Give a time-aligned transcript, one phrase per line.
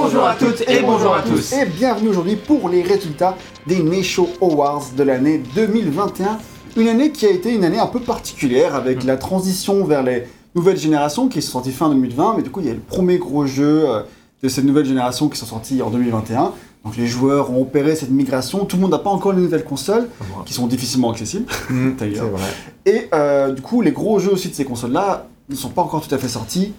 [0.00, 1.52] Bonjour à toutes et bonjour à tous.
[1.54, 3.36] Et bienvenue aujourd'hui pour les résultats
[3.66, 6.38] des Nesho Awards de l'année 2021.
[6.76, 10.22] Une année qui a été une année un peu particulière avec la transition vers les
[10.54, 13.18] nouvelles générations qui sont sorties fin 2020, mais du coup il y a le premier
[13.18, 14.02] gros jeu euh,
[14.44, 16.52] de cette nouvelle génération qui sont sortis en 2021.
[16.84, 18.66] Donc les joueurs ont opéré cette migration.
[18.66, 20.08] Tout le monde n'a pas encore les nouvelles consoles
[20.46, 21.46] qui sont difficilement accessibles
[21.98, 22.24] d'ailleurs.
[22.24, 22.50] C'est vrai.
[22.86, 26.06] Et euh, du coup, les gros jeux aussi de ces consoles-là ne sont pas encore
[26.06, 26.72] tout à fait sortis.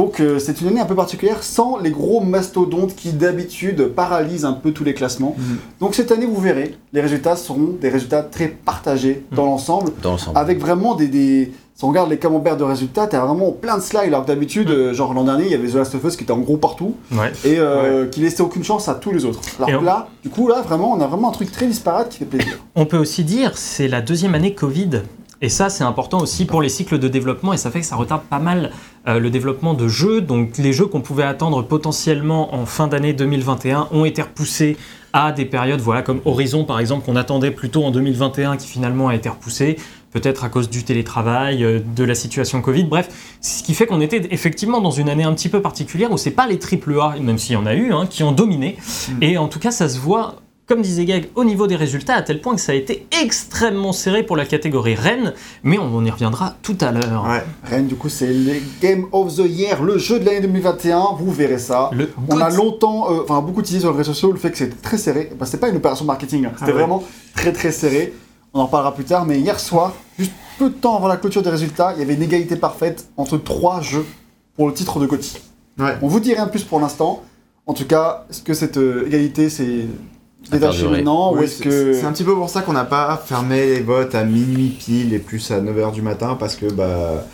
[0.00, 4.46] Donc euh, c'est une année un peu particulière sans les gros mastodontes qui d'habitude paralysent
[4.46, 5.34] un peu tous les classements.
[5.36, 5.56] Mhm.
[5.80, 10.12] Donc cette année, vous verrez, les résultats seront des résultats très partagés dans l'ensemble, dans
[10.12, 10.38] l'ensemble.
[10.38, 11.52] avec vraiment des, des...
[11.74, 14.70] Si on regarde les camemberts de résultats, t'as vraiment plein de slides, alors que d'habitude,
[14.70, 16.56] euh, genre l'an dernier, il y avait The Last of Us qui était en gros
[16.56, 17.30] partout, Ouais.
[17.44, 19.40] et euh, qui laissait aucune chance à tous les autres.
[19.58, 21.66] Alors Et que on- là, du coup, là, vraiment, on a vraiment un truc très
[21.66, 22.58] disparate qui fait plaisir.
[22.74, 25.02] On peut aussi dire c'est la deuxième année Covid.
[25.42, 27.96] Et ça, c'est important aussi pour les cycles de développement et ça fait que ça
[27.96, 28.72] retarde pas mal
[29.08, 30.20] euh, le développement de jeux.
[30.20, 34.76] Donc les jeux qu'on pouvait attendre potentiellement en fin d'année 2021 ont été repoussés
[35.12, 39.08] à des périodes, voilà, comme Horizon par exemple, qu'on attendait plutôt en 2021, qui finalement
[39.08, 39.76] a été repoussé,
[40.12, 42.84] peut-être à cause du télétravail, euh, de la situation Covid.
[42.84, 43.08] Bref,
[43.40, 46.30] ce qui fait qu'on était effectivement dans une année un petit peu particulière où c'est
[46.30, 48.76] pas les AAA, même s'il y en a eu, hein, qui ont dominé.
[49.20, 50.36] Et en tout cas, ça se voit,
[50.70, 53.92] comme disait Gag, au niveau des résultats, à tel point que ça a été extrêmement
[53.92, 57.26] serré pour la catégorie Rennes, mais on y reviendra tout à l'heure.
[57.28, 57.42] Ouais.
[57.64, 61.32] Rennes, du coup, c'est le Game of the Year, le jeu de l'année 2021, vous
[61.32, 61.90] verrez ça.
[61.92, 64.58] Le On a longtemps, euh, enfin beaucoup utilisé sur les réseaux sociaux le fait que
[64.58, 65.32] c'était très serré.
[65.36, 66.52] Bah, c'était pas une opération marketing, hein.
[66.56, 66.80] c'était Ah ouais.
[66.82, 67.02] vraiment
[67.34, 68.14] très très serré.
[68.54, 71.42] On en parlera plus tard, mais hier soir, juste peu de temps avant la clôture
[71.42, 74.06] des résultats, il y avait une égalité parfaite entre trois jeux
[74.54, 75.36] pour le titre de Gotti.
[75.80, 75.96] Ouais.
[76.00, 77.24] On vous dit rien de plus pour l'instant.
[77.66, 79.86] En tout cas, est-ce que cette euh, égalité c'est
[80.52, 83.80] ou est-ce c'est- que C'est un petit peu pour ça qu'on n'a pas fermé les
[83.80, 87.24] votes à minuit pile et plus à 9h du matin parce que bah.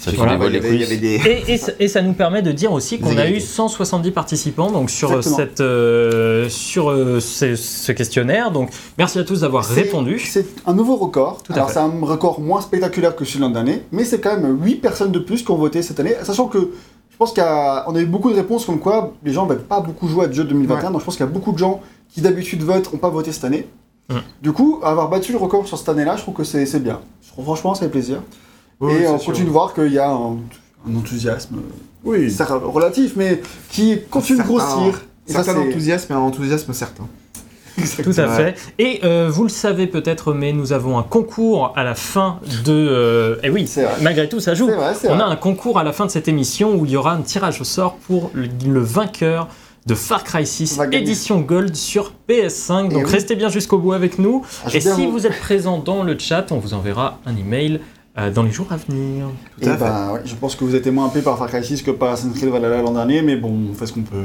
[0.00, 1.20] Ça fait voilà, dévoile il y les avait- il y coulisses.
[1.26, 1.50] avait des.
[1.50, 3.40] Et, et ça- et ça nous permet de dire aussi qu'on a eu égalités.
[3.40, 5.36] 170 participants donc sur, euh, Exactement.
[5.38, 8.50] cette, euh, sur euh, ce, ce questionnaire.
[8.50, 10.18] Donc merci à tous d'avoir répondu.
[10.18, 11.42] C'est un nouveau record.
[11.42, 14.36] Tout Alors c'est un record moins spectaculaire que celui de l'an dernier, mais c'est quand
[14.38, 16.58] même 8 personnes de plus qui ont voté cette année, sachant que
[17.10, 19.60] je pense qu'on a, on a eu beaucoup de réponses comme quoi les gens n'avaient
[19.60, 20.92] pas beaucoup joué à ce jeu 2021, Ouais.
[20.92, 21.80] donc je pense qu'il y a beaucoup de gens
[22.14, 23.66] qui d'habitude votent n'ont pas voté cette année.
[24.40, 27.00] Du coup, avoir battu le record sur cette année-là, je trouve que c'est bien.
[27.22, 28.22] Je trouve- franchement, ça fait plaisir.
[28.80, 29.28] Oui, Et on sûr.
[29.32, 30.36] continue de voir qu'il y a un,
[30.88, 31.56] un enthousiasme,
[32.04, 32.30] Oui.
[32.30, 35.02] c'est relatif, mais qui continue de Certain- grossir.
[35.26, 37.04] Certain c'est- enthousiasme et un enthousiasme certain.
[38.04, 38.54] Tout à fait.
[38.78, 42.72] Et euh, vous le savez peut-être, mais nous avons un concours à la fin de.
[42.72, 43.94] euh, eh oui, C'est vrai.
[44.02, 44.66] malgré tout, ça joue.
[44.66, 44.76] Vrai,
[45.08, 45.22] On vrai.
[45.22, 47.60] a un concours à la fin de cette émission où il y aura un tirage
[47.60, 49.48] au sort pour le, le vainqueur
[49.86, 51.04] de Far Cry 6 On va gagner.
[51.04, 52.86] édition Gold sur PS5.
[52.86, 53.10] Et Donc oui.
[53.12, 54.42] restez bien jusqu'au bout avec nous.
[54.64, 57.80] Ah, Et si vous- vous êtes présent dans le chat, on vous enverra un email
[58.16, 59.26] euh, dans les jours à venir.
[59.60, 61.64] Tout à Et bah, ouais, je pense que vous êtes moins happé par Far Cry
[61.64, 64.16] 6 que par Assassin's Creed Valhalla l'an dernier, mais bon, on fait ce qu'on peut.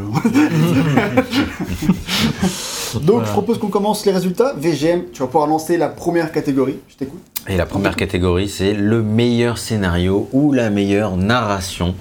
[2.96, 3.26] Donc, Voilà.
[3.28, 4.54] je propose qu'on commence les résultats.
[4.58, 6.78] VGM, tu vas pouvoir lancer la première catégorie.
[6.88, 7.20] Je t'écoute.
[7.48, 11.94] Et la première catégorie, c'est le meilleur scénario ou la meilleure narration.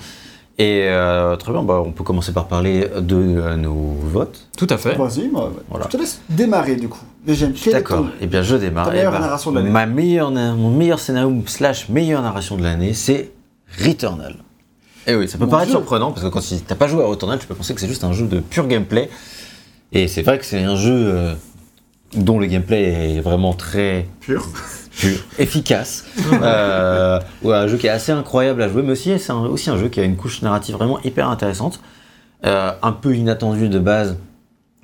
[0.60, 4.48] Et euh, très bien, bah, on peut commencer par parler de euh, nos votes.
[4.56, 4.96] Tout à fait.
[4.96, 5.84] Vas-y, moi, Voilà.
[5.86, 6.98] je te laisse démarrer du coup.
[7.70, 8.86] D'accord, et bien je démarre.
[8.86, 12.56] ta Eh meilleure ben, narration de l'année Ma meilleure, mon meilleur scénario slash meilleure narration
[12.56, 13.30] de l'année, c'est
[13.84, 14.36] Returnal.
[15.06, 15.78] Et oui, ça peut Mon paraître Dieu.
[15.78, 17.86] surprenant parce que quand tu t'as pas joué à Returnal, tu peux penser que c'est
[17.88, 19.08] juste un jeu de pur gameplay.
[19.92, 21.34] Et c'est vrai que c'est un jeu euh,
[22.14, 24.46] dont le gameplay est vraiment très Pur.
[25.38, 26.04] efficace.
[26.32, 29.78] euh, ouais, un jeu qui est assez incroyable à jouer, mais aussi c'est aussi un
[29.78, 31.80] jeu qui a une couche narrative vraiment hyper intéressante,
[32.46, 34.16] Euh, un peu inattendue de base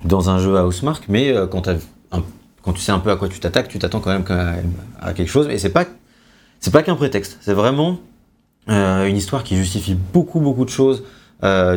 [0.03, 1.69] dans un jeu à Housemark, mais euh, quand,
[2.61, 4.25] quand tu sais un peu à quoi tu t'attaques, tu t'attends quand même,
[5.01, 5.47] à quelque chose.
[5.49, 5.85] Et c'est pas
[6.59, 7.97] c'est pas qu'un prétexte, c'est vraiment
[8.67, 11.03] une histoire qui justifie beaucoup beaucoup de choses.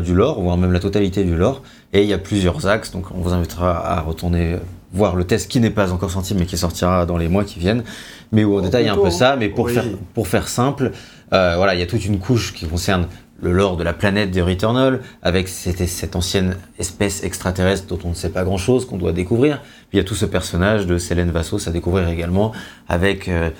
[0.04, 1.62] du lore, voire même la totalité du lore,
[1.92, 4.56] et il y a plusieurs axes, donc on vous invitera à retourner
[4.92, 7.58] voir le test qui n'est pas encore sorti, mais qui sortira dans les mois qui
[7.58, 7.84] viennent,
[8.32, 9.74] mais où on Oh, détaille un peu ça, mais pour, Oui.
[9.74, 9.84] faire,
[10.14, 10.92] pour faire simple,
[11.32, 13.06] euh, voilà, il y a toute une couche qui concerne
[13.40, 18.08] le lore de la planète des Returnal, avec cette, cette ancienne espèce extraterrestre dont on
[18.08, 19.60] ne sait pas grand-chose, qu'on doit découvrir.
[19.60, 22.52] Puis il y a tout ce personnage de Selene Vassos à découvrir également,
[22.88, 23.50] avec euh,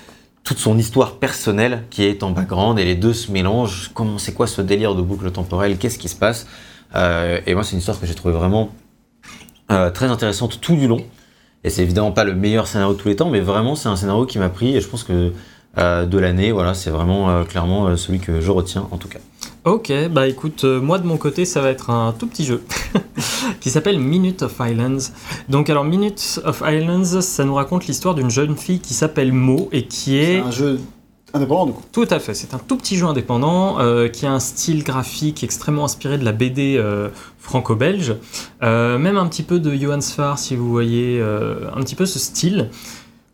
[0.43, 3.91] toute son histoire personnelle qui est en background, et les deux se mélangent.
[3.95, 5.77] Comment, c'est quoi ce délire de boucle temporelle?
[5.77, 6.47] Qu'est-ce qui se passe?
[6.97, 8.71] Euh, Et moi, c'est une histoire que j'ai trouvée vraiment
[9.71, 11.03] euh, très intéressante tout du long.
[11.65, 13.97] Et c'est évidemment pas le meilleur scénario de tous les temps, mais vraiment, c'est un
[13.97, 15.33] scénario qui m'a pris, et je pense que
[15.77, 19.09] euh, de l'année, voilà, c'est vraiment euh, clairement euh, celui que je retiens en tout
[19.09, 19.19] cas.
[19.65, 22.63] Ok, bah écoute, euh, moi de mon côté, ça va être un tout petit jeu
[23.61, 25.11] qui s'appelle Minute of Islands.
[25.49, 29.69] Donc, alors, Minute of Islands, ça nous raconte l'histoire d'une jeune fille qui s'appelle Mo
[29.73, 30.39] et qui C'est est.
[30.41, 30.81] un jeu
[31.35, 31.73] indépendant du.
[31.93, 35.45] Tout à fait, c'est un tout petit jeu indépendant euh, qui a un style graphique
[35.45, 37.09] extrêmement inspiré de la BD euh,
[37.39, 38.17] franco-belge,
[38.63, 42.19] Euh, même un petit peu de Johan Sfar si vous voyez un petit peu ce
[42.19, 42.71] style,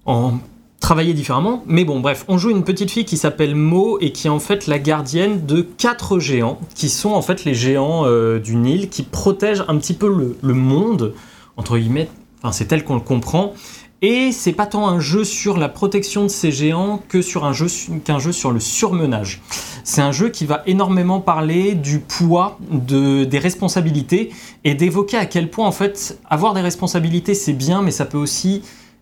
[0.07, 0.35] en
[0.81, 1.63] travaillé différemment.
[1.67, 4.39] Mais bon, bref, on joue une petite fille qui s'appelle Mo et qui est en
[4.39, 8.05] fait la gardienne de quatre géants, qui sont en fait les géants
[8.39, 11.15] du Nil, qui protègent un petit peu le, le monde,
[11.57, 12.09] entre guillemets,
[12.43, 13.55] enfin c'est tel qu'on le comprend.
[14.07, 17.55] Et c'est pas tant un jeu sur la protection de ces géants que sur un
[17.55, 17.69] jeu
[18.05, 19.41] qu'un jeu sur le surmenage.
[19.83, 24.31] C'est un jeu qui va énormément parler du poids de, des responsabilités
[24.65, 28.19] et d'évoquer à quel point en fait avoir des responsabilités c'est bien, mais ça peut
[28.19, 28.61] aussi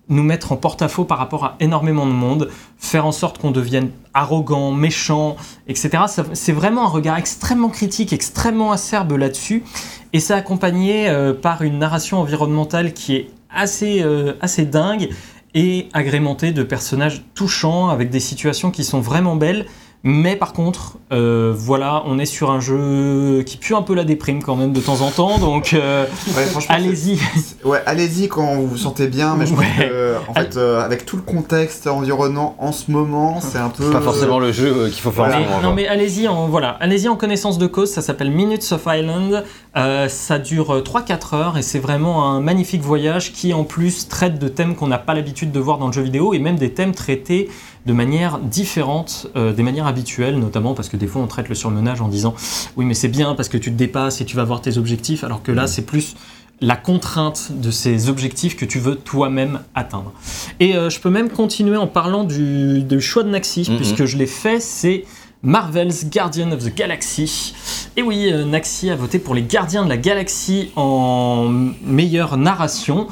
[0.09, 2.49] nous mettre en porte-à-faux par rapport à énormément de monde,
[2.79, 5.35] faire en sorte qu'on devienne arrogant, méchant,
[5.67, 6.05] etc.
[6.33, 9.65] C'est vraiment un regard extrêmement critique, extrêmement acerbe là-dessus,
[10.13, 15.09] et c'est accompagné euh, par une narration environnementale qui est assez, euh, assez dingue
[15.55, 19.67] et agrémentée de personnages touchants avec des situations qui sont vraiment belles.
[20.05, 24.03] Mais par contre, euh, voilà, on est sur un jeu qui pue un peu la
[24.03, 26.07] déprime quand même de temps en temps, donc euh,
[26.37, 27.21] Ouais, allez-y.
[27.65, 29.89] Ouais, allez-y quand vous vous sentez bien, mais je pense Ouais.
[29.89, 33.91] que, en fait, euh, avec tout le contexte environnant en ce moment, c'est un peu.
[33.93, 35.61] Pas forcément le jeu qu'il faut faire Voilà.
[35.63, 39.45] non mais allez-y en voilà, allez-y en connaissance de cause, ça s'appelle Minutes of Island,
[39.75, 44.07] Euh, ça dure euh, 3-4 heures et c'est vraiment un magnifique voyage qui en plus
[44.07, 46.57] traite de thèmes qu'on n'a pas l'habitude de voir dans le jeu vidéo et même
[46.57, 47.49] des thèmes traités
[47.87, 51.55] de manière différente euh, des manières habituelles, notamment parce que des fois on traite le
[51.55, 52.35] surmenage en disant
[52.77, 55.25] oui mais c'est bien parce que tu te dépasses et tu vas voir tes objectifs
[55.25, 56.17] alors que là c'est plus
[56.61, 60.13] la contrainte de ces objectifs que tu veux toi-même atteindre.
[60.61, 63.77] Et euh, je peux même continuer en parlant du, du choix de Naxi, Mhm.
[63.79, 65.05] puisque je l'ai fait, c'est
[65.43, 67.55] Marvel's Guardian of the Galaxy.
[67.97, 71.49] Et oui, euh, Naxi a voté pour les Gardiens de la Galaxie en
[71.85, 73.09] meilleure narration.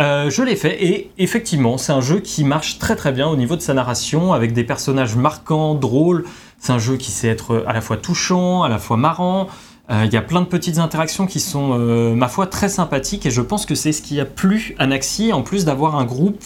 [0.00, 3.36] Euh, je l'ai fait et effectivement, c'est un jeu qui marche très très bien au
[3.36, 6.24] niveau de sa narration, avec des personnages marquants, drôles.
[6.58, 9.48] C'est un jeu qui sait être à la fois touchant, à la fois marrant.
[9.90, 13.26] Euh, Il y a plein de petites interactions qui sont, euh, ma foi, très sympathiques
[13.26, 16.04] et je pense que c'est ce qui a plu à Naxi, en plus d'avoir un
[16.04, 16.42] groupe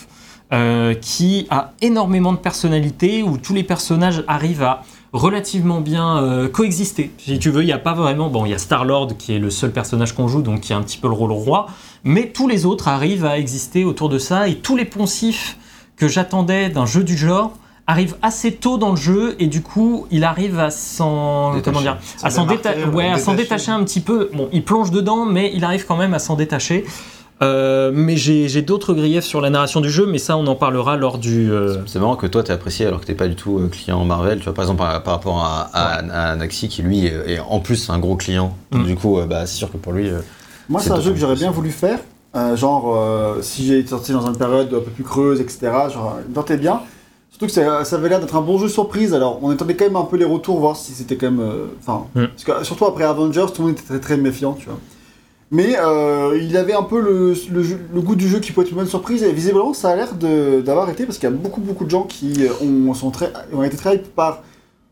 [0.52, 4.82] euh, qui a énormément de personnalité, où tous les personnages arrivent à
[5.12, 7.10] relativement bien euh, coexister.
[7.18, 8.28] Si tu veux, il n'y a pas vraiment...
[8.28, 10.76] Bon, il y a Star-Lord qui est le seul personnage qu'on joue, donc qui a
[10.76, 11.66] un petit peu le rôle roi,
[12.04, 15.56] mais tous les autres arrivent à exister autour de ça, et tous les poncifs
[15.96, 17.52] que j'attendais d'un jeu du genre
[17.86, 21.54] arrivent assez tôt dans le jeu, et du coup, il arrive à s'en...
[21.54, 21.64] Détacher.
[21.64, 23.36] Comment dire à S'en déta- ouais, détacher.
[23.36, 24.30] détacher un petit peu.
[24.34, 26.84] Bon, il plonge dedans, mais il arrive quand même à s'en détacher.
[27.40, 30.96] Euh, mais j'ai d'autres griefs sur la narration du jeu, mais ça, on en parlera
[30.96, 31.50] lors du.
[31.52, 34.04] euh, C'est marrant que toi t'aies apprécié alors que t'es pas du tout euh, client
[34.04, 34.38] Marvel.
[34.38, 37.60] Tu vois, par exemple, par, par rapport à, à, à Naxi qui lui est en
[37.60, 38.56] plus un gros client.
[38.72, 38.84] Mm.
[38.84, 40.08] Du coup, euh, bah, c'est sûr que pour lui.
[40.08, 40.18] euh,
[40.68, 42.00] Moi, C'est un jeu que j'aurais bien voulu faire.
[42.34, 45.58] euh, genre, euh, si j'ai été sorti dans une période un peu plus creuse, etc.,
[45.92, 46.80] genre, tentait bien.
[47.30, 49.14] Surtout que ça, ça avait l'air d'être un bon jeu surprise.
[49.14, 51.40] Alors, on attendait quand même un peu les retours, voir si c'était quand même.
[51.40, 52.24] euh, Enfin, Mm.
[52.26, 54.78] parce que, surtout après Avengers, tout le monde était très, très méfiant, tu vois.
[55.50, 58.76] Mais euh, il avait un peu le, le goût du jeu qui peut être une
[58.76, 59.22] bonne surprise.
[59.22, 62.02] Et visiblement, ça a l'air d'avoir été parce qu'il y a beaucoup, beaucoup de gens
[62.02, 64.42] qui euh, ont, sont très, ont été très hype par,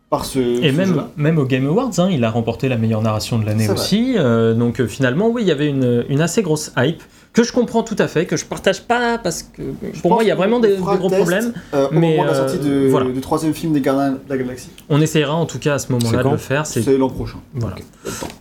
[0.08, 0.38] par ce.
[0.38, 3.44] Et ce même, même au Game Awards, hein, il a remporté la meilleure narration de
[3.44, 4.14] l'année aussi.
[4.16, 7.02] euh, donc euh, finalement, oui, il y avait une, une assez grosse hype
[7.36, 9.60] que je comprends tout à fait, que je partage pas parce que
[9.92, 11.52] Je pour moi, il y a vraiment des, gros test, problèmes.
[11.74, 13.10] Euh, au Mais, moment de la euh, sortie de- voilà.
[13.10, 14.70] du troisième film des Gardiens de la Galaxie.
[14.88, 16.64] On essaiera en tout cas à ce moment-là de le faire.
[16.66, 17.36] C'est l'an prochain.
[17.54, 17.76] voilà.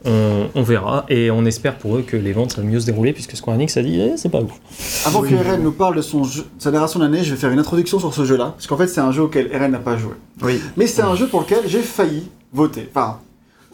[0.06, 3.12] On, on verra et on espère pour eux que les ventes vont mieux se dérouler
[3.12, 5.06] puisque Square Enix a dit eh, c'est pas ouf.
[5.06, 5.30] Avant Oui.
[5.30, 7.60] que Eren nous parle de son jeu, sa narration de l'année, je vais faire une
[7.60, 8.54] introduction sur ce jeu-là.
[8.56, 10.14] Parce qu'en fait, c'est un jeu auquel Eren n'a pas joué.
[10.42, 10.62] Oui.
[10.78, 12.88] Mais c'est un jeu pour lequel j'ai failli voter.
[12.94, 13.20] Enfin,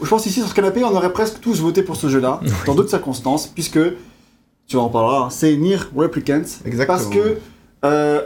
[0.01, 2.73] je pense ici sur ce canapé, on aurait presque tous voté pour ce jeu-là, dans
[2.73, 3.79] d'autres circonstances, puisque,
[4.67, 6.41] tu en parleras, hein, c'est Nier Replicant.
[6.65, 6.85] Exactement.
[6.97, 7.37] Parce que,
[7.85, 8.21] euh,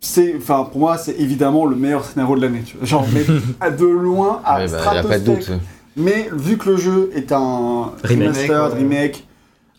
[0.00, 2.62] c'est, enfin, pour moi, c'est évidemment le meilleur scénario de l'année.
[2.82, 5.42] Genre, mais de loin, à ouais, bah, y a pas de doute.
[5.42, 5.62] stratosphérique.
[5.96, 8.28] Mais vu que le jeu est un Remake.
[8.28, 8.78] remastered, Ouais.
[8.78, 9.26] remake.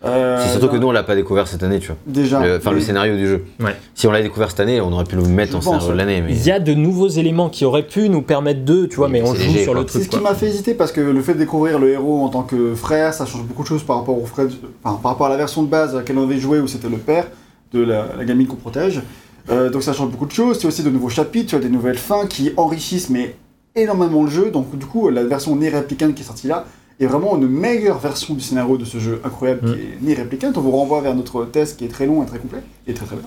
[0.05, 1.97] Euh, C'est surtout que nous on l'a pas découvert cette année, tu vois.
[2.07, 2.81] déjà, Enfin, le oui.
[2.83, 3.43] scénario du jeu.
[3.59, 3.75] Ouais.
[3.95, 5.93] Si on l'avait découvert cette année, on aurait pu le mettre Je en scénario de
[5.97, 6.21] l'année.
[6.21, 6.31] Mais...
[6.33, 9.13] Il y a de nouveaux éléments qui auraient pu nous permettre de, tu vois, Oui,
[9.13, 9.81] mais mais on c'est joue léger, sur quoi.
[9.81, 10.11] le C'est truc.
[10.11, 12.43] ce qui m'a fait hésiter parce que le fait de découvrir le héros en tant
[12.43, 14.45] que frère, ça change beaucoup de choses par rapport au frère,
[14.83, 16.89] enfin, par rapport à la version de base à laquelle on avait joué où c'était
[16.89, 17.27] le père
[17.73, 19.01] de la, la gamine qu'on protège.
[19.51, 20.59] Euh, donc ça change beaucoup de choses.
[20.59, 23.35] C'est aussi de nouveaux chapitres, tu as des nouvelles fins qui enrichissent mais
[23.75, 24.49] énormément le jeu.
[24.51, 26.65] Donc du coup, la version Nier Replicant qui est sortie là
[26.99, 29.73] est vraiment une meilleure version du scénario de ce jeu incroyable Mm.
[29.73, 30.51] qui est Nier Replicant.
[30.55, 33.05] On vous renvoie vers notre test qui est très long et très complet et très
[33.05, 33.25] très bien.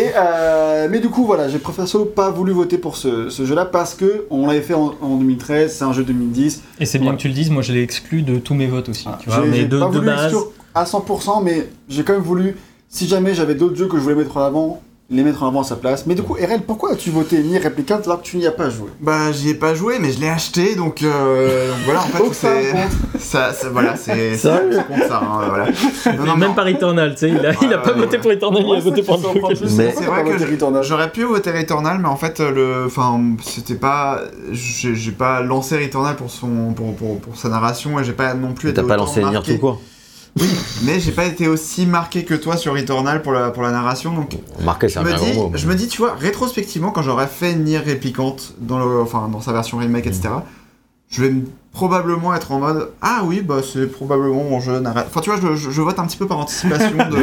[0.00, 3.64] Et euh, mais du coup voilà, j'ai perso pas voulu voter pour ce, ce jeu-là
[3.66, 6.62] parce que on l'avait fait en, en 2013, c'est un jeu 2010.
[6.80, 7.16] Et c'est bien Voilà.
[7.18, 9.06] que tu le dises, moi je l'ai exclu de tous mes votes aussi.
[9.20, 10.34] Tu vois, mais de, pas de voulu base.
[10.74, 12.56] à 100%, mais j'ai quand même voulu,
[12.88, 15.62] si jamais j'avais d'autres jeux que je voulais mettre en avant, les mettre en avant
[15.62, 16.04] à sa place.
[16.06, 18.68] Mais du coup, RL, pourquoi as-tu voté Nier Replicant alors que tu n'y as pas
[18.68, 18.88] joué?
[19.00, 22.22] Bah, j'y ai pas joué, mais je l'ai acheté, donc, euh, donc voilà, en fait,
[22.32, 22.72] c'est.
[22.72, 22.80] compte.
[23.18, 24.36] Ça, ça- voilà, c'est.
[24.36, 25.64] Ça ça compte ça, hein, voilà.
[26.06, 26.54] Non, Mais non, même non.
[26.54, 28.22] pas Returnal, tu sais, il a, il a Ouais, pas ouais, voté ouais.
[28.22, 29.42] pour Returnal, il a voté pour un truc.
[29.66, 34.20] C'est vrai que j'aurais pu voter Returnal, mais en fait, le, enfin, c'était pas,
[34.52, 38.52] j'ai pas lancé Returnal pour son, pour, pour, pour sa narration et j'ai pas non
[38.52, 39.80] plus été T'as pas lancé Nier tout court
[40.40, 40.48] Oui,
[40.84, 44.12] mais j'ai pas été aussi marqué que toi sur Returnal pour la, pour la narration,
[44.14, 45.50] donc Marqué, c'est je un me, bien dis, gros mot.
[45.50, 49.28] mais- je me dis, tu vois, rétrospectivement, quand j'aurais fait Nier Replicante dans, le, enfin,
[49.30, 50.28] dans sa version remake, etc.,
[51.10, 51.44] je vais m-
[51.78, 55.10] probablement être en mode Ah oui, bah c'est probablement mon jeu narratif.
[55.12, 57.18] Enfin, tu vois, je, je- je vote un petit peu par anticipation de,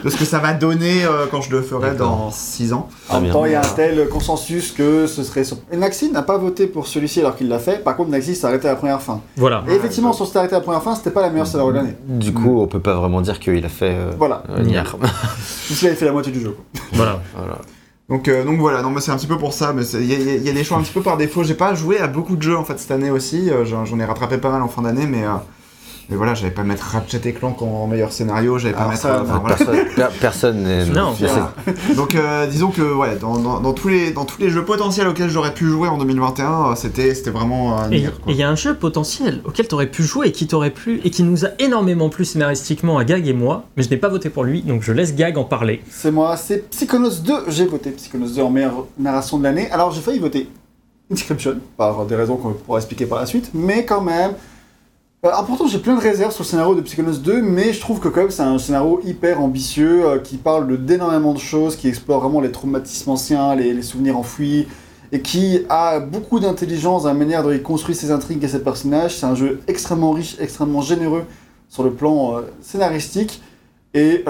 [0.04, 2.88] de ce que ça va donner euh, quand je le ferai dans 6 ans.
[3.10, 5.42] Ah, En même temps, il y a un tel consensus que ce serait.
[5.70, 7.84] Et Naxi n'a pas voté pour celui-ci alors qu'il l'a fait.
[7.84, 9.20] Par contre, Naxi s'est arrêté à la première fin.
[9.36, 9.62] Voilà.
[9.68, 11.76] Et effectivement, sur s'est arrêté à la première fin, c'était pas la meilleure scénario de
[11.76, 11.96] l'année.
[12.08, 14.44] Du coup, on peut pas vraiment dire qu'il a fait euh, Voilà.
[14.48, 14.64] euh.
[15.66, 16.56] Puisqu'il avait fait la moitié du jeu.
[16.72, 16.80] quoi.
[16.94, 17.20] Voilà.
[17.36, 17.56] Voilà.
[18.10, 19.72] Donc, euh, donc voilà, non, mais c'est un petit peu pour ça.
[19.72, 20.04] Mais il
[20.44, 21.44] y, a- des choix un petit peu par défaut.
[21.44, 23.50] J'ai pas joué à beaucoup de jeux en fait cette année aussi.
[23.50, 25.30] Euh, J'en j'en ai rattrapé pas mal en fin d'année, mais, euh,
[26.10, 28.58] mais voilà, j'avais pas mettre Ratchet et Clank en meilleur scénario.
[28.58, 29.02] J'avais pas Alors mettre.
[29.02, 29.56] ça, euh, enfin, voilà.
[29.56, 30.84] Personne, per- personne n'est.
[30.90, 31.52] Non, c'est- voilà.
[31.96, 35.06] Donc euh, disons que ouais, dans, dans- dans tous les, dans tous les jeux potentiels
[35.08, 38.56] auxquels j'aurais pu jouer en 2021, euh, c'était vraiment euh, Et il y a un
[38.56, 41.48] jeu potentiel auquel tu aurais pu jouer et qui t'aurait plu et qui nous a
[41.58, 44.82] énormément plu scénaristiquement à Gag et moi, mais je n'ai pas voté pour lui, donc
[44.82, 45.82] je laisse Gag en parler.
[45.90, 47.32] C'est moi, c'est Psychonauts 2.
[47.48, 49.70] J'ai voté Psychonauts 2 en meilleure narration de l'année.
[49.70, 50.48] Alors j'ai failli voter
[51.12, 54.32] Inscription, par des raisons qu'on pourra expliquer par la suite, mais quand même.
[55.22, 57.80] Euh, ah, pourtant j'ai plein de réserves sur le scénario de Psychonauts 2, mais je
[57.80, 61.76] trouve que quand même c'est un scénario hyper ambitieux, euh, qui parle d'énormément de choses,
[61.76, 64.66] qui explore vraiment les traumatismes anciens, les, souvenirs enfouis,
[65.12, 68.62] et qui a beaucoup d'intelligence dans la manière dont il construit ses intrigues et ses
[68.64, 69.14] personnages.
[69.14, 71.24] C'est un jeu extrêmement riche, extrêmement généreux
[71.68, 73.42] sur le plan euh, scénaristique.
[73.92, 74.24] Et,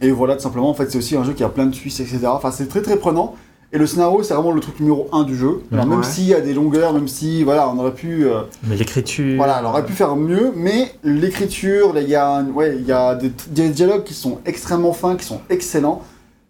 [0.00, 2.00] et voilà, tout simplement, en fait, c'est aussi un jeu qui a plein de twists,
[2.00, 2.26] etc.
[2.26, 3.36] Enfin, c'est très très prenant.
[3.74, 5.60] Et le scénario, c'est vraiment le truc numéro 1 du jeu.
[5.72, 8.24] Alors, même s'il y a des longueurs, même si, voilà, on aurait pu.
[8.24, 9.36] euh, Mais l'écriture.
[9.36, 13.16] voilà, on aurait pu faire mieux, mais l'écriture, il y a, ouais, il y a
[13.16, 16.02] des, des dialogues qui sont extrêmement fins, qui sont excellents.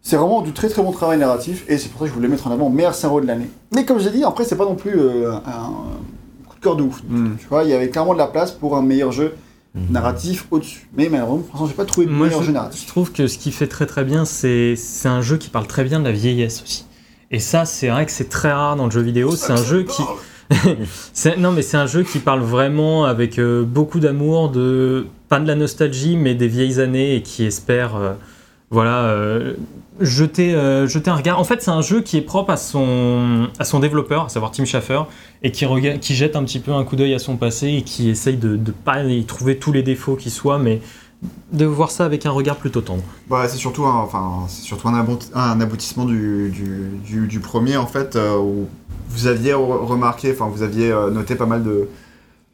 [0.03, 2.29] C'est vraiment du très très bon travail narratif, et c'est pour ça que je voulais
[2.29, 3.49] mettre en avant meilleur scénario de l'année.
[3.75, 6.77] Mais comme j'ai dit, après, c'est pas non plus euh, un, un coup de cœur
[6.77, 7.03] de ouf.
[7.09, 7.37] Mm.
[7.41, 9.35] Tu vois, il y avait clairement de la place pour un meilleur jeu
[9.77, 9.87] Mhm.
[9.91, 10.89] narratif au-dessus.
[10.97, 12.83] Mais malheureusement, pour l'instant, j'ai pas trouvé de Moi, meilleur je, jeu narratif.
[12.83, 15.67] je trouve que ce qui fait très très bien, c'est c'est un jeu qui parle
[15.67, 16.85] très bien de la vieillesse aussi.
[17.35, 19.35] Et ça, c'est vrai que c'est très rare dans le jeu vidéo.
[19.35, 20.03] C'est un jeu qui.
[21.37, 25.49] Non, mais c'est un jeu qui parle vraiment avec euh, beaucoup d'amour, de pas de
[25.49, 28.13] la nostalgie, mais des vieilles années et qui espère, euh,
[28.71, 29.55] voilà, euh,
[29.99, 31.41] jeter, un regard.
[31.41, 33.49] En fait, c'est un jeu qui est propre à son,
[33.81, 35.03] développeur, à savoir Tim Schafer,
[35.43, 38.37] et qui jette un petit peu un coup d'œil à son passé et qui essaye
[38.37, 40.81] de ne pas y trouver tous les défauts qui soient, mais
[41.53, 43.03] de voir ça avec un regard plutôt tendre.
[43.31, 47.87] Bah, c'est surtout, un, enfin, c'est surtout un, aboutissement du, du, du- du premier en
[47.87, 48.69] fait, euh, où
[49.11, 51.89] vous aviez re- remarqué, enfin vous aviez euh, noté pas mal de,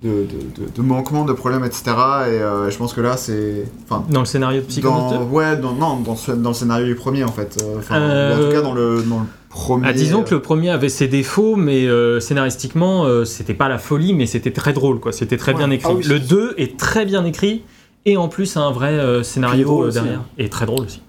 [0.03, 1.83] de, de- de- de manquements, de problèmes, etc.
[1.87, 5.25] Et euh, je pense que là c'est, enfin, Dans le scénario de Psychonauts 2 dans,
[5.25, 7.62] ouais, dans, non, dans, ce- dans le scénario du premier en fait.
[7.62, 9.87] euh, Euh, en tout cas dans le, dans le premier.
[9.89, 13.79] Ah, disons que le premier avait ses défauts, mais euh, scénaristiquement, euh, c'était pas la
[13.79, 15.12] folie, mais c'était très drôle, quoi.
[15.12, 15.59] C'était très Ouais.
[15.59, 15.89] bien écrit.
[15.91, 17.62] Ah oui, le c'est- 2 est très bien écrit,
[18.07, 20.19] et en plus un vrai euh, scénario drôle euh, aussi, derrière.
[20.21, 20.25] hein.
[20.38, 21.02] Et très drôle aussi.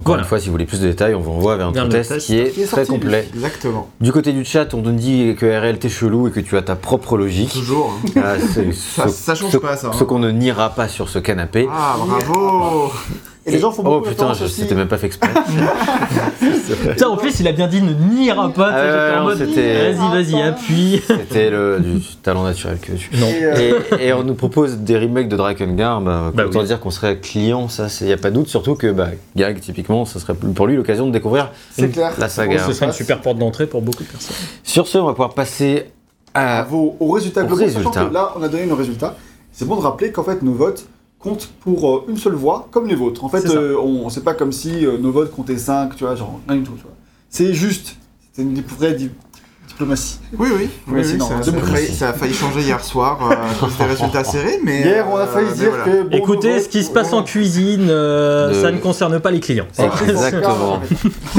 [0.00, 0.22] Encore Voilà.
[0.22, 2.26] une fois, si vous voulez plus de détails, on vous renvoie vers un test, test
[2.26, 2.88] qui est, qui est très lui.
[2.88, 3.28] complet.
[3.34, 3.90] Exactement.
[4.00, 6.62] Du côté du chat, on nous dit que RL t'es chelou et que tu as
[6.62, 7.50] ta propre logique.
[7.52, 7.92] Toujours.
[8.16, 8.20] hein.
[8.24, 9.88] Ah, c'est- Ça, ce- ça change ce- pas ça.
[9.88, 9.92] hein.
[9.98, 11.66] Ce qu'on ne niera pas sur ce canapé.
[11.68, 12.92] Ah bravo.
[13.48, 15.30] Et les gens font Oh beaucoup putain, référence je c'était même pas fait exprès.
[16.90, 17.92] Putain, en plus, il a bien dit ne
[18.52, 18.70] pas.
[18.72, 21.02] Ah ouais, non, mode, c'était- Vas-y, vas-y, appuie.
[21.06, 23.10] C'était le du talent naturel que tu.
[23.16, 23.26] Non.
[23.26, 26.66] Et, euh, Et, et on nous propose des remakes de Drakengard, bah, Bah autant oui.
[26.66, 29.60] dire qu'on serait client, ça, il n'y a pas de doute, surtout que bah, Gag,
[29.60, 32.12] typiquement, ce serait pour lui l'occasion de découvrir c'est clair.
[32.18, 32.58] la saga.
[32.66, 34.36] Ce serait une super porte d'entrée pour beaucoup de personnes.
[34.62, 35.86] Sur ce, on va pouvoir passer
[36.34, 36.62] à.
[36.62, 37.66] Bravo au résultat Au global.
[37.70, 38.04] sachant résultat.
[38.06, 39.16] que Là, on a donné nos résultats.
[39.52, 40.86] C'est bon de rappeler qu'en fait, nos votes
[41.18, 43.24] comptent pour euh, une seule voix, comme les vôtres.
[43.24, 46.14] En fait, euh, on c'est pas comme si euh, nos votes comptaient 5, tu vois,
[46.14, 46.92] genre rien du tout, tu vois.
[47.28, 47.96] C'est juste.
[48.32, 49.10] C'est une vraie di-
[49.66, 50.18] diplomatie.
[50.38, 50.68] Oui oui.
[50.88, 53.84] oui, oui, non, ça, ça a failli, ça a failli changer hier soir euh, des
[53.84, 55.84] résultats serrés, mais Hier, on a failli dire voilà.
[55.84, 56.02] que.
[56.04, 59.40] bon, Écoutez, ce qui se passe en cuisine, euh, De- ça ne concerne pas les
[59.40, 59.66] clients.
[59.76, 60.80] Exactement.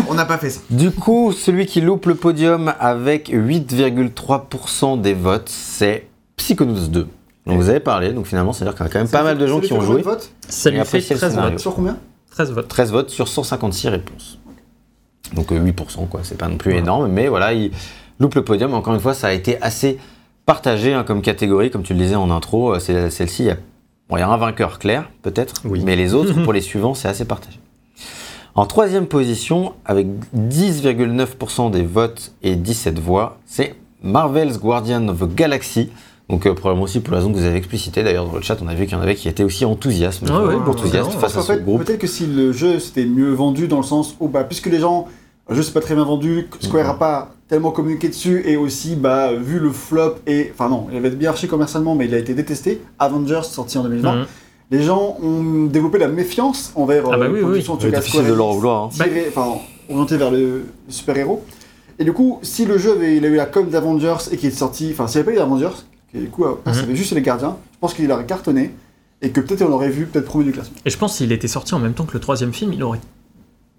[0.09, 0.59] On n'a pas fait ça.
[0.69, 7.07] Du coup, celui qui loupe le podium avec 8,3% des votes, c'est Psychonauts 2.
[7.49, 9.47] Donc vous avez parlé, donc finalement, c'est-à-dire qu'il y a quand même pas mal de
[9.47, 10.03] gens qui ont joué.
[10.47, 11.51] Ça lui fait apprécier le 13 scénario.
[11.51, 11.59] votes.
[11.59, 11.97] Sur combien
[12.31, 12.67] 13 votes.
[12.67, 14.39] 13 votes sur 156 réponses.
[15.33, 16.21] Donc euh, 8%, quoi.
[16.23, 17.71] C'est pas non plus énorme, mais voilà, il
[18.19, 18.73] loupe le podium.
[18.73, 19.97] Encore une fois, ça a été assez
[20.45, 22.73] partagé hein, comme catégorie, comme tu le disais en intro.
[22.75, 23.57] euh, c'est- Celle-ci, il y a,
[24.09, 25.81] bon, il y a un vainqueur clair, peut-être, Oui.
[25.85, 27.59] mais les autres, pour les suivants, c'est assez partagé.
[28.55, 35.35] En troisième position, avec 10,9% des votes et 17 voix, c'est Marvel's Guardian of the
[35.35, 35.91] Galaxy.
[36.29, 38.03] Donc euh, probablement aussi pour la raison que vous avez explicité.
[38.03, 40.23] D'ailleurs dans le chat, on a vu qu'il y en avait qui étaient aussi enthousiastes,
[40.29, 41.83] Ah ouais, enthousiastes face à en ce fait, groupe.
[41.83, 44.79] peut-être que si le jeu c'était mieux vendu dans le sens où, bah, puisque les
[44.79, 45.07] gens,
[45.49, 46.89] le jeu c'est pas très bien vendu, Square Mhm.
[46.91, 50.97] a pas tellement communiqué dessus, et aussi, bah, vu le flop, et, enfin non, il
[50.97, 54.25] avait bien marché commercialement, mais il a été détesté, Avengers sorti en 2020, Mhm.
[54.69, 58.21] les gens ont développé la méfiance envers Ah bah euh, oui, oui, tout C'est cas,
[58.21, 58.83] de leur vouloir.
[58.83, 58.89] hein.
[58.93, 59.55] tiré- enfin,
[59.89, 61.43] orienté vers le, le super-héros.
[61.97, 64.49] Et du coup, si le jeu avait il a eu la com d'Avengers et qu'il
[64.49, 65.75] est sorti, enfin, s'il n'y avait pas eu d'Avengers,
[66.11, 66.73] qui du coup, euh, Mhm.
[66.73, 68.71] ça avait juste les gardiens, je pense qu'il aurait cartonné,
[69.21, 70.75] et que peut-être on aurait vu peut-être premier du classement.
[70.85, 72.99] Et je pense s'il était sorti en même temps que le troisième film, il aurait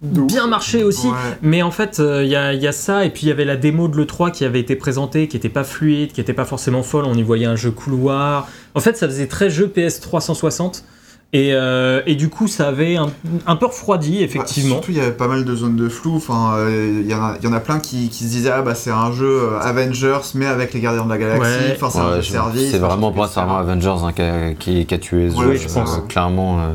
[0.02, 1.08] bien marché aussi.
[1.08, 1.12] Ouais.
[1.42, 3.56] Mais en fait, il y, a, y a ça, et puis il y avait la
[3.56, 6.82] démo de l'E3 qui avait été présentée, qui était pas fluide, qui était pas forcément
[6.82, 7.04] folle.
[7.04, 8.48] On y voyait un jeu couloir.
[8.74, 10.84] En fait, ça faisait très jeu PS 360.
[11.32, 13.06] Et, euh, et du coup, ça avait un,
[13.46, 14.74] un peu refroidi, Bah, effectivement.
[14.76, 16.16] surtout, il y avait pas mal de zones de flou.
[16.16, 18.50] Enfin, euh, il y, en a- il y en a plein qui, qui se disaient
[18.50, 21.42] ah bah c'est un jeu euh, Avengers mais avec les Gardiens de la Galaxie.
[21.42, 21.76] Ouais.
[21.80, 22.70] Enfin, c'est un Ouais, je- service.
[22.72, 23.26] c'est vraiment je pas.
[23.28, 26.00] vraiment Avengers hein, qui, a, qui- qui a tué ce Ouais, jeu, je euh, pense.
[26.08, 26.58] clairement.
[26.62, 26.72] euh,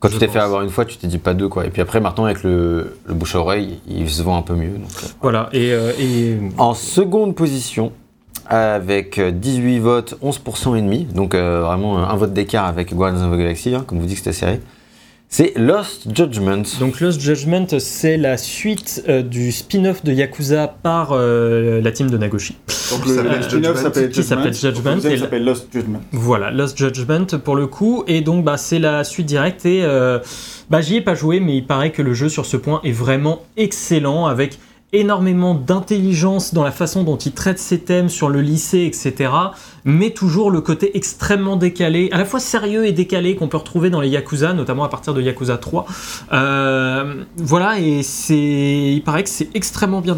[0.00, 1.64] quand Je tu t'es fait avoir une fois, tu t'es dit pas deux quoi.
[1.64, 4.52] Et puis après, maintenant avec le, le bouche à oreille, il se vend un peu
[4.54, 4.68] mieux.
[4.76, 5.06] donc, euh.
[5.22, 7.90] Voilà, et, euh, et En seconde position,
[8.46, 12.94] avec euh, 18 votes, 11% et demi, donc euh, vraiment euh, un vote d'écart avec
[12.94, 14.60] Guardians of the Galaxy, hein, comme vous dites que c'était serré.
[15.36, 16.62] C'est Lost Judgment.
[16.78, 22.08] donc Lost Judgment, c'est la suite euh, du spin-off de Yakuza par euh, la team
[22.08, 22.56] de Nagoshi.
[22.92, 24.22] Donc le s'appelle spin-off Judgment.
[24.22, 26.00] s'appelle Judgment, deuxième et s'appelle Lost Judgment.
[26.12, 30.20] Voilà, Lost Judgment pour le coup, et donc bah, c'est la suite directe, et euh,
[30.70, 32.92] bah, j'y ai pas joué, mais il paraît que le jeu sur ce point est
[32.92, 34.60] vraiment excellent, avec
[34.94, 39.30] énormément d'intelligence dans la façon dont il traite ses thèmes sur le lycée, etc.,
[39.84, 43.90] mais toujours le côté extrêmement décalé, à la fois sérieux et décalé qu'on peut retrouver
[43.90, 45.86] dans les Yakuza, notamment à partir de Yakuza 3.
[46.32, 50.16] Euh, voilà, et c'est, il paraît que c'est extrêmement bien,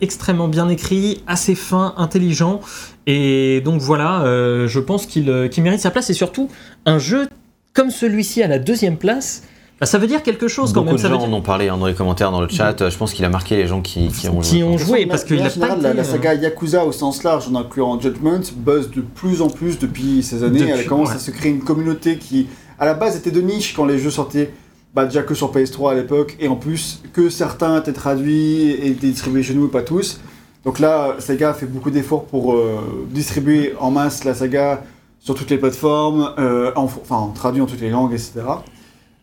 [0.00, 2.60] extrêmement bien écrit, assez fin, intelligent,
[3.06, 6.48] et donc voilà, euh, je pense qu'il euh, qu'il mérite sa place, et surtout,
[6.86, 7.28] un jeu
[7.74, 9.42] comme celui-ci à la deuxième place,
[9.82, 10.96] ça veut dire quelque chose quand Beaucoup même.
[10.96, 12.80] de Ça veut gens dire- en ont parlé hein, dans les commentaires, dans le chat.
[12.80, 14.62] Euh, Je pense qu'il a marqué les gens qui, qui ont qui joué.
[14.62, 17.22] ont De joué, parce de qu'il a pas la, la euh, saga Yakuza au sens
[17.24, 20.60] large, en incluant Judgment, buzz de plus en plus depuis ces années.
[20.60, 21.16] Depuis, Elle commence ouais.
[21.16, 22.46] à se créer une communauté qui,
[22.78, 24.50] à la base, était de niche quand les jeux sortaient.
[24.94, 28.90] Bah, déjà que sur PS3 à l'époque, et en plus que certains étaient traduits et
[28.92, 30.20] étaient distribués chez nous, et pas tous.
[30.64, 32.78] Donc là, Sega fait beaucoup d'efforts pour euh,
[33.10, 34.84] distribuer en masse la saga
[35.18, 38.32] sur toutes les plateformes, euh, en- enfin traduit en toutes les langues, etc.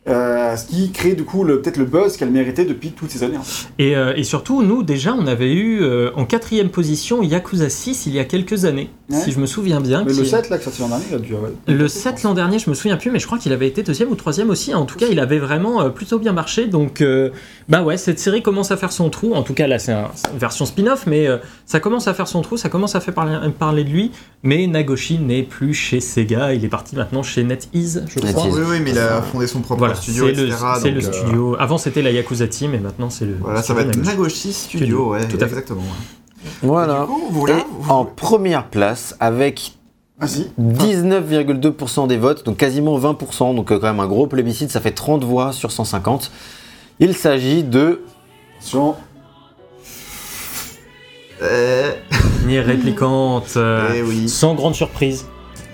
[0.07, 3.37] Euh, ce qui crée du coup peut-être le buzz qu'elle méritait depuis toutes ces années.
[3.95, 8.13] euh, et surtout, nous, déjà, on avait eu euh, en quatrième position Yakuza 6 il
[8.13, 9.19] y a quelques années, Ouais.
[9.23, 10.03] si je me souviens bien.
[10.05, 11.33] Mais le est- 7 là qui est sorti l'an dernier, il a dû.
[11.67, 14.09] Le 7 l'an dernier, je me souviens plus, mais je crois qu'il avait été deuxième
[14.09, 14.73] ou troisième aussi.
[14.73, 16.67] En tout cas, il avait vraiment euh, plutôt bien marché.
[16.67, 17.29] Donc, euh,
[17.69, 19.33] bah ouais, cette série commence à faire son trou.
[19.33, 22.13] En tout cas, là, c'est un- c'est une version spin-off, mais euh, ça commence à
[22.13, 22.57] faire son trou.
[22.57, 24.11] Ça commence à faire parler, parler de lui.
[24.43, 26.53] Mais Nagoshi n'est plus chez Sega.
[26.53, 28.29] Il est parti maintenant chez NetEase, je crois.
[28.45, 28.57] NetEase.
[28.59, 31.55] Oui, oui, mais il a fondé son propre Voilà, studio, c'est le, euh, studio.
[31.59, 33.35] Avant, c'était la Yakuza Team, et maintenant, c'est le.
[33.39, 34.07] Voilà, ça va être Nagoshi.
[34.09, 35.45] Nagoshi Studio, Studio, ouais, tout à fait.
[35.47, 35.81] exactement.
[35.81, 36.20] ouais.
[36.61, 36.97] Voilà.
[36.97, 39.73] Et du coup, vous, Et là, vous- en première place, avec
[40.19, 44.69] Ah si 19,2% des votes, donc quasiment 20%, donc euh, quand même un gros plébiscite,
[44.71, 46.31] ça fait 30 voix sur 150.
[46.99, 48.01] Il s'agit de
[48.59, 48.95] Attention,
[51.41, 51.91] Euh,
[52.45, 53.53] Nier réplicante.
[53.57, 54.29] euh, eh oui.
[54.29, 55.25] Sans grande surprise.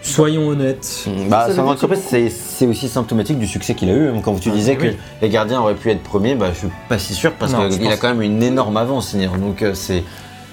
[0.01, 1.05] Soyons honnêtes.
[1.29, 4.07] Bah, sans grande surprise, c'est c'est aussi symptomatique du succès qu'il a eu.
[4.07, 4.21] hein.
[4.23, 4.91] Quand tu disais oui.
[4.91, 7.85] que les gardiens auraient pu être premiers, bah, je suis pas si sûr parce qu'il
[7.91, 9.27] a quand même une énorme avance, Nier.
[9.37, 10.03] Donc euh, c'est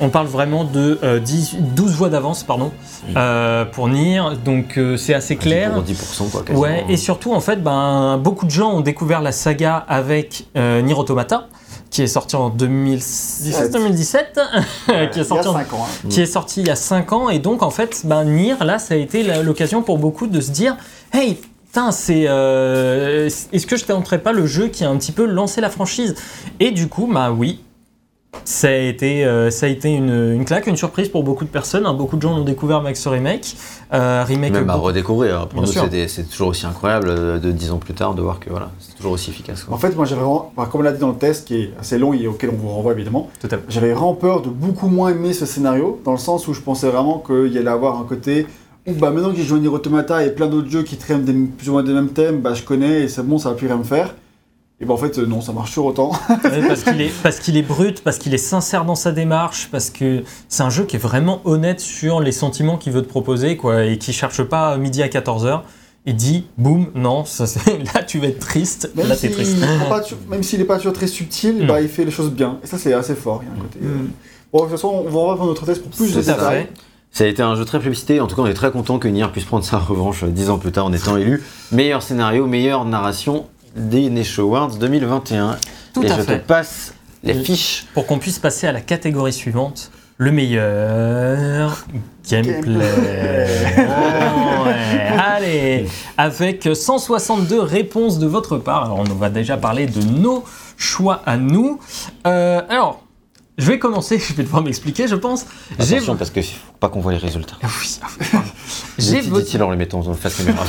[0.00, 2.72] On parle vraiment de euh, 10 12 voix d'avance pardon,
[3.16, 5.72] euh, pour Nier, donc euh, c'est assez clair.
[5.72, 6.42] pour 10% quoi.
[6.42, 6.60] quasiment.
[6.60, 10.80] Ouais, et surtout en fait, ben, beaucoup de gens ont découvert la saga avec euh,
[10.82, 11.48] Nier Automata,
[11.90, 14.40] qui est sorti en 2017, 2017
[15.12, 15.84] qui, est sorti il y a 5 ans.
[15.84, 16.08] hein.
[16.10, 18.78] qui est sorti il y a 5 ans, et donc en fait, ben, Nier, là,
[18.78, 20.76] ça a été l'occasion pour beaucoup de se dire,
[21.12, 21.34] hey,
[21.66, 25.24] putain, c'est, euh, est-ce que je tenterais pas le jeu qui a un petit peu
[25.24, 26.14] lancé la franchise?
[26.60, 27.60] Et du coup, bah oui,
[28.44, 31.50] ça a été, euh, ça a été une, une claque, une surprise pour beaucoup de
[31.50, 31.86] personnes.
[31.86, 31.94] hein.
[31.94, 33.56] Beaucoup de gens l'ont découvert avec ce remake.
[33.92, 35.46] Euh, remake Même à beaucoup- redécouvrir.
[35.48, 38.50] Pour Bien nous, c'est toujours aussi incroyable de 10 ans plus tard de voir que
[38.50, 39.64] voilà, c'est toujours aussi efficace.
[39.64, 39.74] quoi.
[39.74, 41.98] En fait, moi j'avais vraiment, comme on l'a dit dans le test, qui est assez
[41.98, 43.28] long et auquel on vous renvoie évidemment,
[43.68, 46.88] j'avais vraiment peur de beaucoup moins aimer ce scénario, dans le sens où je pensais
[46.88, 48.46] vraiment qu'il y allait avoir un côté
[48.86, 51.24] où bah, maintenant que j'ai joué à Nier Automata et plein d'autres jeux qui traînent
[51.24, 53.54] des, plus ou moins des mêmes thèmes, bah, je connais et c'est bon, ça va
[53.54, 54.14] plus rien me faire.
[54.80, 56.10] Et bah en fait, euh, non, ça marche toujours autant.
[56.44, 59.68] Ouais, parce qu'il est, parce qu'il est brut, parce qu'il est sincère dans sa démarche,
[59.70, 63.08] parce que c'est un jeu qui est vraiment honnête sur les sentiments qu'il veut te
[63.08, 65.60] proposer, quoi, et qui cherche pas midi à 14h.
[66.06, 67.44] et dit boum, non, ça,
[67.94, 69.56] là tu vas être triste, Même là t'es s'il triste.
[70.28, 71.66] même s'il n'est pas toujours très subtil, Non.
[71.66, 72.58] bah, il fait les choses bien.
[72.64, 73.42] Et ça, c'est assez fort.
[73.44, 74.10] Il y a un côté, euh, Mm.
[74.52, 76.66] Bon, de toute façon, on va reprendre notre test pour plus de détails.
[77.10, 78.20] Ça a été un jeu très plébiscité.
[78.20, 80.50] En tout cas, on est très content que Nier puisse prendre sa revanche euh, dix
[80.50, 85.56] ans plus tard en étant élu meilleur scénario, meilleure narration des Nesho Awards 2021.
[85.92, 86.40] Tout Et à je fait.
[86.40, 87.86] te passe les fiches.
[87.94, 91.86] Pour qu'on puisse passer à la catégorie suivante, le meilleur
[92.28, 92.74] gameplay.
[92.74, 93.46] Gameplay.
[93.78, 95.18] Oh, ouais.
[95.18, 98.84] Allez, avec 162 réponses de votre part.
[98.84, 100.44] Alors, on va déjà parler de nos
[100.76, 101.80] choix à nous.
[102.26, 103.02] Euh, alors,
[103.58, 104.18] je vais commencer.
[104.28, 105.46] Je vais devoir m'expliquer, je pense.
[105.78, 107.56] J'ai Attention, parce que faut pas qu'on voit les résultats.
[107.62, 108.38] Ah oui, ah.
[108.98, 109.44] J'ai voté.
[109.44, 110.64] Dit-il en les mettant en face caméra.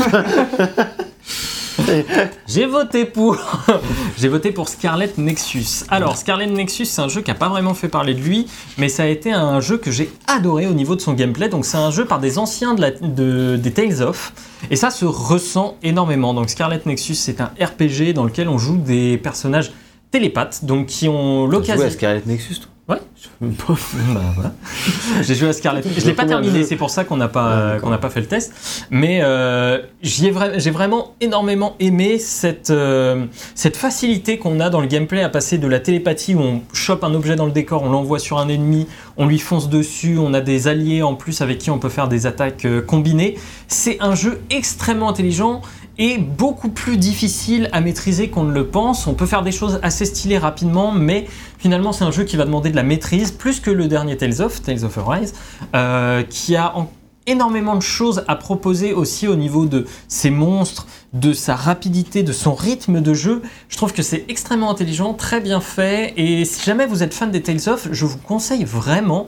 [2.48, 3.38] J'ai voté pour.
[4.18, 5.84] J'ai voté pour Scarlet Nexus.
[5.90, 8.90] Alors, Scarlet Nexus, c'est un jeu qui a pas vraiment fait parler de lui, mais
[8.90, 11.50] ça a été un jeu que j'ai adoré au niveau de son gameplay.
[11.50, 14.34] Donc, c'est un jeu par des anciens de la- de- des Tales of,
[14.72, 16.34] et ça se ressent énormément.
[16.34, 19.72] Donc, Scarlet Nexus, c'est un RPG dans lequel on joue des personnages
[20.12, 21.86] télépathes, donc qui ont l'occasion.
[21.88, 22.70] à Scarlet Nexus, toi?
[22.88, 22.98] Ouais.
[25.24, 25.82] J'ai joué à Scarlet.
[25.98, 28.28] Je l'ai pas terminé, c'est pour ça qu'on n'a pas qu'on n'a pas fait le
[28.28, 28.54] test.
[28.92, 34.88] Mais euh, vra- j'ai vraiment énormément aimé cette euh, cette facilité qu'on a dans le
[34.88, 37.90] gameplay à passer de la télépathie où on chope un objet dans le décor, on
[37.90, 38.86] l'envoie sur un ennemi,
[39.18, 42.08] on lui fonce dessus, on a des alliés en plus avec qui on peut faire
[42.08, 43.36] des attaques euh, combinées.
[43.68, 45.62] C'est un jeu extrêmement intelligent
[45.98, 49.08] et beaucoup plus difficile à maîtriser qu'on ne le pense.
[49.08, 51.28] On peut faire des choses assez stylées rapidement, mais
[51.58, 54.42] finalement c'est un jeu qui va demander de la maîtrise, plus que le dernier Tales
[54.42, 55.34] of, Tales of Arise,
[55.76, 56.90] euh, qui a en-
[57.28, 62.32] énormément de choses à proposer aussi au niveau de ses monstres, de sa rapidité, de
[62.34, 63.42] son rythme de jeu.
[63.68, 67.32] Je trouve que c'est extrêmement intelligent, très bien fait, et si jamais vous êtes fan
[67.32, 69.26] des Tales of, je vous conseille vraiment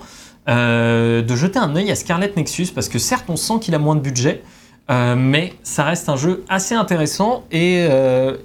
[0.50, 3.80] euh, de jeter un œil à Scarlet Nexus, parce que certes on sent qu'il a
[3.80, 4.44] moins de budget,
[4.90, 8.36] euh, mais ça reste un jeu assez intéressant et, euh,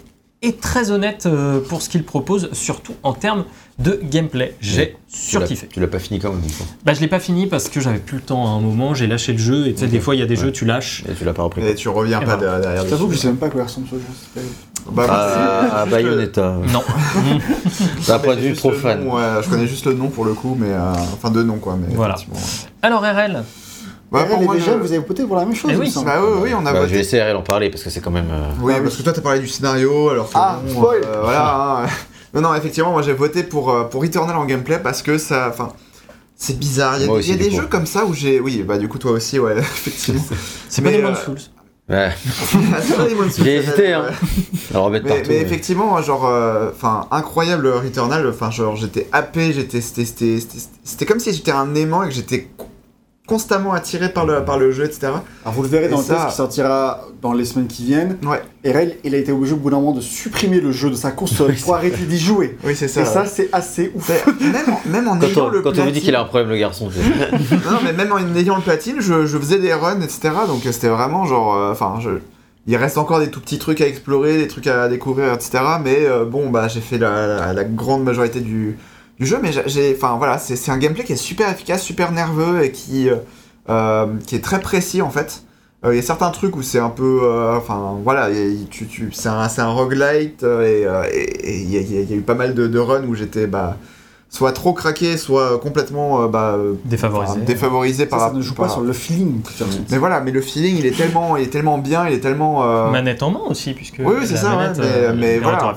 [0.43, 3.45] et très honnête euh, pour ce qu'il propose, surtout en termes
[3.79, 4.55] de gameplay.
[4.61, 5.67] J'ai l'as- surkiffé.
[5.69, 6.41] Tu l'as pas fini quand même.
[6.85, 9.07] Bah, je l'ai pas fini parce que j'avais plus le temps à un moment, j'ai
[9.07, 10.43] lâché le jeu et tu sais, des fois il y a des Ouais.
[10.47, 11.05] jeux, tu lâches.
[11.09, 11.67] Et tu l'as pas repris.
[11.67, 12.61] Et tu reviens Et pas voilà.
[12.61, 12.85] derrière.
[12.85, 14.03] Je t'avoue que je sais même pas quoi ressemble ce jeu.
[14.35, 14.47] c'est pas-
[14.91, 16.57] Bah, Ah, le- Bayonetta.
[16.73, 16.83] Non.
[18.09, 19.05] D'un point de vue fan.
[19.05, 21.59] nom, ouais, je connais juste le nom pour le coup, mais euh, enfin deux noms
[21.59, 21.77] quoi.
[21.81, 22.17] Mais Voilà.
[22.17, 22.39] ouais.
[22.83, 23.45] Alors RL,
[24.13, 25.93] Ouais, RL pour moi, déjà, je- vous avez voté pour la même chose, Eh oui,
[25.97, 26.05] me.
[26.05, 26.97] Bah oui, oui, on a Bah, je vais voté.
[26.99, 28.29] laisser Ariel en parler parce que c'est quand même.
[28.31, 31.01] euh, Oui, Ah parce que toi, t'as parlé du scénario, alors que Ah, bon, spoil.
[31.05, 31.85] euh, voilà.
[31.85, 31.87] hein.
[32.35, 35.49] non, non, effectivement, moi j'ai voté pour, euh, pour Returnal en gameplay parce que ça,
[35.51, 35.73] enfin,
[36.37, 36.97] c'est bizarre.
[36.99, 37.57] Il y a, y des coup.
[37.57, 40.23] jeux comme ça où j'ai, oui, bah du coup toi aussi, ouais, effectivement.
[40.69, 41.39] c'est pas euh, Souls.
[41.89, 42.11] Ouais,
[42.81, 44.05] C'est pas Demon's Souls, j'ai hésité, hein.
[44.05, 44.15] ouais.
[44.73, 45.23] Alors Mais, partout.
[45.29, 48.27] mais mais- effectivement, genre, euh, enfin, incroyable Returnal.
[48.29, 52.49] Enfin, genre, j'étais happé, j'étais, c'était, comme si j'étais un aimant et que j'étais
[53.27, 55.13] constamment attiré par le, par le jeu, etc.
[55.45, 58.19] Alors vous le verrez Et dans le test qui sortira dans les semaines qui viennent.
[58.25, 58.43] Ouais.
[58.71, 61.13] RL, il a été obligé au bout d'un moment de supprimer le jeu de sa
[61.13, 62.59] console pour arrêter d'y jouer.
[62.65, 63.03] Oui, c'est ça.
[63.03, 64.11] Et ça, c'est assez ouf.
[64.41, 66.21] Même, en- même en Quand ayant on, le quand on vous dit platine- qu'il a
[66.21, 66.91] un problème, le garçon.
[67.71, 70.31] non, mais même en ayant le platine, je, je faisais des runs, etc.
[70.49, 71.55] Donc euh, c'était vraiment genre.
[71.57, 72.11] euh, Enfin, je.
[72.69, 75.59] Il reste encore des tout petits trucs à explorer, des trucs à découvrir, etc.
[75.83, 78.77] Mais euh, bon, bah, j'ai fait la, la- la grande majorité du,
[79.19, 79.39] du jeu.
[79.43, 79.95] Mais j'ai-.
[79.97, 83.09] Enfin, voilà, c'est un gameplay qui est super efficace, super nerveux et qui.
[83.11, 83.17] euh,
[83.69, 85.45] euh, qui est très précis en fait.
[85.85, 87.21] Euh, Il y a certains trucs où c'est un peu.
[87.57, 88.29] Enfin, voilà,
[88.71, 90.87] tu, tu, c'est un, un roguelite et
[91.45, 93.47] il y a eu pas mal de, de runs où j'étais.
[93.47, 93.77] Bah,
[94.35, 96.23] soit trop craqué, soit complètement.
[96.23, 97.33] euh, bah, euh, Défavorisé.
[97.35, 99.41] Enfin, défavorisé Ça, par ça ne joue par- pas sur le feeling.
[99.91, 102.65] Mais voilà, mais le feeling, il est tellement, il est tellement bien, il est tellement.
[102.65, 104.69] euh, Manette en main aussi, puisque Oui, oui, c'est ça, ouais,
[105.15, 105.77] mais- euh, voilà,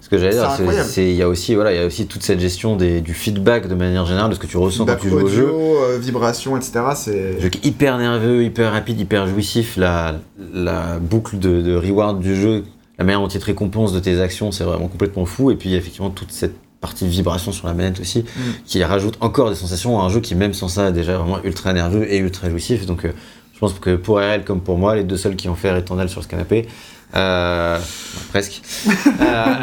[0.00, 2.06] Ce que j'allais C'est dire, c'est il y a aussi voilà, il y a aussi
[2.06, 4.96] toute cette gestion des, du feedback de manière générale de ce que tu ressens quand
[5.00, 5.46] tu joues au jeu.
[5.48, 6.72] audio, euh, vibration, etc.
[6.94, 7.40] C'est.
[7.40, 9.76] Jeu hyper nerveux, hyper rapide, hyper jouissif.
[9.78, 10.16] La,
[10.52, 12.62] la boucle de, de reward du jeu,
[12.98, 15.50] la manière dont il te récompense de tes actions, c'est vraiment complètement fou.
[15.50, 18.20] Et puis il y a effectivement toute cette partie de vibration sur la manette aussi,
[18.20, 18.40] Mm.
[18.66, 21.38] qui rajoute encore des sensations à un jeu qui, même sans ça, est déjà vraiment
[21.42, 22.86] ultra nerveux et ultra jouissif.
[22.86, 23.12] Donc euh,
[23.54, 26.08] je pense que pour RL comme pour moi, les deux seuls qui ont fait Returnal
[26.08, 26.68] sur ce canapé,
[27.14, 27.78] euh,
[28.30, 28.60] presque,
[29.20, 29.54] euh,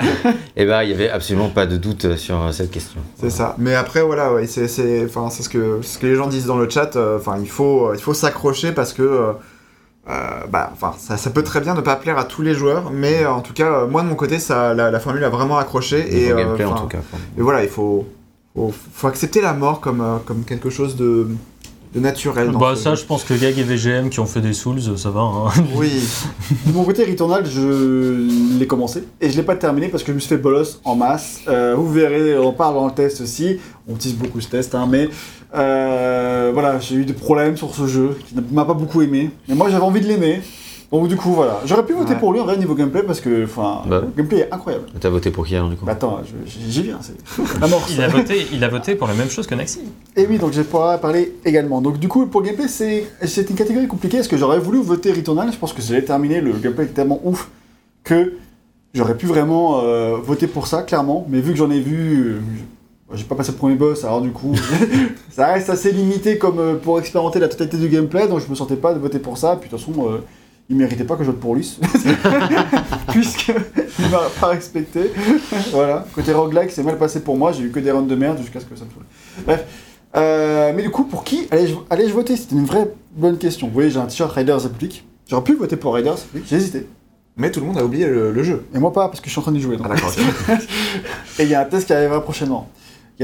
[0.56, 3.02] et ben il y avait absolument pas de doute sur cette question.
[3.20, 3.56] C'est ça.
[3.60, 6.96] Mais après, voilà, ouais, c'est ce que, ce que les gens disent dans le chat.
[6.96, 9.34] euh, Enfin, il faut, il faut s'accrocher parce que,
[10.10, 12.92] euh, bah, enfin, ça, ça peut très bien ne pas plaire à tous les joueurs,
[12.92, 15.30] mais euh, en tout cas, euh, moi de mon côté, ça, la, la formule a
[15.30, 17.00] vraiment accroché Et et, euh, gameplay en tout cas.
[17.38, 18.06] et voilà, il faut,
[18.56, 21.28] faut, faut accepter la mort comme, euh, comme quelque chose de,
[21.96, 22.52] de naturel.
[22.52, 24.82] dans Bah ce ça, je pense que Gag et VGM qui ont fait des Souls,
[24.98, 25.22] ça va.
[25.22, 25.52] hein.
[25.76, 26.04] Oui.
[26.66, 30.16] De mon côté, Returnal, je l'ai commencé et je l'ai pas terminé parce que je
[30.16, 31.40] me suis fait bolos en masse.
[31.48, 33.58] Euh, vous verrez, on parle dans le test aussi.
[33.88, 35.08] On utilise beaucoup ce test, hein, mais
[35.56, 39.30] euh, voilà, j'ai eu des problèmes sur ce jeu qui ne m'a pas beaucoup aimé.
[39.48, 40.42] Mais moi, j'avais envie de l'aimer.
[40.92, 41.60] Donc du coup, voilà.
[41.66, 42.20] J'aurais pu voter Ouais.
[42.20, 44.02] pour lui en vrai niveau gameplay parce que, enfin, Bah.
[44.02, 44.86] le gameplay est incroyable.
[45.00, 45.86] T'as voté pour qui alors du coup?
[45.86, 47.16] Bah attends, j'y viens, c'est
[47.60, 47.84] la mort.
[47.90, 49.80] Il a voté, il a voté pour la même chose que Naxi.
[50.16, 51.82] Et oui, donc je vais pouvoir parler également.
[51.82, 54.84] Donc du coup, pour le gameplay, c'est c'est une catégorie compliquée parce que j'aurais voulu
[54.84, 55.52] voter Returnal?
[55.52, 57.50] Je pense que j'ai terminé, le gameplay est tellement ouf
[58.04, 58.34] que
[58.94, 61.26] j'aurais pu vraiment euh, voter pour ça, clairement.
[61.28, 62.40] Mais vu que j'en ai vu, euh,
[63.14, 64.54] j'ai pas passé le premier boss, alors du coup,
[65.32, 68.56] ça reste assez limité comme euh, pour expérimenter la totalité du gameplay, donc je me
[68.56, 69.56] sentais pas de voter pour ça.
[69.60, 70.24] Puis de toute façon, euh,
[70.70, 71.78] il méritait pas que je vote pour lui,
[73.10, 75.12] puisqu'il m'a pas respecté.
[75.72, 78.38] voilà, côté roguelike, c'est mal passé pour moi, j'ai eu que des runs de merde
[78.40, 79.04] jusqu'à ce que ça me saoule.
[79.46, 79.66] Bref.
[80.16, 82.38] Euh, mais du coup, pour qui allais-je voter?
[82.38, 83.68] C'était une vraie bonne question.
[83.68, 85.08] Vous voyez, j'ai un t-shirt Riders République.
[85.28, 86.88] J'aurais pu voter pour Riders République, j'ai hésité.
[87.36, 88.64] Mais tout le monde a oublié le, le jeu.
[88.76, 89.78] Et moi pas, parce que je suis en train d'y jouer.
[89.78, 89.88] donc.
[89.90, 90.14] Ah d'accord.
[91.40, 92.70] Et il y a un test qui arrivera prochainement.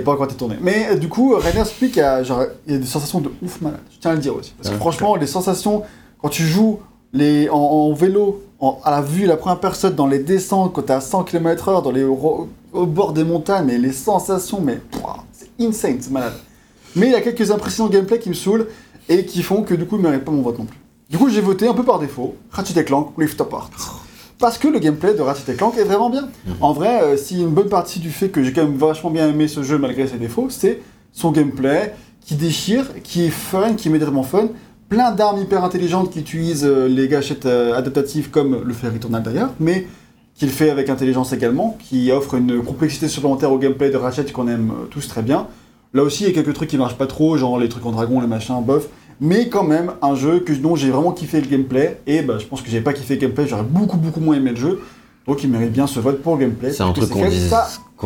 [0.02, 0.56] Qui n'a pas encore été tourné.
[0.62, 3.20] Mais euh, du coup, Rainer Speak, il y, a, genre, il y a des sensations
[3.22, 3.80] de ouf malade.
[3.94, 4.54] Je tiens à le dire aussi.
[4.58, 4.80] Parce que Ouais.
[4.80, 5.84] franchement, les sensations,
[6.22, 6.80] quand tu joues
[7.14, 10.84] les, en, en vélo, en- à la vue, la première personne, dans les descentes, quand
[10.84, 12.48] t'es à 100 km/h, dans les, au
[12.86, 14.80] bord des montagnes, mais les sensations, mais
[15.32, 16.34] c'est insane, c'est malade.
[16.96, 18.68] Mais il y a quelques impressions de gameplay qui me saoulent
[19.08, 20.78] et qui font que du coup, il ne mérite pas mon vote non plus.
[21.10, 23.70] Du coup, j'ai voté un peu par défaut Ratchet Clank Rift Apart.
[24.39, 26.30] Parce que le gameplay de Ratchet Clank est vraiment bien.
[26.62, 29.28] En vrai, euh, si une bonne partie du fait que j'ai quand même vachement bien
[29.28, 30.80] aimé ce jeu malgré ses défauts, c'est
[31.12, 34.47] son gameplay qui déchire, qui est fun, qui est immédiatement fun,
[34.88, 39.21] plein d'armes hyper intelligentes qui utilisent euh, les gâchettes euh, adaptatives comme le fait Returnal
[39.21, 39.88] d'ailleurs, mais
[40.36, 44.32] qui le fait avec intelligence également, qui offre une complexité supplémentaire au gameplay de Ratchet
[44.32, 45.47] qu'on aime tous très bien.
[45.93, 47.91] Là aussi, il y a quelques trucs qui marchent pas trop, genre les trucs en
[47.91, 48.88] dragon, les machins, bof.
[49.22, 52.00] Mais quand même, un jeu que, dont j'ai vraiment kiffé le gameplay.
[52.08, 54.52] Et bah, je pense que j'ai pas kiffé le gameplay, j'aurais beaucoup beaucoup moins aimé
[54.52, 54.82] le jeu.
[55.28, 56.72] Donc il mérite bien ce vote pour le gameplay.
[56.72, 57.20] C'est un truc qu'on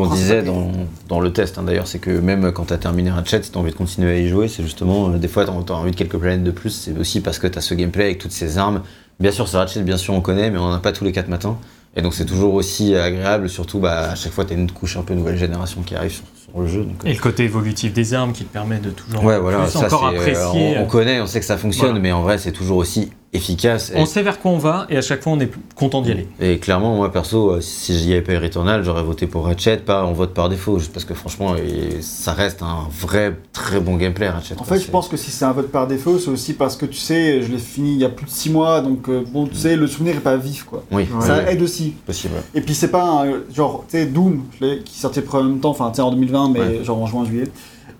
[0.08, 0.72] même disait, dans,
[1.08, 3.72] dans le test hein, d'ailleurs, c'est que même quand t'as terminé Ratchet, si t'as envie
[3.72, 6.18] de continuer à y jouer, c'est justement, euh, des fois t'as t'as envie de quelques
[6.18, 8.82] planètes de plus, c'est aussi parce que t'as ce gameplay avec toutes ces armes.
[9.20, 11.12] Bien sûr, c'est Ratchet, bien sûr on connaît, mais on en a pas tous les
[11.12, 11.58] 4 matins.
[11.96, 15.04] Et donc c'est toujours aussi agréable, surtout bah, à chaque fois t'as une couche un
[15.04, 16.84] peu nouvelle génération qui arrive sur, sur le jeu.
[16.84, 19.64] Donc, euh, Et le côté évolutif des armes qui te permet de toujours ouais, voilà,
[19.64, 20.76] plus ça encore euh, apprécier.
[20.78, 22.02] on, on connaît, on sait que ça fonctionne, Voilà.
[22.02, 23.92] mais en vrai c'est toujours aussi efficace.
[23.94, 26.12] Et- On sait vers quoi on va et à chaque fois on est content d'y
[26.12, 26.28] aller.
[26.40, 29.78] Et clairement, moi perso, euh, si j'y avais pas eu Returnal, j'aurais voté pour Ratchet,
[29.78, 31.56] pas en vote par défaut, juste parce que franchement,
[32.02, 34.56] ça reste un vrai très bon gameplay Ratchet.
[34.60, 36.86] En fait, je pense que si c'est un vote par défaut, c'est aussi parce que
[36.86, 39.48] tu sais, je l'ai fini il y a plus de 6 mois, donc euh, bon,
[39.48, 40.84] tu sais, le souvenir est pas vif quoi.
[40.92, 41.26] Oui, Ouais.
[41.26, 41.94] Ça aide aussi.
[42.06, 42.36] possible.
[42.54, 44.44] Et puis c'est pas un genre, tu sais, Doom,
[44.86, 46.84] qui sortait en même temps, enfin, tu sais, en 2020, mais Ouais.
[46.84, 47.48] genre en juin, juillet.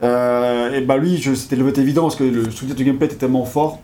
[0.04, 3.16] Euh, et bah lui, c'était le vote évident parce que le souvenir du gameplay était
[3.16, 3.80] tellement fort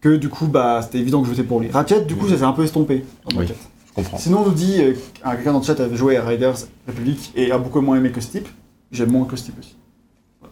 [0.00, 1.70] que du coup, bah c'était évident que je votais pour lui.
[1.70, 3.04] Ratchet, du coup, ça s'est un peu estompé.
[3.36, 3.46] Oui.
[3.46, 4.18] Je comprends.
[4.18, 6.56] Sinon, on nous dit euh, un quelqu'un dans le chat avait joué à Riders
[6.86, 8.48] Republic et a beaucoup moins aimé que ce type.
[8.92, 9.76] J'aime moins que ce type aussi.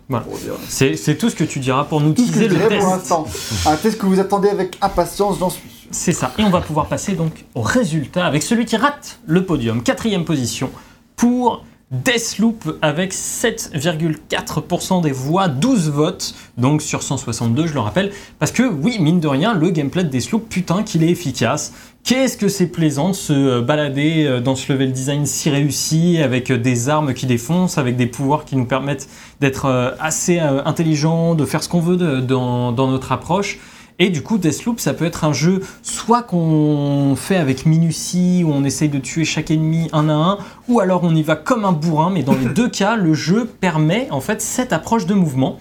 [0.08, 0.26] Voilà.
[0.68, 3.26] C'est tout ce que tu diras pour nous Tout ce que je le pour l'instant.
[3.66, 5.88] Un test que vous attendez avec impatience, j'en suis sûr.
[5.90, 6.32] C'est ça.
[6.38, 9.82] Et on va pouvoir passer donc au résultat avec celui qui rate le podium.
[9.82, 10.70] Quatrième position
[11.16, 18.10] pour Deathloop avec 7,4% des voix, 12 votes, donc sur 162, je le rappelle.
[18.40, 21.72] Parce que oui, mine de rien, le gameplay de Deathloop, putain qu'il est efficace.
[22.02, 26.18] Qu'est-ce que c'est plaisant de se euh, balader euh, dans ce level design si réussi,
[26.18, 29.08] avec euh, des armes qui défoncent, avec des pouvoirs qui nous permettent
[29.40, 33.58] d'être assez intelligents, de faire ce qu'on veut dans notre approche.
[33.98, 38.52] Et du coup, Deathloop, ça peut être un jeu soit qu'on fait avec minutie, où
[38.52, 41.64] on essaye de tuer chaque ennemi un à un, ou alors on y va comme
[41.64, 45.14] un bourrin, mais dans les deux cas, le jeu permet en fait cette approche de
[45.14, 45.58] mouvement.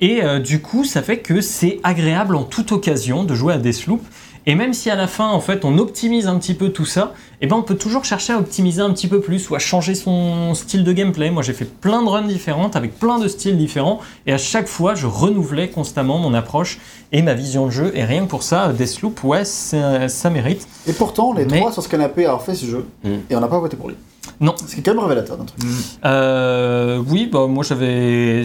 [0.00, 3.58] Et euh, du coup, ça fait que c'est agréable en toute occasion de jouer à
[3.58, 4.02] Deathloop.
[4.48, 7.14] Et même si à la fin, en fait, on optimise un petit peu tout ça,
[7.40, 9.96] eh ben, on peut toujours chercher à optimiser un petit peu plus ou à changer
[9.96, 11.30] son style de gameplay.
[11.30, 14.68] Moi, j'ai fait plein de runs différentes avec plein de styles différents, et à chaque
[14.68, 16.78] fois, je renouvelais constamment mon approche
[17.10, 17.90] et ma vision de jeu.
[17.94, 20.66] Et rien que pour ça, Deathloop, ouais, ça, ça mérite.
[20.86, 23.08] Et pourtant, les Mais- trois sur ce canapé ont fait ce jeu Mm.
[23.30, 23.96] et on n'a pas voté pour lui.
[24.40, 24.54] Non.
[24.64, 25.60] Ce qui est quand même révélateur d'un truc.
[26.04, 28.42] Euh, oui, bah, moi j'avais.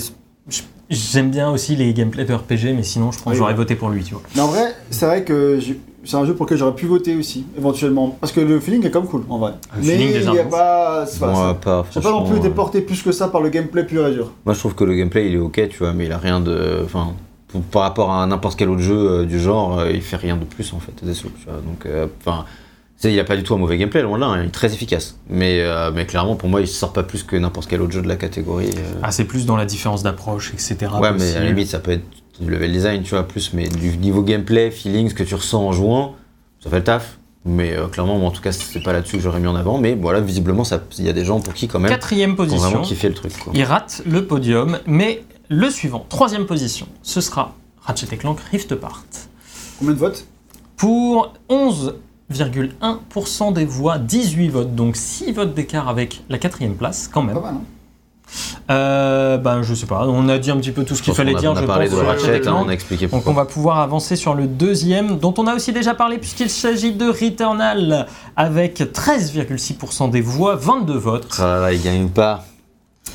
[0.90, 3.58] J'aime bien aussi les gameplays de RPG, mais sinon, je pense que j'aurais ouais.
[3.58, 4.24] voté pour lui, tu vois.
[4.36, 7.16] Mais en vrai, c'est vrai que j'ai- c'est un jeu pour lequel j'aurais pu voter
[7.16, 8.18] aussi, éventuellement.
[8.20, 9.54] Parce que le feeling est comme cool, en vrai.
[9.76, 11.06] Le Mais feeling des il n'y a pas.
[11.20, 13.84] Moi, pas, J'ai pas non plus été euh, porté plus que ça par le gameplay
[13.86, 14.32] pur et dur.
[14.46, 16.40] Moi, je trouve que le gameplay, il est ok, tu vois, mais il a rien
[16.40, 16.82] de.
[16.84, 17.14] Enfin,
[17.48, 20.38] pour- par rapport à n'importe quel autre jeu euh, du genre, euh, il fait rien
[20.38, 21.56] de plus en fait, Deathloop, tu vois.
[21.62, 22.46] Donc, euh, enfin.
[23.04, 24.74] il a pas du tout un mauvais gameplay, loin de là, hein, il est très
[24.74, 25.18] efficace.
[25.30, 28.02] Mais, euh, mais clairement, pour moi, il sort pas plus que n'importe quel autre jeu
[28.02, 28.70] de la catégorie.
[28.78, 29.00] euh.
[29.04, 30.78] Ah, c'est plus dans la différence d'approche, etc.
[31.00, 32.04] ouais, mais à la limite, ça peut être
[32.39, 35.63] du level design, tu vois, plus, mais du niveau gameplay, feeling, ce que tu ressens
[35.63, 36.15] en jouant,
[36.60, 37.17] ça fait le taf.
[37.44, 39.80] Mais euh, clairement, moi, en tout cas, c'est pas là-dessus que j'aurais mis en avant.
[39.80, 40.63] Mais voilà, visiblement,
[41.00, 43.10] il y a des gens pour qui, quand même, Quatrième qui ont vraiment position, kiffé
[43.10, 43.38] le truc.
[43.38, 43.52] Quoi.
[43.56, 49.04] il rate le podium, mais le suivant, troisième position, ce sera Ratchet Clank Rift Apart.
[49.80, 50.28] Combien de votes?
[50.78, 57.24] Pour 11,1% des voix, 18 votes, donc 6 votes d'écart avec la quatrième place quand
[57.24, 57.36] même.
[57.36, 57.62] Pas mal, hein.
[58.70, 61.36] Euh, ben je sais pas, on a dit un petit peu tout ce qu'il fallait
[61.36, 63.32] a- dire, on a je parlé pense, de Ratchet, hein, on a expliqué Donc pourquoi.
[63.32, 66.94] on va pouvoir avancer sur le deuxième, dont on a aussi déjà parlé puisqu'il s'agit
[66.94, 71.36] de Returnal, avec 13,6% des voix, 22 votes.
[71.39, 72.46] Ah là là, il gagne pas?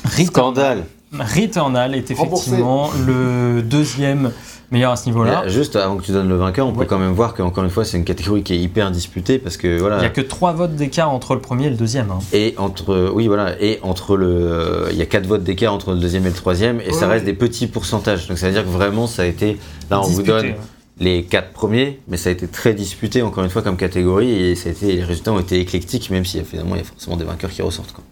[0.03, 0.83] Returnal, Scandale.
[1.13, 2.49] Returnal est Remboursé.
[2.51, 4.31] effectivement le deuxième
[4.71, 5.43] meilleur à ce niveau-là.
[5.45, 6.79] Mais Juste avant que tu donnes le vainqueur, on Ouais.
[6.79, 9.57] peut quand même voir qu'encore une fois, c'est une catégorie qui est hyper disputée parce
[9.57, 9.97] que voilà.
[9.97, 12.11] Il n'y a que 3 votes d'écart entre le premier et le deuxième.
[12.11, 12.19] hein.
[12.33, 15.93] Et entre, oui, voilà, et entre le, euh, il y a quatre votes d'écart entre
[15.93, 18.27] le deuxième et le troisième, et ça reste des petits pourcentages.
[18.27, 19.57] Donc ça veut dire que vraiment, ça a été,
[19.89, 20.57] là, on vous donne ouais.
[20.99, 24.55] les quatre premiers, mais ça a été très disputé encore une fois comme catégorie, et
[24.55, 27.15] ça a été, les résultats ont été éclectiques, même si finalement il y a forcément
[27.17, 27.93] des vainqueurs qui ressortent.
[27.93, 28.03] Quoi.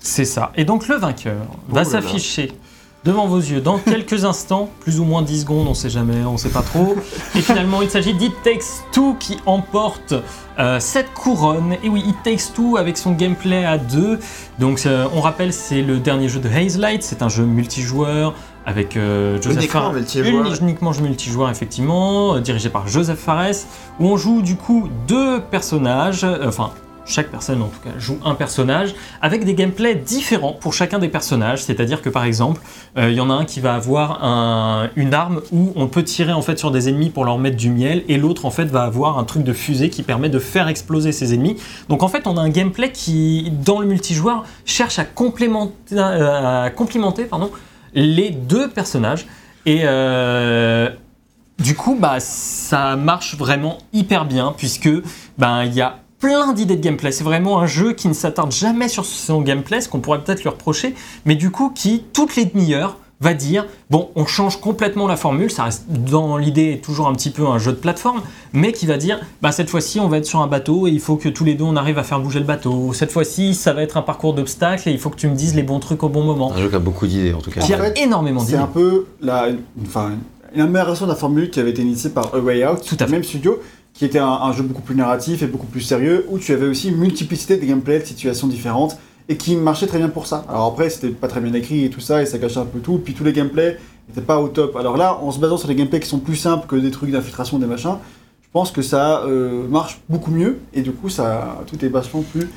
[0.00, 0.52] C'est ça.
[0.56, 1.84] Et donc le vainqueur Oh va là.
[1.84, 2.52] s'afficher
[3.08, 6.36] devant vos yeux dans quelques instants, plus ou moins 10 secondes, on sait jamais, on
[6.36, 6.94] sait pas trop.
[7.34, 10.12] Et finalement, il s'agit d'It Takes Two qui emporte
[10.58, 11.76] euh, cette couronne.
[11.82, 14.18] Et oui, It Takes Two avec son gameplay à deux.
[14.58, 18.34] Donc euh, on rappelle, c'est le dernier jeu de Haze Light, c'est un jeu multijoueur
[18.66, 19.92] avec euh, Joseph Uniquement Fares.
[19.94, 20.60] multijoueur.
[20.60, 23.64] Uniquement multijoueur, effectivement, dirigé par Joseph Fares,
[24.00, 26.72] où on joue du coup deux personnages, enfin
[27.08, 31.08] chaque personne en tout cas joue un personnage, avec des gameplays différents pour chacun des
[31.08, 31.62] personnages.
[31.64, 32.60] C'est-à-dire que par exemple,
[32.96, 36.04] euh, il y en a un qui va avoir un- une arme où on peut
[36.04, 38.66] tirer en fait sur des ennemis pour leur mettre du miel, et l'autre en fait
[38.66, 41.56] va avoir un truc de fusée qui permet de faire exploser ses ennemis.
[41.88, 46.68] Donc en fait, on a un gameplay qui, dans le multijoueur, cherche à complémenter, euh,
[47.30, 47.50] pardon,
[47.94, 49.26] les deux personnages.
[49.66, 50.88] Et euh,
[51.58, 54.90] du coup, bah, ça marche vraiment hyper bien puisque
[55.36, 57.12] ben il y a plein d'idées de gameplay.
[57.12, 60.42] C'est vraiment un jeu qui ne s'attarde jamais sur son gameplay, ce qu'on pourrait peut-être
[60.42, 65.08] lui reprocher, mais du coup qui, toutes les demi-heures, va dire bon, on change complètement
[65.08, 68.20] la formule, ça reste dans l'idée toujours un petit peu un jeu de plateforme,
[68.52, 71.00] mais qui va dire bah cette fois-ci on va être sur un bateau et il
[71.00, 72.92] faut que tous les deux on arrive à faire bouger le bateau.
[72.92, 75.56] Cette fois-ci ça va être un parcours d'obstacles et il faut que tu me dises
[75.56, 76.52] les bons trucs au bon moment.
[76.52, 77.60] Un jeu qui a beaucoup d'idées en tout cas.
[77.60, 78.58] Qui a fait, énormément C'est d'idées.
[78.58, 80.12] un peu la, une- enfin,
[80.54, 83.06] une amélioration de la formule qui avait été initiée par A Way Out, Tout à
[83.06, 83.10] fait.
[83.10, 83.58] même studio,
[83.98, 86.68] qui était un, un jeu beaucoup plus narratif et beaucoup plus sérieux, où tu avais
[86.68, 88.96] aussi une multiplicité de gameplay, de situations différentes,
[89.28, 90.44] et qui marchait très bien pour ça.
[90.48, 92.78] Alors après, c'était pas très bien écrit et tout ça, et ça gâchait un peu
[92.78, 93.76] tout, puis tous les gameplays
[94.08, 94.76] n'étaient pas au top.
[94.76, 97.10] Alors là, en se basant sur des gameplays qui sont plus simples que des trucs
[97.10, 97.96] d'infiltration, des machins,
[98.40, 102.22] je pense que ça euh, marche beaucoup mieux, et du coup, ça, tout est vachement
[102.22, 102.48] plus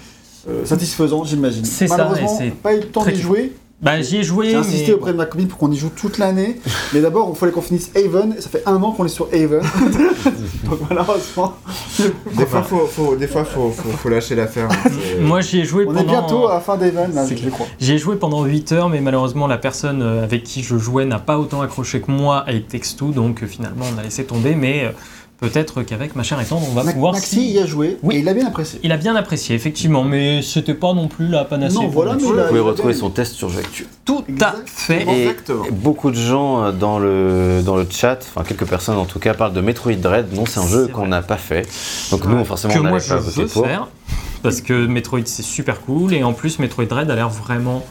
[0.47, 1.65] euh, satisfaisant, j'imagine.
[1.65, 3.51] C'est ça, c'est pas eu le temps d'y jouer,
[3.81, 4.51] Bah j'y ai joué.
[4.51, 6.59] j'ai insisté mais- auprès de ma copine pour qu'on y joue toute l'année.
[6.93, 8.35] Mais d'abord, il fallait qu'on finisse Haven.
[8.37, 9.61] Et ça fait un an qu'on est sur Haven.
[10.65, 11.53] Donc malheureusement,
[12.37, 14.69] Des fois, faut, faut, des fois, faut, faut, faut lâcher l'affaire.
[14.71, 14.89] hein.
[15.21, 16.01] Moi j'y ai joué on pendant.
[16.01, 17.51] est bientôt à la fin d'Haven, là, je clair.
[17.51, 17.67] crois.
[17.79, 21.05] J'y ai joué pendant 8 heures, mais malheureusement la personne euh, avec qui je jouais
[21.05, 24.55] n'a pas autant accroché que moi Takes Two, donc euh, finalement on a laissé tomber,
[24.55, 24.91] mais euh,
[25.41, 27.13] peut-être qu'avec ma chère et tendre, on va Ma- pouvoir...
[27.13, 28.15] Maxi si- y a joué Oui.
[28.15, 28.79] et il a bien apprécié.
[28.83, 31.75] Il a bien apprécié, effectivement, mais c'était pas non plus la panacée.
[31.75, 33.87] Non, voilà, mais Vous pouvez retrouver son test sur Jeux Actu.
[34.05, 35.03] Tout à fait.
[35.03, 35.65] Et Exactement.
[35.71, 39.33] beaucoup de gens euh, dans le, dans le chat, enfin quelques personnes en tout cas,
[39.33, 40.31] parlent de Metroid Dread.
[40.33, 41.67] Non, c'est un jeu C'est qu'on n'a pas fait.
[42.11, 43.65] Donc nous, forcément, que on moi n'allait je pas voter veux pour.
[43.65, 43.87] faire,
[44.43, 47.83] parce que Metroid c'est super cool, et en plus Metroid Dread a l'air vraiment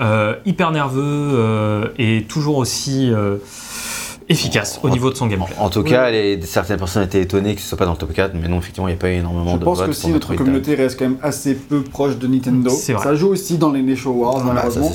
[0.00, 3.36] euh, hyper nerveux euh, et toujours aussi euh,
[4.28, 5.54] efficace au niveau de son gameplay.
[5.58, 8.12] En tout cas, les- certaines personnes étaient étonnées que ce soit pas dans le top
[8.12, 9.92] 4, mais non, effectivement, il n'y a pas eu énormément Je de pense votes que
[9.92, 13.02] pour si notre communauté reste quand même assez peu proche de Nintendo, C'est vrai.
[13.04, 14.92] ça joue aussi dans les Nation Wars, Ah, ça malheureusement.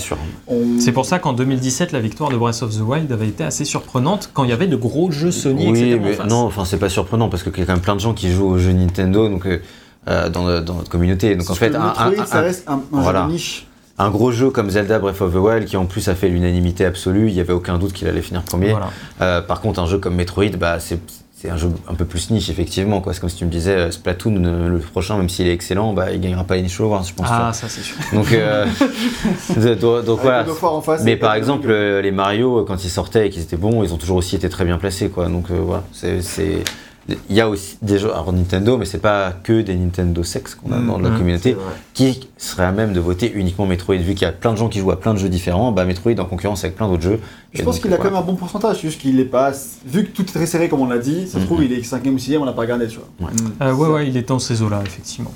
[0.79, 3.65] c'est pour ça qu'en 2017, la victoire de Breath of the Wild avait été assez
[3.65, 5.99] surprenante quand il y avait de gros jeux Sony, Oui, etc.
[5.99, 6.27] en mais face.
[6.29, 8.31] non, enfin c'est pas surprenant parce qu'il y a quand même plein de gens qui
[8.31, 9.59] jouent aux jeux Nintendo, donc euh,
[10.09, 11.35] euh, dans, le- dans notre communauté.
[11.35, 13.21] Donc en fait, que un, un- Metroid, ça un- reste un, un voilà.
[13.21, 13.67] jeu de niche.
[13.99, 16.85] Un gros jeu comme Zelda Breath of the Wild, qui en plus a fait l'unanimité
[16.85, 18.71] absolue, il y avait aucun doute qu'il allait finir premier.
[18.71, 18.89] Voilà.
[19.21, 20.99] Euh, par contre, un jeu comme Metroid, bah, c'est
[21.49, 23.01] un jeu un peu plus niche, effectivement.
[23.01, 23.13] quoi.
[23.13, 25.93] C'est comme si tu me disais, euh, Splatoon, euh, le prochain, même s'il est excellent,
[25.93, 27.27] bah, il gagnera pas les Niche Awards, je pense.
[27.29, 27.97] Ah, ça c'est sûr.
[28.13, 28.65] Donc, euh,
[30.21, 30.45] voilà.
[30.81, 33.97] Face, Mais par exemple, les Mario, quand ils sortaient et qu'ils étaient bons, ils ont
[33.97, 35.09] toujours aussi été très bien placés.
[35.09, 35.27] Quoi.
[35.27, 36.21] Donc euh, voilà, c'est.
[37.29, 40.55] Il y a aussi des jeux, alors Nintendo, mais c'est pas que des Nintendo sex
[40.55, 41.57] qu'on a Mm, dans la mm, communauté,
[41.93, 44.69] qui serait à même de voter uniquement Metroid, vu qu'il y a plein de gens
[44.69, 47.19] qui jouent à plein de jeux différents, bah Metroid en concurrence avec plein d'autres jeux.
[47.53, 48.09] Je pense qu'il a voilà.
[48.09, 49.51] quand même un bon pourcentage, juste qu'il est pas.
[49.85, 51.45] Vu que tout est très serré, comme on l'a dit, ça se Mhm.
[51.45, 53.29] trouve, il est 5ème ou 6ème, on l'a pas regardé, tu vois.
[53.31, 53.35] Mm.
[53.61, 55.33] Euh, ouais, ouais, il est dans ces eaux-là, effectivement.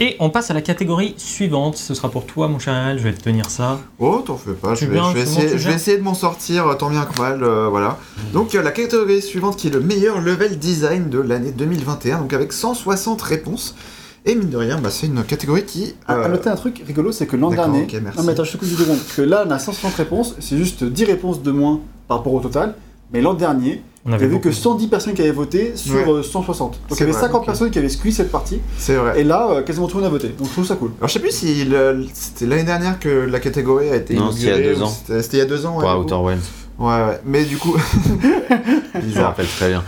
[0.00, 1.76] Et on passe à la catégorie suivante.
[1.76, 3.80] Ce sera pour toi, mon cher Ariel, je vais te tenir ça.
[3.98, 5.68] Oh, t'en fais pas, je vais, viens, je vais c'est bon, essayer, tu je vais
[5.70, 7.98] viens essayer de m'en sortir euh, tant bien que mal, euh, voilà.
[8.32, 12.32] Donc euh, la catégorie suivante qui est le meilleur level design de l'année 2021, donc
[12.32, 13.74] avec 160 réponses.
[14.26, 15.94] Et mine de rien, bah, c'est une catégorie qui...
[16.06, 17.82] À- euh, À noter un truc rigolo, c'est que l'an dernier.
[17.82, 18.18] ok, merci.
[18.18, 18.98] non, mais attends, je te coupe deux secondes.
[19.16, 22.40] Que là, on a 160 réponses, c'est juste 10 réponses de moins par rapport au
[22.40, 22.74] total.
[23.12, 25.94] Mais l'an dernier, On il avait avait vu que 110 personnes qui avaient voté sur
[25.94, 26.04] Ouais.
[26.08, 26.72] euh, 160.
[26.72, 27.46] Donc il y avait vrai, 50 ok.
[27.46, 28.60] personnes qui avaient squeeze cette partie.
[28.76, 29.20] C'est vrai.
[29.20, 30.28] Et là, euh, quasiment tout le monde a voté.
[30.28, 30.90] Donc je trouve ça cool.
[30.98, 34.30] Alors je sais plus si le- c'était l'année dernière que la catégorie a été Non,
[34.30, 34.92] c'était il y a inaugurée, deux ans.
[35.22, 35.84] C'était il y a deux ans, ouais.
[35.84, 36.00] Pour coup.
[36.00, 36.44] Outer Wilds.
[36.78, 37.20] Ouais, ouais.
[37.24, 37.76] Mais du coup.
[38.94, 39.24] Je me Bizarre.
[39.28, 39.82] rappelle très bien.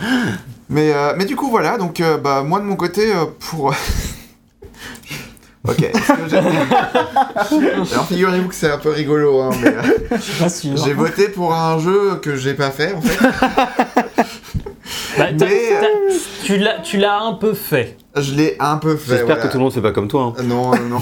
[0.69, 1.77] Mais, euh, mais du coup, voilà.
[1.77, 3.73] Donc, euh, bah, moi de mon côté, euh, pour.
[5.67, 5.91] ok.
[7.91, 9.81] Alors, figurez-vous que c'est un peu rigolo, hein, mais euh,
[10.15, 10.77] Je suis pas sûr.
[10.77, 13.19] j'ai voté pour un jeu que j'ai pas fait, en fait.
[15.17, 17.97] Bah, t'as- Mais- t'as- tu l'as, tu l'as un peu fait.
[18.17, 19.11] Je l'ai un peu fait.
[19.17, 19.41] J'espère voilà.
[19.43, 20.33] que tout le monde fait pas comme toi.
[20.37, 20.43] hein.
[20.43, 21.01] Non, non, non.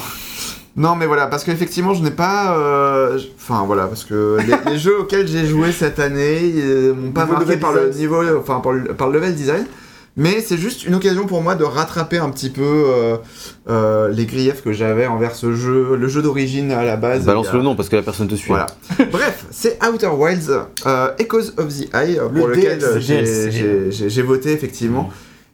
[0.77, 2.55] Non, mais voilà, parce qu'effectivement, je n'ai pas.
[2.57, 7.11] euh, Enfin, voilà, parce que les, les jeux auxquels j'ai joué cette année euh, m'ont
[7.11, 9.65] pas Niveau marqué par le niveau, enfin, par le, par le level design.
[10.17, 13.17] Mais c'est juste une occasion pour moi de rattraper un petit peu euh,
[13.69, 17.23] euh, les griefs que j'avais envers ce jeu, le jeu d'origine à la base.
[17.25, 18.49] Balance a- le nom parce que la personne te suit.
[18.49, 18.65] Voilà.
[19.11, 20.51] Bref, c'est Outer Wilds,
[20.85, 23.91] euh, Echoes of the Eye, Le pour lequel DLC.
[24.09, 25.09] j'ai- voté effectivement.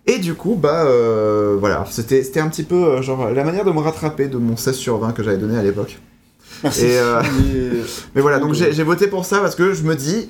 [0.08, 3.72] Et du coup, bah euh, voilà, c'était c'était un petit peu genre la manière de
[3.72, 6.00] me rattraper de mon 16 sur 20 que j'avais donné à l'époque.
[6.64, 6.86] Merci.
[6.86, 7.80] Et, euh, Mais-
[8.16, 10.30] Mais voilà, donc j'ai voté pour ça parce que je me dis,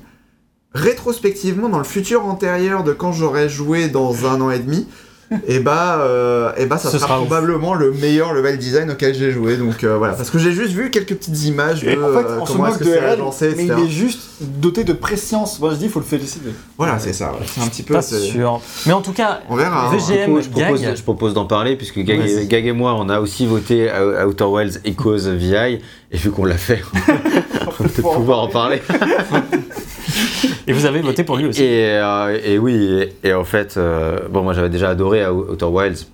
[0.75, 4.87] rétrospectivement, dans le futur antérieur de quand j'aurais joué dans un an et demi,
[5.47, 7.25] et bah, euh, et bah ça Ce sera, ouf.
[7.25, 9.57] probablement le meilleur level design auquel j'ai joué.
[9.57, 11.99] Donc euh, voilà, parce que j'ai juste vu quelques petites images de En fait,
[12.29, 13.79] euh, on se comment est-ce que c'est agencé, mais etc.
[13.79, 15.59] il est juste doté de préscience.
[15.59, 16.51] Moi je dis, il faut le féliciter.
[16.77, 17.31] Voilà, c'est ça.
[17.31, 17.39] ouais.
[17.47, 17.95] C'est un petit peu.
[17.95, 18.61] Pas c'est- sûr.
[18.85, 19.87] Mais en tout cas, On verra.
[19.87, 19.97] hein.
[19.97, 20.95] VGM, Du coup, je propose, Gag.
[20.95, 22.03] je propose d'en parler puisque et.
[22.03, 25.79] Gag et moi on a aussi voté à Outer Wilds Echoes VI
[26.11, 28.79] et vu qu'on l'a fait, on va peut-être pouvoir en parler.
[30.67, 31.63] et vous avez voté pour lui aussi.
[31.63, 35.65] Et, euh, et oui, et, et en fait, euh, bon, moi j'avais déjà adoré Outer
[35.65, 36.07] Wilds,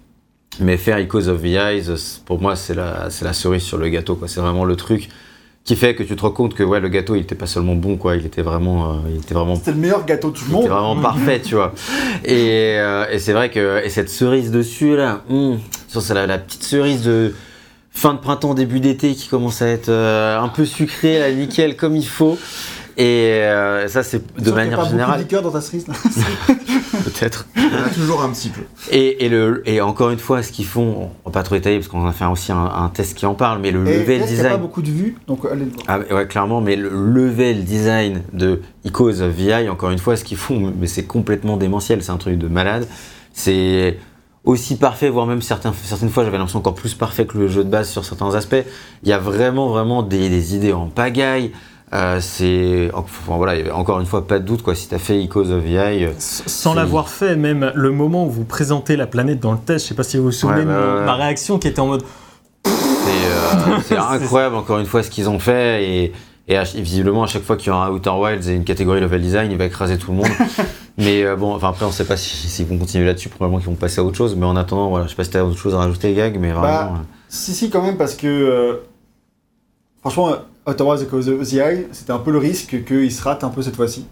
[0.60, 1.86] mais faire Echoes of the Eyes,
[2.26, 4.28] pour moi, c'est la, c'est la cerise sur le gâteau, quoi.
[4.28, 5.10] C'est vraiment le truc
[5.64, 7.76] qui fait que tu te rends compte que ouais, le gâteau, il était pas seulement
[7.76, 8.16] bon, quoi.
[8.16, 10.64] Il était vraiment, euh, il était vraiment C'était le meilleur gâteau du il monde.
[10.64, 11.74] était vraiment parfait, tu vois.
[12.26, 16.38] Et, euh, et c'est vrai que et cette cerise dessus là, hum, c'est la, la
[16.39, 17.34] petite cerise de
[17.91, 21.76] fin de printemps début d'été qui commence à être euh, un peu sucrée, là, nickel
[21.78, 22.38] comme il faut.
[22.98, 25.52] Et euh, ça c'est de qu'il y a manière pas beaucoup générale de liqueur dans
[25.52, 25.88] ta cerise.
[25.88, 25.94] là.
[27.04, 27.48] peut-être.
[27.56, 28.62] Il toujours un petit peu.
[28.92, 31.78] Et, et, le, et encore une fois, ce qu'ils font, on va pas trop étaler
[31.78, 34.06] parce qu'on a fait aussi un, un test qui en parle, mais le Et level
[34.06, 34.62] peut-être qu'il n'y a pas design.
[34.62, 35.84] beaucoup de vues, donc allez le voir.
[35.88, 40.24] Ah, ouais, clairement, mais le level design de Icos of VI, encore une fois, ce
[40.24, 42.88] qu'ils font, mais c'est complètement démentiel, c'est un truc de malade.
[43.34, 43.98] C'est
[44.44, 47.64] aussi parfait, voire même certains, certaines fois, j'avais l'impression encore plus parfait que le jeu
[47.64, 48.64] de base sur certains aspects.
[49.04, 51.52] Il y a vraiment, vraiment des, des idées en pagaille.
[51.94, 54.76] Euh, c'est enfin, voilà, encore une fois pas de doute quoi.
[54.76, 55.76] Si t'as fait Icos of VI,
[56.06, 59.84] euh, Sans l'avoir fait, même le moment où vous présentez la planète dans le test,
[59.86, 61.06] je sais pas si vous vous souvenez Ouais, de bah, ouais.
[61.06, 62.04] ma réaction qui était en mode
[62.64, 66.14] C'est euh, c'est incroyable encore une fois ce qu'ils ont fait et,
[66.48, 68.64] et à- et visiblement à chaque fois qu'il y aura un Outer Wilds et une
[68.64, 70.28] catégorie level design, il va écraser tout le monde.
[70.98, 73.70] mais euh, bon, enfin après on sait pas si- s'ils vont continuer là-dessus, probablement qu'ils
[73.70, 74.34] vont passer à autre chose.
[74.38, 76.52] Mais en attendant, voilà, je sais pas si t'as autre chose à rajouter, Gag, mais
[76.52, 76.62] vraiment.
[76.62, 78.28] Bah, euh, Si, si, quand même, parce que.
[78.28, 78.76] euh,
[80.00, 80.30] franchement,
[80.68, 83.76] Echoes of the Eye, c'était un peu le risque qu'il se rate un peu cette
[83.76, 84.05] fois-ci.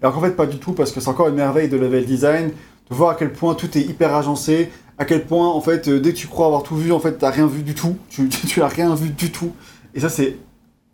[0.00, 2.50] Alors qu'en fait, pas du tout, parce que c'est encore une merveille de level design,
[2.90, 6.00] de voir à quel point tout est hyper agencé, à quel point, en fait, euh,
[6.00, 7.96] dès que tu crois avoir tout vu, en fait, t'as rien vu du tout.
[8.08, 9.52] Tu, tu, tu as rien vu du tout.
[9.94, 10.36] Et ça, c'est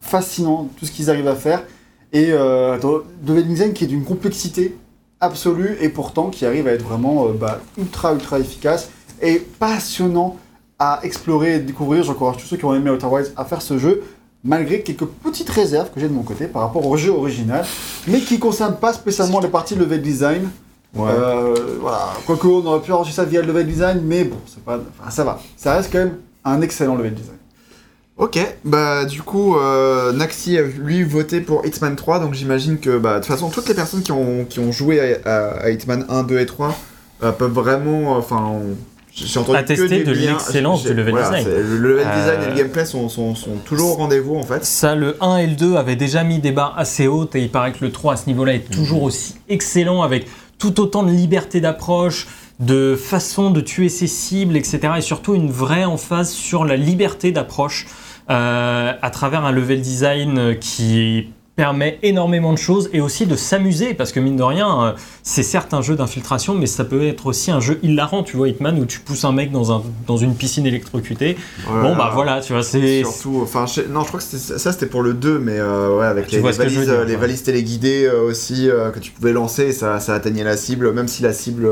[0.00, 1.64] fascinant, tout ce qu'ils arrivent à faire.
[2.12, 2.78] Et euh,
[3.26, 4.76] level design qui est d'une complexité
[5.20, 8.90] absolue, et pourtant qui arrive à être vraiment euh, bah, ultra, ultra efficace
[9.22, 10.36] et passionnant
[10.78, 12.04] à explorer et découvrir.
[12.04, 14.02] J'encourage tous ceux qui ont aimé Outer Wilds à faire ce jeu,
[14.44, 17.64] malgré quelques petites réserves que j'ai de mon côté par rapport au jeu original,
[18.06, 20.48] mais qui ne concernent pas spécialement les parties level design.
[20.94, 21.10] Ouais.
[21.10, 22.12] Euh, voilà.
[22.26, 25.10] Quoique on aurait pu arranger ça via le level design, mais bon, c'est pas, enfin,
[25.10, 25.40] ça va.
[25.56, 27.36] Ça reste quand même un excellent level design.
[28.16, 32.96] Ok, bah du coup, euh, Naxi a lui voté pour Hitman 3, donc j'imagine que
[32.96, 35.70] bah, de toute façon, toutes les personnes qui ont, qui ont joué à, à- à
[35.70, 36.76] Hitman 1, 2 et 3
[37.24, 38.16] euh, peuvent vraiment.
[38.16, 38.76] Enfin, on-
[39.14, 41.54] j'ai entendu Attester que de l'excellence du level voilà, design.
[41.54, 44.64] Le level design et Euh, le gameplay sont, sont, sont toujours au rendez-vous en fait.
[44.64, 47.50] Ça, le 1 et le 2 avaient déjà mis des barres assez hautes et il
[47.50, 50.26] paraît que le 3 à ce niveau-là est toujours aussi excellent avec
[50.58, 52.26] tout autant de liberté d'approche,
[52.58, 54.80] de façon de tuer ses cibles, etc.
[54.98, 57.86] Et surtout une vraie emphase sur la liberté d'approche
[58.30, 63.94] euh, à travers un level design qui permet énormément de choses et aussi de s'amuser
[63.94, 64.92] parce que mine de rien euh,
[65.22, 68.48] c'est certes un jeu d'infiltration mais ça peut être aussi un jeu hilarant tu vois
[68.48, 71.36] Hitman où tu pousses un mec dans, un, dans une piscine électrocutée
[71.68, 74.72] bon bah voilà tu vois c'est Surtout, enfin, je non, je crois que c'était- ça
[74.72, 77.14] c'était pour le 2, mais euh, ouais, avec Tu les, les valises, dire, euh, les
[77.14, 77.20] ouais.
[77.20, 81.08] valises téléguidées euh, aussi euh, que tu pouvais lancer, ça, ça atteignait la cible, même
[81.08, 81.68] si la cible,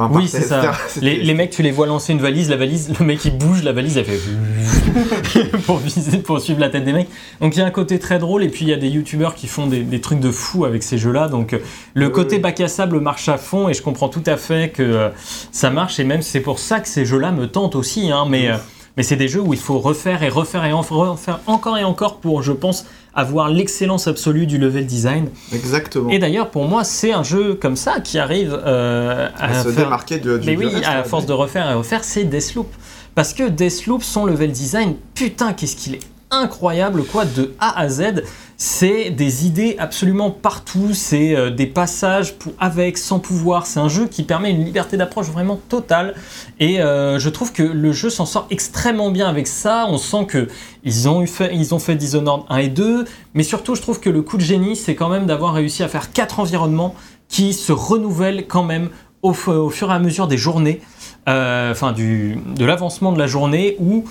[0.00, 0.72] Enfin, Oui, c'est ça.
[1.00, 3.64] Les, les mecs, tu les vois lancer une valise, la valise, le mec il bouge,
[3.64, 7.08] la valise elle fait pour viser, pour suivre la tête des mecs.
[7.40, 9.34] Donc il y a un côté très drôle et puis il y a des youtubeurs
[9.34, 11.26] qui font des, des trucs de fou avec ces jeux-là.
[11.26, 11.58] Donc euh,
[11.94, 14.82] le côté bac à sable marche à fond et je comprends tout à fait que
[14.82, 15.08] euh,
[15.50, 18.12] ça marche et même c'est pour ça que ces jeux-là me tentent aussi.
[18.12, 18.56] Hein, mais euh,
[18.98, 21.84] mais c'est des jeux où il faut refaire et refaire et en- refaire encore et
[21.84, 22.84] encore pour, je pense,
[23.14, 25.28] avoir l'excellence absolue du level design.
[25.52, 26.10] Exactement.
[26.10, 29.68] Et d'ailleurs, pour moi, c'est un jeu comme ça qui arrive euh, à, à se
[29.70, 32.24] faire- démarquer de, du mais du oui, reste, à force de refaire et refaire, c'est
[32.24, 32.68] Deathloop.
[33.14, 36.00] Parce que Deathloop, son level design, putain, qu'est-ce qu'il est
[36.30, 38.22] incroyable, quoi, de A à Z.
[38.56, 43.66] C'est des idées absolument partout, c'est euh, des passages avec, sans pouvoir.
[43.66, 46.14] C'est un jeu qui permet une liberté d'approche vraiment totale.
[46.58, 49.86] Et euh, je trouve que le jeu s'en sort extrêmement bien avec ça.
[49.88, 50.48] On sent que
[50.82, 53.04] ils ont, fait, ont fait Dishonored 1 et 2.
[53.34, 55.88] Mais surtout, je trouve que le coup de génie, c'est quand même d'avoir réussi à
[55.88, 56.96] faire quatre environnements
[57.28, 58.88] qui se renouvellent quand même
[59.22, 60.80] au, au fur et à mesure des journées,
[61.28, 64.04] euh, enfin du, de l'avancement de la journée, où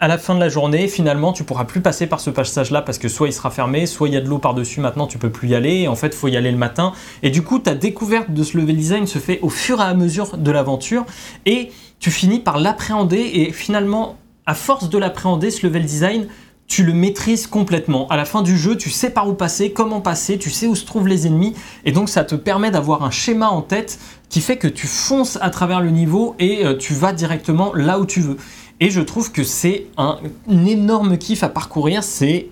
[0.00, 2.96] à la fin de la journée, finalement, tu pourras plus passer par ce passage-là parce
[2.96, 5.28] que soit il sera fermé, soit il y a de l'eau par-dessus, maintenant tu peux
[5.28, 6.92] plus y aller, en fait, faut y aller le matin.
[7.22, 9.92] Et du coup, ta découverte de ce level design se fait au fur et à
[9.92, 11.04] mesure de l'aventure,
[11.44, 16.28] et tu finis par l'appréhender, et finalement, à force de l'appréhender, ce level design,
[16.66, 18.06] tu le maîtrises complètement.
[18.08, 20.76] À la fin du jeu, tu sais par où passer, comment passer, tu sais où
[20.76, 23.98] se trouvent les ennemis, et donc ça te permet d'avoir un schéma en tête
[24.30, 27.98] qui fait que tu fonces à travers le niveau et euh, tu vas directement là
[27.98, 28.36] où tu veux.
[28.80, 30.18] Et je trouve que c'est un,
[30.50, 32.48] un énorme kiff à parcourir, c'est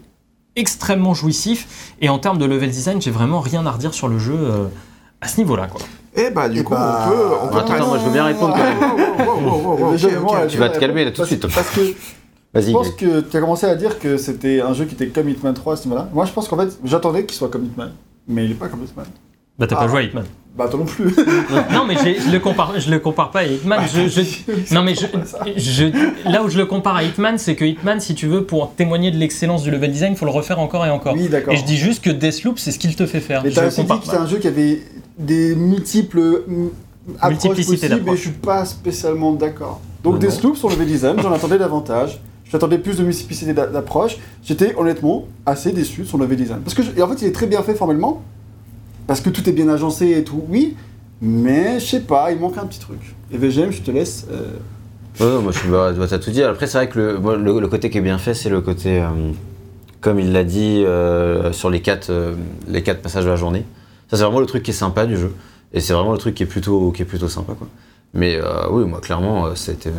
[0.57, 4.19] extrêmement jouissif, et en termes de level design, j'ai vraiment rien à redire sur le
[4.19, 4.67] jeu euh,
[5.21, 5.69] à ce niveau-là.
[5.69, 5.81] Quoi.
[6.17, 7.17] Et bah, du Et coup, bah, on peut.
[7.45, 10.49] On peut Attends, passer- moi, je veux bien répondre quand même.
[10.49, 11.47] Tu vas te calmer, là, tout de suite.
[11.47, 11.81] Parce, que
[12.53, 12.67] Vas-y.
[12.67, 15.29] je pense que tu as commencé à dire que c'était un jeu qui était comme
[15.29, 16.09] Hitman 3 à ce niveau-là.
[16.13, 17.93] Moi, je pense qu'en fait, j'attendais qu'il soit comme Hitman.
[18.27, 19.07] Mais il est pas comme Hitman.
[19.59, 19.81] Bah t'as Ah.
[19.81, 20.25] pas joué à Hitman.
[20.59, 21.05] Bah, toi non plus.
[21.73, 23.81] non mais je le compare, je le compare pas à Hitman.
[23.95, 24.25] je, je-
[24.75, 25.07] non mais je,
[25.57, 28.73] je- là où je le compare à Hitman, c'est que Hitman, si tu veux, pour
[28.75, 31.15] témoigner de l'excellence du level design, faut le refaire encore et encore.
[31.15, 31.55] Oui, d'accord.
[31.55, 33.43] Et je dis juste que Deathloop, c'est ce qu'il te fait faire.
[33.45, 34.83] Mais Je t'as aussi dit que c'était un jeu qui avait
[35.17, 36.67] des multiples mm,
[37.21, 38.17] approches possibles d'approches.
[38.19, 39.81] je suis pas spécialement d'accord.
[40.03, 40.19] Donc Non.
[40.19, 42.21] Deathloop sur le level design, j'en attendais davantage.
[42.51, 44.17] J'attendais plus de multiplicité d'a- d'approches.
[44.43, 46.61] J'étais honnêtement assez déçu sur le level design.
[46.65, 48.23] Parce que je- et en fait, il est très bien fait formellement.
[49.09, 50.77] Parce que tout est bien agencé et tout, oui.
[51.21, 53.17] Mais je sais pas, il manque un petit truc.
[53.33, 54.27] Et VGM, je te laisse.
[54.31, 56.43] euh, ouais, moi je bah, tout dit.
[56.45, 59.09] Après, c'est vrai que le, côté qui est bien fait, c'est le côté, euh,
[60.03, 62.35] comme il l'a dit, euh, sur les quatre, euh,
[62.69, 63.65] les quatre passages de la journée.
[64.11, 65.35] Ça, c'est vraiment le truc qui est sympa du jeu.
[65.73, 67.67] Et c'est vraiment le truc qui est plutôt, qui est plutôt sympa, quoi.
[68.15, 68.39] Mais
[68.71, 69.93] oui, moi, clairement, c'était.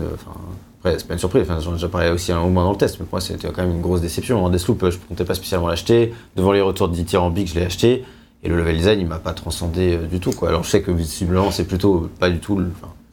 [0.79, 1.43] après, c'est pas une surprise.
[1.43, 3.47] Enfin, j'en ai déjà parlé aussi un moment dans le test, mais pour moi, c'était
[3.49, 4.43] quand même une grosse déception.
[4.43, 6.13] En Deathloop, euh, je comptais pas spécialement l'acheter.
[6.35, 8.03] Devant les retours dithyrambiques, je l'ai acheté.
[8.43, 10.49] Et le level design, il m'a pas transcendé euh, du tout, quoi.
[10.49, 12.61] Alors, je sais que visiblement, c'est plutôt pas du tout.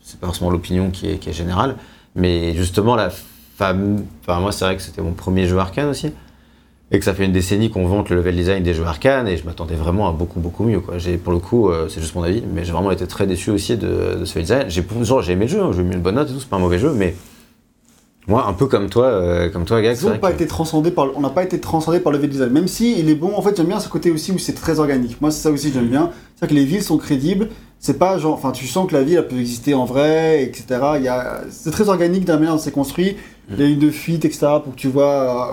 [0.02, 1.76] c'est pas forcément l'opinion qui est, générale.
[2.14, 4.04] Mais justement, la femme.
[4.22, 6.12] Enfin, moi, c'est vrai que c'était mon premier jeu arcane aussi.
[6.92, 9.26] Et que ça fait une décennie qu'on vante le level design des jeux arcane.
[9.26, 10.78] Et je m'attendais vraiment à beaucoup, beaucoup mieux.
[10.78, 10.98] Quoi.
[10.98, 13.50] J'ai, pour le coup, euh, c'est juste mon avis, mais j'ai vraiment été très déçu
[13.50, 14.64] aussi de, de ce level design.
[14.68, 16.48] J'ai, genre, j'ai aimé le jeu, hein, j'ai mis une bonne note et tout, c'est
[16.48, 17.16] pas un mauvais jeu, mais.
[18.28, 20.46] Moi, un peu comme toi, euh, comme toi, vrai pas que- été
[20.90, 22.50] par, on n'a pas été transcendé par le level design.
[22.50, 24.80] Même si il est bon, en fait, j'aime bien ce côté aussi où c'est très
[24.80, 25.20] organique.
[25.20, 26.10] Moi, c'est ça aussi que j'aime bien.
[26.40, 27.48] C'est que les villes sont crédibles.
[27.78, 30.64] C'est pas genre, enfin, tu sens que la ville elle peut exister en vrai, etc.
[30.96, 33.16] Il y a, c'est très organique la manière dont c'est construit.
[33.50, 34.46] Il y a une de fuite, etc.
[34.64, 35.04] pour que tu vois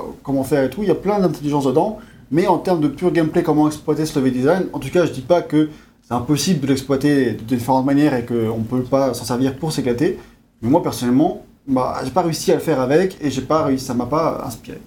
[0.08, 0.82] euh, comment faire et tout.
[0.82, 2.00] Il y a plein d'intelligence dedans.
[2.32, 5.12] Mais en termes de pur gameplay, comment exploiter ce level design, en tout cas, je
[5.12, 5.70] dis pas que
[6.08, 10.18] c'est impossible de l'exploiter de différentes manières et qu'on peut pas s'en servir pour s'éclater.
[10.64, 13.86] Mais moi, personnellement, bah, j'ai pas réussi à le faire avec et j'ai pas réussi,
[13.86, 14.82] ça m'a pas inspiré,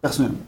[0.00, 0.38] personnellement.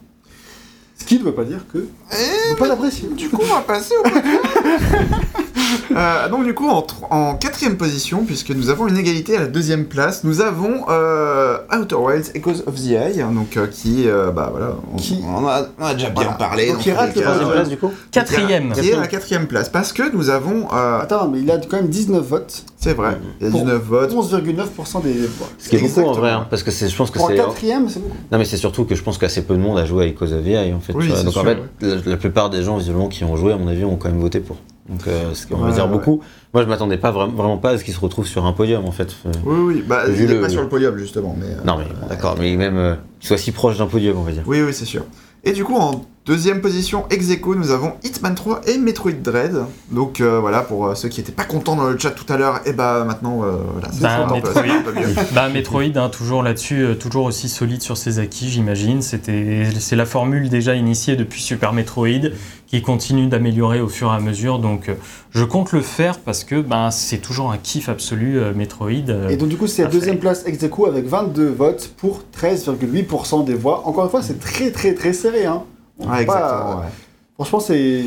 [0.96, 3.08] Ce qui ne veut pas dire que Et ne pas l'apprécier.
[3.08, 4.02] du coup, on va passer au.
[5.96, 9.46] Euh, donc du coup, en, en quatrième position, puisque nous avons une égalité à la
[9.46, 14.08] deuxième place, nous avons euh, Outer Wilds Echoes of the Eye, hein, donc euh, qui,
[14.08, 16.32] euh, bah voilà, on, Qui- on a, on a déjà bien Voilà.
[16.38, 16.68] parlé.
[16.72, 17.20] Donc, qui rate cas.
[17.20, 18.72] troisième place, du coup Quatrième.
[18.72, 21.58] Qui est à la quatrième place, parce que nous avons, euh, Attends, mais il a
[21.58, 22.64] quand même 19 votes.
[22.78, 24.12] c'est vrai, il y a Pour 19 votes.
[24.14, 25.48] 11,9% des voix.
[25.58, 26.12] Ce qui est beaucoup en Exactement.
[26.12, 27.34] vrai, hein, parce que c'est, je pense que c'est.
[27.36, 28.16] quatrième, c'est beaucoup.
[28.30, 30.32] Non mais c'est surtout que je pense qu'assez peu de monde a joué à Echoes
[30.32, 30.94] of the Eye en fait.
[30.94, 33.68] Oui, Donc en fait, la, la plupart des gens visiblement qui ont joué, à mon
[33.68, 34.56] avis, ont quand même voté pour.
[34.92, 35.90] Donc euh, ce qui on va Ouais, dire ouais.
[35.92, 36.20] beaucoup.
[36.52, 38.84] Moi je m'attendais pas vraiment, vraiment pas à ce qu'il se retrouve sur un podium
[38.84, 39.16] en fait.
[39.26, 41.46] Euh, Oui, oui, bah Vu il est le- pas sur le podium justement, mais.
[41.46, 44.22] euh, Non mais bon, d'accord, mais même euh, qu'il soit si proche d'un podium on
[44.22, 44.42] va dire.
[44.46, 45.04] Oui, oui, c'est sûr.
[45.44, 49.56] Et du coup, en deuxième position, ex aequo, nous avons Hitman 3 et Metroid Dread.
[49.90, 52.36] Donc euh, voilà, pour euh, ceux qui étaient pas contents dans le chat tout à
[52.36, 54.62] l'heure, et bah maintenant, euh, voilà, c'est Bah, un peu- Metroid.
[54.62, 55.14] un peu mieux.
[55.34, 59.02] Bah, Metroid, hein, toujours là-dessus, euh, toujours aussi solide sur ses acquis, j'imagine.
[59.02, 62.30] C'était, c'est la formule déjà initiée depuis Super Metroid,
[62.68, 64.58] qui continue d'améliorer au fur et à mesure.
[64.60, 64.94] Donc, euh,
[65.32, 69.08] je compte le faire parce que bah, c'est toujours un kiff absolu, euh, Metroid.
[69.08, 69.28] euh.
[69.28, 73.44] Et donc du coup c'est la deuxième place ex aequo avec 22 votes pour 13,8%
[73.44, 73.82] des voix.
[73.86, 75.46] Encore une fois c'est très très très serré.
[75.46, 75.62] Hein.
[75.98, 76.76] Ouais, pas- exactement.
[76.80, 76.86] ouais.
[77.34, 78.02] Franchement c'est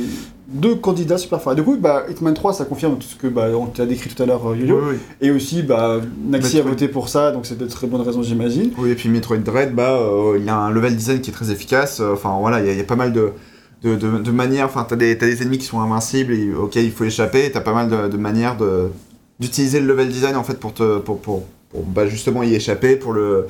[0.48, 1.54] deux candidats super forts.
[1.54, 4.10] Et du coup bah, Hitman 3 ça confirme tout ce que bah, on t'a décrit
[4.10, 4.82] tout à l'heure euh, Oui, Yo-Yo.
[4.92, 4.96] oui.
[5.22, 8.72] Et aussi bah, Naxi a voté pour ça donc c'est de très bonnes raisons j'imagine.
[8.78, 11.34] Oui, et puis Metroid Dread, bah, euh, il y a un level design qui est
[11.34, 12.00] très efficace.
[12.00, 13.32] euh, Enfin, voilà, il y, a- il y a pas mal de,
[13.84, 14.66] de, de- de manières.
[14.68, 17.46] Enfin, t'as des, t'as des ennemis qui sont invincibles et auxquels il faut échapper.
[17.46, 18.90] Et t'as pas mal de, de manières de,
[19.40, 22.96] d'utiliser le level design en fait pour te, pour, pour, pour, bah, justement y échapper,
[22.96, 23.48] pour le.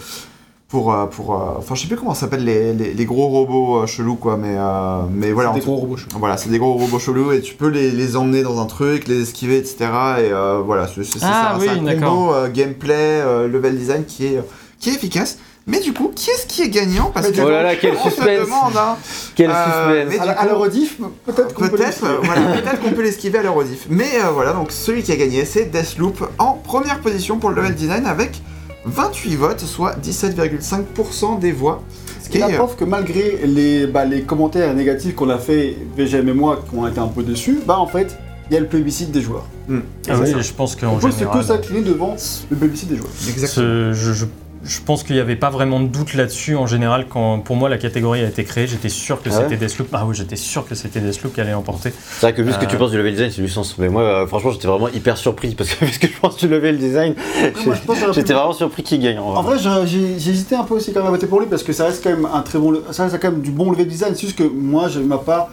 [0.68, 3.28] Pour, euh, pour, euh, enfin, je sais plus comment ça s'appelle les, les, les gros
[3.28, 5.51] robots euh, chelous, quoi, mais, euh, mais voilà.
[5.51, 6.07] Des gros robots chauds.
[6.18, 9.07] Voilà, c'est des gros robots chelous et tu peux les, les emmener dans un truc,
[9.07, 9.76] les esquiver, etc.
[9.82, 9.86] Et
[10.32, 12.09] euh, voilà, c'est c'est- c'est Ah ça, oui, c'est un d'accord.
[12.16, 14.41] combo euh, gameplay, euh, level design qui est,
[14.80, 15.38] qui est efficace.
[15.68, 17.11] Mais du coup, qui est-ce qui est gagnant?
[17.13, 18.39] Parce que Oh là là, quel on se suspense.
[18.45, 18.97] demande, hein,
[19.36, 23.01] Quel Euh, suspense mais- À, la rediff peut-être qu'on peut euh, voilà, peut-être qu'on peut
[23.03, 23.86] l'esquiver à la rediff.
[23.89, 27.55] Mais euh, voilà, donc celui qui a gagné, c'est Deathloop en première position pour le
[27.57, 28.41] level design avec
[28.86, 31.84] 28 votes, soit 17,5% des voix.
[32.24, 35.76] Ce qui est, euh, prouve que malgré les, bah, les commentaires négatifs qu'on a fait,
[35.96, 38.18] VGM et moi, qui ont été un peu déçus, bah en fait,
[38.50, 39.46] il y a le plébiscite des joueurs.
[39.68, 40.42] hmm, Ah c'est oui, ça.
[40.42, 41.44] je pense On qu'en peut se que général...
[41.44, 42.16] s'incliner devant
[42.50, 43.10] le plébiscite des joueurs.
[43.28, 43.66] Exactement.
[43.68, 44.26] Ce- je, je-
[44.66, 46.55] je pense qu'il n'y avait pas vraiment de doute là-dessus.
[46.55, 49.57] En général, quand pour moi la catégorie a été créée, j'étais sûr que Ah c'était
[49.57, 49.88] Deathloop.
[49.93, 51.91] Ah oui, j'étais sûr que c'était Deathloop qui allait l'emporter.
[52.11, 52.80] C'est vrai que vu ce que tu Euh.
[52.80, 53.78] penses du level design, c'est du sens.
[53.78, 56.38] Mais moi, euh, franchement, j'étais vraiment hyper surpris parce que vu ce que je pense
[56.38, 59.20] du level design, je j'étais vraiment surpris qu'il gagne.
[59.20, 61.72] En vrai, j'ai- hésité un peu aussi quand même à voter pour lui parce que
[61.74, 64.13] ça reste quand même un très bon, ça reste quand même du bon level design.
[64.16, 65.49] C'est juste que moi, j'avais ma part.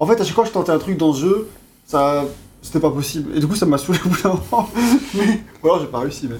[0.00, 1.48] En fait, à chaque fois que je tentais un truc dans ce jeu,
[1.86, 2.24] ça,
[2.64, 3.36] c'était pas possible.
[3.36, 4.70] Et du coup, ça m'a saoulé au bout d'un moment.
[5.14, 6.36] Mais, ou alors j'ai pas réussi, mais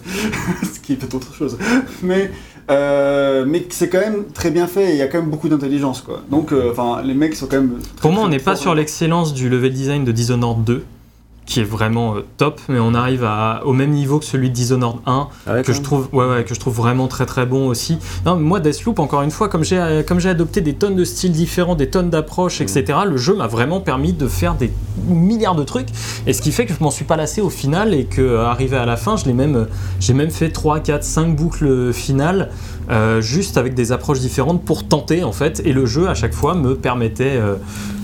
[0.66, 1.58] ce qui est peut-être autre chose.
[2.02, 2.30] Mais,
[2.70, 4.90] euh, mais c'est quand même très bien fait.
[4.90, 6.22] et Il y a quand même beaucoup d'intelligence, quoi.
[6.30, 7.78] Donc, euh, enfin, les mecs sont quand même.
[7.78, 10.84] très, Pour moi, on n'est pas sur l'excellence du level design de Dishonored 2,
[11.46, 14.54] qui est vraiment euh, top, mais on arrive à, au même niveau que celui de
[14.54, 17.68] Dishonored 1, Ah que je trouve, ouais, ouais, que je trouve vraiment très très bon
[17.68, 17.98] aussi.
[18.24, 21.04] Non, moi, Deathloop, encore une fois, comme j'ai euh, comme j'ai adopté des tonnes de
[21.04, 24.72] styles différents, des tonnes d'approches, etc., le jeu m'a vraiment permis de faire des
[25.06, 25.88] milliards de trucs,
[26.26, 28.46] et ce qui fait que je m'en suis pas lassé au final, et que euh,
[28.46, 29.64] arrivé à la fin, je l'ai même, euh,
[30.00, 32.50] j'ai même fait 3, 4, 5 boucles finales,
[32.90, 36.34] euh, juste avec des approches différentes pour tenter en fait, et le jeu à chaque
[36.34, 37.54] fois me permettait euh,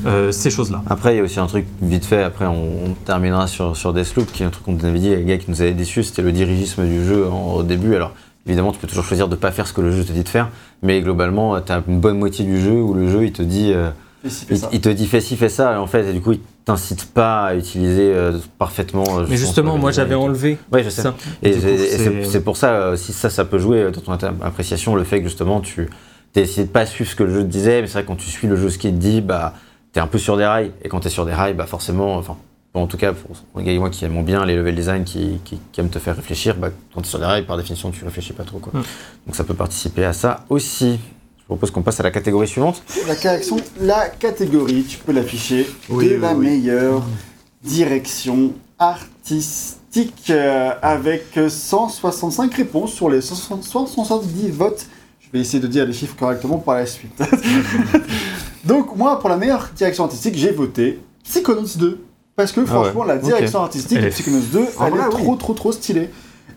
[0.07, 0.83] euh, ces choses-là.
[0.89, 3.93] Après, il y a aussi un truc vite fait, après on, on terminera sur, sur
[3.93, 6.05] Deathloop, qui est un truc qu'on nous avait dit, les gars qui nous avaient déçus,
[6.05, 7.95] c'était le dirigisme du jeu en- au début.
[7.95, 8.13] Alors,
[8.47, 10.29] évidemment, tu peux toujours choisir de pas faire ce que le jeu te dit de
[10.29, 10.49] faire,
[10.83, 13.73] mais globalement, tu as une bonne moitié du jeu où le jeu, il te dit,
[13.75, 13.91] euh,
[14.25, 14.69] Et si, fais il, ça.
[14.73, 17.07] il te dit fais ci, fais ça, et en fait, et du coup, il t'incite
[17.13, 19.05] pas à utiliser euh, parfaitement.
[19.19, 21.03] euh, Mais justement, le moi j'avais enlevé Ouais, je sais.
[21.03, 21.15] ça.
[21.43, 25.05] Et, c'est- et pour ça, euh, si ça, ça peut jouer dans ton appréciation, le
[25.05, 25.89] fait que justement tu
[26.33, 28.09] t'as essayé de pas suivre ce que le jeu te disait, mais c'est vrai que
[28.09, 29.55] quand tu suis le jeu ce qu'il te dit, bah
[29.93, 30.71] t'es un peu sur des rails.
[30.83, 32.37] Et quand t'es sur des rails, bah forcément, enfin,
[32.73, 35.03] bon, en tout cas pour les gars et moi qui aimons bien les level design,
[35.03, 37.91] qui, qui, qui aiment te faire réfléchir, bah quand t'es sur des rails, par définition,
[37.91, 38.79] tu réfléchis pas trop quoi.
[38.79, 38.85] Mm.
[39.27, 41.01] Donc ça peut participer à ça aussi.
[41.51, 42.81] Je propose qu'on passe à la catégorie suivante.
[43.09, 46.47] La correction, la catégorie, tu peux l'afficher, Oui, de oui, la oui.
[46.47, 47.03] meilleure
[47.65, 54.87] direction artistique euh, avec 165 réponses sur les 170 votes.
[55.19, 57.21] Je vais essayer de dire les chiffres correctement par la suite.
[58.65, 62.01] Donc moi, pour la meilleure direction artistique, j'ai voté Psychonauts 2.
[62.37, 65.11] Parce que franchement, la direction artistique de Psychonauts 2, En elle est oui.
[65.11, 66.11] trop, trop, trop stylée.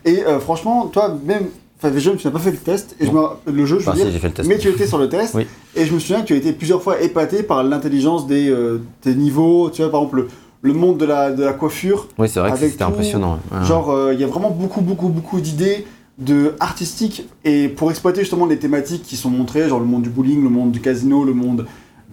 [0.04, 1.48] Et euh, franchement, toi, même,
[1.84, 3.94] enfin, Vision, tu n'as pas fait le test, et je le jeu, je veux Enfin,
[3.96, 4.48] dire, si j'ai fait le test.
[4.48, 5.46] mais tu étais sur le test, Oui.
[5.76, 8.80] et je me souviens que tu as été plusieurs fois épaté par l'intelligence des, euh,
[9.04, 10.28] des niveaux, tu vois, par exemple, le,
[10.62, 12.08] le monde de la, de la coiffure.
[12.18, 13.38] Oui, c'est vrai que c'était impressionnant.
[13.52, 13.64] ouais.
[13.66, 15.86] Genre, euh, il y a vraiment beaucoup, beaucoup, beaucoup d'idées
[16.18, 20.10] de artistiques, et pour exploiter justement les thématiques qui sont montrées, genre le monde du
[20.10, 21.66] bowling, le monde du casino, le monde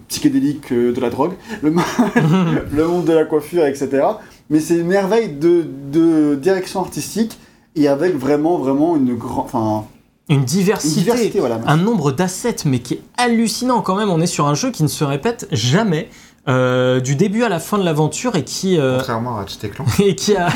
[0.08, 1.74] psychédélique euh, de la drogue, le,
[2.76, 3.90] le monde de la coiffure, etc.
[4.50, 7.38] Mais c'est une merveille de, de direction artistique,
[7.76, 9.46] et avec vraiment, vraiment une grande...
[9.46, 9.86] Enfin,
[10.30, 11.60] Une une diversité, diversité, voilà.
[11.68, 14.10] un nombre d'assets, mais qui est hallucinant quand même.
[14.10, 16.10] On est sur un jeu qui ne se répète jamais.
[16.48, 19.70] euh, du début à la fin de l'aventure et qui, euh, Contrairement à Ratchet et
[19.70, 19.88] Clank.
[20.00, 20.48] et qui a,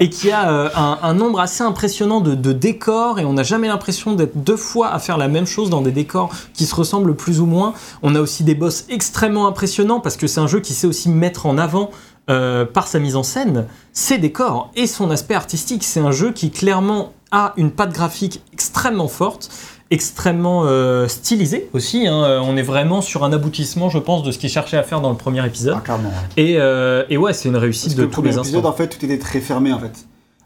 [0.00, 3.44] et qui a euh, un, un nombre assez impressionnant de, de décors et on n'a
[3.44, 6.74] jamais l'impression d'être deux fois à faire la même chose dans des décors qui se
[6.74, 7.72] ressemblent plus ou moins.
[8.02, 11.08] On a aussi des boss extrêmement impressionnants parce que c'est un jeu qui sait aussi
[11.08, 11.90] mettre en avant
[12.32, 15.84] euh, par sa mise en scène ses décors et son aspect artistique.
[15.84, 19.50] C'est un jeu qui clairement a une patte graphique extrêmement forte
[19.90, 22.06] extrêmement euh, stylisé aussi.
[22.06, 22.24] hein.
[22.24, 25.02] Euh, On est vraiment sur un aboutissement, je pense, de ce qu'ils cherchaient à faire
[25.02, 25.76] dans le premier épisode.
[25.86, 25.98] Ah.
[26.38, 28.68] Et, euh, et ouais, c'est une Parce réussite que de le tous les épisode, instants.
[28.70, 29.92] en fait, tout était très fermé, en fait.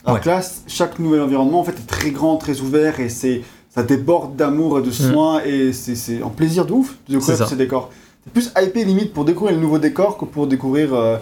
[0.05, 0.21] Alors Ouais.
[0.23, 3.85] que là, chaque nouvel environnement, en fait, est très grand, très ouvert, et c'est, ça
[3.85, 7.49] déborde d'amour et de soin, et c'est, un plaisir de ouf de découvrir Mm.
[7.49, 7.91] Ces décors.
[8.25, 11.19] C'est plus hypé, limite, pour découvrir le nouveau décor que pour découvrir, euh,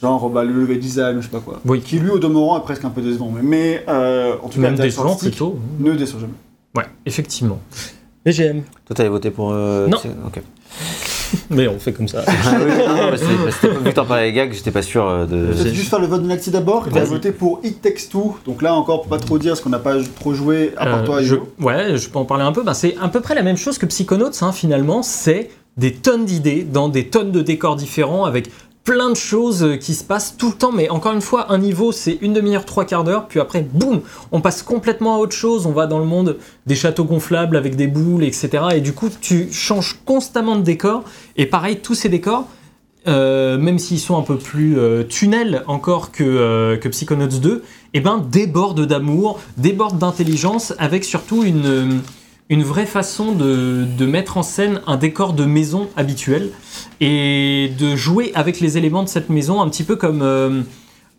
[0.00, 1.60] genre, bah, le level design, je sais pas quoi.
[1.64, 1.80] Oui.
[1.80, 3.30] Qui, lui, au demeurant, est presque un peu décevant.
[3.34, 5.58] Mais, mais euh, en tout cas, Même direction décevant plutôt.
[5.78, 6.32] Ne déçoit jamais.
[6.76, 7.60] Ouais, effectivement.
[8.26, 8.62] BGM.
[8.86, 9.52] Toi, t'avais voté pour.
[9.52, 9.98] euh, Non.
[10.00, 10.42] c'est- Ok.
[11.50, 12.22] Mais on fait comme ça.
[12.26, 15.52] Ah oui, non, que vu que t'en parlais avec Gag, j'étais pas sûr euh, de.
[15.52, 16.86] Je vais juste faire le vote de Naxi d'abord.
[16.90, 18.36] Il a voté pour It Takes Two.
[18.46, 20.98] Donc là, encore, pour pas trop dire, parce qu'on n'a pas trop joué, à part
[21.02, 21.48] Euh, toi, je, Hugo.
[21.60, 22.62] ouais, je peux en parler un peu.
[22.62, 25.02] Ben, c'est à peu près la même chose que Psychonauts, hein, finalement.
[25.02, 28.48] C'est des tonnes d'idées dans des tonnes de décors différents avec
[28.84, 30.72] plein de choses euh, qui se passent tout le temps.
[30.72, 33.26] Mais encore une fois, un niveau, c'est une demi-heure, trois quarts d'heure.
[33.26, 35.66] Puis après, boum, on passe complètement à autre chose.
[35.66, 38.50] On va dans le monde des châteaux gonflables avec des boules, etc.
[38.74, 41.04] Et du coup, tu changes constamment de décor.
[41.36, 42.46] Et pareil, tous ces décors.
[43.06, 47.62] euh, même s'ils sont un peu plus euh, tunnels encore que, euh, Psychonauts 2,
[47.92, 52.00] eh ben, débordent d'amour, débordent d'intelligence, avec surtout une,
[52.50, 56.50] une vraie façon de, de mettre en scène un décor de maison habituel
[57.00, 60.60] et de jouer avec les éléments de cette maison, un petit peu comme euh,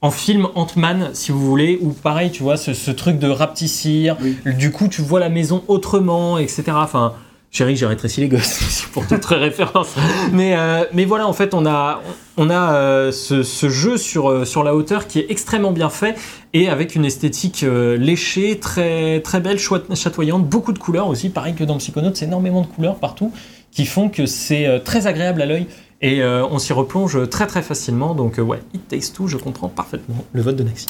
[0.02, 4.18] en film Ant-Man, si vous voulez, où pareil, tu vois, ce, ce truc de rapetissir,
[4.22, 4.38] Oui.
[4.56, 6.64] du coup, tu vois la maison autrement, etc.
[6.76, 7.14] Enfin,
[7.56, 9.96] chérie, j'ai rétréci les gosses, c'est pour toute référence.
[10.32, 12.02] Mais, euh, mais voilà, en fait, on a,
[12.38, 15.90] on a euh, ce, ce jeu sur, euh, sur la hauteur qui est extrêmement bien
[15.90, 16.16] fait
[16.54, 21.64] et avec une esthétique léchée, très, très belle, chatoyante, beaucoup de couleurs aussi, pareil que
[21.64, 23.32] dans Psychonauts, énormément de couleurs partout
[23.72, 25.68] qui font que c'est très agréable à l'œil
[26.02, 28.16] et on s'y replonge très très facilement.
[28.16, 30.88] Donc, ouais, It Takes Two, je comprends parfaitement le vote de Naxi.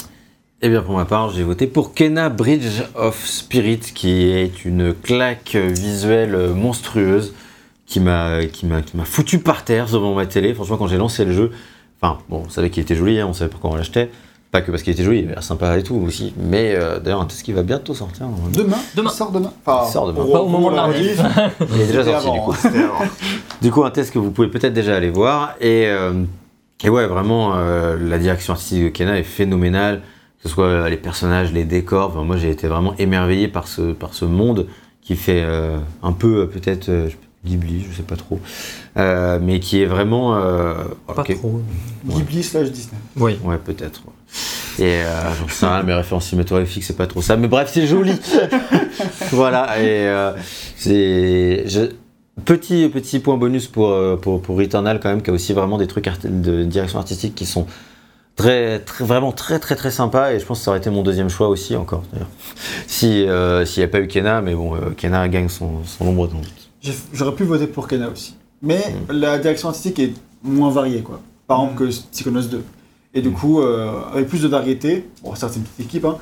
[0.61, 4.93] Eh bien, pour ma part, j'ai voté pour Kena Bridge of Spirit, qui est une
[4.93, 7.33] claque visuelle monstrueuse
[7.85, 10.53] qui m'a qui m'a qui m'a foutu par terre devant ma télé.
[10.53, 11.51] Franchement, quand j'ai lancé le jeu,
[12.01, 14.09] enfin, bon, on savait qu'il était joli, hein, on savait pourquoi on l'achetait.
[14.51, 16.33] Pas que parce qu'il était joli, il avait l'air sympa et tout aussi.
[16.37, 18.25] Mais euh, d'ailleurs, un test qui va bientôt sortir.
[18.25, 18.49] normalement.
[18.55, 19.09] Demain Demain.
[19.13, 19.51] Il sort demain.
[19.65, 20.25] Enfin, Il sort demain.
[20.31, 21.19] Pas au moment de la rediff.
[21.75, 22.55] Il est déjà sorti du coup.
[23.61, 25.55] Du coup, un test que vous pouvez peut-être déjà aller voir.
[25.59, 26.23] Et, euh,
[26.83, 30.01] et ouais, vraiment, euh, la direction artistique de Kena est phénoménale.
[30.45, 32.11] Que ce soit euh, les personnages, les décors.
[32.11, 34.67] Enfin, moi, j'ai été vraiment émerveillé par ce, par ce monde
[35.01, 37.09] qui fait euh, un peu, euh, peut-être, euh,
[37.43, 38.39] Ghibli, je sais pas trop.
[38.97, 40.35] Euh, mais qui est vraiment.
[40.35, 40.75] euh,
[41.07, 41.35] Pas ok.
[41.39, 41.61] trop.
[42.05, 42.99] Ghibli slash Disney.
[43.17, 43.39] Oui.
[43.43, 44.03] Ouais, peut-être.
[44.05, 44.85] ouais.
[44.85, 47.37] Et euh, j'en sais rien, mes références cinématographiques, c'est pas trop ça.
[47.37, 48.13] Mais bref, c'est joli.
[49.31, 49.79] voilà.
[49.79, 50.31] Et euh,
[50.77, 51.63] c'est.
[51.67, 51.89] je-
[52.43, 55.87] Petit, petit point bonus pour, pour, pour Returnal, quand même, qui a aussi vraiment des
[55.87, 57.65] trucs art- de direction artistique qui sont
[58.35, 60.33] très, très, vraiment très, très, très sympas.
[60.33, 62.29] Et je pense que ça aurait été mon deuxième choix aussi, encore, d'ailleurs.
[62.87, 66.07] Si, euh, S'il n'y a pas eu Kena, mais bon, euh, Kena gagne son, son
[66.07, 66.69] ombre dans le doute.
[66.81, 68.35] J'ai- J'aurais pu voter pour Kena aussi.
[68.61, 68.79] Mais
[69.09, 69.13] Mm.
[69.13, 70.13] la direction artistique est
[70.43, 71.21] moins variée, quoi.
[71.47, 72.63] Par exemple que Psychonauts 2.
[73.13, 76.17] Et du coup, euh, avec plus de variété, bon, certes, c'est une petite équipe, hein,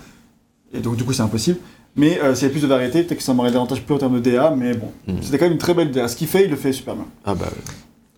[0.74, 1.57] et donc du coup, c'est impossible.
[1.95, 3.97] Mais euh, s'il y a plus de variété, peut-être que ça m'aurait davantage plu en
[3.99, 5.14] termes de DA, mais bon, Mm.
[5.22, 6.07] c'était quand même une très belle DA.
[6.07, 7.05] Ce qu'il fait, il le fait super bien.
[7.26, 7.45] Ah bah,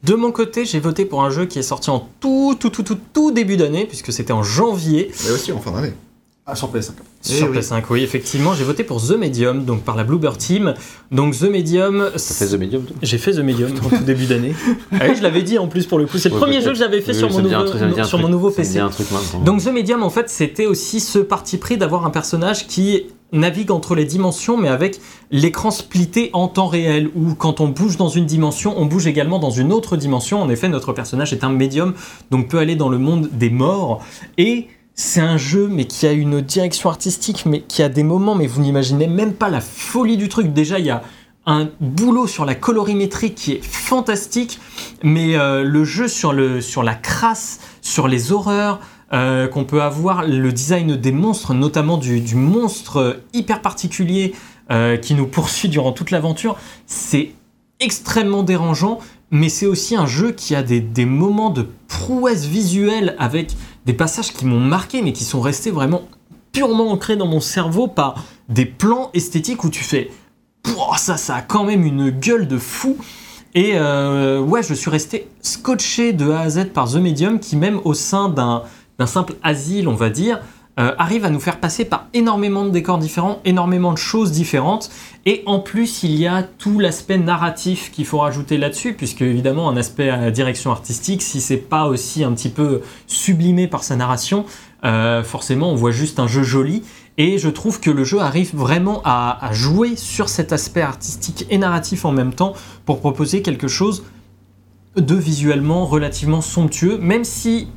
[0.04, 2.84] De mon côté, j'ai voté pour un jeu qui est sorti en tout, tout, tout,
[2.84, 5.12] tout, tout début d'année, puisque c'était en janvier.
[5.26, 5.94] Mais aussi en fin d'année.
[6.48, 6.92] Ah, sur PS5.
[7.28, 7.58] Eh sur oui.
[7.58, 10.76] PS5, oui, effectivement, j'ai voté pour The Medium, donc par la Bluebird Team.
[11.12, 12.96] Donc The Medium, ça fait The Medium, toi?
[13.02, 14.54] J'ai fait The Medium en tout début d'année.
[14.92, 16.70] Ah oui, je l'avais dit en plus pour le coup, c'est le Ouais, premier jeu
[16.70, 18.78] que j'avais fait Oui, sur, mon nouveau, truc, sur truc, mon nouveau PC.
[18.78, 19.40] un truc maintenant.
[19.40, 23.72] Donc The Medium, en fait, c'était aussi ce parti pris d'avoir un personnage qui navigue
[23.72, 25.00] entre les dimensions, mais avec
[25.32, 29.40] l'écran splitté en temps réel, où quand on bouge dans une dimension, on bouge également
[29.40, 30.42] dans une autre dimension.
[30.42, 31.94] En effet, notre personnage est un médium,
[32.32, 34.04] donc peut aller dans le monde des morts.
[34.38, 38.36] Et c'est un jeu, mais qui a une direction artistique, mais qui a des moments,
[38.36, 40.54] mais vous n'imaginez même pas la folie du truc.
[40.54, 41.04] Déjà, il y a
[41.46, 44.60] un boulot sur la colorimétrie qui est fantastique,
[45.04, 48.80] mais euh, le jeu sur, la crasse, sur les horreurs
[49.14, 54.34] euh, qu'on peut avoir, le design des monstres, notamment du, monstre hyper particulier
[54.72, 57.32] euh, qui nous poursuit durant toute l'aventure, c'est
[57.80, 59.00] extrêmement dérangeant,
[59.32, 64.34] mais c'est aussi un jeu qui a des, moments de prouesse visuelle avec des passages
[64.34, 66.04] qui m'ont marqué, mais qui sont restés vraiment
[66.52, 70.10] purement ancrés dans mon cerveau par des plans esthétiques où tu fais
[70.98, 72.98] ça, ça a quand même une gueule de fou.
[73.54, 77.56] Et euh, ouais, je suis resté scotché de A à Z par The Medium, qui
[77.56, 78.64] même au sein d'un
[79.00, 80.40] d'un simple asile, on va dire,
[80.78, 84.90] euh, arrive à nous faire passer par énormément de décors différents, énormément de choses différentes.
[85.26, 89.70] Et en plus, il y a tout l'aspect narratif qu'il faut rajouter là-dessus, puisque évidemment,
[89.70, 93.96] un aspect à direction artistique, si c'est pas aussi un petit peu sublimé par sa
[93.96, 94.44] narration,
[94.84, 96.84] euh, forcément, on voit juste un jeu joli.
[97.18, 101.58] Et je trouve que le jeu arrive vraiment à jouer sur cet aspect artistique et
[101.58, 102.52] narratif en même temps
[102.86, 104.04] pour proposer quelque chose
[104.98, 107.70] de visuellement relativement somptueux, même si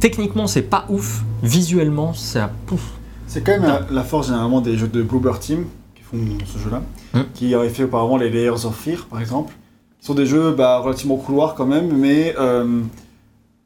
[0.00, 2.82] techniquement c'est pas ouf, visuellement ça pouf.
[3.26, 6.58] C'est quand même la, la force généralement des jeux de Bloober Team qui font ce
[6.58, 6.82] jeu-là,
[7.12, 7.20] Mm.
[7.34, 9.52] qui avaient fait auparavant les Layers of Fear par exemple,
[10.00, 12.80] qui sont des jeux bah, relativement couloirs quand même, mais euh,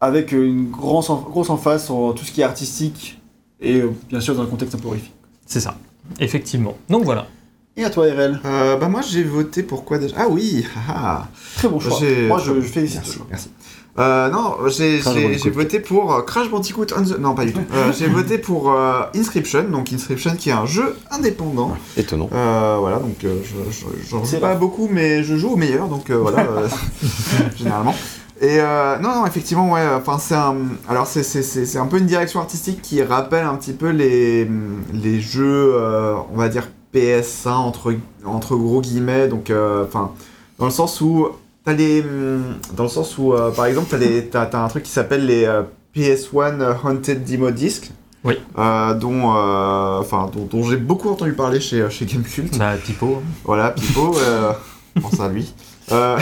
[0.01, 3.21] avec une grosse, grosse emphase sur tout ce qui est artistique
[3.61, 5.13] et euh, bien sûr dans un contexte un peu horrifique.
[5.47, 5.77] C'est ça,
[6.21, 6.75] effectivement.
[6.89, 7.27] Donc voilà.
[7.77, 10.15] Et à toi RL, Euh, bah moi j'ai voté pour quoi déjà?
[10.19, 11.29] Ah oui, haha.
[11.57, 11.99] très bon choix.
[12.29, 13.01] Moi je, je félicite.
[13.03, 13.51] Merci, merci.
[13.97, 17.19] Euh, non, j'ai voté pour euh, Crash Bandicoot on the...
[17.19, 17.61] Non, pas du tout.
[17.73, 21.77] Euh, j'ai voté pour euh, Inscription, donc Inscription qui est un jeu indépendant.
[21.97, 22.29] Étonnant.
[22.31, 26.45] Voilà, donc je, joue C'est pas beaucoup, mais je joue au meilleur, donc voilà,
[27.57, 27.95] généralement.
[28.41, 30.57] Et non, non, effectivement, ouais, enfin c'est un...
[30.89, 33.91] Alors c'est, c'est, c'est, c'est un peu une direction artistique qui rappelle un petit peu
[33.91, 34.51] les,
[34.93, 35.77] les jeux,
[36.33, 39.53] on va dire PS1 entre, entre gros guillemets, donc
[39.85, 40.11] enfin,
[40.59, 41.29] dans le sens où
[41.65, 42.01] t'as les...
[42.03, 42.43] hum,
[42.77, 43.99] Dans le sens où, euh, par exemple, t'as,
[44.31, 45.63] t'as, t'as un truc qui s'appelle les euh,
[45.97, 47.91] PS1 Haunted Demo Disc.
[48.25, 48.39] Oui.
[48.59, 52.57] Euh, dont, euh, enfin, dont, dont j'ai beaucoup entendu parler chez, chez Gamecult.
[52.59, 54.53] Bah, Pipo, Voilà, Pipo, euh,
[55.03, 55.53] pense à lui.
[55.93, 56.17] Euh,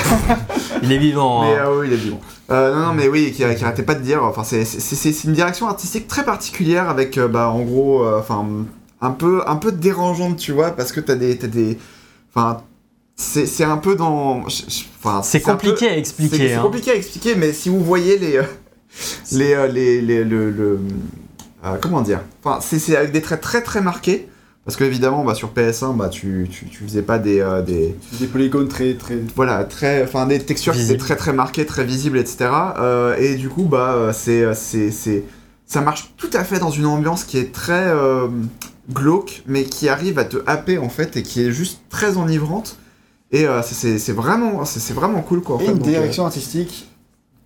[0.83, 1.43] il est vivant.
[1.45, 1.67] mais hein.
[1.79, 2.21] oui, il est vivant.
[2.51, 4.25] Euh, non, non, mais oui, qui, qui arrêtait pas de dire.
[4.25, 8.03] Enfin, c'est- c'est c'est- c'est une direction artistique très particulière avec, euh, bah, en gros,
[8.05, 8.45] euh, enfin,
[9.01, 11.79] un peu, un peu dérangeante, tu vois, parce que t'as des, t'as des,
[12.35, 12.63] enfin,
[13.17, 16.37] c'est c'est un peu dans, je- je- enfin, C'est peu- compliqué à expliquer.
[16.37, 16.63] c'est hein.
[16.63, 18.43] compliqué à expliquer, mais si vous voyez les, euh,
[19.33, 20.79] les, euh, les, les- le, le-
[21.65, 24.29] euh, comment dire, enfin, c'est c'est avec des traits très très marqués.
[24.65, 27.97] Parce que évidemment, bah, sur PS1, bah, tu, tu, tu faisais pas des, euh, des,
[28.21, 29.19] Des polygones très très.
[29.35, 30.95] voilà, très, enfin des textures qui Visible.
[30.95, 32.49] étaient très très marquées, très visibles, etc.
[32.79, 35.25] Euh, et du coup, bah, c'est, c'est, c'est,
[35.67, 38.29] ça marche tout à fait dans une ambiance qui est très euh,
[38.93, 42.77] glauque, mais qui arrive à te happer en fait et qui est juste très enivrante.
[43.33, 45.57] Et euh, c'est, vraiment, c'est, c'est vraiment cool quoi.
[45.57, 46.89] En Et fait, une donc, euh, direction artistique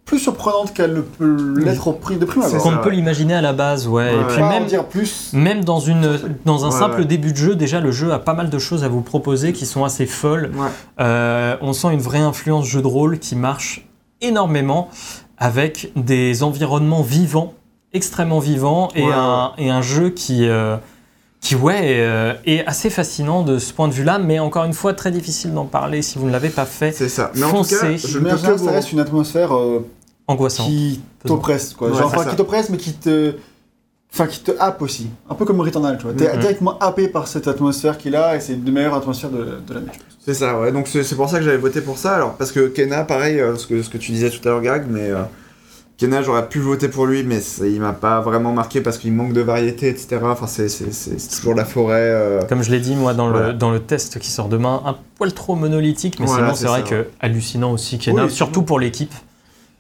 [0.05, 2.63] plus surprenante qu'elle ne peut l'être au prix de prime C'est abord.
[2.63, 4.05] Qu'on peut l'imaginer à la base, ouais.
[4.15, 5.33] Ouais, Et puis Pas même, dire plus.
[5.33, 7.05] même dans, une, dans un Ouais, simple ouais.
[7.07, 9.67] début de jeu, déjà le jeu a pas mal de choses à vous proposer qui
[9.67, 10.53] sont assez folles.
[10.55, 10.69] Ouais.
[11.01, 13.85] Euh, on sent une vraie influence jeu de rôle qui marche
[14.21, 14.91] énormément
[15.39, 17.55] avec des environnements vivants,
[17.93, 20.77] extrêmement vivants, et, Ouais, un, et un jeu qui, euh,
[21.49, 24.73] qui ouais, est, euh, est assez fascinant de ce point de vue-là, mais encore une
[24.73, 26.93] fois, très difficile d'en parler si vous ne l'avez pas fait.
[26.93, 27.31] C'est ça.
[27.35, 27.99] Mais en tout cas, Foncez.
[27.99, 28.67] je Mais ça vous...
[28.67, 29.85] reste une atmosphère euh,
[30.27, 30.65] Angoissant.
[30.67, 31.91] qui t'oppresse, quoi.
[31.91, 33.35] Ouais, Genre, enfin, qui t'oppresse, mais qui te.
[34.13, 35.11] Enfin, qui te happe aussi.
[35.29, 36.15] Un peu comme Returnal, tu vois.
[36.15, 36.41] T'es Mhm.
[36.41, 39.75] directement happé par cette atmosphère qu'il a, et c'est une des meilleures atmosphères de, de
[39.75, 39.87] l'année.
[39.93, 40.17] je pense.
[40.25, 40.73] C'est ça, ouais.
[40.73, 42.15] Donc c'est c'est pour ça que j'avais voté pour ça.
[42.17, 44.63] Alors parce que Kena, pareil, euh, ce que ce que tu disais tout à l'heure,
[44.63, 45.23] Greg, mais euh,
[45.99, 49.33] Kena, j'aurais pu voter pour lui, mais il m'a pas vraiment marqué parce qu'il manque
[49.33, 50.19] de variété, etc.
[50.25, 50.69] Enfin, c'est
[51.35, 51.95] toujours la forêt.
[52.03, 53.49] euh, Comme je l'ai dit moi dans, Voilà.
[53.49, 56.67] le, dans le test qui sort demain, un poil trop monolithique, mais Voilà, sinon c'est
[56.67, 59.15] vrai ça, que hallucinant aussi Kena, Oui, surtout pour l'équipe.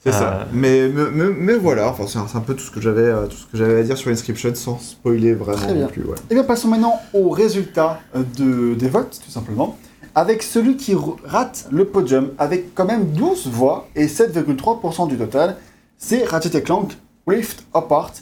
[0.02, 0.46] C'est Euh, ça.
[0.54, 3.36] Mais, mais, mais, mais voilà, enfin, c'est un, peu tout ce que j'avais euh, tout
[3.36, 5.82] ce que j'avais à dire sur Inscription sans spoiler vraiment Très bien.
[5.82, 6.04] non plus.
[6.04, 6.14] Ouais.
[6.30, 9.76] Et bien, passons maintenant aux résultats euh, de, des votes, tout simplement.
[10.14, 10.96] Avec celui qui
[11.26, 15.56] rate le podium, avec quand même 12 voix et 7,3% du total,
[15.99, 16.92] c'est Ratchet Clank
[17.26, 18.12] Rift Apart.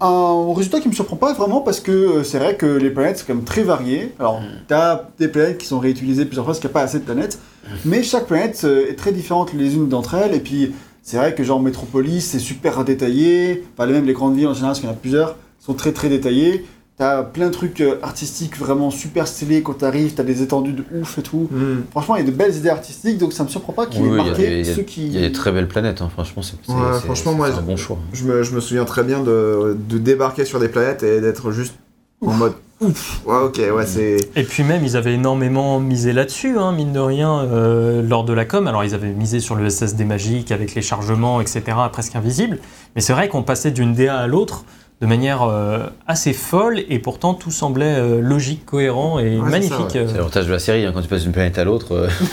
[0.00, 3.18] Un résultat qui me surprend pas vraiment parce que euh, c'est vrai que les planètes
[3.18, 4.14] sont quand même très variées.
[4.18, 6.82] Alors, tu as des planètes qui sont réutilisées plusieurs fois parce qu'il n'y a pas
[6.82, 7.38] assez de planètes,
[7.84, 10.34] mais chaque planète euh, est très différente les unes d'entre elles.
[10.34, 10.72] Et puis,
[11.02, 13.64] c'est vrai que genre Metropolis, c'est super détaillé.
[13.76, 15.92] Enfin, même les grandes villes en général, parce qu'il y en a plusieurs, sont très
[15.92, 16.64] très détaillées.
[16.98, 20.82] T'as plein de trucs euh, artistiques vraiment super stylés quand t'arrives, t'as des étendues de
[20.98, 21.46] ouf et tout.
[21.50, 21.82] Hmm.
[21.90, 24.08] Franchement, il y a de belles idées artistiques, donc ça me surprend pas qu'il Oui,
[24.08, 25.06] ait oui, marqué des- il y a- ceux qui.
[25.06, 27.76] Il y a des très belles planètes, hein, franchement, c'est Ouais, franchement, moi, un bon
[27.76, 27.98] choix.
[28.14, 31.50] Je me, je me souviens très bien de, de débarquer sur des planètes et d'être
[31.52, 31.74] juste
[32.22, 33.20] en mode ouf.
[33.26, 34.16] Ouais, ok, ouais, c'est.
[34.34, 38.32] Et puis même, ils avaient énormément misé là-dessus, hein, mine de rien, euh, lors de
[38.32, 38.66] la com.
[38.68, 41.60] Alors, ils avaient misé sur le SSD magique avec les chargements, etc.,
[41.92, 42.58] presque invisibles.
[42.94, 44.64] Mais c'est vrai qu'on passait d'une DA à l'autre
[45.00, 49.78] de manière euh, assez folle, et pourtant tout semblait euh, logique, cohérent et Ouais, magnifique.
[49.94, 49.96] ouais.
[49.98, 52.08] euh, C'est l'avantage de la série, hein, quand tu passes d'une planète à l'autre, euh,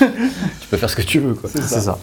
[0.61, 1.34] tu peux faire ce que tu veux.
[1.34, 1.49] Quoi.
[1.51, 1.82] C'est ça.
[1.82, 1.97] ça.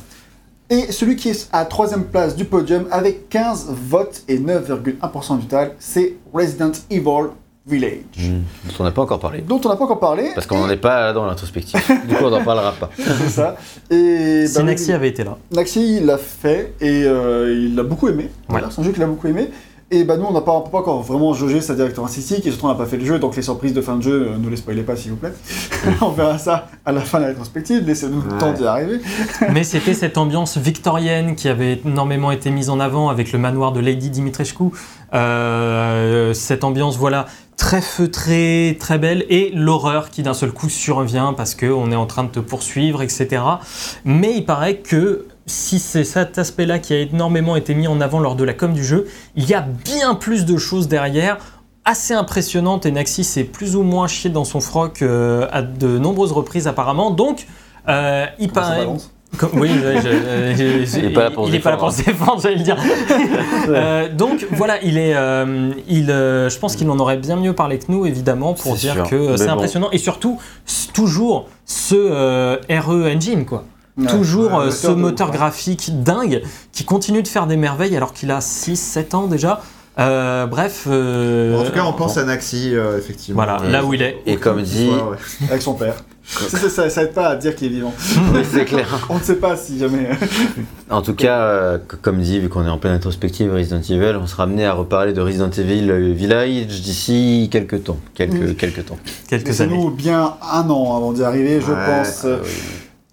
[0.69, 5.45] Et celui qui est à troisième place du podium avec 15 votes et 9,1% du
[5.47, 7.31] total, c'est Resident Evil
[7.67, 8.01] Village.
[8.19, 8.69] Mmh.
[8.69, 9.41] Dont on n'a pas encore parlé.
[9.43, 10.31] Dont on n'a pas encore parlé.
[10.35, 11.81] Parce qu'on n'en est pas dans l'introspective.
[12.09, 12.89] du coup, on n'en parlera pas.
[12.97, 13.57] C'est ça.
[13.91, 15.37] Et Si bah, Naxi avait été là.
[15.53, 18.29] Naxi, il l'a fait et euh, il l'a beaucoup aimé.
[18.49, 19.51] Voilà, c'est un jeu qu'il a beaucoup aimé.
[19.93, 22.69] Et bah nous, on n'a pas, encore vraiment jauger sa direction artistique et surtout on
[22.69, 24.57] n'a pas fait le jeu, donc les surprises de fin de jeu, euh, ne les
[24.57, 25.33] spoilez pas s'il vous plaît.
[26.01, 28.39] on verra ça à la fin de la rétrospective, laissez-nous le Ouais.
[28.39, 29.01] temps d'y arriver.
[29.53, 33.73] Mais c'était cette ambiance victorienne qui avait énormément été mise en avant avec le manoir
[33.73, 34.63] de Lady Dimitrescu.
[35.13, 37.27] Euh, cette ambiance, voilà,
[37.57, 42.07] très feutrée, très belle, et l'horreur qui d'un seul coup survient parce qu'on est en
[42.07, 43.43] train de te poursuivre, etc.
[44.05, 48.21] Mais il paraît que si c'est cet aspect-là qui a énormément été mis en avant
[48.21, 51.39] lors de la com du jeu, il y a bien plus de choses derrière
[51.85, 55.99] assez impressionnantes et Naxi s'est plus ou moins chié dans son froc euh, à de
[55.99, 57.11] nombreuses reprises apparemment.
[57.11, 57.47] Donc,
[57.89, 58.87] euh, il paraît...
[59.39, 61.71] Comme- oui, je- je- je- je- Il est pas là pour se il est pas
[61.71, 62.05] là pour défendre.
[62.05, 62.77] se défendre, j'allais le dire.
[63.69, 67.53] Euh, donc voilà, il est, euh, il, euh, je pense qu'il en aurait bien mieux
[67.55, 69.09] parlé que nous, évidemment, pour dire sûr.
[69.09, 69.53] que c'est bon.
[69.53, 70.39] impressionnant et surtout
[70.93, 73.65] toujours ce euh, RE engine quoi.
[74.07, 74.07] Ouais.
[74.19, 75.39] Toujours Ouais, euh, ce moteur ouf, hein.
[75.39, 76.43] graphique dingue
[76.73, 79.61] qui continue de faire des merveilles alors qu'il a 6-7 ans déjà.
[79.99, 80.87] Euh, bref.
[80.89, 83.43] euh, En tout cas, on pense à Naxi, euh, effectivement.
[83.45, 84.23] Voilà, là où il est.
[84.25, 85.49] Et comme dit, ouais.
[85.51, 85.95] Avec son père.
[86.31, 87.93] Ça, ça, aide pas à dire qu'il est vivant.
[88.53, 88.87] c'est clair.
[89.09, 90.11] On ne sait pas si jamais.
[90.89, 94.27] En tout cas, euh, comme dit, vu qu'on est en pleine rétrospective Resident Evil, on
[94.29, 97.97] sera amené à reparler de Resident Evil Village d'ici quelques temps.
[98.15, 98.55] Quelques, Oui.
[98.57, 98.99] quelques temps.
[99.29, 99.75] Quelques années.
[99.75, 102.23] Laissez-nous bien un an avant d'y arriver, je Ouais, pense.
[102.25, 102.51] Euh, oui.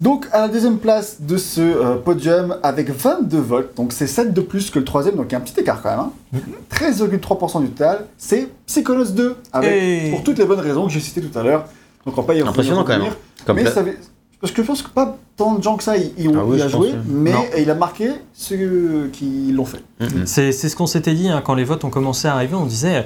[0.00, 4.32] Donc, à la deuxième place de ce euh, podium, avec 22 votes, donc c'est 7
[4.32, 6.00] de plus que le troisième, donc il y a un petit écart quand même.
[6.00, 6.38] hein.
[6.70, 10.10] 13,3% du total, c'est Psychonauts 2, avec, Hey.
[10.12, 11.64] pour toutes les bonnes raisons que j'ai citées tout à l'heure.
[12.06, 13.12] Donc on pas y Impressionnant quand même.
[13.44, 13.98] Comme mais pla- ça avait-
[14.40, 16.44] Parce que je pense que pas tant de gens que ça y, y ont, Ah
[16.46, 17.44] oui, y a je pense, joué, mais Non.
[17.58, 19.82] il a marqué ceux qui l'ont fait.
[20.00, 20.26] Mhm.
[20.26, 22.54] C'est c'est ce qu'on s'était dit hein, quand les votes ont commencé à arriver.
[22.54, 23.04] On disait.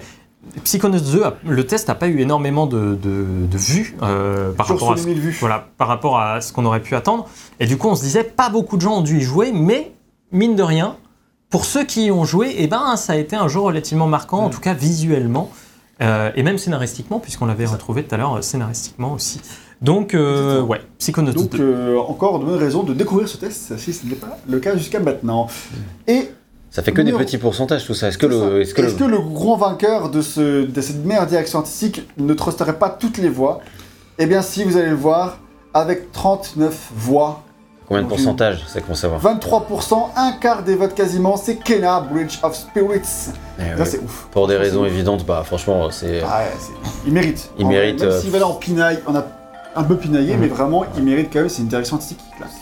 [0.65, 4.67] Psychonauts 2, a- le test n'a pas eu énormément de, de- de vues euh, par,
[4.67, 5.37] rapport à ce, les 1000 vues.
[5.41, 7.29] voilà, par rapport à ce qu'on aurait pu attendre.
[7.61, 9.93] Et du coup, on se disait, pas beaucoup de gens ont dû y jouer, mais
[10.33, 10.97] mine de rien,
[11.49, 14.39] pour ceux qui y ont joué, eh ben, ça a été un jeu relativement marquant,
[14.45, 15.51] en tout cas visuellement,
[16.01, 19.41] euh, et même scénaristiquement, puisqu'on l'avait retrouvé tout à l'heure euh, scénaristiquement aussi.
[19.81, 21.61] Donc, euh, ouais, Psychonauts Donc 2.
[21.63, 24.77] euh, encore de bonnes raisons de découvrir ce test, si ce n'est pas le cas
[24.77, 25.49] jusqu'à maintenant.
[26.07, 26.31] Et
[26.73, 28.09] Ça fait que des petits pourcentages tout ça.
[28.09, 28.63] Est-ce que le.
[28.63, 32.09] Est-ce que Est-ce le- que le grand vainqueur de, ce, de cette meilleure direction artistique
[32.17, 33.61] ne trusterait pas toutes les voix?
[34.19, 35.39] Eh bien, si vous allez le voir,
[35.75, 37.43] avec 39 voix,
[37.87, 39.21] Combien de pourcentage C'est qu'on savoir.
[39.21, 43.01] 23%, un quart des votes quasiment, c'est Kena, Bridge of Spirits.
[43.59, 43.85] Eh Là, ouais.
[43.85, 44.29] c'est ouf.
[44.31, 44.87] Pour des raisons ouf.
[44.89, 46.23] évidentes, bah franchement, c'est.
[46.27, 47.51] Ah ouais, il mérite.
[47.59, 49.27] Il En mérite, Même euh, s'il va là en pinaille, on a
[49.75, 52.21] un peu pinaillé, mais vraiment, il mérite quand même, c'est une direction artistique.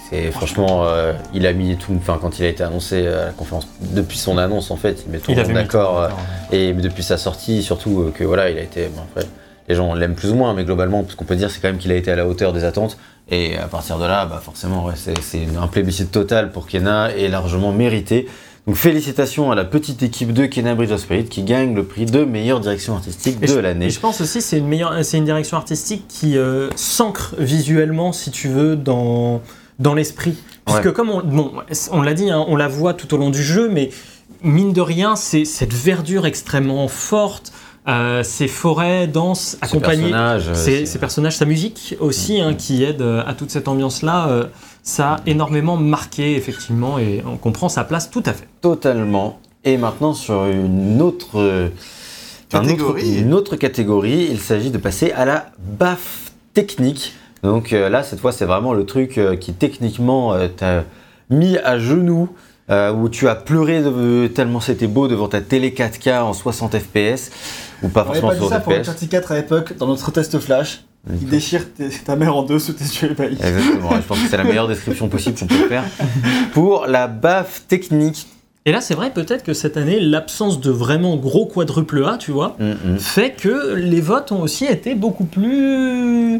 [0.08, 1.92] C'est franchement, euh, il a mis tout.
[1.96, 5.12] Enfin, quand il a été annoncé à la conférence, depuis son annonce en fait, il
[5.12, 6.02] met tout le monde d'accord.
[6.02, 6.08] euh.
[6.52, 8.88] Et depuis sa sortie, surtout euh, que voilà, il a été.
[8.88, 9.28] bon, après,
[9.68, 11.78] les gens l'aiment plus ou moins, mais globalement, ce qu'on peut dire, c'est quand même
[11.78, 12.96] qu'il a été à la hauteur des attentes.
[13.32, 17.14] Et à partir de là, bah, forcément, ouais, c'est c'est un plébiscite total pour Kena
[17.14, 18.26] et largement mérité.
[18.66, 22.04] Donc félicitations à la petite équipe de Kena Bridge of Spirit qui gagne le prix
[22.04, 23.86] de meilleure direction artistique Et de l'année.
[23.86, 28.12] Et je pense aussi c'est une meilleure, c'est une direction artistique qui euh, s'ancre visuellement,
[28.12, 29.40] si tu veux, dans
[29.78, 30.34] dans l'esprit.
[30.66, 30.92] Puisque Ouais.
[30.92, 31.52] comme on, bon,
[31.90, 33.88] on l'a dit, hein, on la voit tout au long du jeu, mais
[34.42, 37.50] mine de rien, c'est cette verdure extrêmement forte,
[37.88, 40.12] euh, ces forêts denses, accompagnées.
[40.12, 44.28] euh, Ces, c'est- ces personnages, sa musique aussi, hein, qui aide à toute cette ambiance-là,
[44.28, 44.44] euh,
[44.82, 48.46] ça a énormément marqué, effectivement, et on comprend sa place tout à fait.
[48.60, 49.38] Totalement.
[49.64, 51.68] Et maintenant sur une autre, euh,
[52.52, 53.18] un autre- Catégorie.
[53.20, 57.12] une autre catégorie, il s'agit de passer à la baffe technique.
[57.42, 60.84] Donc euh, là, cette fois, c'est vraiment le truc euh, qui techniquement euh, t'a
[61.30, 62.28] mis à genoux,
[62.70, 66.76] euh, où tu as pleuré de- tellement c'était beau devant ta télé 4K en 60
[66.78, 67.30] FPS,
[67.82, 68.86] ou pas On forcément pas dit 60 ça pour le FPS.
[68.96, 70.84] 34 à l'époque, dans notre test flash.
[71.08, 73.32] Il déchire tes- ta mère en deux sous tes yeux ébahis.
[73.42, 75.84] Exactement, je pense que c'est la meilleure description possible qu'on peut faire.
[76.52, 78.26] Pour la baffe technique,
[78.66, 82.30] Et là, c'est vrai, peut-être que cette année, l'absence de vraiment gros quadruple A, tu
[82.30, 82.98] vois, mm, mm.
[82.98, 86.34] fait que les votes ont aussi été beaucoup plus.
[86.34, 86.38] euh,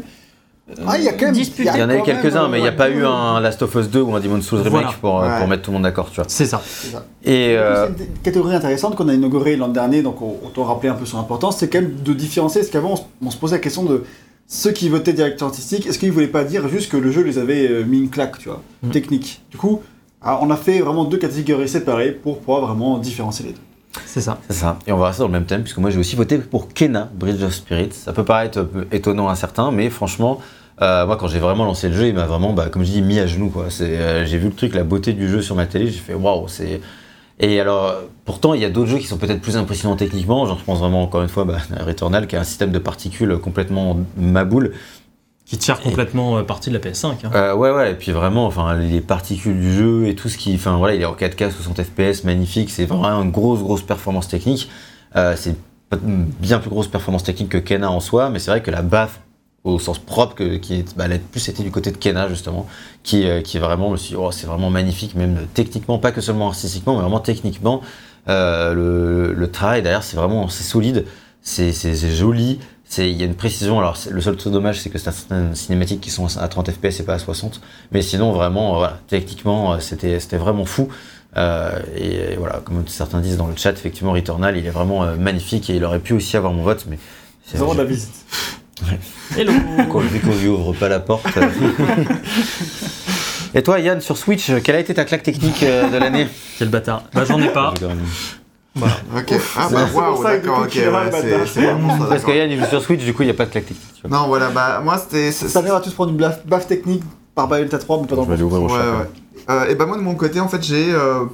[0.85, 1.35] Ah, il y a quand même-.
[1.35, 3.73] Il y en a eu quelques-uns, mais il n'y a pas eu un Last of
[3.73, 4.93] Us 2 ou un Demon's Souls remake Voilà.
[5.01, 5.39] pour, euh, Ouais.
[5.39, 6.25] pour mettre tout le monde d'accord, tu vois.
[6.27, 6.61] C'est ça.
[6.63, 7.05] C'est ça.
[7.25, 10.65] Et euh, C'est une catégorie intéressante qu'on a inaugurée l'an dernier, donc on, on doit
[10.67, 12.93] rappeler un peu son importance, c'est quand même de différencier, parce qu'avant
[13.25, 14.03] on se posait la question de
[14.53, 17.37] ceux qui votaient directeur artistique, est-ce qu'ils voulaient pas dire juste que le jeu les
[17.37, 18.89] avait euh, mis une claque, tu vois, Mm.
[18.89, 19.41] technique.
[19.49, 19.81] Du coup,
[20.21, 23.61] ah, on a fait vraiment deux catégories séparées pour pouvoir vraiment différencier les deux.
[24.05, 24.39] C'est ça.
[24.49, 24.77] c'est ça.
[24.87, 27.09] Et on va rester dans le même thème, puisque moi j'ai aussi voté pour Kena,
[27.13, 27.91] Bridge of Spirits.
[27.93, 30.39] Ça peut paraître étonnant à certains, mais franchement,
[30.81, 33.01] euh, moi quand j'ai vraiment lancé le jeu, il m'a vraiment, bah, comme je dis,
[33.01, 33.49] mis à genoux.
[33.49, 33.67] quoi.
[33.69, 36.13] C'est, euh, j'ai vu le truc, la beauté du jeu sur ma télé, j'ai fait
[36.13, 36.81] waouh, c'est.
[37.43, 40.45] Et alors, pourtant, il y a d'autres jeux qui sont peut-être plus impressionnants techniquement.
[40.45, 43.37] J'en pense vraiment encore une fois bah, à Returnal, qui a un système de particules
[43.39, 44.73] complètement maboule.
[45.43, 47.07] Qui tire complètement euh, partie de la PS5.
[47.07, 47.31] hein.
[47.35, 50.53] Euh, ouais, ouais, et puis vraiment, enfin, les particules du jeu et tout ce qui.
[50.55, 54.29] Enfin, voilà, il est en 4K, 60 FPS, magnifique, c'est vraiment une grosse, grosse performance
[54.29, 54.69] technique.
[55.17, 55.55] Euh, c'est
[56.39, 59.19] bien plus grosse performance technique que Kena en soi, mais c'est vrai que la baffe,
[59.63, 62.65] au sens propre, que, qui est, bah, plus été du côté de Kena, justement,
[63.03, 66.11] qui, euh, qui vraiment, je me suis dit, oh, c'est vraiment magnifique, même techniquement, pas
[66.11, 67.81] que seulement artistiquement, mais vraiment techniquement.
[68.27, 71.05] Euh, le, le travail derrière, c'est vraiment c'est solide.
[71.43, 73.79] c'est c'est- c'est joli, c'est- il y a une précision.
[73.79, 76.99] Alors, c'est- le seul truc dommage, c'est que certaines cinématiques qui sont à 30 FPS
[76.99, 77.61] et pas à 60.
[77.91, 80.87] Mais sinon, vraiment, euh, voilà, techniquement, euh, c'était c'était vraiment fou.
[81.37, 85.15] Euh, et voilà, comme certains disent dans le chat, effectivement, Returnal, il est vraiment euh,
[85.15, 86.99] magnifique et il aurait pu aussi avoir mon vote, mais.
[87.45, 88.11] C'est vraiment de la visite.
[89.37, 89.53] Hello
[89.91, 91.25] Quand vu qu'on lui ouvre pas la porte.
[91.37, 91.49] euh.
[93.53, 96.27] Et toi, Yann, sur Switch, quelle a été ta claque technique euh, de l'année?
[96.57, 97.03] Quel bâtard.
[97.13, 97.73] Bah j'en ai pas.
[98.75, 98.93] Voilà.
[99.17, 99.33] Ok.
[99.57, 102.05] Ah bah waouh, d'accord, ok, ouais, c'est vraiment ça.
[102.05, 102.31] Parce que.
[102.31, 104.03] Yann il joue sur Switch, du coup, il n'y a pas de claque technique.
[104.09, 105.31] Non, voilà, bah moi c'était.
[105.31, 107.03] Ça arrive à tous prendre une baffe, technique
[107.35, 109.09] par Bayonetta 3, mais pas dans Je vais aller le ouvrir au Ouais, ouais.
[109.49, 111.25] Euh, et bah moi de mon côté en fait j'ai euh,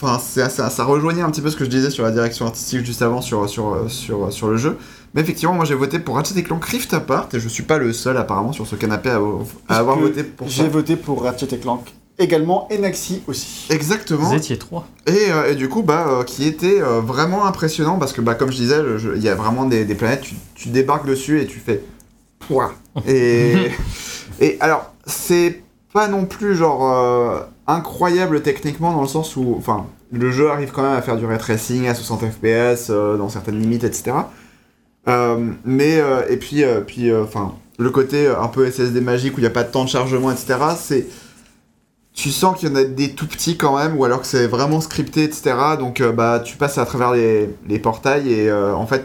[0.00, 2.46] enfin c'est ça, ça rejoignait un petit peu ce que je disais sur la direction
[2.46, 4.78] artistique juste avant sur sur euh, sur sur le jeu
[5.14, 7.92] mais effectivement moi j'ai voté pour Ratchet Clank Rift Apart et je suis pas le
[7.92, 9.20] seul apparemment sur ce canapé à,
[9.68, 11.92] à avoir voté pour ça J'ai voté pour Ratchet et Clank.
[12.18, 13.66] Également Enaxi aussi.
[13.68, 14.86] exactement Vous étiez trois.
[15.06, 18.34] et, euh, et du coup bah euh, qui était euh, vraiment impressionnant parce que bah
[18.34, 18.78] comme je disais
[19.16, 21.82] il y a vraiment des, des planètes tu, tu débarques dessus et tu fais
[22.38, 22.72] Pouah
[23.06, 23.70] et
[24.40, 25.62] et alors c'est
[25.96, 30.70] pas non plus genre euh, incroyable techniquement dans le sens où enfin le jeu arrive
[30.70, 34.12] quand même à faire du ray tracing à 60 fps euh, dans certaines limites etc
[35.08, 39.46] Euh, mais et puis puis enfin le côté un peu SSD magique où il n'y
[39.54, 41.06] a pas de temps de chargement etc c'est
[42.12, 44.48] tu sens qu'il y en a des tout petits quand même ou alors que c'est
[44.48, 45.38] vraiment scripté etc
[45.78, 49.04] donc bah tu passes à travers les, les portails et en fait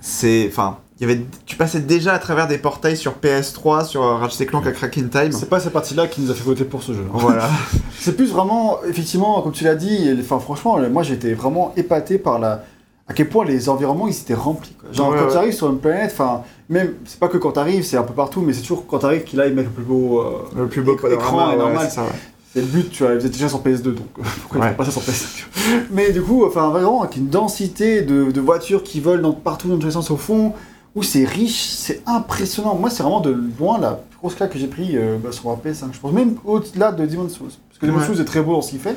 [0.00, 4.46] c'est enfin y avait tu passais déjà à travers des portails sur PS3 sur Ratchet
[4.46, 6.82] Clank à Crack in Time C'est pas cette partie-là qui nous a fait voter pour
[6.82, 7.04] ce jeu.
[7.12, 7.48] voilà
[7.98, 12.18] C'est plus vraiment, effectivement, comme tu l'as dit, et- enfin franchement, moi j'étais vraiment épaté
[12.18, 12.64] par la,
[13.08, 14.74] à quel point les environnements ils étaient remplis.
[14.80, 14.90] quoi.
[14.92, 15.30] Genre Ouais, quand ouais.
[15.32, 18.02] tu arrives sur une planète, enfin même c'est pas que quand tu arrives, c'est un
[18.02, 20.20] peu partout, mais c'est toujours quand tu arrives qu'il a ils mettent le plus beau.
[20.20, 21.86] euh, le plus beau écran ouais, normal.
[21.88, 22.08] c'est ça, ouais.
[22.54, 24.06] C'est le but, tu vois, êtes déjà sur PS2 donc
[24.40, 24.66] pourquoi Ouais.
[24.68, 25.44] ils font pas ça sur PS5
[25.90, 29.68] Mais du coup, enfin vraiment avec une densité de, de voitures qui volent dans, partout
[29.68, 30.54] dans tous les sens au fond,
[30.96, 32.74] où c'est riche, c'est impressionnant.
[32.74, 35.48] Moi, c'est vraiment de loin la plus grosse claque que j'ai pris euh, bah, sur
[35.50, 37.48] la PS5, je pense, même au-delà de Demon's Souls.
[37.68, 38.14] Parce que Demon's Ouais.
[38.14, 38.96] Souls est très beau dans ce qu'il fait,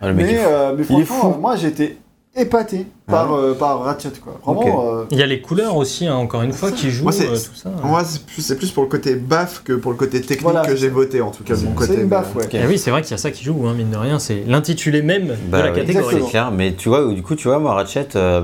[0.00, 1.98] Ah, mais, est euh, mais franchement, moi j'ai été
[2.36, 4.38] épaté par, euh, par Ratchet quoi.
[4.44, 7.12] Vraiment, euh, Il y a les couleurs aussi, hein, encore une fois, qui jouent, Moi,
[7.12, 7.70] c'est- euh, tout ça.
[7.82, 10.90] Moi, c'est plus, pour le côté baf que pour le côté technique Voilà, que j'ai
[10.90, 11.94] voté, en tout cas, de mon côté.
[11.94, 12.44] c'est une baffe, ouais.
[12.52, 14.44] Et oui, c'est vrai qu'il y a ça qui joue, hein, mine de rien, c'est
[14.46, 16.16] l'intitulé même Bah de la catégorie.
[16.20, 18.42] C'est clair, mais tu vois, du coup, tu vois, moi, Ratchet, euh,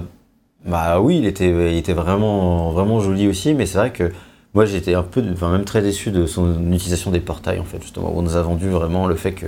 [0.67, 4.11] bah oui, il était, il était vraiment, vraiment joli aussi, mais c'est vrai que
[4.55, 7.83] moi, j'étais un peu, enfin, même très déçu de son utilisation des portails, en fait,
[7.83, 9.47] justement, où on nous a vendu vraiment le fait que,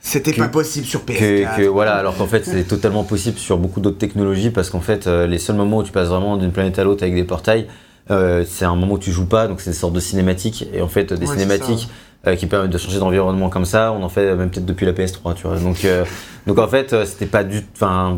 [0.00, 1.56] C'était pas possible sur que, PS4.
[1.56, 5.06] que- voilà, alors qu'en fait, c'est totalement possible sur beaucoup d'autres technologies, parce qu'en fait,
[5.06, 7.66] euh, les seuls moments où tu passes vraiment d'une planète à l'autre avec des portails,
[8.10, 10.82] euh, c'est un moment où tu joues pas, donc c'est une sorte de cinématique, et
[10.82, 11.88] en fait, des Ouais, cinématiques
[12.26, 14.92] euh, qui permettent de changer d'environnement comme ça, on en fait même peut-être depuis la
[14.92, 15.58] PS3, tu vois.
[15.58, 16.04] Donc, euh,
[16.46, 18.16] donc en fait, euh, c'était pas du, enfin,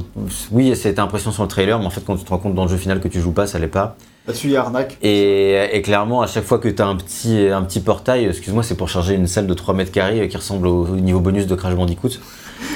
[0.50, 2.64] oui, c'était impressionnant sur le trailer, mais en fait, quand tu te rends compte dans
[2.64, 3.96] le jeu final que tu joues pas, ça l'est pas.
[4.26, 4.98] Là-dessus, il y a arnaque.
[5.02, 8.62] Et, et clairement, à chaque fois que tu as un petit, un petit portail, excuse-moi,
[8.62, 11.20] c'est pour charger une salle de 3 mètres carrés euh, qui ressemble au, au niveau
[11.20, 12.10] bonus de Crash Bandicoot.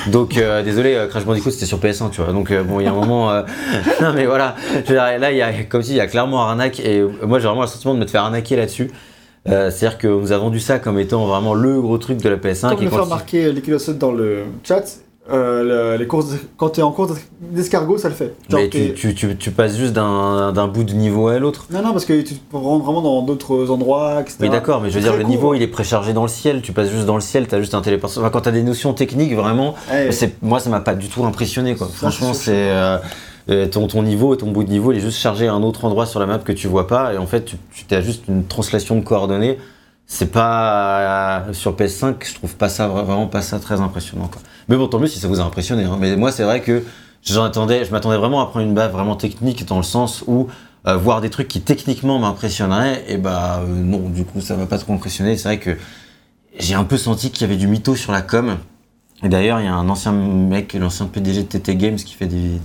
[0.08, 2.32] Donc, euh, désolé, euh, Crash Bandicoot c'était sur PS1, tu vois.
[2.32, 3.30] Donc, euh, bon, il y a un moment.
[3.30, 3.42] euh,
[4.02, 4.54] non, mais voilà.
[4.88, 6.80] Là, il y a, comme si, il y a clairement arnaque.
[6.80, 8.90] Et moi, j'ai vraiment le sentiment de me faire arnaquer là-dessus.
[9.46, 12.70] C'est-à-dire qu'on nous a vendu ça comme étant vraiment le gros truc de la PS5.
[12.70, 13.52] Comme et le quand fait tu- remarquer
[13.98, 14.84] dans le chat,
[15.32, 18.34] euh, le- les courses, quand tu es en course d'escargot, ça le fait.
[18.50, 21.66] Genre, mais tu, tu, tu, tu passes juste d'un bout de niveau à l'autre.
[21.70, 24.36] Non, non, parce que tu rends vraiment dans d'autres endroits, etc.
[24.42, 26.60] Oui, d'accord, mais je veux dire, le niveau il est préchargé dans le ciel.
[26.62, 28.10] Tu passes juste dans le ciel, t'as juste un téléport.
[28.16, 30.10] Enfin, quand t'as des notions techniques, vraiment, Ouais.
[30.42, 31.88] moi ça m'a pas du tout impressionné quoi.
[31.92, 32.98] Franchement, c'est euh,
[33.50, 35.84] euh, ton, ton niveau, ton bout de niveau, il est juste chargé à un autre
[35.84, 37.56] endroit sur la map que tu vois pas, et en fait, tu,
[37.88, 39.58] tu as juste une translation de coordonnées.
[40.06, 44.42] C'est pas euh, sur PS5, je trouve pas ça vraiment pas ça très impressionnant quoi.
[44.68, 45.84] Mais bon, tant mieux si ça vous a impressionné.
[45.84, 45.96] hein.
[45.98, 46.82] Mais moi, c'est vrai que
[47.22, 50.48] j'en attendais, je m'attendais vraiment à prendre une baffe vraiment technique dans le sens où
[50.86, 54.66] euh, voir des trucs qui techniquement m'impressionneraient, et bah euh, non, du coup, ça m'a
[54.66, 55.38] pas trop impressionné.
[55.38, 55.78] C'est vrai que
[56.58, 58.58] j'ai un peu senti qu'il y avait du mytho sur la com.
[59.22, 62.26] Et d'ailleurs, il y a un ancien mec, l'ancien PDG de TT Games qui fait
[62.26, 62.60] des,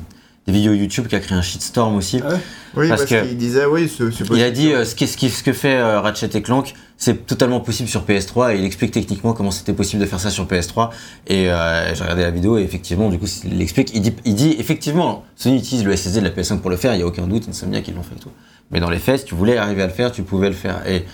[0.50, 2.22] des vidéos YouTube qui a créé un shitstorm aussi.
[2.24, 2.38] Ah ouais
[2.76, 5.44] Oui, Parce qu'il disait, oui, c'est Il a dit euh, ce, qui- ce, qui- ce
[5.44, 9.34] que fait euh, Ratchet et Clank, c'est totalement possible sur PS3 et il explique techniquement
[9.34, 10.90] comment c'était possible de faire ça sur PS3.
[11.28, 13.92] Et euh, j'ai regardé la vidéo et effectivement, du coup, il l'explique.
[13.94, 16.94] Il dit, il dit effectivement, Sony utilise le SSD de la PS5 pour le faire,
[16.94, 18.32] il y a aucun doute, Insomniac ils l'ont fait et tout.
[18.72, 20.82] Mais dans les faits, si tu voulais arriver à le faire, tu pouvais le faire.
[20.88, 21.06] Et,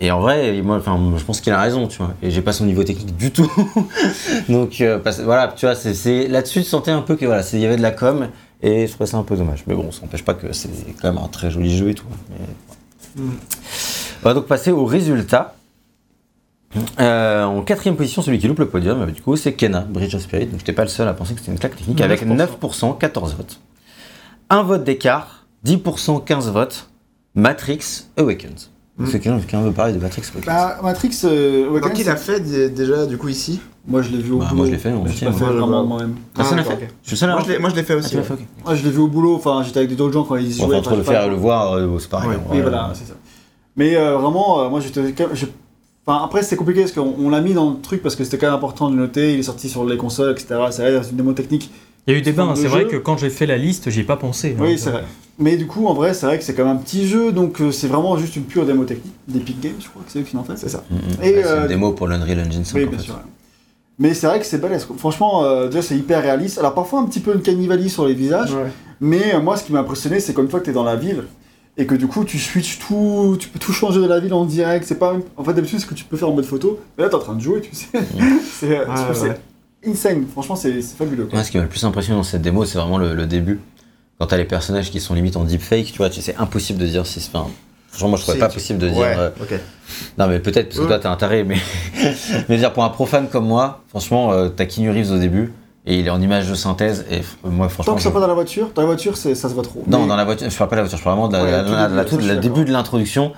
[0.00, 2.14] et en vrai, moi, enfin, je pense qu'il a raison, tu vois.
[2.22, 3.50] Et j'ai pas son niveau technique du tout.
[4.48, 7.58] Donc euh, parce- voilà, tu vois, c'est- là-dessus, tu sentais un peu que voilà, il
[7.60, 8.28] y avait de la com
[8.64, 9.62] et je trouvais ça un peu dommage.
[9.66, 10.70] Mais bon, ça n'empêche pas que c'est
[11.00, 12.06] quand même un très joli jeu et tout.
[12.30, 13.22] Mais,
[14.22, 15.54] on va donc passer au résultat.
[16.98, 20.14] Euh, en quatrième position, celui qui loupe le podium, euh, du coup, c'est Kena, Bridge
[20.14, 20.46] of Spirit.
[20.46, 23.36] Donc, j'étais pas le seul à penser que c'était une claque technique avec 9%, 14
[23.36, 23.60] votes.
[24.50, 26.88] Un vote d'écart, 10% 15 votes,
[27.34, 28.70] Matrix Awakens.
[28.96, 29.04] Mm.
[29.04, 32.08] Est-ce que quelqu'un quelqu'un veut parler de Matrix Awakens Bah, Matrix, euh, Awakens, Donc il
[32.08, 34.56] a fait déjà du coup ici moi je l'ai vu au Bah, boulot.
[34.56, 35.08] moi, je l'ai fait, on moi.
[35.08, 36.14] fait je vraiment moi-même.
[36.34, 36.88] Personne Ah, l'a fait.
[37.02, 38.16] Je suis seul à Moi je l'ai- fait Ah, aussi.
[38.64, 40.66] Moi je l'ai vu au boulot, enfin j'étais avec d'autres gens quand ils y Bon,
[40.66, 40.76] jouaient.
[40.76, 42.30] enfin, entre le faire et le voir, euh, c'est pareil.
[42.30, 42.36] Ouais.
[42.36, 42.62] hein, Oui, ouais.
[42.62, 43.14] voilà, c'est ça.
[43.76, 45.14] Mais euh, vraiment, euh, moi j'étais.
[45.34, 45.46] je-
[46.06, 48.36] Enfin, après, c'est compliqué parce qu'on on l'a mis dans le truc parce que c'était
[48.36, 49.32] quand même important de noter.
[49.32, 50.48] Il est sorti sur les consoles, etc.
[50.70, 51.70] C'est vrai, c'est une démo technique.
[52.06, 53.56] Il y a eu des bains, forme de c'est vrai que quand j'ai fait la
[53.56, 54.54] liste, j'y ai pas pensé.
[54.60, 54.76] Oui, hein.
[54.78, 55.04] c'est vrai.
[55.38, 57.58] Mais du coup, en vrai, c'est vrai que c'est quand même un petit jeu, donc
[57.72, 59.14] c'est vraiment juste une pure démo technique.
[59.26, 60.56] D'Epic Games, je crois que c'est eux qui l'ont fait.
[60.58, 60.84] C'est ça.
[60.90, 61.22] Mm, mm.
[61.24, 63.04] Et, euh, une démo pour l'Unreal Engine 5 Oui, en bien fait.
[63.06, 63.14] sûr.
[63.98, 64.86] Mais c'est vrai que c'est balèze.
[64.98, 66.58] Franchement, euh, déjà, c'est hyper réaliste.
[66.58, 68.52] Alors, parfois, un petit peu une cannibalisme sur les visages.
[68.52, 68.70] Ouais.
[69.00, 70.96] Mais euh, moi, ce qui m'a impressionné, c'est qu'une fois que tu es dans la
[70.96, 71.24] ville
[71.76, 74.44] et que du coup, tu switches tout, tu peux tout changer de la ville en
[74.46, 74.84] direct.
[74.86, 76.80] C'est pas, en fait, d'habitude, c'est ce que tu peux faire en mode photo.
[76.98, 77.86] Mais là, t'es en train de jouer, tu sais.
[78.60, 79.36] c'est, euh, Ouais, que ouais.
[79.84, 80.26] c'est insane.
[80.32, 81.24] Franchement, c'est, c'est fabuleux.
[81.26, 81.34] quoi.
[81.34, 83.60] Moi, ce qui m'a le plus impressionné dans cette démo, c'est vraiment le, le début.
[84.18, 87.06] Quand t'as les personnages qui sont limite en deepfake, tu vois, c'est impossible de dire
[87.06, 87.30] si c'est.
[87.34, 87.50] Enfin,
[87.94, 88.98] franchement, moi, je trouvais pas tu- possible de dire.
[88.98, 89.30] Ouais, euh.
[90.18, 91.56] Non, mais peut-être parce que toi, t'es un taré, mais.
[92.48, 95.52] mais dire, pour un profane comme moi, franchement, euh, t'as Keanu Reeves au début,
[95.86, 97.92] et il est en image de synthèse, et f- moi, franchement.
[97.92, 99.84] Tant que ça je- pas dans la voiture, dans la voiture, ça se voit trop.
[99.86, 101.36] Non, Mais- dans la voiture, je parle pas de la voiture, je parle vraiment de
[101.36, 103.32] la, Ouais, la- début de l'introduction.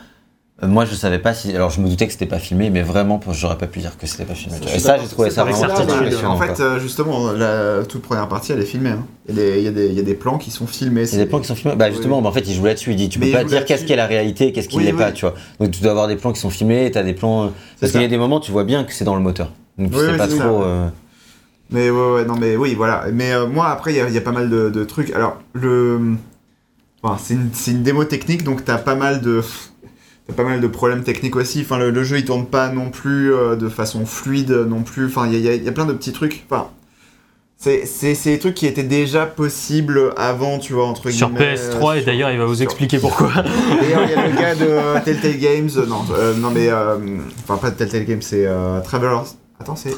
[0.62, 1.54] Euh, Moi, je savais pas si.
[1.54, 4.06] Alors, je me doutais que c'était pas filmé, mais vraiment, j'aurais pas pu dire que
[4.06, 4.58] c'était pas filmé.
[4.58, 6.30] Tu Et ça, j'ai trouvé ça vraiment impressionnant.
[6.32, 6.64] En fait, quoi.
[6.64, 8.88] euh, justement, la toute première partie, elle est filmée.
[8.90, 9.04] hein.
[9.28, 10.66] Il y a des- il y a des- il y a des plans qui sont
[10.66, 11.02] filmés.
[11.04, 11.76] Il y a des plans qui sont filmés.
[11.76, 12.22] Bah justement, Oui.
[12.22, 12.92] mais en fait, il joue là-dessus.
[12.92, 14.84] Il dit, tu Mais peux pas dire qu'est-ce qui est la réalité, qu'est-ce qui Oui,
[14.84, 14.98] l'est oui.
[14.98, 15.34] pas, tu vois.
[15.60, 17.52] Donc tu dois avoir des plans qui sont filmés, t'as des plans.
[17.78, 19.52] Parce qu'il y a des moments, tu vois bien que c'est dans le moteur.
[19.76, 20.62] Donc tu pas c'est ça, trop.
[20.62, 20.88] euh,
[21.70, 23.04] Mais ouais, ouais, non, mais oui, voilà.
[23.12, 25.10] Mais euh, moi, après, il y, a- il y a pas mal de, de trucs.
[25.10, 26.00] Alors, le.
[27.02, 29.42] Enfin, c'est une, c'est une démo technique, donc t'as pas mal de.
[30.28, 31.60] T'as pas mal de problèmes techniques aussi.
[31.62, 35.06] Enfin, le, le jeu, il tourne pas non plus euh, de façon fluide non plus.
[35.06, 36.44] Enfin, il y a, y y plein de petits trucs.
[36.50, 36.68] Enfin,
[37.56, 41.54] c'est c'est- c'est des trucs qui étaient déjà possibles avant, tu vois, entre Sur guillemets.
[41.54, 43.28] PS3, euh, et sur- d'ailleurs, il va vous sur- expliquer pourquoi.
[43.80, 45.70] D'ailleurs, il y a le gars de Telltale Games.
[45.76, 46.68] euh, Non, euh, non mais.
[46.70, 46.96] euh,
[47.44, 49.36] Enfin, pas de Telltale Games, c'est euh, Traveler's.
[49.60, 49.94] Attends, c'est.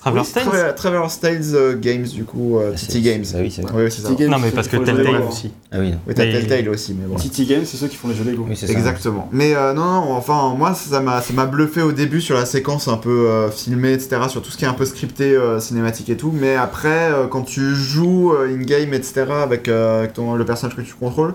[0.00, 3.24] Traverse Oui, Traveler- Traveler's Tales euh, Games, du coup, euh, Ah, TT Games.
[3.34, 3.84] Ah oui, c'est vrai.
[3.84, 4.08] Oui, ça.
[4.14, 5.50] Games, Non, mais c'est parce que Telltale aussi.
[5.70, 7.16] Ah oui, Oui, t'as Mais- Telltale aussi, mais bon.
[7.16, 8.46] Titi Games, c'est ceux qui font les jeux Lego.
[8.48, 8.72] oui c'est ça.
[8.72, 9.28] Exactement.
[9.30, 12.46] Mais euh, non, non, enfin, moi, ça m'a ça m'a bluffé au début sur la
[12.46, 15.60] séquence un peu euh, filmée, etc., sur tout ce qui est un peu scripté, euh,
[15.60, 16.32] cinématique et tout.
[16.34, 20.76] Mais après, euh, quand tu joues euh, in-game, etc., avec, euh, avec ton, le personnage
[20.76, 21.34] que tu contrôles,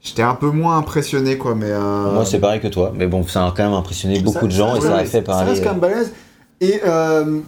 [0.00, 1.56] j'étais un peu moins impressionné, quoi.
[1.56, 2.92] Mais euh, Moi, c'est pareil que toi.
[2.94, 5.18] Mais bon, ça a quand même impressionné beaucoup de gens et ça a fait Ça
[5.18, 5.60] reste parler.
[5.60, 6.12] quand même balèze.
[6.60, 7.40] Et euh,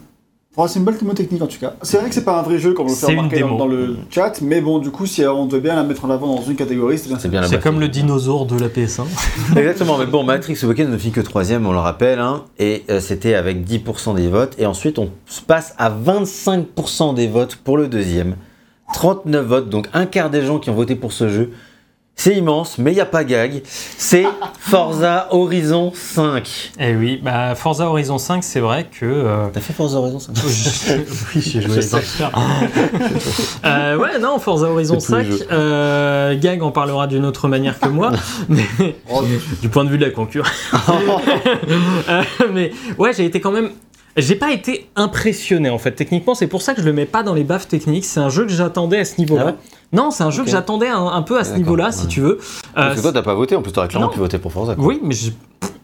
[0.66, 1.74] c'est une belle démo technique en tout cas.
[1.82, 3.96] C'est vrai que c'est pas un vrai jeu comme on le fait remarquer dans, le
[4.10, 6.56] chat, mais bon, du coup, si on devait bien la mettre en avant dans une
[6.56, 7.18] catégorie, c'est bien.
[7.18, 9.04] C'est bien C'est comme le dinosaure de la PS1.
[9.56, 12.98] Exactement, mais bon, Matrix Awakens ne fit que troisième, on le rappelle, hein, et euh,
[12.98, 17.76] c'était avec 10% des votes, et ensuite on se passe à 25% des votes pour
[17.76, 18.34] le deuxième.
[18.94, 21.50] 39 votes, donc un quart des gens qui ont voté pour ce jeu.
[22.20, 23.62] C'est immense, mais il n'y a pas gag.
[23.64, 24.24] C'est
[24.58, 26.72] Forza Horizon 5.
[26.80, 29.06] Eh oui, bah Forza Horizon 5, c'est vrai que.
[29.06, 31.78] euh, T'as fait Forza Horizon 5 oui, j'ai joué.
[33.64, 35.46] Euh, ouais, non, Forza Horizon C'est tous les 5, jeux.
[35.52, 38.10] euh, Gag en parlera d'une autre manière que moi,
[38.48, 38.64] mais
[39.12, 39.22] Oh,
[39.62, 40.50] du point de vue de la concurrence.
[42.08, 42.22] Euh,
[42.52, 43.70] mais ouais, j'ai été quand même.
[44.18, 45.92] J'ai pas été impressionné en fait.
[45.92, 48.04] Techniquement, c'est pour ça que je le mets pas dans les baffes techniques.
[48.04, 49.42] C'est un jeu que j'attendais à ce niveau-là.
[49.44, 49.54] Ah ouais
[49.90, 52.38] non, c'est un jeu que j'attendais un, un peu à ce niveau-là, si tu veux.
[52.74, 54.12] Parce Euh, que toi t'as pas voté, en plus t'aurais clairement non.
[54.12, 54.74] pu voter pour Forza.
[54.74, 54.84] quoi.
[54.84, 55.32] oui, mais j'ai-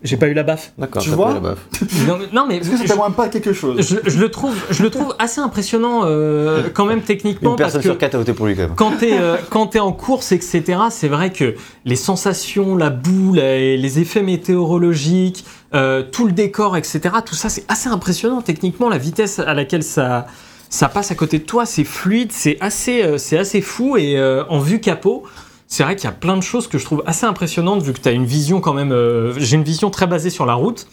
[0.02, 0.74] j'ai pas eu la baffe.
[0.76, 1.66] D'accord, Tu vois pas eu la baffe.
[2.06, 3.76] Non, non, mais Est-ce que ça t'éloigne pas quelque chose?
[3.80, 7.72] je, je le trouve, je le trouve assez impressionnant euh, quand même techniquement Une parce
[7.72, 8.74] personne que sur quatre a voté pour lui quand même.
[8.76, 11.54] quand t'es euh, quand t'es en course etc c'est vrai que
[11.86, 17.48] les sensations la boue les, les effets météorologiques euh, tout le décor etc tout ça
[17.48, 20.26] c'est assez impressionnant techniquement la vitesse à laquelle ça
[20.70, 24.16] ça passe à côté de toi c'est fluide c'est assez euh, c'est assez fou et
[24.16, 25.24] euh, en vue capot
[25.66, 28.00] c'est vrai qu'il y a plein de choses que je trouve assez impressionnantes vu que
[28.00, 30.86] tu as une vision quand même euh, j'ai une vision très basée sur la route.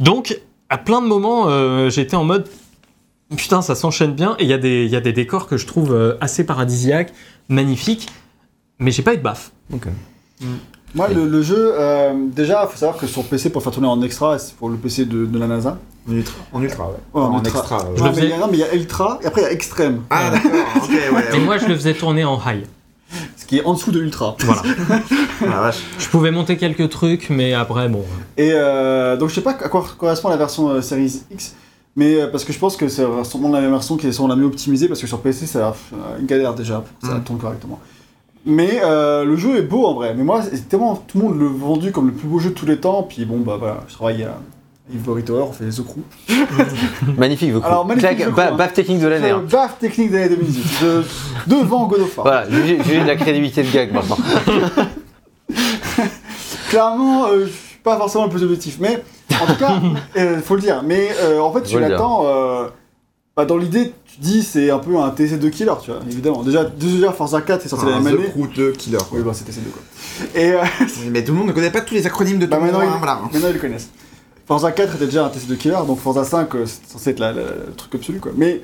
[0.00, 0.38] Donc
[0.68, 2.48] à plein de moments euh, j'étais en mode
[3.36, 5.56] Putain, ça s'enchaîne bien et il y, a des- il y a des décors que
[5.56, 7.12] je trouve euh, assez paradisiaques,
[7.48, 8.06] magnifiques,
[8.78, 9.50] mais j'ai pas eu de baffe.
[10.96, 13.86] Moi, le, le jeu, euh, déjà, il faut savoir que sur PC, pour faire tourner
[13.88, 15.78] en extra, c'est pour le PC de, de la NASA.
[16.08, 16.90] En ultra, en ultra, ouais.
[17.14, 17.58] Ouais, en en ultra.
[17.60, 17.78] extra.
[17.78, 17.84] ouais.
[17.96, 19.40] Je Non, le mais il y a- non, mais il y a Ultra et après
[19.42, 20.96] il y a Extrême, Ah, d'accord, ok, ouais.
[21.30, 21.38] Et ouais.
[21.40, 22.64] moi, je le faisais tourner en high.
[23.36, 24.36] ce qui est en dessous de Ultra.
[24.40, 24.62] Voilà.
[25.42, 25.82] Ah, la vache.
[25.98, 28.02] Je pouvais monter quelques trucs, mais après, bon.
[28.38, 31.54] Et euh, donc je sais pas à quoi correspond la version euh, Series X,
[31.94, 34.28] mais euh, parce que je pense que c'est sûrement la même version qui est sûrement
[34.28, 35.70] la mieux optimisée parce que sur PC euh,
[36.18, 37.24] une galère déjà pour que ça Mm.
[37.24, 37.78] tourne correctement.
[38.48, 41.38] Mais euh, le jeu est beau en vrai, mais moi c'est tellement tout le monde
[41.40, 43.78] le vendu comme le plus beau jeu de tous les temps, puis bon bah voilà,
[43.88, 44.36] je travaille à
[44.94, 45.98] Ivory Tower, on fait The Crew.
[47.18, 47.66] Magnifique, Vaucou.
[47.66, 48.56] Alors, magnifique, Jack, je ba- crois.
[48.56, 49.30] baffe technique de l'année.
[49.30, 49.42] hein.
[49.50, 51.02] Baffe technique de l'année 2018, de-
[51.56, 52.26] devant God of War.
[52.26, 54.16] Voilà, jugez de la crédibilité de gag maintenant.
[56.68, 58.76] clairement, euh, je suis pas forcément le plus objectif.
[58.80, 59.02] Mais
[59.42, 59.80] en tout cas,
[60.16, 60.82] euh, faut le dire.
[60.84, 61.80] Mais euh, en fait, dire.
[61.80, 62.22] l'attends.
[63.38, 66.42] Euh, bah, dans l'idée, tu dis c'est un peu un TC2 killer, tu vois, évidemment.
[66.42, 68.28] Déjà, déjà Forza 4 est sorti la même The année.
[68.30, 68.98] Crew 2 Killer.
[69.08, 69.18] quoi.
[69.18, 69.82] Oui, bah c'est TC2 quoi.
[70.40, 70.64] Et euh,
[71.10, 72.72] Mais tout le monde ne connaît pas tous les acronymes de tout bah, le monde.
[72.72, 73.20] maintenant, hein, ils, voilà.
[73.32, 73.90] maintenant, ils le connaissent.
[74.46, 77.32] Forza 4 était déjà un TC2 killer, donc Forza 5 euh, c'est censé être la-
[77.32, 78.32] la- le truc absolu quoi.
[78.36, 78.60] Mais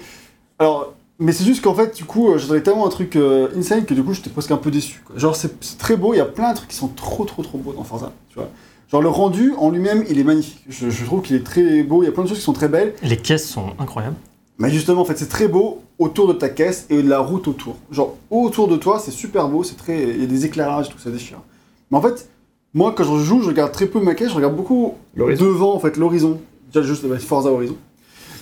[0.59, 3.85] alors, mais c'est juste qu'en fait, du coup, euh, j'attendais tellement un truc euh, insane
[3.85, 5.03] que du coup, j'étais presque un peu déçu.
[5.05, 5.19] quoi.
[5.19, 7.43] Genre, c'est c'est très beau, il y a plein de trucs qui sont trop, trop,
[7.43, 8.49] trop beaux dans Forza, tu vois.
[8.91, 10.61] Genre, le rendu en lui-même, il est magnifique.
[10.69, 12.53] Je, je trouve qu'il est très beau, il y a plein de choses qui sont
[12.53, 12.95] très belles.
[13.03, 14.17] Les caisses sont incroyables.
[14.63, 17.49] Mais justement, en fait, c'est très beau autour de ta caisse et de la route
[17.49, 17.77] autour.
[17.91, 20.03] Genre, autour de toi, c'est super beau, c'est très.
[20.03, 21.39] Il y a des éclairages, tout ça déchire.
[21.91, 22.29] Mais en fait,
[22.73, 25.81] moi, quand je joue, je regarde très peu ma caisse, je regarde beaucoup devant, en
[25.81, 26.41] fait, l'horizon.
[26.73, 27.77] Déjà, juste bah, Forza Horizon.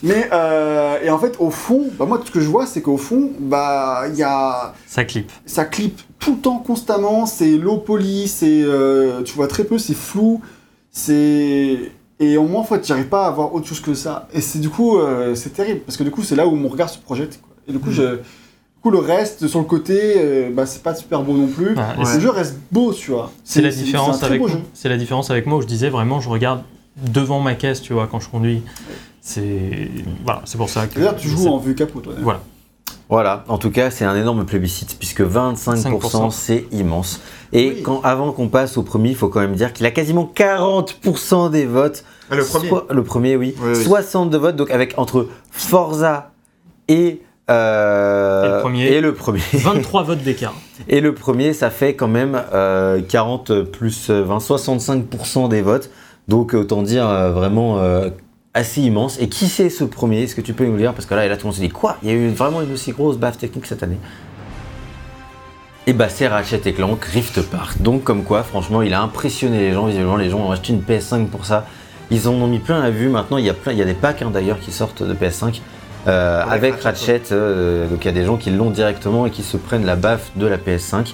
[0.03, 2.83] Mais, euh, et en fait, au fond, bah, moi, tout ce que je vois, c'est
[2.83, 4.75] qu'au fond, bah, il y a.
[4.87, 5.33] Ça clip.
[5.47, 8.61] Ça clip tout le temps, constamment, c'est low poly, c'est.
[8.63, 10.43] euh, tu vois très peu, c'est flou,
[10.91, 11.93] c'est.
[12.21, 14.29] Et au moins, en fait, j'arrive pas à avoir autre chose que ça.
[14.35, 16.69] Et c'est du coup, euh, c'est terrible, parce que du coup, c'est là où mon
[16.69, 17.41] regard se projette.
[17.41, 17.51] quoi.
[17.67, 17.95] Et du coup, Mm.
[17.95, 21.47] je, du coup, le reste, sur le côté, euh, bah, c'est pas super beau non
[21.47, 21.73] plus.
[21.73, 22.15] Et Ouais.
[22.15, 23.33] Le jeu reste beau, tu vois.
[23.45, 24.43] C'est la différence avec
[24.85, 26.63] la différence avec moi où je disais vraiment je regarde
[26.97, 28.63] devant ma caisse tu vois quand je conduis
[29.23, 29.89] c'est
[30.25, 32.13] voilà c'est pour ça que D'ailleurs, tu joues en vue capot, toi.
[32.21, 32.41] voilà
[33.11, 36.31] Voilà, en tout cas, c'est un énorme plébiscite puisque 25%, 5%.
[36.31, 37.21] c'est immense.
[37.53, 37.83] Et Oui.
[37.83, 41.51] quand, avant qu'on passe au premier, il faut quand même dire qu'il a quasiment 40%
[41.51, 42.05] des votes.
[42.31, 42.69] Ah, le premier.
[42.69, 43.55] Soit- le premier, oui.
[43.61, 43.83] Oui, oui.
[43.85, 46.31] 60 de votes, donc avec entre Forza
[46.87, 47.21] et,
[47.51, 48.85] euh, Et le premier.
[48.87, 49.41] et le premier.
[49.55, 50.55] 23 votes d'écart
[50.89, 55.91] Et le premier, ça fait quand même euh, 40 plus 20, 65% des votes.
[56.29, 58.11] Donc autant dire euh, vraiment euh,
[58.55, 59.19] assez immense.
[59.21, 60.23] Et qui c'est ce premier?
[60.23, 60.93] Est-ce que tu peux nous le dire?
[60.93, 61.97] Parce que là, et là tout le monde se dit quoi?
[62.03, 63.99] Il y a eu vraiment une aussi grosse baffe technique cette année.
[65.87, 67.81] Et bah c'est Ratchet et Clank Rift Park.
[67.81, 69.87] Donc comme quoi, franchement, il a impressionné les gens.
[69.87, 71.67] Visiblement, les gens ont acheté une PS5 pour ça.
[72.11, 73.09] Ils en ont mis plein la vue.
[73.09, 75.15] Maintenant, il y a plein, il y a des packs hein, d'ailleurs qui sortent de
[75.15, 75.61] PS5
[76.07, 77.33] euh, Avec avec Ratchet, Ratchet.
[77.33, 79.97] euh, donc il y a des gens qui l'ont directement et qui se prennent la
[79.97, 81.13] baffe de la PS5.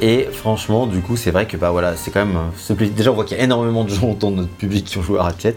[0.00, 2.36] Et franchement, du coup, c'est vrai que bah voilà, c'est quand même.
[2.70, 5.02] euh, Déjà, on voit qu'il y a énormément de gens dans notre public qui ont
[5.02, 5.54] joué à Ratchet.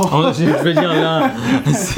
[0.00, 1.30] Oh, je veux dire là
[1.72, 1.94] Ce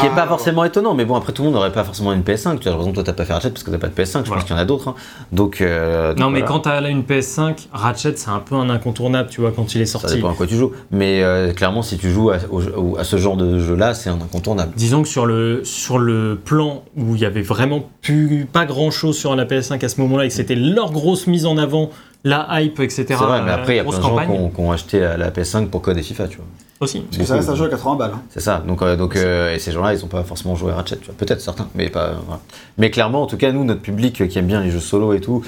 [0.00, 2.22] qui est pas forcément étonnant, mais bon, après tout le monde n'aurait pas forcément une
[2.22, 2.58] PS5.
[2.58, 4.28] Tu par exemple, toi t'as pas fait Ratchet parce que t'as pas de PS5, je
[4.28, 4.34] Voilà.
[4.40, 4.88] pense qu'il y en a d'autres.
[4.88, 4.94] hein.
[5.32, 6.46] Donc, euh, non donc mais voilà.
[6.54, 9.80] quand t'as là une PS5 Ratchet c'est un peu un incontournable tu vois quand il
[9.82, 10.72] est Ça sorti dépend à quoi tu joues.
[10.90, 14.14] Mais euh, clairement, si tu joues à, au à ce genre de jeu-là, c'est un
[14.14, 14.72] incontournable.
[14.76, 18.90] Disons que sur le, sur le plan où il y avait vraiment plus, pas grand
[18.90, 21.90] chose sur la PS5 à ce moment-là et que c'était leur grosse mise en avant,
[22.24, 23.04] la hype, etc.
[23.08, 24.72] C'est vrai, mais euh, après, il y a plein de gens qui ont, qui ont
[24.72, 26.46] acheté la, la PS5 pour code et FIFA, tu vois.
[26.80, 27.00] aussi.
[27.00, 28.10] parce que ça reste un jeu à 80 balles.
[28.14, 28.22] hein.
[28.30, 28.62] C'est ça.
[28.66, 31.06] Donc, euh, donc euh, et ces gens-là, ils ont pas forcément joué à Ratchet, tu
[31.06, 31.14] vois.
[31.16, 32.12] Peut-être certains, mais pas.
[32.26, 32.40] voilà.
[32.78, 35.12] Mais clairement, en tout cas, nous, notre public euh, qui aime bien les jeux solo
[35.14, 35.42] et tout,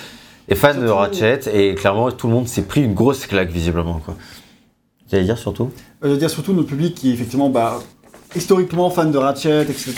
[0.49, 4.01] est fan de Ratchet et clairement, tout le monde s'est pris une grosse claque visiblement,
[4.05, 4.17] quoi.
[5.11, 5.65] J'allais dire surtout.
[6.03, 7.79] Euh, je veux dire surtout notre public qui effectivement bah,
[8.37, 9.95] historiquement fan de Ratchet, etc.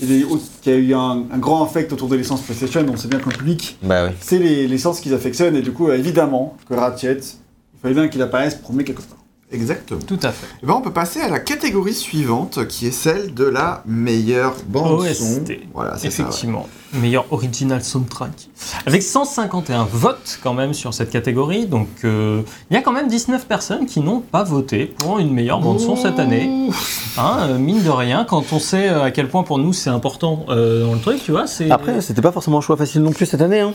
[0.00, 3.20] Il y a, eu un, un grand affect autour de l'essence PlayStation, on sait bien
[3.20, 4.14] que le public, Bah oui.
[4.20, 8.20] c'est les licences qu'ils affectionnent, et du coup, évidemment, que Ratchet, il fallait bien qu'il
[8.22, 9.18] apparaisse pour mettre quelque part.
[9.52, 10.00] Exactement.
[10.06, 10.46] Tout à fait.
[10.62, 14.54] Eh ben, on peut passer à la catégorie suivante, qui est celle de la meilleure
[14.66, 15.24] bande son.
[15.40, 15.52] OST.
[15.74, 16.22] Voilà, c'est ça.
[16.22, 16.28] ouais.
[16.28, 16.68] Effectivement.
[16.94, 18.48] Meilleur original soundtrack.
[18.84, 23.08] Avec 151 votes quand même sur cette catégorie, donc euh, il y a quand même
[23.08, 26.68] 19 personnes qui n'ont pas voté pour une meilleure bande son cette année.
[27.16, 29.88] Hein, euh, mine de rien, quand on sait euh, à quel point pour nous c'est
[29.90, 31.70] important euh, dans le truc, tu vois, c'est.
[31.70, 33.60] Après, c'était pas forcément un choix facile non plus cette année.
[33.60, 33.72] Hein.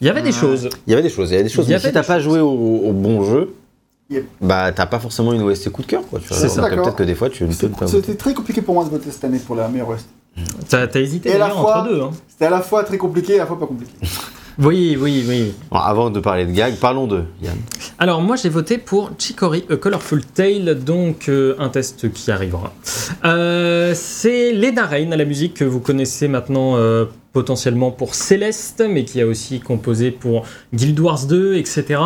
[0.00, 0.68] il y avait des choses.
[0.86, 1.68] Il y avait des choses, il y avait des choses.
[1.68, 3.52] Mais si t'as pas joué au, au bon jeu,
[4.40, 6.18] Bah t'as pas forcément une OST coup de cœur, quoi.
[6.20, 6.36] Tu vois.
[6.36, 6.82] C'est d'accord.
[6.84, 7.46] Peut-être que des fois, tu.
[7.86, 10.06] C'était très compliqué pour moi de voter cette année pour la meilleure Ouest.
[10.68, 12.00] T'as hésité Et à la fois- entre deux.
[12.02, 12.10] Hein.
[12.28, 13.92] C'était à la fois très compliqué et à la fois pas compliqué.
[14.58, 15.54] Oui, oui, oui.
[15.70, 17.56] Bon, avant de parler de gag, parlons de Yann.
[17.98, 22.70] Alors moi j'ai voté pour Chicory A Colorful Tale, donc euh, un test qui arrivera.
[23.24, 28.84] Euh, c'est Lena Rain à la musique que vous connaissez maintenant euh, potentiellement pour Céleste,
[28.86, 32.00] mais qui a aussi composé pour Guild Wars 2, etc.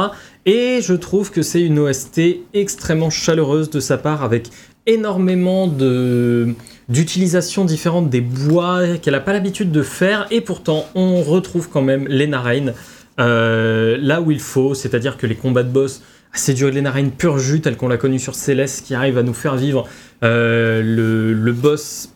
[0.47, 2.21] Et je trouve que c'est une OST
[2.53, 4.49] extrêmement chaleureuse de sa part, avec
[4.87, 6.55] énormément de
[6.91, 11.81] d'utilisation différente des bois qu'elle n'a pas l'habitude de faire, et pourtant on retrouve quand
[11.81, 12.75] même Lena Rain
[13.21, 16.03] euh, là où il faut, c'est-à-dire que les combats de boss,
[16.35, 19.23] c'est du Lena Rain pur jus tel qu'on l'a connu sur Céleste qui arrive à
[19.23, 19.89] nous faire vivre
[20.23, 22.11] euh, le, le boss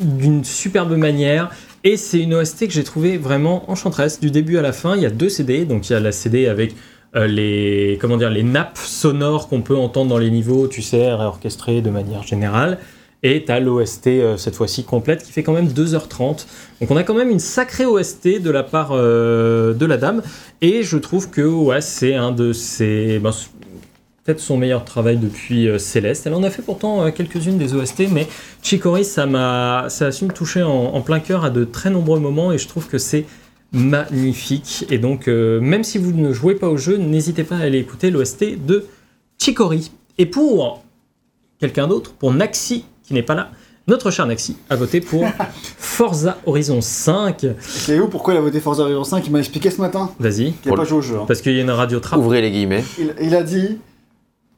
[0.00, 1.50] d'une superbe manière.
[1.84, 4.96] Et c'est une OST que j'ai trouvé vraiment enchanteresse du début à la fin.
[4.96, 6.74] Il y a deux CD, donc il y a la CD avec
[7.14, 11.12] euh, les comment dire les nappes sonores qu'on peut entendre dans les niveaux, tu sais,
[11.12, 12.78] réorchestrées de manière générale.
[13.22, 16.46] Et tu as l'OST euh, cette fois-ci complète qui fait quand même 2h30.
[16.80, 20.22] Donc on a quand même une sacrée OST de la part euh, de la dame.
[20.62, 23.18] Et je trouve que ouais, c'est un de ces.
[23.18, 23.30] ben,
[24.24, 26.26] peut-être son meilleur travail depuis Céleste.
[26.26, 28.28] Elle en a fait pourtant quelques-unes des OST, mais
[28.62, 31.90] Chicory, ça m'a, ça a su me toucher en, en plein cœur à de très
[31.90, 33.26] nombreux moments et je trouve que c'est
[33.72, 34.84] magnifique.
[34.90, 37.78] Et donc, euh, même si vous ne jouez pas au jeu, n'hésitez pas à aller
[37.78, 38.84] écouter l'OST de
[39.38, 39.90] Chicory.
[40.18, 40.82] Et pour
[41.58, 43.50] quelqu'un d'autre, pour Naxi, qui n'est pas là,
[43.88, 45.24] notre cher Naxi a voté pour
[45.78, 47.46] Forza Horizon 5.
[47.60, 50.52] Savez-vous pourquoi il a voté Forza Horizon 5 Il m'a expliqué ce matin Vas-y.
[50.52, 51.16] qu'il n'a pas joué au jeu.
[51.16, 51.24] hein.
[51.26, 52.18] Parce qu'il y a une radio trap.
[52.20, 52.84] Ouvrez les guillemets.
[52.98, 53.78] Il, il a dit.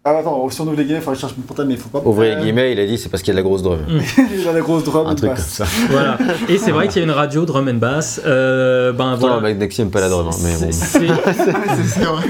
[0.06, 1.74] Ah, attends, si on ouvre les guillemets, il faudrait que je cherche mon portable, mais
[1.76, 2.02] il faut pas.
[2.04, 3.62] Ouvrez Euh, les guillemets, il a dit c'est parce qu'il y a de la grosse
[3.62, 3.78] drum.
[4.38, 5.06] il a la grosse drum.
[5.06, 5.64] Un de truc comme ça.
[5.90, 6.18] Voilà.
[6.50, 8.20] Et c'est vrai qu'il y a une radio drum and bass.
[8.26, 9.36] Euh, ben voilà.
[9.36, 10.72] le mec Nexi aime pas la drum, hein, mais bon.
[10.72, 11.34] C'est- vrai.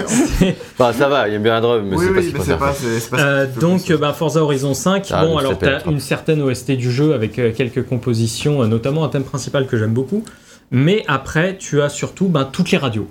[0.07, 2.29] c'est- Enfin, ça va, il aime bien la drum, mais oui, c'est pas oui, ce
[2.31, 2.91] qu'il mais pas, faire.
[3.01, 6.43] c'est pas Euh, donc, euh, ben, Forza Horizon 5, Ah, bon, alors t'as une certaine
[6.43, 10.23] OST du jeu avec euh, quelques compositions, euh, notamment un thème principal que j'aime beaucoup.
[10.71, 13.09] Mais après, tu as surtout ben, toutes les radios.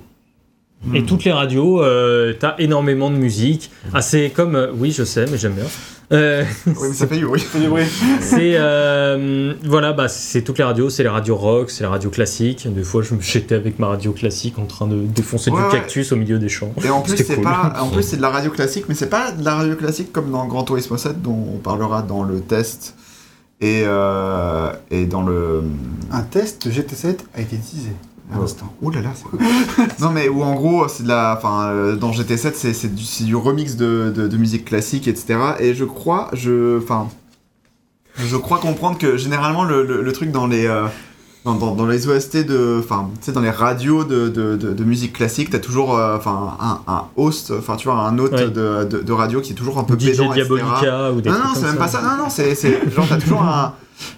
[0.92, 1.06] Et Hmm.
[1.06, 3.70] toutes les radios, euh, t'as énormément de musique.
[3.94, 4.54] Ah, c'est comme.
[4.54, 5.64] euh, oui, je sais, mais j'aime bien.
[6.12, 7.42] Euh, Oui, mais ça fait du bruit.
[7.50, 7.84] C'est du bruit.
[8.20, 8.52] c'est.
[8.56, 10.90] euh, voilà, bah, c'est toutes les radios.
[10.90, 12.68] C'est les radios rock, c'est les radios classiques.
[12.72, 15.64] Des fois, je me j'étais avec ma radio classique en train de défoncer Ouais, du
[15.64, 15.70] ouais.
[15.72, 16.72] cactus au milieu des champs.
[16.84, 17.44] Et en plus, c'est cool.
[17.44, 20.12] pas, en plus, c'est de la radio classique, mais c'est pas de la radio classique
[20.12, 22.94] comme dans Gran Turismo 7, dont on parlera dans le test
[23.62, 25.62] et, euh, et dans le.
[26.12, 27.88] Un test GT7 a été teasé.
[28.82, 28.90] Oh.
[28.90, 31.34] là là, c'est Non, mais où en gros, c'est de la.
[31.36, 35.38] Enfin, euh, dans GT7, c'est du, c'est du remix de, musique classique, etc.
[35.60, 36.78] Et je crois, je.
[36.78, 37.08] Enfin.
[38.16, 40.66] Je crois comprendre que généralement, le, le, le truc dans les.
[40.66, 40.86] euh,
[41.44, 42.78] dans, dans, dans les OST de.
[42.82, 46.16] Enfin, tu sais, dans les radios de, de, de, de musique classique, t'as toujours euh,
[46.26, 48.48] un, un host, enfin, tu vois, un hôte Ouais.
[48.50, 50.46] de, de, radio qui est toujours un peu DJ pédant, etc.
[50.48, 52.00] Diabolica ou des Non, non, c'est même pas ça.
[52.02, 52.54] Non, non, c'est.
[52.90, 53.74] Genre, t'as toujours un,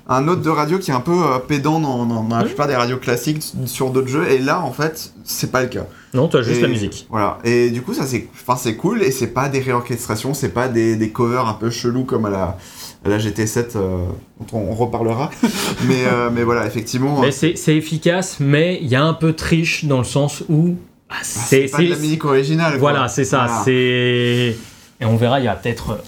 [0.08, 2.66] un hôte de radio qui est un peu euh, pédant dans, dans, dans la plupart
[2.68, 4.28] des radios classiques sur d'autres jeux.
[4.30, 5.86] Et là, en fait, c'est pas le cas.
[6.14, 7.06] Non, tu as juste Et- la musique.
[7.10, 7.38] Voilà.
[7.44, 9.02] Et du coup, ça, c'est enfin, c'est cool.
[9.02, 12.30] Et c'est pas des réorchestrations, c'est pas des, des covers un peu chelous comme à
[12.30, 12.56] la,
[13.06, 14.04] la GT7, euh,
[14.40, 15.30] dont on, on reparlera.
[15.88, 17.20] mais, euh, mais voilà, effectivement.
[17.20, 20.76] Mais c'est efficace, mais il y a un peu triche dans le sens où.
[21.08, 22.78] bah, bah, c'est pas de la musique originale.
[22.78, 23.46] Voilà, c'est ça.
[23.46, 23.62] Voilà.
[23.64, 24.56] C'est
[24.98, 25.40] et on verra.
[25.40, 25.98] Il y a peut-être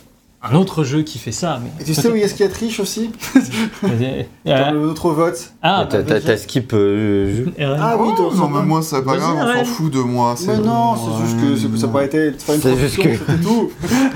[0.43, 1.61] un autre jeu qui fait ça.
[1.63, 3.11] Mais Et tu sais où est-ce qu'il y a triche aussi
[3.85, 5.53] Euh, Dans notre vote.
[5.63, 6.73] Ah, T'as- T'as t'as skip.
[6.75, 7.53] euh, jeu.
[7.81, 10.35] Ah oui, Oh, non, mais moi, c'est pas Vas-y, grave, on s'en fout de moi.
[10.47, 12.33] Mais non, c'est juste que c'est- ça n'a pas été.
[12.39, 13.71] C'est pas une C'est juste transition, que- tout.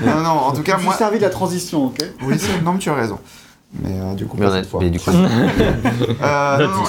[0.05, 0.93] Non, non, en tout cas, moi.
[0.93, 3.19] suis servi de la transition, ok Oui, c'est- non, mais tu as raison.
[3.81, 4.79] Mais euh, du coup, Mais, pas cette fois.
[4.81, 5.09] mais du coup,
[6.21, 6.83] Euh, non, non,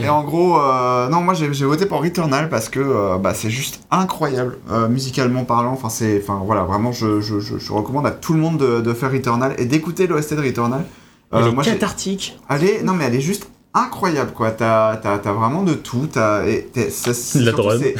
[0.00, 3.16] et, et en gros, euh, non, moi j'ai j'ai voté pour Returnal parce que euh,
[3.18, 5.72] bah, c'est juste incroyable, euh, musicalement parlant.
[5.72, 8.80] Enfin, c'est, enfin voilà, vraiment, je, je, je, je recommande à tout le monde de,
[8.80, 10.84] de faire Returnal et d'écouter l'OST de Returnal.
[11.32, 12.38] Euh, elle est moi, cathartique.
[12.50, 14.50] elle est- non mais elle est juste incroyable quoi.
[14.50, 16.06] T'as, t'as, t'as vraiment de tout.
[16.12, 17.94] T'as, et t'es- ça- c'est La c'est-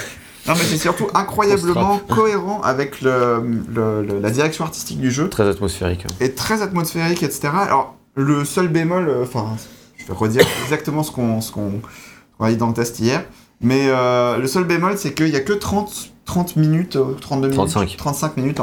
[0.49, 3.43] Non mais c'est surtout incroyablement cohérent avec le,
[3.73, 6.05] le- le- la direction artistique du jeu très atmosphérique.
[6.11, 6.15] hein.
[6.21, 7.49] est très atmosphérique, etc.
[7.67, 9.57] Alors, le seul bémol, euh, enfin,
[9.97, 11.81] je vais redire exactement ce qu'on ce qu'on
[12.39, 13.25] qu'on a dit dans le test hier,
[13.61, 17.49] mais euh, le seul bémol, c'est qu'il n'y a que 30, 30 minutes, euh, 32
[17.49, 17.97] minutes, 35.
[17.97, 18.61] 35 minutes,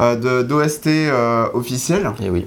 [0.00, 2.10] euh, de- d'OST euh, officiel.
[2.22, 2.46] Et oui.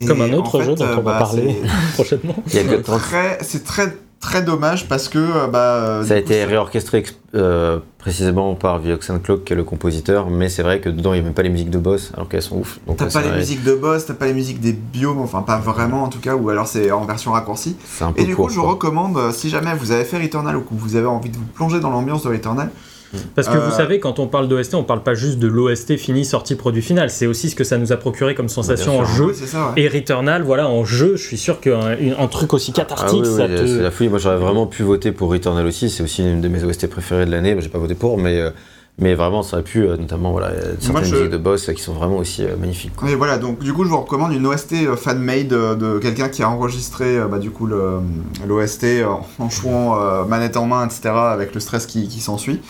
[0.00, 1.56] Et Comme un autre en jeu dont euh, on va bah, parler
[1.94, 2.36] prochainement.
[2.46, 5.58] Il y a que C'est 30 très, c'est très, très dommage parce que, euh, bah,
[5.76, 7.04] euh, Ça a coup, été réorchestré
[7.34, 11.16] euh, précisément par Vioxen Cloak, qui est le compositeur, mais c'est vrai que dedans, il
[11.16, 12.78] n'y a même pas les musiques de boss, alors qu'elles sont ouf.
[12.96, 15.58] T'as pas les vrai- musiques de boss, t'as pas les musiques des biomes, enfin pas
[15.58, 17.76] vraiment en tout cas, ou alors c'est en version raccourcie.
[17.84, 20.18] C'est un peu Et du court, coup, je vous recommande, si jamais vous avez fait
[20.20, 22.70] Returnal ou que vous avez envie de vous plonger dans l'ambiance de Returnal,
[23.34, 25.96] Parce que Euh, vous savez, quand on parle d'OST, on parle pas juste de l'OST
[25.96, 27.08] fini, sorti, produit final.
[27.10, 29.24] C'est aussi ce que ça nous a procuré comme sensation Bien en jeu.
[29.26, 29.82] Oui, c'est ça, ouais.
[29.82, 33.28] Et Returnal, voilà, en jeu, je suis sûr qu'un un truc aussi Ah cathartique, oui,
[33.30, 33.82] oui, ça c'est te.
[33.82, 34.10] la folie.
[34.10, 35.88] Moi, j'aurais vraiment pu voter pour Returnal aussi.
[35.90, 37.54] C'est aussi une de mes OST préférées de l'année.
[37.54, 38.50] Moi, j'ai pas voté pour, mais, euh,
[38.98, 41.72] mais vraiment, ça aurait pu, euh, notamment, voilà, certaines Moi, je- musiques de boss euh,
[41.72, 42.94] qui sont vraiment aussi euh, magnifiques.
[42.96, 43.08] quoi.
[43.08, 46.28] Et voilà, donc du coup, je vous recommande une OST euh, fan-made euh, de quelqu'un
[46.28, 47.66] qui a enregistré euh, bah, du coup
[48.46, 52.60] l'OST en, en jouant euh, manette en main, etc., avec le stress qui, qui s'ensuit.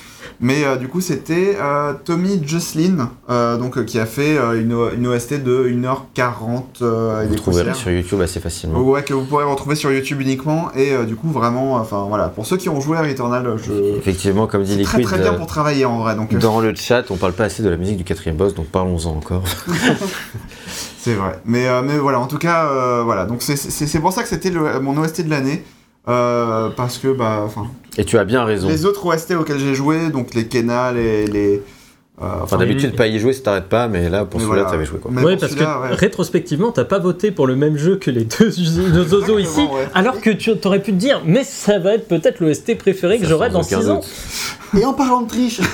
[0.41, 5.07] Mais euh, du coup, c'était euh, Tommy Jocelyn, euh, donc, qui a fait une, une
[5.09, 8.79] OST de 1h40 euh, et Vous trouverez sur YouTube assez facilement.
[8.81, 10.71] Ouais, que vous pourrez retrouver sur YouTube uniquement.
[10.77, 13.97] Et du coup, vraiment, enfin voilà, pour ceux qui ont joué à Returnal, je...
[13.97, 16.15] Effectivement, comme dit c'est très Liquid, très bien pour travailler en vrai.
[16.15, 18.67] Donc, dans le chat, on parle pas assez de la musique du quatrième boss, donc
[18.67, 19.43] parlons-en encore.
[20.99, 21.41] C'est vrai.
[21.47, 23.25] Mais, mais voilà, en tout cas, voilà.
[23.25, 25.65] Donc c'est- pour ça que c'était mon OST de l'année.
[26.07, 27.67] Parce que, bah, enfin,
[27.99, 28.69] Et tu as bien raison.
[28.69, 31.27] les autres OST auxquels j'ai joué, donc les Kena, les.
[31.27, 31.63] les
[32.21, 34.71] euh, Enfin, d'habitude, pas y jouer, ça t'arrête pas, mais là, pour celui-là, voilà.
[34.71, 35.11] t'avais joué quoi.
[35.13, 35.95] Pour parce que ouais.
[35.95, 38.51] rétrospectivement, t'as pas voté pour le même jeu que les deux,
[38.93, 39.89] deux zozos ici, ouais.
[39.95, 43.27] alors que tu aurais pu te dire, mais ça va être peut-être l'OST préféré que
[43.27, 44.01] j'aurai dans aucun 6 ans.
[44.79, 45.61] Et en parlant de triche,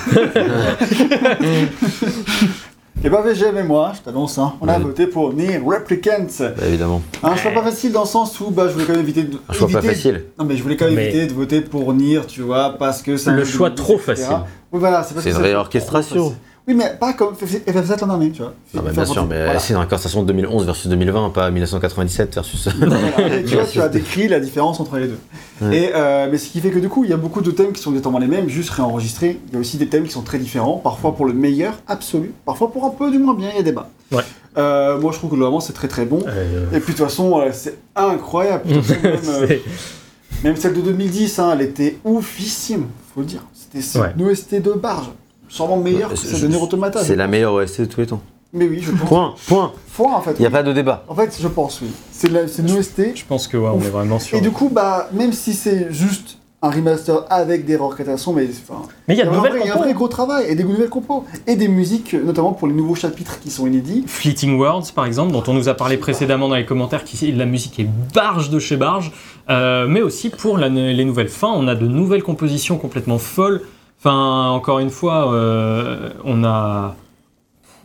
[3.05, 6.25] Et bah VGM et moi, je t'annonce, hein, on a voté pour Nier Replicants.
[6.39, 7.03] Bah, évidemment.
[7.21, 9.37] Un choix pas facile dans le sens où bah, je voulais quand même éviter de.
[9.47, 10.23] Un choix pas facile.
[10.39, 13.03] Non mais je voulais quand même Mais- éviter de voter pour Nier, tu vois, parce
[13.03, 14.15] que c'est un Le choix trop etc.
[14.15, 14.37] facile.
[14.71, 16.35] Oui voilà, c'est une réorchestration.
[16.67, 18.53] Oui mais pas comme FF7 l'an dernier, tu vois.
[18.75, 19.59] Ah bah, bien sûr, mais voilà.
[19.59, 22.67] c'est une de 2011 versus 2020, pas 1997 versus.
[23.37, 25.19] Et tu vois, tu as décrit la différence entre les deux.
[25.61, 25.77] Ouais.
[25.77, 27.71] Et, euh, mais ce qui fait que du coup, il y a beaucoup de thèmes
[27.71, 29.39] qui sont exactement les mêmes, juste réenregistrés.
[29.49, 32.33] Il y a aussi des thèmes qui sont très différents, parfois pour le meilleur absolu,
[32.45, 33.89] parfois pour un peu du moins bien, il y a débat.
[34.11, 34.23] Ouais.
[34.57, 36.19] Euh, moi, je trouve que globalement, c'est très très bon.
[36.27, 38.63] Euh, Et puis de toute façon, euh, c'est incroyable.
[40.43, 43.41] Même, euh, celle de 2010, hein, elle était oufissime, faut le dire.
[43.53, 44.13] C'était c'est Ouais.
[44.17, 45.11] une OST de barge.
[45.55, 47.01] Sûrement meilleure que C'est- celle de Nier Automata.
[47.03, 48.21] C'est la meilleure OST de tous les temps.
[48.53, 49.07] Mais oui, je pense.
[49.09, 49.71] Point, point.
[49.87, 50.31] Foi, en fait.
[50.37, 50.53] Il n'y a oui.
[50.53, 51.03] pas de débat.
[51.07, 51.87] En fait, je pense, oui.
[52.11, 53.13] C'est la- c'est une OST.
[53.15, 53.85] Je pense que ouais, on Ouf.
[53.85, 54.37] est vraiment sur.
[54.37, 58.81] Et du coup, bah, même si c'est juste un remaster avec des réorchestrations, mais enfin,
[59.07, 59.83] Mais il y a de nouvelles vrai- il y a un compos.
[59.85, 62.95] vrai gros travail et des nouvelles compos et des musiques, euh, notamment pour les nouveaux
[62.95, 64.03] chapitres qui sont inédits.
[64.07, 67.45] Fleeting Words, par exemple, dont on nous a parlé précédemment dans les commentaires, qui la
[67.45, 69.11] musique est barge de chez barge,
[69.49, 73.61] euh, mais aussi pour la- les nouvelles fins, on a de nouvelles compositions complètement folles.
[74.09, 76.95] Enfin, encore une fois, euh, on a.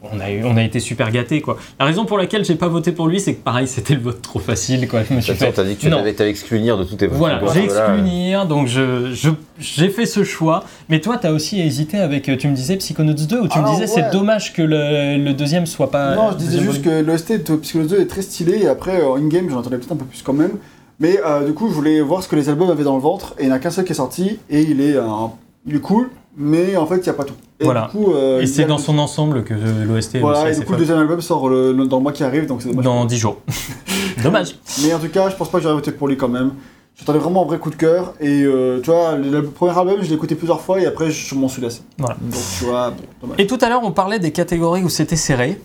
[0.02, 1.58] On a, eu- on a été super gâtés quoi.
[1.78, 4.22] La raison pour laquelle j'ai pas voté pour lui, c'est que pareil, c'était le vote
[4.22, 5.02] trop facile quoi.
[5.04, 5.52] Je me suis Attends, fait.
[5.52, 5.98] t'as dit que tu Non.
[5.98, 7.18] avais, t'avais exclu Nier de tous tes votes.
[7.18, 9.28] Voilà, j'ai exclu Nier, donc je, je-
[9.58, 10.64] j'ai fait ce choix.
[10.88, 13.58] Mais toi, tu as aussi hésité avec, euh, tu me disais Psychonauts 2, ou tu
[13.58, 13.86] me disais ouais.
[13.86, 16.14] c'est dommage que le, le deuxième soit pas.
[16.14, 19.16] non, je disais juste que l'OST de Psychonauts 2 est très stylé et après, euh,
[19.16, 20.52] in-game, j'en entendais peut-être un peu plus quand même.
[20.98, 23.34] Mais euh, du coup, je voulais voir ce que les albums avaient dans le ventre
[23.38, 25.30] et il n'y en a qu'un seul qui est sorti et il est, un-
[25.66, 27.34] il est cool, mais en fait, il n'y a pas tout.
[27.60, 27.90] Et Voilà.
[27.92, 30.64] du coup, euh, Et c'est a dans le- son ensemble que l'OST Voilà, et du
[30.64, 32.84] coup, le deuxième album sort le- le- dans le mois qui arrive, donc c'est dommage.
[32.84, 33.36] Dans 10 jours.
[34.22, 34.56] Dommage.
[34.82, 36.52] Mais en tout cas, je pense pas que j'aurais voté pour lui quand même.
[36.98, 38.14] J'attendais vraiment un vrai coup de cœur.
[38.20, 41.10] Et euh, tu vois, le, le premier album, je l'ai écouté plusieurs fois et après,
[41.10, 41.82] je m'en suis lassé.
[41.98, 42.16] Voilà.
[42.20, 43.40] Donc tu vois, bon, dommage.
[43.40, 45.60] Et tout à l'heure, on parlait des catégories où c'était serré.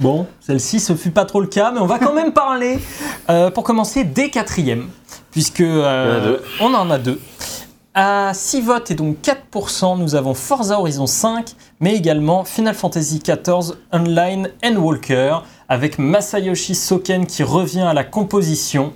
[0.00, 2.78] Bon, celle-ci, ce fut pas trop le cas, mais on va quand même parler,
[3.30, 4.86] euh, pour commencer, des quatrièmes.
[5.30, 6.42] Puisque euh, Il y en a deux.
[6.60, 7.20] on en a deux.
[7.96, 13.20] À 6 votes et donc 4%, nous avons Forza Horizon 5, mais également Final Fantasy
[13.20, 15.36] XIV Online Walker,
[15.68, 18.92] avec Masayoshi Soken qui revient à la composition.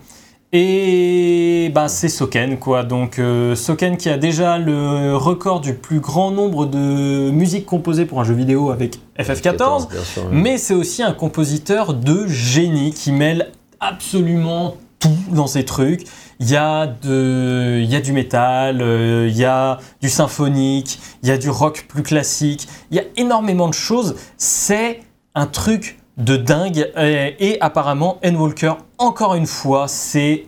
[0.53, 2.83] Et bah, c'est Soken, quoi.
[2.83, 8.05] Donc, euh, Soken qui a déjà le record du plus grand nombre de musiques composées
[8.05, 9.91] pour un jeu vidéo avec FF14.
[9.91, 10.29] bien sûr, oui.
[10.33, 16.05] Mais c'est aussi un compositeur de génie qui mêle absolument tout dans ses trucs.
[16.41, 21.01] Il y a, de, il y a du métal, euh, il y a du symphonique,
[21.23, 24.15] il y a du rock plus classique, il y a énormément de choses.
[24.37, 25.01] C'est
[25.35, 26.91] un truc de dingue.
[26.97, 30.47] Et, et apparemment, Walker, encore une fois, c'est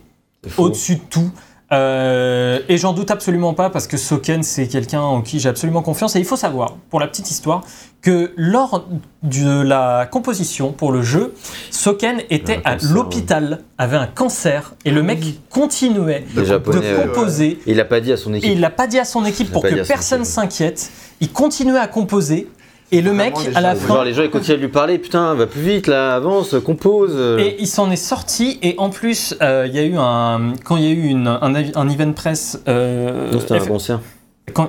[0.57, 1.31] au-dessus de tout.
[1.71, 5.81] Euh, et j'en doute absolument pas parce que Soken c'est quelqu'un en qui j'ai absolument
[5.81, 6.15] confiance.
[6.15, 7.63] Et il faut savoir pour la petite histoire
[8.01, 8.87] que lors
[9.23, 11.33] de la composition pour le jeu
[11.69, 17.07] Soken était à l'hôpital avait un cancer et le mec continuait Les de Japonais, ouais.
[17.07, 17.59] composer.
[17.65, 18.49] Il a pas dit à son équipe.
[18.51, 20.91] il l'a pas dit à son équipe l'a pour que personne s'inquiète.
[21.21, 22.49] Il continuait à composer
[22.91, 24.97] et le mec à la gens- fin Genre les gens ils continuent à lui parler,
[24.99, 27.17] putain, va plus vite là, avance, compose.
[27.39, 30.77] Et il s'en est sorti et en plus euh, il y a eu un quand
[30.77, 33.99] il y a eu une- un, un event press euh, Non, c'était un F- concert.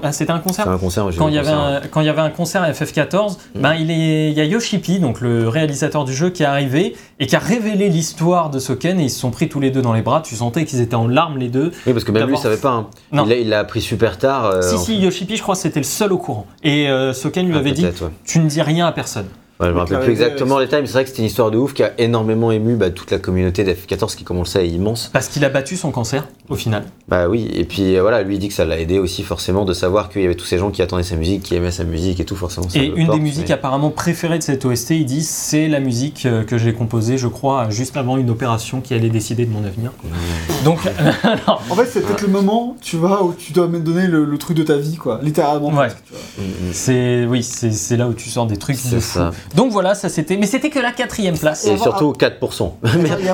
[0.02, 2.30] Ah, c'était un concert un quand il, y avait un, quand il y avait un
[2.30, 3.60] concert à FF14, Mm.
[3.60, 6.94] ben il, est, il y a Yoshipi, donc le réalisateur du jeu, qui est arrivé
[7.20, 9.82] et qui a révélé l'histoire de Soken et ils se sont pris tous les deux
[9.82, 10.22] dans les bras.
[10.24, 11.70] Tu sentais qu'ils étaient en larmes les deux.
[11.86, 12.70] Oui, parce que même lui il savait pas.
[12.72, 12.86] hein.
[13.12, 13.26] Non.
[13.28, 14.46] Il l'a- appris super tard.
[14.46, 15.02] euh, si, si, fait.
[15.04, 16.46] Yoshipi, je crois c'était le seul au courant.
[16.62, 17.92] Et euh, Soken lui Ah, avait dit ouais.
[18.24, 19.26] Tu ne dis rien à personne.
[19.62, 21.50] Ouais, je me Donc, rappelle plus exactement les times, c'est vrai que c'était une histoire
[21.52, 24.46] de ouf qui a énormément ému bah, toute la communauté d'F14 qui, comme on le
[24.46, 25.08] sait, est immense.
[25.12, 26.82] Parce qu'il a battu son cancer, au final.
[27.08, 29.64] Bah oui, et puis euh, voilà, lui il dit que ça l'a aidé aussi forcément
[29.64, 31.84] de savoir qu'il y avait tous ces gens qui attendaient sa musique, qui aimaient sa
[31.84, 32.68] musique et tout, forcément.
[32.68, 35.68] ça Et une porte, des musiques mais- apparemment préférées de cette OST, il dit c'est
[35.68, 39.44] la musique euh, que j'ai composée, je crois, juste avant une opération qui allait décider
[39.46, 39.92] de mon avenir.
[40.64, 40.80] Donc,
[41.22, 44.24] alors, En fait, c'est peut-être le moment, tu vois, où tu dois me donner le,
[44.24, 45.20] le truc de ta vie, quoi.
[45.22, 45.68] Littéralement.
[45.68, 45.86] Ouais.
[45.88, 46.20] presque, tu vois.
[46.44, 46.72] Mm, mm.
[46.72, 49.20] c'est oui, c'est là où tu sors des trucs de C'est fou.
[49.54, 51.66] Donc voilà, ça c'était, mais c'était que la quatrième place.
[51.66, 52.72] Et surtout 4%.
[52.84, 52.88] et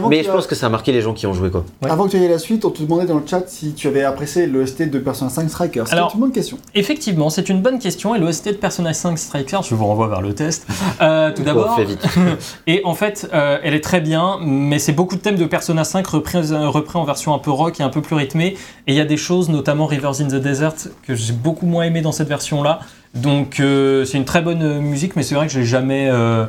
[0.08, 1.64] mais je pense que ça a marqué les gens qui ont joué quoi.
[1.82, 1.90] Ouais.
[1.90, 3.88] Avant que tu ailles à la suite, on te demandait dans le chat si tu
[3.88, 5.88] avais apprécié le ST de Persona 5 Strikers.
[5.88, 6.58] C'est une bonne question?
[6.74, 8.14] Effectivement, c'est une bonne question.
[8.14, 10.66] Et l'OST de Persona 5 Strikers, je vous renvoie vers le test.
[11.00, 12.04] Euh, tout d'abord, On fait vite.
[12.66, 15.84] et en fait, euh, elle est très bien, mais c'est beaucoup de thèmes de Persona
[15.84, 18.56] 5 repris, euh, repris en version un peu rock et un peu plus rythmée.
[18.86, 20.74] Et il y a des choses, notamment Rivers in the Desert,
[21.06, 22.80] que j'ai beaucoup moins aimé dans cette version-là.
[23.14, 26.08] Donc euh, c'est une très bonne euh, musique, mais c'est vrai que je l'ai jamais.
[26.10, 26.46] euh,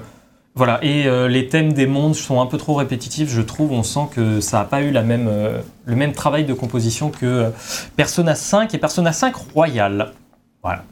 [0.55, 3.71] Voilà, et euh, les thèmes des mondes sont un peu trop répétitifs, je trouve.
[3.71, 5.29] On sent que ça n'a pas eu la même,
[5.85, 7.51] le même travail de composition que
[7.95, 10.11] Persona 5 et Persona 5 Royal.
[10.61, 10.83] Voilà.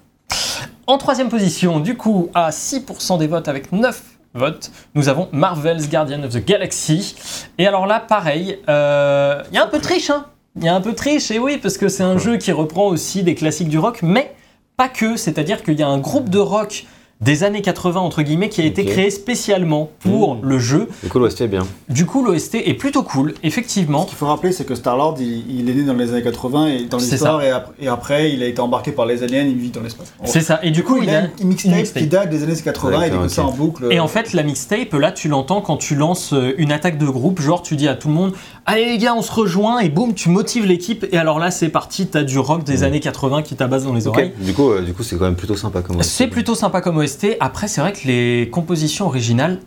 [0.86, 4.02] En troisième position, du coup, à 6% des votes avec 9
[4.34, 7.16] votes, nous avons Marvel's Guardian of the Galaxy.
[7.58, 10.76] Et alors là, pareil, il y a un peu de triche, hein Il y a
[10.76, 13.36] un peu de triche, et oui, parce que c'est un jeu qui reprend aussi des
[13.36, 14.34] classiques du rock, mais
[14.78, 16.86] pas que, c'est-à-dire qu'il y a un groupe de rock
[17.20, 20.40] des années 80 entre guillemets qui a été créé spécialement pour Mmh.
[20.44, 20.88] le jeu.
[21.02, 21.66] Du coup, l'OST est bien.
[21.90, 24.04] Du coup, l'OST est plutôt cool, effectivement.
[24.04, 26.68] Ce qu'il faut rappeler, c'est que Star-Lord, il, il est né dans les années 80
[26.68, 29.58] et dans l'histoire, et, ap- et après, il a été embarqué par les aliens, il
[29.58, 30.14] vit dans l'espace.
[30.26, 30.60] C'est ça.
[30.62, 33.14] Et du coup, il il a une mixtape, qui date des années 80 et il
[33.16, 33.88] écoute ça en boucle.
[33.90, 37.08] Et en fait, la mixtape, là, tu l'entends quand tu lances euh, une attaque de
[37.08, 37.42] groupe.
[37.42, 38.34] Genre, tu dis à tout le monde
[38.70, 39.80] Allez, les gars, on se rejoint.
[39.80, 41.06] Et boum, tu motives l'équipe.
[41.12, 42.06] Et alors là, c'est parti.
[42.08, 44.14] T'as du rock des années 80 qui tabasse dans les Ok.
[44.16, 44.34] oreilles.
[44.42, 46.10] Du coup, euh, du coup, c'est quand même plutôt sympa comme OST.
[46.10, 47.38] C'est plutôt sympa comme OST.
[47.40, 49.60] Après, c'est vrai que les compositions originales,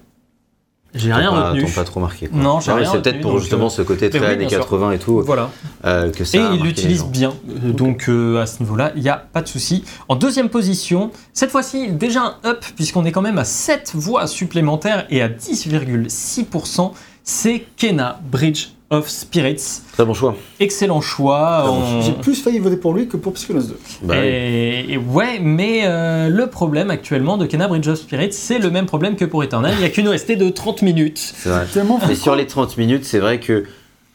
[0.93, 1.65] j'ai rien pas- retenu.
[1.71, 2.27] pas trop marqué.
[2.27, 2.39] Quoi.
[2.39, 4.59] Non, j'ai rien C'est peut-être pour justement euh, ce côté très oui, années bien sûr.
[4.59, 5.49] 80 et tout Voilà.
[5.87, 6.37] euh, que ça.
[6.37, 7.33] Et il l'utilise bien.
[7.47, 9.85] Donc euh, à ce niveau-là, il n'y a pas de souci.
[10.09, 14.27] En deuxième position, cette fois-ci, déjà un up, puisqu'on est quand même à 7 voix
[14.27, 16.93] supplémentaires et à 10,6%,
[17.25, 19.83] c'est Kena Bridge of Spirits.
[19.93, 20.35] Très bon choix.
[20.59, 21.65] Excellent choix.
[21.71, 23.79] On- J'ai plus failli voter pour lui que pour Psychonauts 2.
[24.03, 24.27] Bah oui.
[24.27, 28.69] et, et ouais, mais euh, le problème actuellement de Kena Bridge of Spirits, c'est le
[28.71, 29.73] même problème que pour Eternal.
[29.75, 31.19] Il n'y a qu'une OST de 30 minutes.
[31.37, 31.67] C'est vrai.
[31.73, 33.65] Tellement Mais sur les 30 minutes, c'est vrai que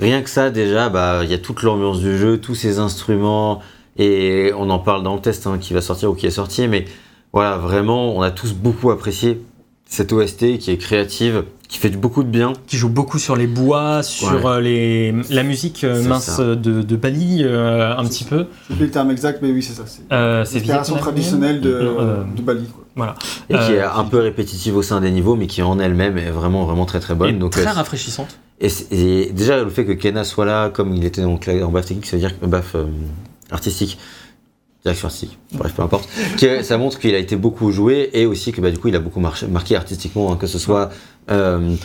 [0.02, 3.62] rien que ça, déjà, bah, il y a toute l'ambiance du jeu, tous ces instruments,
[3.98, 6.68] et on en parle dans le test hein, qui va sortir ou qui est sorti,
[6.68, 6.84] mais
[7.32, 9.42] voilà, vraiment, on a tous beaucoup apprécié
[9.88, 12.54] cette OST qui est créative, qui fait du beaucoup de bien.
[12.68, 14.42] qui joue beaucoup sur les bois, sur Ouais.
[14.46, 16.44] euh, les, la musique euh, mince ça.
[16.56, 18.46] de, de Bali, euh, un petit peu.
[18.70, 19.84] J'ai plus le terme exact, mais oui, c'est ça.
[19.86, 22.66] C'est Euh, l'inspiration traditionnelle de, Euh, de Bali.
[22.96, 23.16] Quoi.
[23.50, 26.18] Et qui est Euh, un peu répétitive au sein des niveaux, mais qui en elle-même
[26.18, 27.36] est vraiment, vraiment très très bonne.
[27.36, 28.38] et Donc, très euh, rafraîchissante.
[28.62, 31.38] Et, déjà, le fait que Kena soit là, comme il était en
[31.72, 32.86] baf technique, ça veut dire que baf euh,
[33.52, 33.98] artistique,
[34.86, 36.08] direction artistique, bref, peu importe,
[36.40, 38.96] que ça montre qu'il a été beaucoup joué et aussi que bah, du coup, il
[38.96, 40.92] a beaucoup marqué artistiquement, hein, que ce soit
[41.32, 41.76] euh,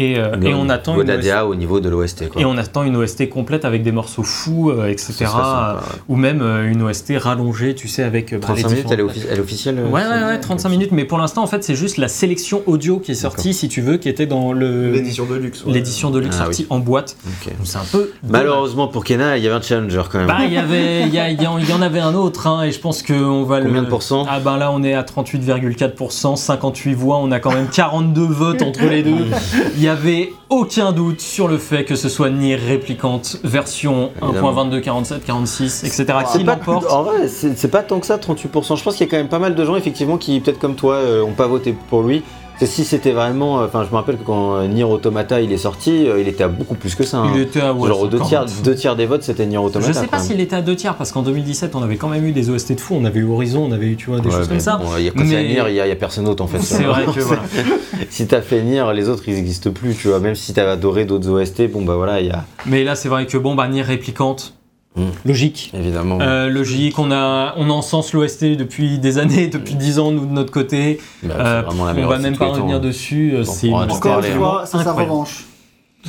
[0.00, 2.22] Et, euh, et on attend une OST, au niveau de l'OST.
[2.38, 5.12] et on attend une OST complète avec des morceaux fous, euh, etc.
[5.12, 5.98] Sympa, ouais.
[6.08, 9.00] Ou même euh, une OST rallongée, tu sais, avec euh, bah, les 35 minutes, elle
[9.00, 11.96] est, elle officielle Ouais, ouais, ouais, 35 minutes, mais pour l'instant, en fait, c'est juste
[11.96, 15.34] la sélection audio qui est sortie, si tu veux, qui était dans le L'édition de
[15.34, 15.64] luxe.
[15.64, 15.72] ouais.
[15.72, 17.16] l'édition de luxe Ah sortie en boîte.
[17.24, 18.12] Donc c'est un peu.
[18.28, 20.28] Malheureusement pour Kena, il y avait un challenger quand même.
[20.28, 21.12] Bah, il y avait, il
[21.42, 23.66] y, en- il y en avait un autre, hein, et je pense qu'on va le.
[23.66, 27.52] Combien de pourcents Ah ben là, on est à 38,4%, 58 voix, on a quand
[27.52, 29.26] même 42 votes entre les deux.
[29.88, 34.66] Il y avait aucun doute sur le fait que ce soit Nier Réplicante version Évidemment.
[34.66, 36.04] 1.22, 47, 46, etc.
[36.30, 38.76] Qui pas, l'emporte en vrai, c'est pas tant que ça, 38%.
[38.76, 40.74] Je pense qu'il y a quand même pas mal de gens, effectivement, qui, peut-être comme
[40.74, 42.22] toi, euh, ont pas voté pour lui.
[42.66, 43.60] Si c'était vraiment.
[43.60, 46.26] euh, Enfin, je me rappelle que quand euh, Nier Automata il est sorti, euh, il
[46.28, 47.18] était à beaucoup plus que ça.
[47.18, 47.30] hein.
[47.34, 48.28] Il était à ouais, Genre, deux 50.
[48.28, 49.92] tiers, deux tiers des votes, c'était Nier Automata.
[49.92, 52.24] Je sais pas s'il était à deux tiers parce qu'en 2017 on avait quand même
[52.26, 54.28] eu des OST de fou, on avait eu Horizon, on avait eu tu vois des
[54.28, 54.76] Ouais, choses mais comme ça.
[54.76, 56.46] bon, il y a, quand c'est à Mais- Nier, il y, a- personne d'autre en
[56.48, 56.60] fait.
[56.60, 57.42] C'est vrai que voilà.
[58.10, 60.18] si t'as fait Nier, les autres ils existent plus, tu vois.
[60.18, 62.44] Même si t'as adoré d'autres OST, bon bah voilà, il y a.
[62.66, 64.54] Mais là c'est vrai que bon bah Nier Réplicante,
[64.96, 65.02] Mm.
[65.24, 65.70] logique.
[65.74, 66.18] Évidemment.
[66.20, 70.32] Euh, logique, on a on encense l'OST depuis des années, depuis 10 ans nous de
[70.32, 70.98] notre côté.
[71.22, 74.64] bah, Euh, la on va même pas revenir dessus, euh, On c'est Encore une fois,
[74.66, 75.44] c'est sa revanche.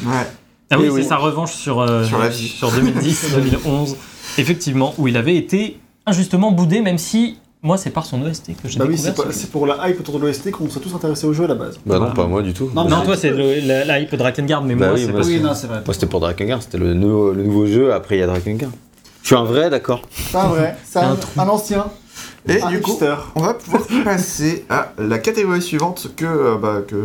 [0.05, 0.11] Ouais.
[0.71, 1.03] Ah oui, Eh c'est oui.
[1.03, 2.47] sa revanche sur, euh, Sur la vie.
[2.47, 3.97] sur 2010, 2011,
[4.37, 8.69] effectivement, où il avait été injustement boudé, même si moi c'est par son OST que
[8.69, 10.79] j'ai Bah oui, c'est pas- ce- c'est pour la hype autour de l'OST qu'on serait
[10.79, 11.77] tous intéressés au jeu à la base.
[11.85, 12.69] Bah non, pas moi du tout.
[12.73, 15.27] Non, toi c'est le- la, la hype Drakengard, mais Bah moi oui, c'est moi, parce
[15.27, 15.81] Oui, non, c'est vrai.
[15.85, 18.71] Moi c'était pour Drakengard, c'était le, nouveau- le nouveau jeu, après il y a Drakengard.
[19.21, 20.01] Je suis un vrai, d'accord.
[20.31, 21.85] Pas vrai, c'est un, Un un ancien.
[22.47, 23.15] Et un du coup, hipster.
[23.35, 26.95] on va pouvoir passer à la catégorie suivante que, euh, bah, que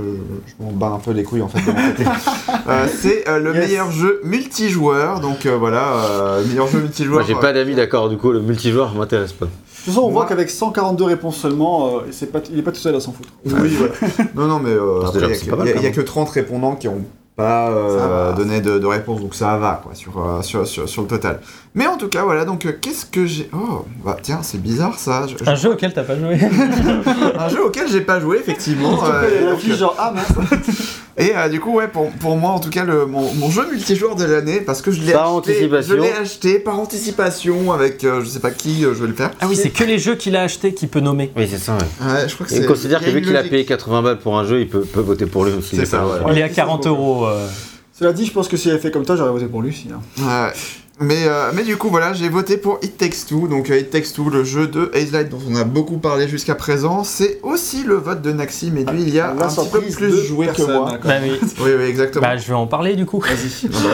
[0.46, 2.04] je m'en bats un peu les couilles en fait de mon côté.
[2.68, 3.66] Euh, c'est euh, le Yes.
[3.68, 5.20] meilleur jeu multijoueur.
[5.20, 7.18] Donc euh, voilà, euh, meilleur jeu multijoueur.
[7.18, 9.48] Moi j'ai pas d'amis, d'accord, du coup le multijoueur m'intéresse pas.
[9.84, 12.72] De toute façon, on voit qu'avec 142 réponses seulement, euh, c'est pas, il est pas
[12.72, 13.28] tout seul à s'en foutre.
[13.44, 13.92] Oui, voilà.
[14.34, 15.80] Non, non, mais euh, après, il y a que- pas mal, il y, a- quand
[15.80, 15.92] il y a même.
[15.92, 17.02] que 30 répondants qui ont
[17.36, 20.12] pas euh, donné de, de réponse, donc ça va quoi sur,
[20.42, 21.40] sur, sur, sur le total.
[21.74, 23.50] Mais en tout cas, voilà, donc euh, qu'est-ce que j'ai.
[23.52, 25.26] Oh, bah tiens, c'est bizarre ça.
[25.26, 26.38] Je- je- Un jeu auquel t'as pas joué.
[27.38, 29.00] Un jeu auquel j'ai pas joué, effectivement.
[29.04, 30.28] Euh, genre, ah mince.
[31.16, 33.64] Et euh, du coup, ouais, pour, pour moi, en tout cas, le, mon, mon jeu
[33.70, 35.94] multijoueur de l'année, parce que je l'ai Par acheté, anticipation.
[35.94, 39.14] je l'ai acheté par anticipation avec euh, je sais pas qui, euh, je vais le
[39.14, 39.30] faire.
[39.40, 41.30] Ah oui, c'est que les jeux qu'il a achetés qu'il peut nommer.
[41.36, 42.06] Oui, c'est ça, ouais.
[42.12, 42.66] Ouais, je crois que Il c'est.
[42.66, 45.26] considère que vu qu'il a payé 80 balles pour un jeu, il peut, peut voter
[45.26, 45.76] pour lui aussi.
[45.76, 46.20] C'est ça, pas- ouais.
[46.24, 46.88] Ouais, il est à c'est 40 bon.
[46.90, 47.26] euros.
[47.96, 49.72] Cela dit, je pense que s'il avait fait comme toi, j'aurais voté pour lui.
[49.72, 50.00] si, hein.
[50.18, 50.52] Ouais.
[51.00, 53.48] Mais, euh, mais du coup, voilà, j'ai voté pour It Takes Two.
[53.48, 56.28] Donc, euh, It Takes Two, le jeu de Haze Light dont on a beaucoup parlé
[56.28, 57.02] jusqu'à présent.
[57.02, 59.96] C'est aussi le vote de Naxi, mais lui, il y a un petit peu plus
[59.98, 60.92] de joué que moi.
[60.92, 61.32] hein, Bah oui.
[61.60, 62.22] Oui, oui, exactement.
[62.24, 63.18] Bah, je vais en parler du coup.
[63.18, 63.68] Vas-y.
[63.74, 63.88] Ah bah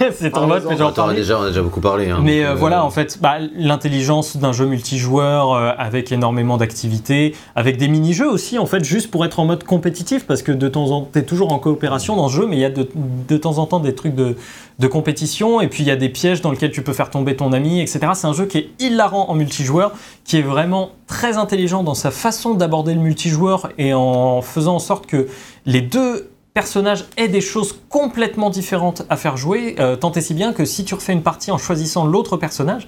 [0.00, 1.14] oui, c'est ton vote, mais j'en parle.
[1.14, 2.10] déjà, on a déjà beaucoup parlé.
[2.10, 6.58] hein, Mais euh, euh, voilà, en fait, bah, l'intelligence d'un jeu multijoueur euh, avec énormément
[6.58, 10.52] d'activités, avec des mini-jeux aussi, en fait, juste pour être en mode compétitif, parce que
[10.52, 12.70] de temps en temps, t'es toujours en coopération dans ce jeu, mais il y a
[12.70, 12.86] de,
[13.28, 14.36] de temps en temps des trucs de,
[14.78, 17.36] de compétition, et puis il y a des pièges dans lesquels tu peux faire tomber
[17.36, 18.00] ton ami, etc.
[18.14, 19.92] C'est un jeu qui est hilarant en multijoueur,
[20.24, 24.80] qui est vraiment très intelligent dans sa façon d'aborder le multijoueur et en faisant en
[24.80, 25.28] sorte que
[25.66, 30.34] les deux personnages aient des choses complètement différentes à faire jouer, euh, tant et si
[30.34, 32.86] bien que si tu refais une partie en choisissant l'autre personnage,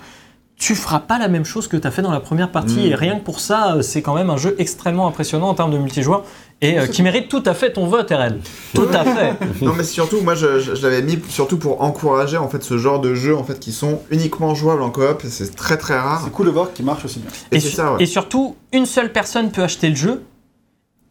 [0.57, 2.81] tu feras pas la même chose que tu as fait dans la première partie.
[2.81, 2.93] Mm.
[2.93, 5.73] Et rien que pour ça, euh, c'est quand même un jeu extrêmement impressionnant en termes
[5.73, 6.25] de multijoueur
[6.65, 8.39] et euh, qui mérite tout à fait ton vote, RL.
[8.75, 9.35] Tout à fait.
[9.63, 12.79] non, mais surtout, moi, je, je- je l'avais mis surtout pour encourager en fait ce
[12.79, 15.23] genre de jeux en fait qui sont uniquement jouables en coop.
[15.29, 16.23] C'est très très rare.
[16.25, 17.31] C'est cool de voir qu'il marche aussi bien.
[17.53, 18.03] Et, Et, c'est su- ça, ouais.
[18.03, 20.23] et surtout, une seule personne peut acheter le jeu.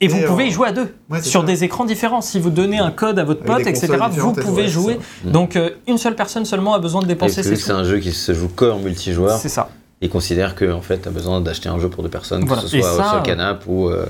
[0.01, 1.47] Et vous pouvez euh, y jouer à deux, ouais, sur ça.
[1.47, 2.19] des écrans différents.
[2.19, 4.99] Si vous donnez un code à votre pote, etc., vous pouvez ouais, jouer.
[5.23, 7.99] Donc, euh, une seule personne seulement a besoin de dépenser ses que c'est un jeu
[7.99, 9.69] qui se joue que en multijoueur, C'est ça.
[10.01, 12.63] il considère que en fait, tu as besoin d'acheter un jeu pour deux personnes, Voilà.
[12.63, 14.05] que ce soit ça, sur euh, le canapé ou, euh,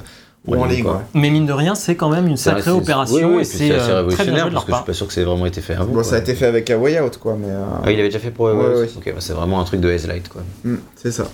[0.45, 0.93] Ou en ligne, quoi.
[0.95, 0.99] ouais.
[1.13, 3.89] Mais mine de rien, c'est quand même une sacrée opération oui, oui, et c'est assez
[3.91, 5.73] euh, très bien révolutionnaire parce que je suis pas sûr que c'est vraiment été fait
[5.75, 5.85] avant.
[5.85, 6.03] Bon, quoi.
[6.03, 7.47] ça a été fait avec A Way Out, quoi, mais.
[7.49, 8.89] euh, Ah, il avait déjà fait pour Ouais, iOS ouais.
[8.97, 10.41] Ok, bah, c'est vraiment un truc de S-Lite quoi.
[10.65, 11.25] hmm, c'est ça.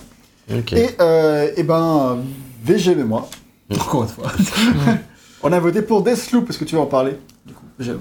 [0.48, 2.18] Et, euh, et ben,
[2.64, 3.28] VGM et moi,
[3.72, 4.26] encore une fois,
[5.42, 6.48] on a voté pour Deathloop.
[6.50, 7.16] Est-ce que tu veux en parler
[7.46, 7.98] Du coup, VGM.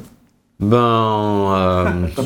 [0.59, 0.77] Ben.
[0.77, 2.23] euh, T'as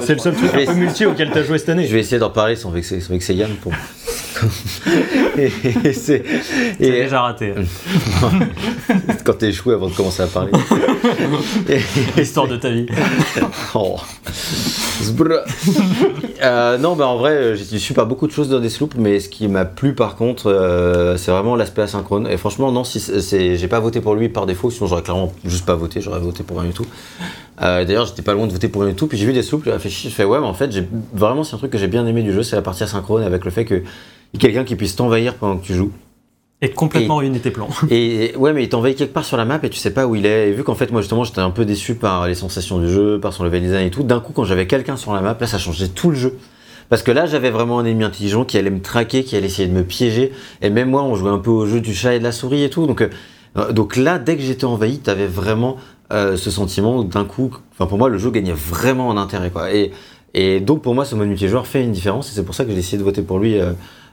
[0.00, 1.86] c'est- le seul truc un peu multi auquel tu as joué cette année.
[1.86, 3.72] je vais essayer d'en parler sans vexer, sans vexer Yann pour.
[5.38, 5.52] Et,
[5.84, 6.22] et c'est.
[6.78, 7.54] Déjà raté.
[9.24, 10.52] quand t'es échoué avant de commencer à parler.
[12.16, 12.86] L'histoire de ta vie.
[13.74, 13.96] Oh.
[16.42, 19.20] Euh, non, bah en vrai, euh, j'ai su pas beaucoup de choses dans Deathloop, mais
[19.20, 22.26] ce qui m'a plu par contre, euh, c'est vraiment l'aspect asynchrone.
[22.26, 23.00] Et franchement, non, si
[23.30, 26.42] j'ai pas voté pour lui par défaut, sinon j'aurais clairement juste pas voté, j'aurais voté
[26.42, 26.86] pour rien du tout.
[27.62, 29.72] Euh, D'ailleurs, j'étais pas loin de voter pour du tout, puis j'ai vu Deathloop, j'ai
[29.72, 30.70] réfléchi, je fais ouais, mais en fait,
[31.12, 33.44] vraiment c'est un truc que j'ai bien aimé du jeu, c'est la partie asynchrone avec
[33.44, 33.82] le fait que
[34.38, 35.92] quelqu'un qui puisse t'envahir pendant que tu joues.
[36.62, 37.68] Et complètement ruiné tes plans.
[37.90, 40.14] Et ouais, mais il t'envahit quelque part sur la map et tu sais pas où
[40.14, 40.50] il est.
[40.50, 43.18] Et vu qu'en fait, moi justement, j'étais un peu déçu par les sensations du jeu,
[43.18, 45.46] par son level design et tout, d'un coup, quand j'avais quelqu'un sur la map, là,
[45.46, 46.36] ça changeait tout le jeu.
[46.90, 49.68] Parce que là, j'avais vraiment un ennemi intelligent qui allait me traquer, qui allait essayer
[49.68, 50.32] de me piéger.
[50.60, 52.64] Et même moi, on jouait un peu au jeu du chat et de la souris
[52.64, 52.86] et tout.
[52.86, 53.08] Donc,
[53.56, 55.78] euh, donc là, dès que j'étais envahi, t'avais vraiment
[56.12, 59.50] euh, ce sentiment d'un coup, enfin pour moi, le jeu gagnait vraiment en intérêt.
[59.50, 59.68] Quoi.
[60.34, 62.70] Et, donc pour moi, ce mode multijoueur fait une différence et c'est pour ça que
[62.70, 63.58] j'ai décidé de voter pour lui.
[63.58, 63.72] euh,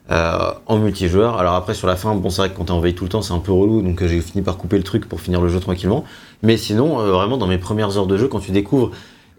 [0.10, 1.38] euh, en multijoueur.
[1.38, 3.22] Alors après sur la fin, bon c'est vrai que quand t'es envahi tout le temps
[3.22, 5.60] c'est un peu relou, donc j'ai fini par couper le truc pour finir le jeu
[5.60, 6.06] tranquillement.
[6.44, 8.92] Mais sinon, vraiment dans mes premières heures de jeu, quand tu découvres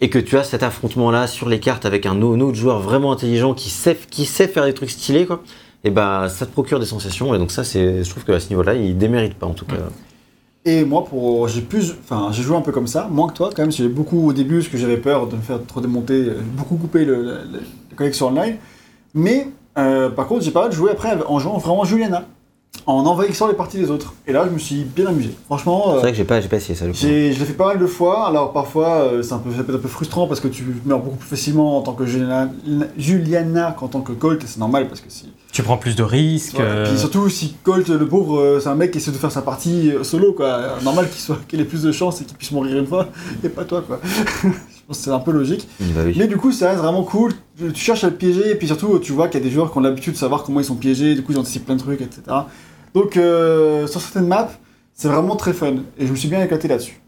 [0.03, 2.81] et que tu as cet affrontement là sur les cartes avec un, au- autre joueur
[2.81, 5.43] vraiment intelligent qui sait, qui sait faire des trucs stylés quoi,
[5.85, 8.39] et ben ça te procure des sensations et donc ça c'est, je trouve que à
[8.41, 9.77] ce niveau-là il démérite pas en tout cas.
[10.71, 13.49] Et moi, pour, j'ai plus, enfin, j'ai joué un peu comme ça, moins que toi
[13.57, 13.73] quand même.
[13.73, 16.77] J'ai beaucoup au début, parce que j'avais peur de me faire trop démonter, euh, beaucoup
[16.77, 17.41] coupé le, la, la-
[17.91, 18.57] la connexion online.
[19.15, 22.27] Mais euh, par contre, j'ai pas mal joué après en jouant vraiment Juliana,
[22.91, 24.15] en envahissant les parties des autres.
[24.27, 25.31] Et là, je me suis bien amusé.
[25.45, 26.87] Franchement, C'est euh, vrai que j'ai pas, j'ai pas essayé ça.
[26.87, 26.99] le coup.
[26.99, 28.27] j'ai, je l'ai fait pas mal de fois.
[28.27, 30.65] Alors parfois, euh, c'est un peu, ça peut être un peu frustrant parce que tu
[30.87, 32.49] meurs beaucoup plus facilement en tant que Juliana,
[32.97, 34.43] Juliana qu'en tant que Colt.
[34.43, 36.55] Et c'est normal parce que si Tu prends plus de risques.
[36.57, 36.71] Voilà.
[36.71, 39.33] euh, Puis surtout si Colt, le pauvre, euh, c'est un mec qui essaie de faire
[39.33, 40.47] sa partie euh, solo, quoi.
[40.47, 43.09] Euh, Normal qu'il soit, qu'il ait plus de chance et qu'il puisse mourir une fois,
[43.45, 44.01] et pas toi, quoi.
[44.43, 44.49] Je
[44.95, 45.69] pense que c'est un peu logique.
[45.81, 46.15] Bah oui.
[46.17, 47.33] Mais du coup, ça reste vraiment cool.
[47.59, 49.71] Tu cherches à le piéger, et puis surtout, tu vois qu'il y a des joueurs
[49.71, 51.81] qui ont l'habitude de savoir comment ils sont piégés, du coup, ils anticipent plein de
[51.81, 52.23] trucs, etc.
[52.95, 54.49] Donc, euh, sur certaines maps,
[54.95, 55.75] c'est vraiment très fun.
[55.99, 57.01] Et je me suis bien éclaté là-dessus.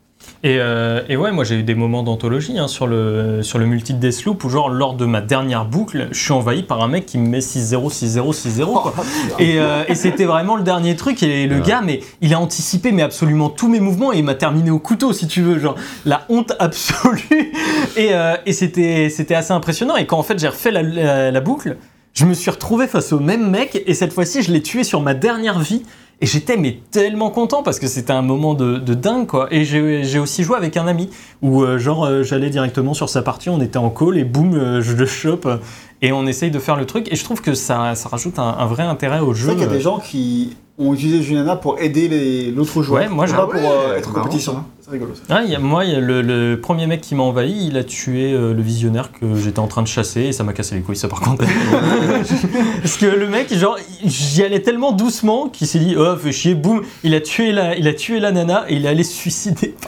[0.42, 3.64] Et, euh, et ouais, moi j'ai eu des moments d'anthologie hein, sur, le, sur le
[3.64, 6.88] multi de Deathloop où, genre, lors de ma dernière boucle, je suis envahi par un
[6.88, 8.64] mec qui me met 6-0, 6-0, 6-0.
[8.82, 8.94] quoi.
[9.38, 11.22] Et, euh, et c'était vraiment le dernier truc.
[11.22, 11.62] Et le Ouais.
[11.62, 14.78] gars, mais il a anticipé mais absolument tous mes mouvements et il m'a terminé au
[14.78, 15.58] couteau, si tu veux.
[15.58, 15.74] Genre,
[16.04, 17.52] la honte absolue.
[17.96, 19.96] Et, euh, et c'était c'était assez impressionnant.
[19.96, 21.76] Et quand en fait j'ai refait la, la- la boucle,
[22.14, 23.82] je me suis retrouvé face au même mec.
[23.86, 25.82] Et cette fois-ci, je l'ai tué sur ma dernière vie.
[26.22, 29.48] Et j'étais mais tellement content parce que c'était un moment de, de dingue quoi.
[29.50, 31.08] Et j'ai aussi joué avec un ami
[31.40, 34.52] où euh, genre euh, j'allais directement sur sa partie, on était en call et boum,
[34.52, 35.48] euh, je le chope
[36.02, 37.10] et on essaye de faire le truc.
[37.10, 39.46] Et je trouve que ça, ça rajoute un, un vrai intérêt au C'est jeu.
[39.46, 43.00] vrai qu'il y a des gens qui ont utilisé Juliana pour aider l'autre joueur.
[43.04, 44.62] Ouais, moi, pas j'ai- pour ouais, euh, être en compétition.
[44.90, 45.22] C'est rigolo ça.
[45.36, 47.68] Ah, il y a- moi, il y a le, le premier mec qui m'a envahi,
[47.68, 50.52] il a tué euh, le visionnaire que j'étais en train de chasser et ça m'a
[50.52, 51.44] cassé les couilles, ça par contre.
[52.82, 56.54] Parce que le mec, genre, j'y allais tellement doucement qu'il s'est dit, oh, fais chier,
[56.56, 59.12] boum, il a tué la, il a tué la nana et il est allé se
[59.12, 59.74] suicider.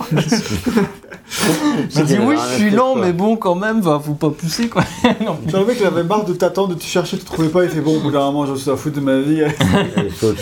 [1.90, 4.84] J'ai dit, oui, je suis lent, mais bon, quand même, va, faut pas pousser, quoi.
[5.20, 7.64] non, Genre, le mec il avait marre de t'attendre, de te chercher, tu trouvais pas,
[7.64, 9.42] il fait bon, au bout d'un moment, je suis à foutre de ma vie.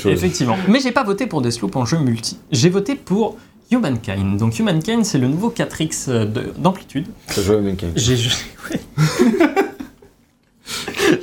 [0.06, 0.56] Effectivement.
[0.68, 2.38] Mais j'ai pas voté pour Deathloop en jeu multi.
[2.50, 3.36] J'ai voté pour
[3.70, 4.36] Humankind.
[4.38, 7.06] Donc Humankind, c'est le nouveau 4X euh, de- d'amplitude.
[7.28, 7.92] Ça joue à Mankind.
[7.96, 8.32] J'ai joué.
[8.70, 8.80] ouais.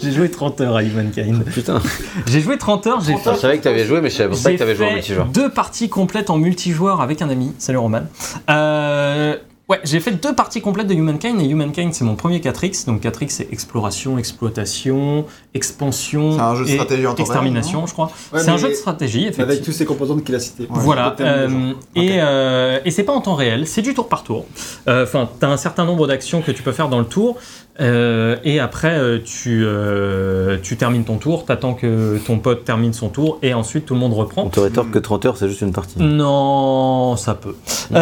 [0.01, 1.43] j'ai joué 30 heures à Humankind.
[1.45, 1.81] Putain.
[2.27, 4.57] J'ai joué 30 heures, j'ai Je savais que t'avais joué, mais je savais pas que
[4.57, 5.25] t'avais joué en fait multijoueur.
[5.27, 7.53] deux parties complètes en multijoueur avec un ami.
[7.57, 8.01] Salut Roman.
[8.49, 9.35] Euh,
[9.69, 12.85] ouais, j'ai fait deux parties complètes de Humankind et Humankind c'est mon premier 4X.
[12.85, 17.27] Donc 4X c'est exploration, exploitation, expansion C'est un jeu de et stratégie en temps réel,
[17.27, 18.11] extermination, je crois.
[18.33, 19.51] Ouais, c'est un jeu de stratégie, effectivement.
[19.51, 20.67] Avec tous ces composantes qu'il a cités.
[20.69, 24.45] Voilà, euh, et, euh, et c'est pas en temps réel, c'est du tour par tour.
[24.87, 27.37] Euh, Enfin, t'as un certain nombre d'actions que tu peux faire dans le tour,
[27.79, 32.93] euh, et après euh, tu, euh, tu termines ton tour, t'attends que ton pote termine
[32.93, 34.43] son tour, et ensuite tout le monde reprend.
[34.45, 35.99] On te rétorque que 30 heures, c'est juste une partie.
[35.99, 37.55] Non, ça peut.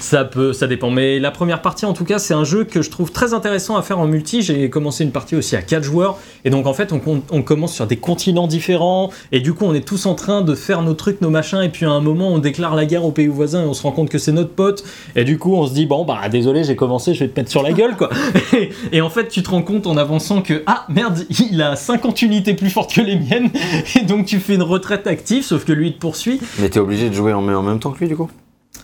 [0.00, 0.90] Ça peut, ça dépend.
[0.90, 3.76] Mais la première partie, en tout cas, c'est un jeu que je trouve très intéressant
[3.76, 4.42] à faire en multi.
[4.42, 6.18] J'ai commencé une partie aussi à 4 joueurs.
[6.44, 7.00] Et donc, en fait, on,
[7.30, 9.10] on commence sur des continents différents.
[9.32, 11.62] Et du coup, on est tous en train de faire nos trucs, nos machins.
[11.62, 13.82] Et puis, à un moment, on déclare la guerre au pays voisin et on se
[13.82, 14.84] rend compte que c'est notre pote.
[15.16, 17.50] Et du coup, on se dit, bon, bah, désolé, j'ai commencé, je vais te mettre
[17.50, 18.10] sur la gueule, quoi.
[18.92, 21.76] Et, et en fait, tu te rends compte en avançant que, ah, merde, il a
[21.76, 23.50] 50 unités plus fortes que les miennes.
[23.96, 26.40] Et donc, tu fais une retraite active, sauf que lui, il te poursuit.
[26.58, 28.30] Mais t'es obligé de jouer en en même temps que lui, du coup?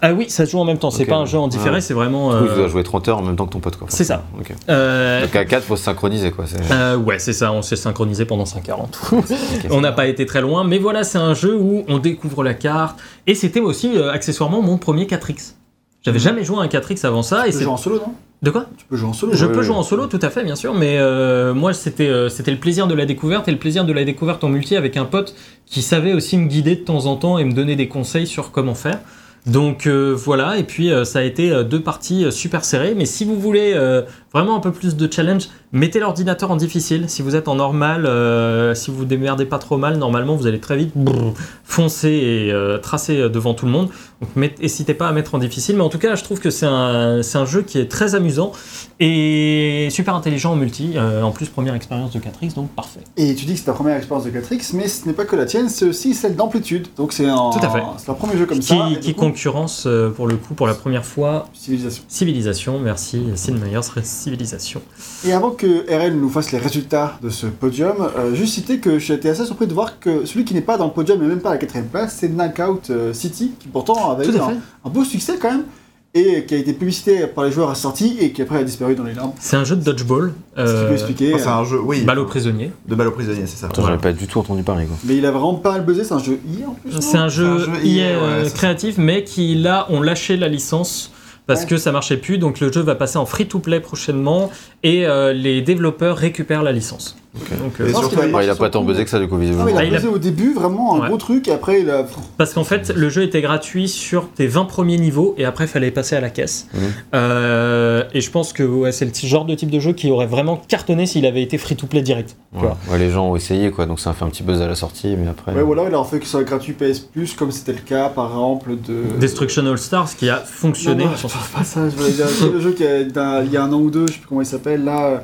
[0.03, 0.91] Ah oui, ça se joue en même temps.
[0.91, 1.81] C'est pas un jeu en différé, Ouais.
[1.83, 2.33] c'est vraiment.
[2.33, 3.87] Du coup, tu euh, dois jouer 30 heures en même temps que ton pote, quoi.
[3.91, 4.25] C'est ça.
[4.39, 4.55] Ok.
[4.71, 6.47] euh, Donc à 4, faut se synchroniser, quoi.
[6.47, 7.53] c'est- euh, ouais, c'est ça.
[7.53, 9.17] On s'est synchronisé pendant 5 heures en tout.
[9.19, 9.25] Ok,
[9.71, 12.55] on n'a pas été très loin, mais voilà, c'est un jeu où on découvre la
[12.55, 12.99] carte.
[13.27, 15.55] Et c'était aussi euh, accessoirement mon premier 4x.
[16.03, 17.47] J'avais jamais joué à un 4x avant ça.
[17.47, 18.15] Et Tu c'est jouer en solo, non?
[18.43, 19.33] De quoi Tu peux jouer en solo.
[19.35, 22.31] Je peux jouer en solo, tout à fait, bien sûr, mais euh, moi c'était euh,
[22.31, 24.97] c'était le plaisir de la découverte et le plaisir de la découverte en multi avec
[24.97, 25.35] un pote
[25.67, 28.51] qui savait aussi me guider de temps en temps et me donner des conseils sur
[28.51, 29.01] comment faire.
[29.47, 33.25] Donc euh, voilà, et puis euh, ça a été deux parties super serrées, mais si
[33.25, 34.03] vous voulez euh,
[34.35, 37.09] vraiment un peu plus de challenge, mettez l'ordinateur en difficile.
[37.09, 40.47] Si vous êtes en normal, euh, si vous vous démerdez pas trop mal, normalement vous
[40.47, 41.33] allez très vite brrr,
[41.65, 43.89] foncer et euh, tracer devant tout le monde.
[44.20, 46.66] Donc n'hésitez pas à mettre en difficile, mais en tout cas je trouve que c'est
[46.66, 48.52] un, un jeu qui est très amusant
[48.98, 50.92] et super intelligent en multi.
[50.97, 53.01] Euh, en plus première expérience de 4X, donc parfait.
[53.16, 55.36] Et tu dis que c'est ta première expérience de 4X, mais ce n'est pas que
[55.36, 56.88] la tienne, c'est aussi celle d'amplitude.
[56.97, 57.82] Donc c'est un, Tout à fait.
[57.97, 58.88] c'est un premier jeu comme qui ça.
[59.01, 62.05] qui coup, concurrence euh, pour le coup pour la première fois Civilisation.
[62.09, 62.78] Civilisation.
[62.78, 64.82] Merci Sid Meier, Civilisation.
[65.26, 68.98] Et avant que RL nous fasse les résultats de ce podium, euh, juste citer que
[68.98, 71.26] j'ai été assez surpris de voir que celui qui n'est pas dans le podium et
[71.26, 74.37] même pas à la quatrième place, c'est Knockout City, qui pourtant avait eu
[74.85, 75.65] un, beau succès quand même,
[76.12, 78.95] et qui a été publicité par les joueurs à sortie et qui après a disparu
[78.97, 79.32] dans les larmes.
[79.39, 80.32] C'est un jeu de dodgeball.
[80.59, 81.32] Euh, peut expliquer.
[81.35, 82.03] Oh, c'est un jeu, oui.
[82.03, 82.73] Balle aux prisonniers.
[82.89, 83.66] De balle aux prisonniers, c'est ça.
[83.66, 84.97] Attends, j'avais pas du tout entendu parler, quoi.
[85.05, 87.01] Mais il a vraiment pas mal buzzé, c'est un jeu IA en plus.
[87.01, 90.37] C'est un jeu, un jeu IA, IA, ouais, euh, créatif, mais qui là ont lâché
[90.37, 91.12] la licence
[91.47, 92.39] parce que ça marchait plus.
[92.39, 94.51] Donc le jeu va passer en free-to-play prochainement
[94.82, 97.16] et euh, les développeurs récupèrent la licence.
[97.32, 99.65] Euh, Et surtout, il- a pas tant buzzé que ça, du coup, Ah, visiblement.
[99.66, 101.07] mais il a Ah, il a- buzzé au début, vraiment un Ouais.
[101.09, 102.05] gros truc, et après il a.
[102.36, 105.69] Parce qu'en fait, le jeu était gratuit sur tes 20 premiers niveaux et après, il
[105.69, 106.66] fallait passer à la caisse.
[106.74, 106.81] Mhm.
[107.15, 110.27] Euh, et je pense que ouais, c'est le genre de type de jeu qui aurait
[110.27, 112.36] vraiment cartonné s'il avait été free-to-play direct.
[112.52, 112.62] tu Ouais.
[112.62, 112.77] vois.
[112.90, 114.74] Ouais, les gens ont essayé, quoi, donc ça a fait un petit buzz à la
[114.74, 115.52] sortie, mais après.
[115.52, 117.78] Ouais, ou alors il a fait que ce soit gratuit PS Plus, comme c'était le
[117.78, 119.19] cas par exemple de.
[119.20, 121.05] Destruction All Stars qui a fonctionné.
[121.05, 123.52] Non, non, je pense pas ça, je voulais dire le jeu qui a, d'un- il
[123.52, 125.23] y a un an ou deux, je sais plus comment il s'appelle là.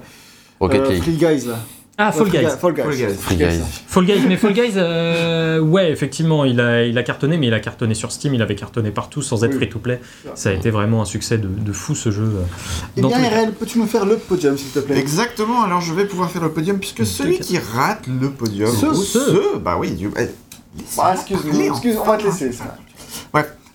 [0.61, 1.03] Rocket euh, League.
[1.03, 1.57] Free Guys là.
[1.99, 2.51] Ah, Fall Ouais, Guys.
[2.61, 2.83] Fall Guys.
[2.83, 3.15] Fall Guys.
[3.15, 3.61] Free Guys.
[3.87, 7.55] Fall Guys, mais Fall Guys, euh, ouais, effectivement, il a, il a cartonné, mais il
[7.55, 9.57] a cartonné sur Steam, il avait cartonné partout sans être Oui.
[9.57, 10.01] free-to-play.
[10.35, 12.31] Ça a été vraiment un succès de, de fou ce jeu.
[12.99, 13.17] Eh bien.
[13.17, 14.99] RL, peux-tu me faire le podium s'il te plaît?
[14.99, 18.71] Exactement, alors je vais pouvoir faire le podium puisque celui qui rate le podium.
[18.75, 19.19] Ce- ce.
[19.19, 20.11] ce, bah oui, du.
[20.19, 20.27] eh,
[20.99, 22.77] Ah, excuse-moi, excuse, on va te laisser ça.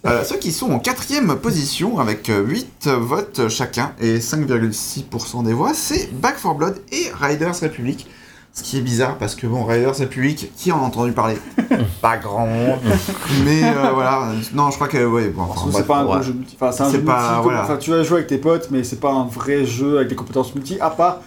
[0.08, 5.54] Euh, ceux qui sont en quatrième position avec euh, 8 votes chacun et 5,6% des
[5.54, 8.08] voix, c'est Back 4 Blood et Riders Republic.
[8.54, 11.38] Ce qui est bizarre parce que bon, Riders Republic, qui en a entendu parler?
[12.02, 12.80] Pas grand monde.
[13.46, 16.24] Mais euh, voilà, non, je crois que ouais, bon, enfin, c'est pas un ouais.
[16.24, 16.58] jeu multi.
[16.60, 17.44] Enfin, c'est un C'est jeu pas- multi.
[17.44, 17.64] voilà.
[17.64, 20.16] Enfin, tu vas jouer avec tes potes, mais c'est pas un vrai jeu avec des
[20.16, 21.22] compétences multi, à part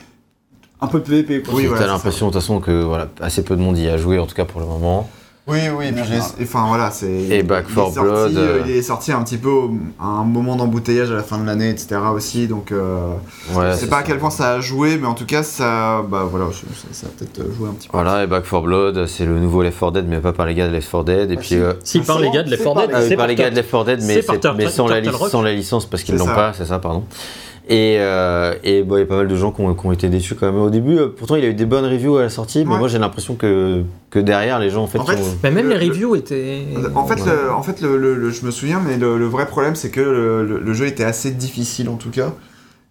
[0.83, 1.43] un peu de PVP.
[1.45, 1.55] Quoi.
[1.55, 3.89] Oui, T'as voilà, c'est l'impression, de toute façon, que voilà, assez peu de monde y
[3.89, 5.09] a joué, en tout cas pour le moment.
[5.47, 7.07] Oui, oui, et puis je l'ai- enfin voilà, c'est.
[7.07, 9.51] Et Back il est 4 sorti, Blood, euh, euh, Il est sorti un petit peu
[10.01, 11.97] à un moment d'embouteillage à la fin de l'année, etc.
[12.15, 12.73] aussi, donc.
[12.73, 13.09] euh,
[13.55, 16.03] Ouais, je sais pas à quel point ça a joué, mais en tout cas, ça.
[16.09, 16.63] Bah voilà, ça,
[16.93, 17.93] ça a peut-être euh, joué un petit peu.
[17.99, 20.55] Voilà, et Back 4 Blood, c'est le nouveau Left 4 Dead, mais pas par les
[20.55, 21.31] gars de Left 4 Dead.
[21.31, 21.57] Et Ah, puis, si.
[21.57, 23.71] euh, Si, par les gars de Left 4 Dead, c'est par les gars de Left
[23.71, 24.15] 4 Dead, mais,
[24.57, 26.35] mais sans, la, licence parce qu'ils l'ont ça.
[26.35, 27.05] pas, c'est ça, pardon.
[27.67, 29.93] Et euh, et bon, il y a pas mal de gens qui ont, qui ont
[29.93, 30.99] été déçus quand même au début.
[30.99, 32.79] euh, Pourtant, il a eu des bonnes reviews à la sortie, mais Ouais.
[32.79, 34.99] moi j'ai l'impression que, que derrière, les gens en fait.
[34.99, 36.63] En fait, Mais même Le- les le- reviews étaient.
[36.95, 37.31] En fait, Ouais.
[37.31, 39.91] le, en fait le, le- le- je me souviens, mais le, le vrai problème, c'est
[39.91, 42.33] que le, le- le jeu était assez difficile en tout cas.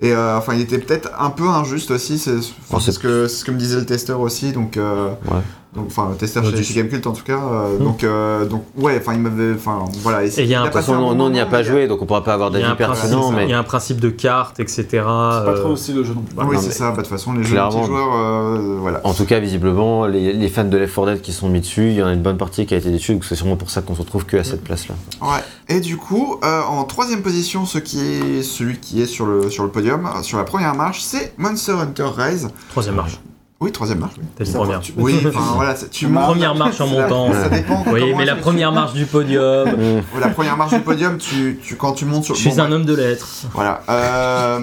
[0.02, 2.32] Et euh, enfin, il était peut-être un peu injuste aussi, c'est
[2.70, 4.78] enfin, ce, que, c'est ce que me disait le testeur aussi, donc.
[4.78, 5.38] euh, Ouais.
[5.76, 7.40] Donc enfin, le testeur chez, chez Gamecult en tout cas.
[7.40, 7.84] euh, Hmm.
[7.84, 9.54] donc, euh, donc, ouais, enfin, il m'avait.
[9.56, 10.24] Enfin, voilà.
[10.26, 12.02] Et il y a un- façon, bon nous, on n'y a pas mais- joué, donc
[12.02, 14.84] on pourra pas avoir d'avis pertinent, il y mais a un principe de carte, etc.
[14.90, 16.36] C'est pas euh, trop aussi le jeu non plus.
[16.38, 16.90] oui, non, c'est mais- ça.
[16.92, 19.02] Bah, de toute façon, les jeux multijoueurs, euh, voilà.
[19.04, 21.88] en tout cas, visiblement, les, les fans de Left 4 Dead qui sont mis dessus,
[21.90, 23.70] il y en a une bonne partie qui a été déçue, donc c'est sûrement pour
[23.70, 24.96] ça qu'on se retrouve que à cette place-là.
[25.22, 25.42] Ouais.
[25.70, 29.50] Et du coup, euh, en troisième position, ce qui est celui qui est sur le
[29.50, 32.50] sur le podium, euh, sur la première marche, c'est Monster Hunter Rise.
[32.70, 33.20] Troisième marche.
[33.64, 34.14] Oui, troisième marche.
[34.18, 34.26] Oui.
[34.38, 34.80] T'as première.
[34.82, 37.32] tu- Oui, enfin voilà, c'est- tu montes- Première marche en montant.
[37.32, 37.84] Ça dépend.
[37.88, 39.70] Oui, comment mais la tu- première marche du podium.
[40.20, 42.36] La première marche du podium, tu, tu quand tu montes sur.
[42.36, 43.28] Je suis bon, un homme de lettres.
[43.54, 43.82] Voilà.
[43.90, 44.60] Euh,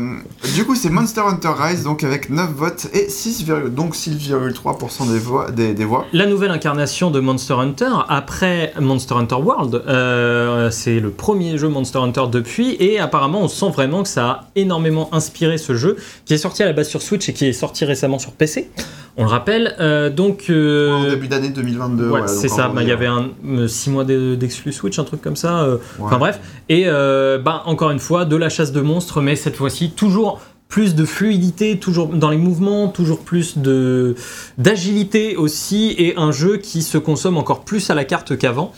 [0.55, 5.19] du coup, c'est Monster Hunter Rise, donc avec 9 votes et 6, donc 6,3% des
[5.19, 6.07] voix, des, des voix.
[6.13, 11.69] La nouvelle incarnation de Monster Hunter, après Monster Hunter World, euh, c'est le premier jeu
[11.69, 15.97] Monster Hunter depuis, et apparemment on sent vraiment que ça a énormément inspiré ce jeu,
[16.25, 18.71] qui est sorti à la base sur Switch et qui est sorti récemment sur PC.
[19.17, 20.47] On le rappelle, euh, donc...
[20.51, 22.11] euh, En début d'année 2022.
[22.11, 22.69] Ouais, c'est ça.
[22.69, 25.61] Bah, Il y janvier, avait un 6 mois d'e- d'exclus Switch, un truc comme ça.
[25.63, 25.81] euh, ouais.
[26.07, 26.41] Enfin bref.
[26.69, 30.41] Et euh, bah, encore une fois, de la chasse de monstres, mais cette fois-ci, toujours
[30.69, 34.15] plus de fluidité, toujours dans les mouvements, toujours plus de
[34.57, 38.73] d'agilité aussi, et un jeu qui se consomme encore plus à la carte qu'avant.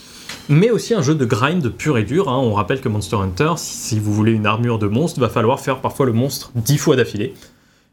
[0.49, 2.29] Mais aussi un jeu de grind pur et dur.
[2.29, 2.39] hein.
[2.39, 5.61] On rappelle que Monster Hunter, si, si vous voulez une armure de monstre, va falloir
[5.61, 7.35] faire parfois le monstre 10 fois d'affilée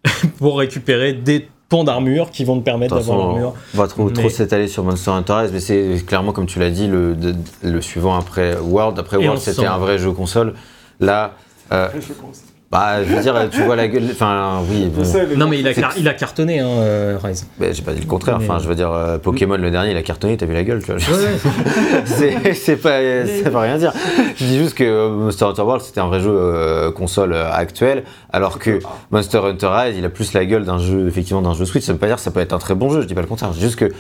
[0.40, 3.54] pour récupérer des pans d'armure qui vont te permettre d'avoir l'armure.
[3.74, 6.72] on va trop, trop s'étaler sur Monster Hunter Rise, mais c'est clairement, comme tu l'as
[6.72, 8.98] dit, le, de- le suivant après World.
[9.00, 10.54] Après World, c'était un vrai jeu console.
[11.00, 11.34] Là,
[11.72, 11.88] euh.
[12.72, 14.04] Bah, je veux dire, tu vois la gueule.
[14.12, 15.04] Enfin, oui, bon.
[15.38, 17.48] Non mais il a, car- il a cartonné, hein, euh, Rise.
[17.60, 18.38] Mais j'ai pas dit le contraire.
[18.40, 20.64] Mais- Enfin, je veux dire, euh, Pokémon le dernier, il a cartonné, t'as vu la
[20.64, 21.18] gueule, tu vois.
[21.18, 21.28] Ouais,
[22.06, 23.00] c'est c'est pas,
[23.44, 23.92] ça veut rien dire.
[24.36, 27.52] Je dis juste que euh, Monster Hunter World c'était un vrai jeu euh, console euh,
[27.52, 28.80] actuel, alors que
[29.12, 31.84] Monster Hunter Rise il a plus la gueule d'un jeu effectivement d'un jeu Switch.
[31.86, 33.22] Ça veut pas dire que ça peut être un très bon jeu, je dis pas
[33.22, 33.52] le contraire.
[33.54, 33.92] Je dis juste que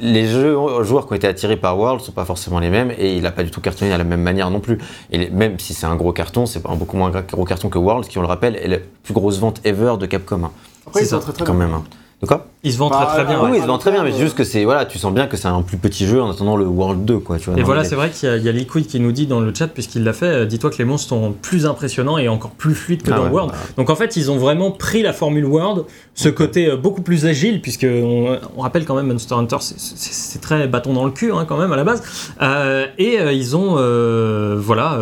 [0.00, 3.16] les jeux joueurs qui ont été attirés par World sont pas forcément les mêmes et
[3.16, 4.78] il a pas du tout cartonné de la même manière non plus.
[5.10, 7.68] Et les- même si c'est un gros carton, c'est pas un beaucoup moins gros carton
[7.68, 10.50] que World qui on le rappelle est la plus grosse vente ever de Capcom hein,
[10.86, 11.66] Après, ils c'est sont ça, très très quand bien.
[11.68, 11.80] même.
[12.20, 13.40] De quoi Il se vend Bah, très très bien.
[13.44, 13.58] Oui, ouais.
[13.58, 15.36] il se vend très bien, mais c'est juste que c'est voilà, tu sens bien que
[15.36, 17.56] c'est un plus petit jeu en attendant le World 2 quoi, tu vois.
[17.60, 19.38] Et voilà, c'est vrai qu'il y, a- il y a Liquid qui nous dit dans
[19.38, 22.50] le chat, puisqu'il l'a fait, euh, dis-toi que les monstres sont plus impressionnants et encore
[22.50, 23.52] plus fluides que Ah dans ouais, World.
[23.52, 25.84] bah, Donc en fait, ils ont vraiment pris la formule World,
[26.16, 30.40] ce côté euh, beaucoup plus agile, puisque on, on rappelle quand même Monster Hunter, c'est-
[30.40, 32.02] très bâton dans le cul hein, quand même à la base.
[32.42, 34.98] Euh, et ils ont euh, voilà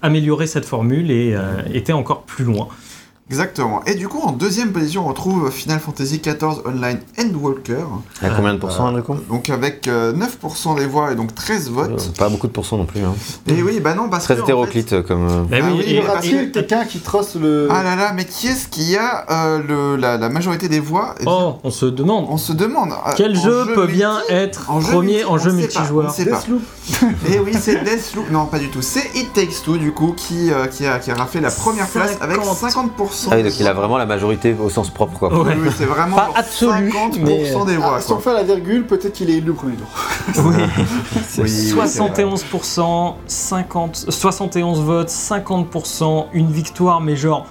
[0.00, 1.40] amélioré cette formule et euh,
[1.74, 2.68] été encore plus loin.
[3.34, 3.82] Exactement.
[3.86, 7.84] Et du coup, en deuxième position, on retrouve Final Fantasy XIV Online Endwalker.
[8.22, 11.16] Il a combien de pourcents, Euh, du coup Donc avec euh, 9% des voix et
[11.16, 11.90] donc 13 votes.
[11.90, 13.00] Euh, Pas beaucoup de pourcents non plus.
[13.02, 13.12] Hein.
[13.48, 14.40] Et oui, bah non, parce Très que.
[14.40, 15.26] en hétéroclite euh, comme.
[15.28, 17.66] euh, Bah Ah oui, oui, et- Y et- quelqu'un qui trosse le.
[17.72, 21.16] Ah là là, mais qui est-ce qui a euh, le, la, la majorité des voix
[21.20, 22.90] Eh oh, on se demande On se demande.
[22.92, 26.14] euh, quel jeu peut multi- bien être en jeu premier multi- en jeu multijoueur.
[26.16, 26.62] Deathloop.
[27.32, 28.30] Et oui, c'est Deathloop.
[28.30, 28.82] Non, pas du tout.
[28.82, 31.88] C'est It Takes Two, du coup, qui, euh, qui, a, qui a raflé la première
[31.88, 32.92] place avec 50.
[33.24, 33.28] 50%.
[33.30, 35.28] Ah oui, donc il a vraiment la majorité au sens propre, quoi.
[35.32, 35.54] Ouais.
[35.56, 37.94] Oui, oui, c'est vraiment Pas genre absolu, 50% mais- des voix.
[37.96, 39.86] Ah, si on fait la virgule, peut-être qu'il est élu au premier tour.
[40.44, 40.54] Oui,
[41.38, 41.86] oui, c'est vrai.
[41.86, 47.46] 71%, 50, 71 votes, 50%, une victoire, mais genre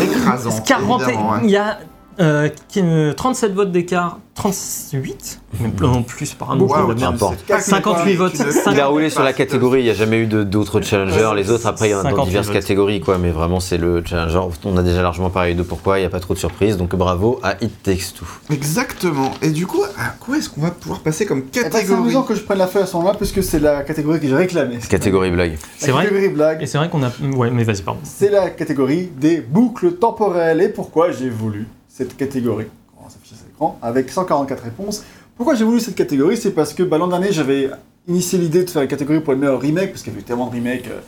[0.00, 0.50] Écrasant.
[0.64, 1.38] 40, évidemment, ouais.
[1.44, 1.78] il y a
[2.20, 5.40] euh, qui- euh, 37 votes d'écart, 38
[5.80, 7.14] Non plus, par un autre, Waouh, la merde.
[7.14, 7.38] importe.
[7.46, 8.74] c'est pas 58 votes, tu ne- 50.
[8.74, 11.30] Il a roulé sur la catégorie, il n'y a jamais eu de- d'autres challengers.
[11.36, 12.54] Les autres, après, il y en a dans 58 diverses votes.
[12.56, 13.18] catégories, quoi.
[13.18, 14.40] Mais vraiment, c'est le challenger.
[14.64, 16.76] On a déjà largement parlé de pourquoi, il n'y a pas trop de surprises.
[16.76, 18.26] Donc bravo à It Takes Two.
[18.52, 19.32] Exactement.
[19.42, 22.00] Et du coup, à quoi est-ce qu'on va pouvoir passer comme Eh ben, C'est catégorie
[22.00, 24.34] amusant que je prenne la feuille à ce moment-là, puisque c'est la catégorie que j'ai
[24.36, 24.78] réclamée.
[24.88, 25.52] Catégorie blague.
[25.52, 26.62] La C'est vrai catégorie blague.
[26.62, 27.10] Et c'est vrai qu'on a.
[27.36, 28.00] Ouais, mais vas-y, pardon.
[28.04, 30.60] C'est la catégorie des boucles temporelles.
[30.60, 31.66] Et pourquoi j'ai voulu
[31.98, 32.66] cette catégorie
[33.04, 35.02] On s'affiche à l'écran avec 144 réponses.
[35.36, 36.36] Pourquoi j'ai voulu cette catégorie?
[36.36, 37.70] C'est parce que bah, l'an dernier, j'avais
[38.06, 40.46] initié l'idée de faire la catégorie pour les meilleurs remakes, parce qu'il y avait tellement
[40.46, 41.00] de remakes, euh,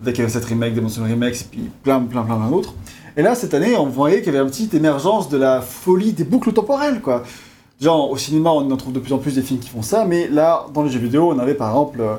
[0.00, 2.74] avec euh, cette remake, Dimension Remakes, et puis plein, plein, plein, plein d'autres.
[3.16, 6.12] Et là, cette année, on voyait qu'il y avait une petite émergence de la folie
[6.12, 7.24] des boucles temporelles, quoi.
[7.80, 10.04] Déjà, au cinéma, on en trouve de plus en plus des films qui font ça,
[10.04, 12.16] mais là, dans les jeux vidéo, on avait par exemple euh,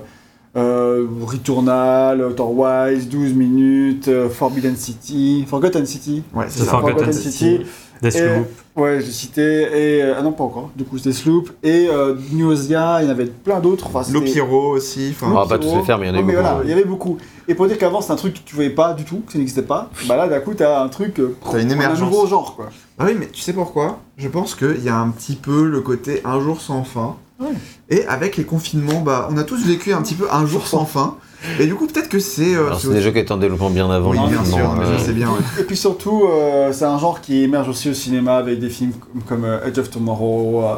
[0.58, 6.24] euh, Returnal, Outer Wilds, 12 minutes, euh, Forbidden City, Forgotten City.
[6.34, 6.72] Ouais, c'est ça.
[6.72, 7.60] Forgotten City,
[8.02, 8.48] Deathloop.
[8.76, 12.16] Ouais, j'ai cité, et, euh, ah non, pas encore, du coup, c'était Sloop, et euh,
[12.32, 13.88] Newsia, il y en avait plein d'autres.
[13.88, 14.04] Enfin,
[14.36, 15.10] Hero aussi.
[15.12, 16.42] enfin, On va pas tous les faire, mais il y en a mais beaucoup.
[16.44, 17.18] voilà, il y avait beaucoup.
[17.48, 19.40] Et pour dire qu'avant, c'est un truc que tu voyais pas du tout, que ça
[19.40, 21.20] n'existait pas, bah là, d'un coup, t'as un truc.
[21.20, 22.02] euh, T'as une un émergence.
[22.02, 22.70] nouveau genre, quoi.
[23.00, 24.00] Ah oui, mais tu sais pourquoi?
[24.18, 27.16] Je pense qu'il y a un petit peu le côté un jour sans fin.
[27.40, 27.50] Ouais.
[27.90, 30.86] Et avec les confinements, bah, on a tous vécu un petit peu un jour sans
[30.86, 31.16] fin.
[31.60, 32.56] Et du coup, peut-être que c'est.
[32.56, 34.10] euh, Alors, c'est des jeux qui étaient en développement bien avant.
[34.10, 35.30] Oui, bien sûr, mais euh, je sais bien.
[35.30, 35.38] ouais.
[35.60, 38.94] Et puis surtout, euh, c'est un genre qui émerge aussi au cinéma avec des films
[38.94, 40.76] comme, comme, euh, Edge of Tomorrow, euh,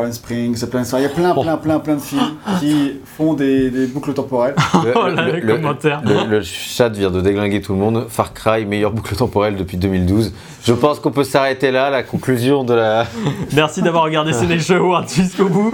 [0.00, 3.34] Palm Springs, plein de Il y a plein, plein, plein, plein de films qui font
[3.34, 4.54] des, des boucles temporelles.
[4.84, 6.02] le- Oh là, le- les le- commentaires.
[6.04, 8.06] Le, le chat vient de déglinguer tout le monde.
[8.08, 10.32] Far Cry, meilleure boucle temporelle depuis 2012.
[10.64, 13.06] Je pense qu'on peut s'arrêter là, la conclusion de la.
[13.54, 15.72] Merci d'avoir regardé Sénécheux Awards jusqu'au bout.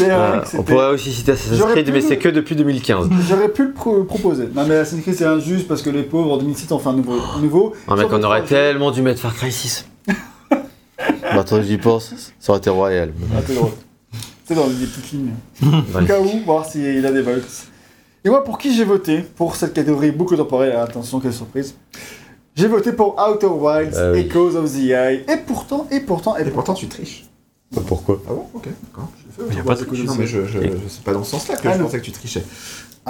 [0.00, 3.08] Euh, on pourrait aussi citer Assassin's J'aurais Creed, pu mais le- c'est que depuis 2015.
[3.28, 4.48] J'aurais pu le pro- proposer.
[4.54, 6.92] Non, mais Assassin's Creed, c'est injuste parce que les pauvres en 2007 ont fait un
[6.94, 7.18] nouveau.
[7.36, 7.74] un nouveau.
[7.88, 9.86] Un mec, on aurait tellement dû mettre Far Cry 6.
[11.34, 13.12] Maintenant que j'y pense, ça aurait été royal.
[13.34, 13.70] Ah, c'est drôle.
[14.46, 15.32] C'est dans les petites lignes.
[15.62, 17.44] Au cas où, voir s'il a des votes.
[18.24, 21.74] Et moi, pour qui j'ai voté Pour cette catégorie boucle temporelle, attention, quelle surprise.
[22.56, 24.20] J'ai voté pour Outer Wilds, Ah oui.
[24.20, 25.24] Echoes of the Eye.
[25.28, 27.24] Et pourtant, et pourtant, et Et pourtant, tu triches.
[27.72, 28.20] Bah, Pourquoi?
[28.26, 28.46] Ah bon?
[28.54, 29.08] Ok, d'accord.
[29.50, 30.04] Il y a pas de triche.
[30.04, 31.84] Non, mais je, je, je- c'est pas dans ce sens-là que Ah, je non.
[31.84, 32.42] pensais que tu trichais.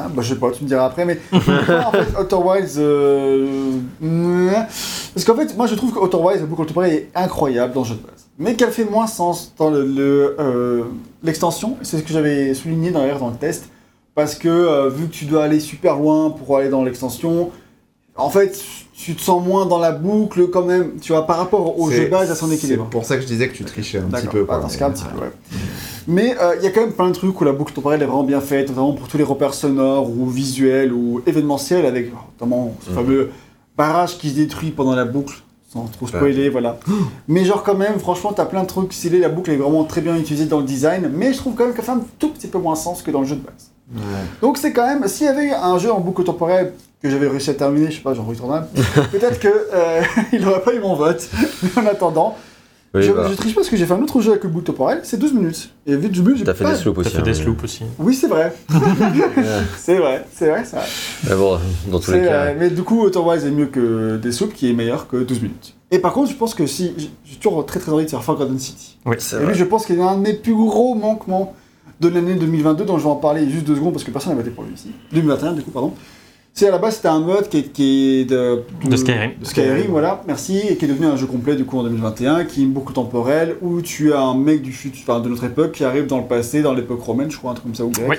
[0.04, 1.40] Ah, bah je sais pas, tu me diras après, mais moi,
[1.86, 2.74] en fait, Outer Wilds.
[2.78, 3.66] euh.
[5.14, 7.80] Parce qu'en fait, moi je trouve que Outer Wilds, la boucle temporelle, est incroyable dans
[7.82, 8.26] le jeu de base.
[8.38, 10.84] Mais qu'elle fait moins sens dans le- le, euh,
[11.22, 13.68] l'extension, c'est ce que j'avais souligné d'ailleurs dans le test,
[14.14, 17.50] parce que euh, vu que tu dois aller super loin pour aller dans l'extension,
[18.16, 18.58] en fait,
[18.96, 22.04] tu te sens moins dans la boucle quand même, tu vois, par rapport au jeu
[22.06, 22.84] de base à son équilibre.
[22.86, 24.40] C'est pour ça que je disais que tu trichais un petit peu.
[24.40, 25.30] bah, quoi, dans ce cas, un petit peu, ouais.
[26.10, 28.06] Mais euh, il y a quand même plein de trucs où la boucle temporelle est
[28.06, 32.74] vraiment bien faite, notamment pour tous les repères sonores ou visuels ou événementiels, avec notamment
[32.82, 32.94] ce Mhm.
[32.96, 33.30] fameux
[33.76, 35.36] barrage qui se détruit pendant la boucle,
[35.72, 36.78] sans trop spoiler, voilà.
[37.28, 40.00] Mais genre quand même, franchement, t'as plein de trucs stylés, la boucle est vraiment très
[40.00, 42.48] bien utilisée dans le design, mais je trouve quand même qu'elle fait un tout petit
[42.48, 43.70] peu moins sens que dans le jeu de base.
[43.94, 44.02] Ouais.
[44.40, 46.72] Donc c'est quand même, s'il y avait un jeu en boucle temporelle
[47.02, 48.66] que j'avais réussi à terminer, je sais pas, genre Returnal,
[49.12, 50.00] peut-être que euh,
[50.32, 51.28] il aurait pas eu mon vote.
[51.62, 52.34] Mais en attendant,
[52.94, 54.64] Oui, je, bah, je triche parce que j'ai fait un autre jeu avec le boucle
[54.64, 55.70] temporelle, c'est 12 minutes.
[55.86, 56.70] Et vu 12 minutes, j'ai T'as fait pas...
[56.72, 57.10] des sloops T'as aussi.
[57.10, 57.82] fait hein, Deathloop aussi.
[57.98, 58.52] Oui, c'est vrai.
[59.76, 60.86] c'est vrai, c'est vrai, c'est vrai.
[61.28, 61.58] Mais bon,
[61.90, 62.44] dans tous les cas.
[62.46, 65.42] euh, mais du coup, Outer Wilds est mieux que Deathloop, qui est meilleur que 12
[65.42, 65.74] minutes.
[65.90, 66.94] Et par contre, je pense que si...
[67.24, 68.98] J'ai toujours très très envie de faire Forgotten City.
[69.18, 69.48] c'est Et vrai.
[69.52, 71.54] lui, je pense qu'il est un des plus gros manquements
[72.00, 74.38] de l'année 2022, dont je vais en parler juste deux secondes parce que personne n'a
[74.40, 74.92] voté pour lui ici.
[75.12, 75.92] 2021, du coup, pardon.
[76.58, 79.30] C'est à la base, c'était un mode qui est, qui est de, De Skyrim.
[79.38, 82.46] de Skyrim, voilà, merci, et qui est devenu un jeu complet du coup en 2021,
[82.46, 85.70] qui est beaucoup temporel, où tu as un mec du futur, enfin de notre époque,
[85.70, 87.90] qui arrive dans le passé, dans l'époque romaine, je crois, un truc comme ça, ou
[87.90, 88.16] grec, Oui.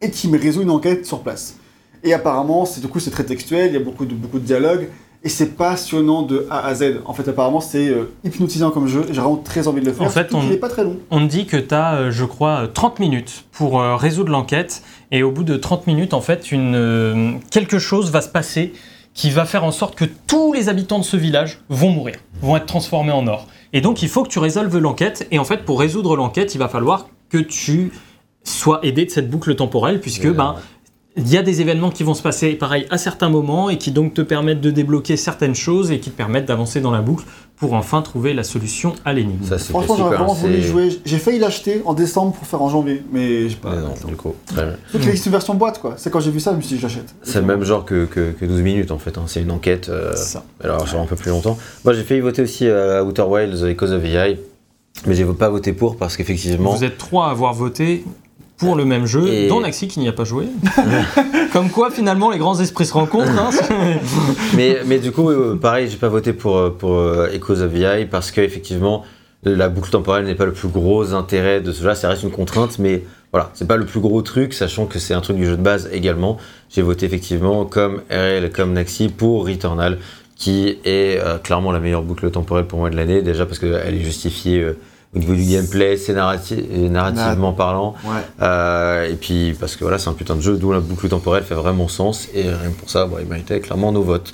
[0.00, 1.56] et qui résout une enquête sur place.
[2.04, 4.44] Et apparemment, c'est du coup, c'est très textuel, il y a beaucoup de, beaucoup de
[4.44, 4.88] dialogues,
[5.24, 7.00] et c'est passionnant de A à Z.
[7.04, 10.06] En fait, apparemment, c'est euh, hypnotisant comme jeu, j'ai vraiment très envie de le faire,
[10.06, 10.98] En fait, on- qu'il est pas très long.
[11.10, 14.82] On me dit que tu as, je crois, euh, 30 minutes pour euh, résoudre l'enquête.
[15.12, 18.72] Et au bout de 30 minutes, en fait, une, euh, quelque chose va se passer
[19.12, 22.56] qui va faire en sorte que tous les habitants de ce village vont mourir, vont
[22.56, 23.48] être transformés en or.
[23.72, 25.26] Et donc, il faut que tu résolves l'enquête.
[25.30, 27.92] Et en fait, pour résoudre l'enquête, il va falloir que tu
[28.44, 30.56] sois aidé de cette boucle temporelle, puisque ben,
[31.16, 33.90] il y a des événements qui vont se passer pareil à certains moments et qui
[33.90, 37.24] donc te permettent de débloquer certaines choses et qui te permettent d'avancer dans la boucle
[37.56, 39.44] pour enfin trouver la solution à l'énigme.
[39.44, 40.88] Ça, c'est Franchement, j'aurais super, vraiment voulu c'est- jouer.
[41.04, 43.70] J'ai failli l'acheter en décembre pour faire en janvier, mais j'ai pas.
[43.74, 44.34] Mais non, du coup.
[44.46, 44.76] très bien.
[44.84, 45.94] Surtout qu'il existe une version boîte, quoi.
[45.98, 47.14] C'est quand j'ai vu ça, je me suis dit, j'achète.
[47.22, 49.18] C'est le même genre que, que, que 12 minutes en fait.
[49.18, 49.24] hein.
[49.26, 49.88] C'est une enquête.
[49.90, 50.44] euh, C'est ça.
[50.64, 51.58] alors sur un peu plus longtemps.
[51.84, 54.38] Moi j'ai failli voter aussi à Outer Wilds Echoes of AI.
[55.06, 56.72] Mais j'ai pas voté pour parce qu'effectivement.
[56.74, 58.04] Vous êtes trois à avoir voté
[58.60, 60.44] pour le même jeu, Et- dont Naxi qui n'y a pas joué.
[61.52, 63.30] Comme quoi, finalement, les grands esprits se rencontrent.
[63.30, 63.50] hein.
[64.56, 67.74] mais, mais du coup, euh, pareil, j'ai pas voté pour, euh, pour euh, Echoes of
[67.74, 69.04] AI parce qu'effectivement,
[69.42, 71.94] la boucle temporelle n'est pas le plus gros intérêt de ce jeu.
[71.94, 75.14] Ça reste une contrainte, mais voilà, c'est pas le plus gros truc, sachant que c'est
[75.14, 76.36] un truc du jeu de base également.
[76.68, 79.98] J'ai voté effectivement comme RL, comme Naxi pour Returnal,
[80.36, 83.22] qui est euh, clairement la meilleure boucle temporelle pour moi de l'année.
[83.22, 84.76] Déjà parce qu'elle est justifiée euh,
[85.14, 87.94] au niveau du gameplay, c'est narrati- euh, narrativement parlant.
[88.04, 88.20] Ouais.
[88.42, 91.42] Euh, et puis parce que voilà, c'est un putain de jeu, d'où la boucle temporelle
[91.44, 92.28] fait vraiment sens.
[92.34, 94.32] Et rien que pour ça, bon, il méritait clairement nos votes.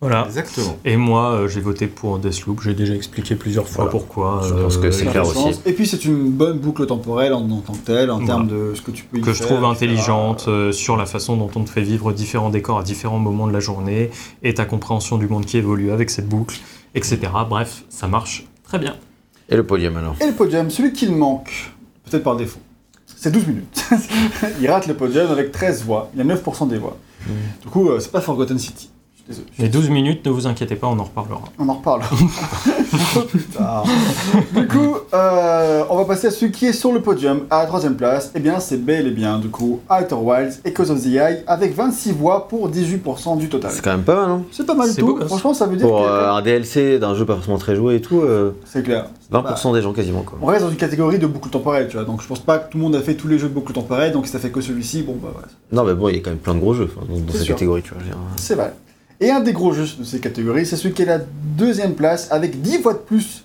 [0.00, 0.24] voilà.
[0.26, 0.78] Exactement.
[0.84, 2.60] Et moi, euh, j'ai voté pour Deathloop.
[2.62, 3.90] J'ai déjà expliqué plusieurs fois Voilà.
[3.90, 4.42] pourquoi.
[4.48, 5.58] Je pense que c'est clair aussi.
[5.66, 8.26] Et puis, c'est une bonne boucle temporelle en, en tant que telle, en Voilà.
[8.34, 11.36] termes de ce que tu peux y que je trouve intelligente euh, sur la façon
[11.36, 14.10] dont on te fait vivre différents décors à différents moments de la journée
[14.44, 16.56] et ta compréhension du monde qui évolue avec cette boucle,
[16.94, 17.18] etc.
[17.50, 18.94] Bref, ça marche Très bien.
[19.48, 21.72] Et le podium alors Et le podium, celui qui le manque,
[22.04, 22.60] peut-être par défaut,
[23.06, 23.84] c'est 12 minutes.
[24.60, 26.10] il rate le podium avec 13 voix.
[26.14, 26.96] Il a 9% des voix.
[27.62, 28.90] Du coup, euh, c'est pas Forgotten City.
[29.28, 29.46] Désolé.
[29.58, 31.42] Les 12 minutes, ne vous inquiétez pas, on en reparlera.
[31.58, 32.00] On en reparle.
[32.02, 33.84] Un peu plus tard.
[34.54, 37.66] Du coup, euh, on va passer à celui qui est sur le podium, à la
[37.66, 38.32] troisième place.
[38.34, 41.42] Eh bien, c'est bel et bien, du coup, Outer Wilds et Cause of the Eye,
[41.46, 43.70] avec 26 voix pour 18% du total.
[43.70, 45.06] C'est quand même pas mal, hein C'est pas mal du tout.
[45.06, 45.26] beau gosse.
[45.26, 46.06] Franchement, ça veut dire Pour que...
[46.08, 49.08] euh, un DLC d'un jeu pas forcément très joué et tout, euh, C'est clair.
[49.30, 50.38] 20% des gens quasiment quoi.
[50.40, 52.06] On reste dans une catégorie de boucle temporelle, tu vois.
[52.06, 53.74] Donc, je pense pas que tout le monde a fait tous les jeux de boucle
[53.74, 54.12] temporelle.
[54.12, 55.44] Donc, si ça fait que celui-ci, bon, bah, ouais.
[55.70, 57.54] Non, mais bon, il y a quand même plein de gros jeux dans, cette sûr.
[57.54, 58.02] catégorie, tu vois.
[58.36, 58.72] C'est vrai.
[59.20, 62.28] Et un des gros jeux de ces catégories, c'est celui qui est la deuxième place
[62.30, 63.44] avec 10 voix de plus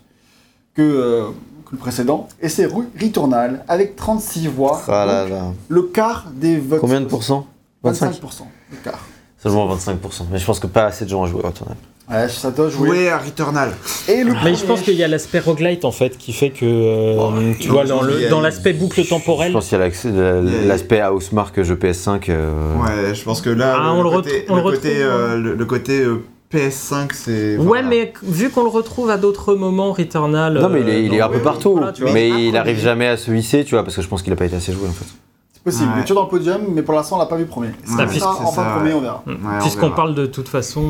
[0.76, 1.28] que, euh,
[1.66, 2.28] que le précédent.
[2.42, 4.82] Et c'est Returnal avec 36 voix.
[4.88, 5.54] Ah là Donc, là.
[5.70, 6.80] Le quart des votes.
[6.80, 7.48] Combien de pourcents?
[7.84, 8.42] 25 25%.
[8.72, 9.00] Le quart.
[9.38, 9.98] Seulement 25%.
[10.32, 11.76] Mais je pense que pas assez de gens ont joué Returnal.
[12.12, 12.88] Ouais, ça doit jouer.
[12.90, 13.72] Jouer à Returnal.
[14.10, 16.66] Et le Mais je pense qu'il y a l'aspect roguelite en fait qui fait que
[16.66, 19.54] euh, Oh, tu vois je dans le a- dans l'aspect boucle Je temporelle.
[19.54, 22.30] pense qu'il y a l'aspect Housemark jeu PS5.
[22.30, 25.02] euh, Ouais, je pense que là, Ah, le, on le côté, on le côté, retrouve,
[25.02, 26.22] euh, le, le côté euh,
[26.54, 27.56] PS5, c'est.
[27.58, 27.88] Ouais, voilà.
[27.88, 30.54] mais vu qu'on le retrouve à d'autres moments, Returnal.
[30.60, 31.72] Non, mais il est, il est un peu partout.
[31.78, 32.12] voilà, vois.
[32.12, 34.08] mais Mais il après, arrive mais- jamais à se hisser, tu vois, parce que je
[34.10, 35.06] pense qu'il a pas été assez joué en fait.
[35.54, 35.88] C'est possible.
[35.92, 35.94] Ouais.
[35.98, 37.68] Il est toujours dans le podium, mais pour l'instant, on l'a pas vu premier.
[37.70, 38.76] Ouais, c'est sera ça, enfin ouais.
[38.76, 39.24] premier, on verra.
[39.26, 39.96] Ouais, on Puisqu'on verra.
[39.96, 40.84] parle de toute façon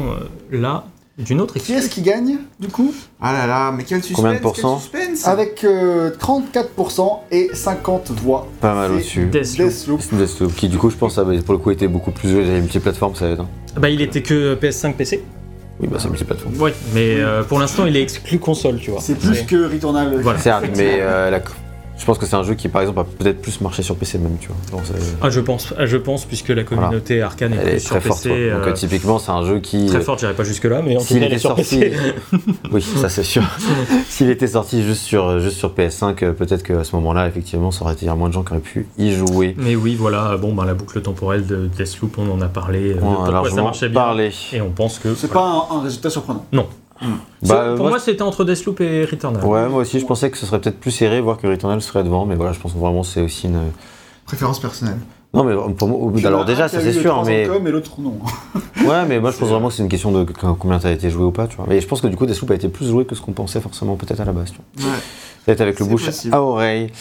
[0.51, 0.85] euh, là
[1.17, 1.75] d'une autre Qui équipe.
[1.75, 2.91] est-ce qui gagne, du coup?
[3.21, 7.49] Ah là là, mais quel suspense Combien de pourcents quel suspense Avec euh, 34% et
[7.53, 8.47] 50 voix.
[8.61, 9.25] Pas mal au-dessus.
[9.27, 9.69] Deathloop.
[9.69, 10.01] Deathloop.
[10.13, 12.41] Deathloop, qui du coup, je pense, avait pour le coup été beaucoup plus joué.
[12.43, 13.41] Avait une petite plateforme, ça va être.
[13.41, 13.49] hein.
[13.79, 15.23] Bah, il était que PS5 PC.
[15.79, 16.53] Oui, bah c'est une petite plateforme.
[16.59, 19.01] Oui, mais euh, pour l'instant, il est exclu console, tu vois.
[19.01, 20.19] C'est plus que Returnal.
[20.21, 20.37] Voilà.
[20.39, 21.41] Certes, mais euh, la-
[21.97, 24.17] je pense que c'est un jeu qui, par exemple, a peut-être plus marché sur PC
[24.17, 24.57] même, tu vois.
[24.71, 24.81] Donc,
[25.21, 27.95] Ah, je pense, ah, je pense, puisque la communauté arcane est Elle plus est sur
[27.99, 28.27] très forte.
[28.27, 29.85] Donc, euh, typiquement, c'est un jeu qui.
[29.85, 31.93] Très forte, j'irai pas jusque-là, mais en tout S'il cas, était sur sorti, PC.
[32.71, 33.43] oui, ça c'est sûr.
[34.09, 37.83] S'il était sorti juste sur, juste sur PS5, euh, peut-être qu'à ce moment-là, effectivement, ça
[37.85, 39.55] aurait été il y a moins de gens qui auraient pu y jouer.
[39.57, 42.95] Mais oui, voilà, bon, ben, la boucle temporelle de Deathloop, on en a parlé, euh,
[42.95, 44.01] de On a pourquoi ça largement marchait bien.
[44.01, 44.31] parlé.
[44.51, 45.13] Et on pense que.
[45.15, 45.47] C'est voilà.
[45.69, 46.45] pas un, un résultat surprenant.
[46.51, 46.57] C'est-
[47.43, 49.43] Bah, pour moi, moi, c'était entre Deathloop et Returnal.
[49.43, 52.03] Ouais, moi aussi, je pensais que ce serait peut-être plus serré, voire que Returnal serait
[52.03, 53.59] devant, mais voilà, je pense que vraiment c'est aussi une.
[54.25, 54.99] Préférence personnelle.
[55.33, 57.47] Non, mais pour moi, alors déjà, ça c'est sûr, mais.
[57.47, 58.19] com et l'autre non.
[58.87, 60.25] Ouais, mais moi je pense vraiment que c'est une question de
[60.59, 61.65] combien t'as été joué ou pas, tu vois.
[61.69, 63.61] Mais je pense que du coup, Deathloop a été plus joué que ce qu'on pensait
[63.61, 64.91] forcément peut-être à la base, tu vois.
[64.91, 64.97] Ouais.
[65.45, 66.35] Peut-être avec le bouche possible.
[66.35, 66.91] à oreille.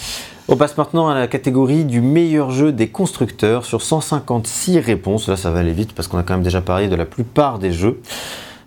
[0.48, 5.28] On passe maintenant à la catégorie du meilleur jeu des constructeurs sur 156 réponses.
[5.28, 7.58] Là, ça va aller vite parce qu'on a quand même déjà parlé de la plupart
[7.58, 8.00] des jeux.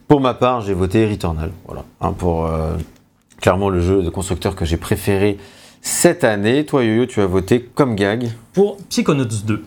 [0.08, 1.52] Pour ma part, j'ai voté Returnal.
[1.66, 1.84] Voilà.
[2.02, 2.74] Hein, pour euh,
[3.42, 5.38] clairement le jeu de constructeur que j'ai préféré
[5.82, 6.66] cette année.
[6.66, 8.30] Toi, Yo-Yo, tu as voté comme gag.
[8.54, 9.64] Pour Psychonauts 2.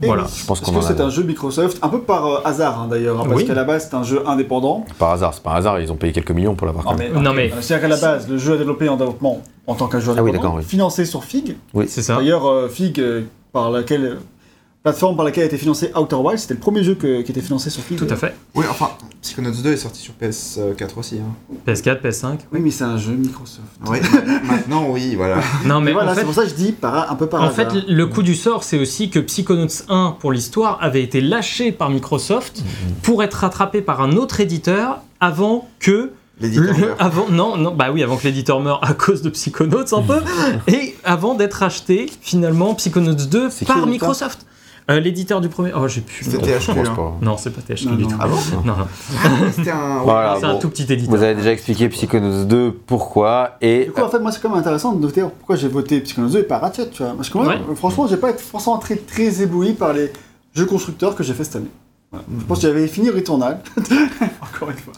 [0.00, 0.22] Et Voilà.
[0.24, 2.24] oui, Je pense Parce qu'on que en a- c'est un jeu Microsoft, un peu par
[2.26, 3.46] euh, hasard hein, d'ailleurs, hein, parce Oui.
[3.48, 4.84] qu'à la base c'est un jeu indépendant.
[4.96, 7.12] Par hasard, c'est par hasard, ils ont payé quelques millions pour l'avoir quand Non même.
[7.14, 7.36] mais, Non, ok.
[7.36, 9.98] mais- Euh, C'est-à-dire qu'à la base, le jeu est développé en développement en tant qu'un
[9.98, 10.62] jeu Ah oui, indépendant, d'accord, oui.
[10.64, 11.56] financé sur Fig.
[11.88, 12.14] C'est ça.
[12.16, 13.22] D'ailleurs, euh, Fig, euh,
[13.52, 14.18] par laquelle,
[14.90, 17.40] plateforme par laquelle a été financé Outer Wilds, c'était le premier jeu que- qui était
[17.42, 17.98] financé sur Fig.
[17.98, 18.34] Tout à fait.
[18.54, 18.90] Oui, enfin,
[19.22, 21.18] Psychonauts 2 est sorti sur PS4 aussi.
[21.18, 21.54] Hein.
[21.66, 22.38] PS4, PS5.
[22.52, 23.60] Oui, mais c'est un jeu Microsoft.
[23.86, 24.00] Ouais,
[24.44, 25.40] maintenant, oui, voilà.
[25.66, 27.42] Non, mais voilà, en fait, c'est pour ça que je dis par, un peu par
[27.42, 27.72] En hasard.
[27.72, 31.70] fait, le coup du sort, c'est aussi que Psychonauts 1, pour l'histoire, avait été lâché
[31.72, 32.62] par Microsoft
[33.02, 36.12] pour être rattrapé par un autre éditeur avant que.
[36.40, 36.96] L'éditeur meurt.
[37.00, 40.18] avant, non, non, bah oui, avant que l'éditeur meure à cause de Psychonauts un peu,
[40.72, 44.46] et avant d'être racheté finalement Psychonauts 2 C'est qui par Microsoft.
[44.90, 45.72] Euh, l'éditeur du premier.
[45.76, 46.06] Oh, j'ai nom.
[46.22, 46.60] C'était THQ.
[46.60, 47.12] Je pense hein.
[47.20, 48.14] Non, c'est pas THQ du tout.
[48.18, 48.86] Ah bon Non, non.
[49.54, 49.98] C'était un.
[50.02, 50.58] Voilà, c'est un bon.
[50.60, 51.14] tout petit éditeur.
[51.14, 54.48] Vous avez déjà expliqué Psychonauts 2 pourquoi et Du coup, en fait, moi, c'est quand
[54.48, 57.12] même intéressant de noter pourquoi j'ai voté Psychonauts 2 et pas Ratchet, tu vois.
[57.14, 57.58] Parce que moi, Ouais.
[57.70, 60.10] euh, franchement, j'ai pas été forcément très, très ébloui par les
[60.54, 61.70] jeux constructeurs que j'ai fait cette année.
[62.10, 62.24] Voilà.
[62.40, 63.60] Je pense que j'avais fini Returnal.
[64.40, 64.94] Encore une fois.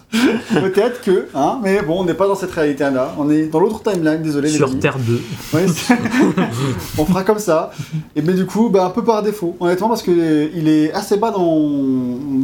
[0.60, 3.14] Peut-être que, hein, mais bon, on n'est pas dans cette réalité-là.
[3.18, 4.78] On est dans l'autre timeline, désolé les Sur amis.
[4.78, 5.20] Terre 2.
[5.52, 5.94] Ouais, c'est-
[6.98, 7.72] on fera comme ça.
[8.14, 10.92] Et mais du coup, bah, un peu par défaut, honnêtement, parce que euh, il est
[10.92, 11.68] assez bas dans,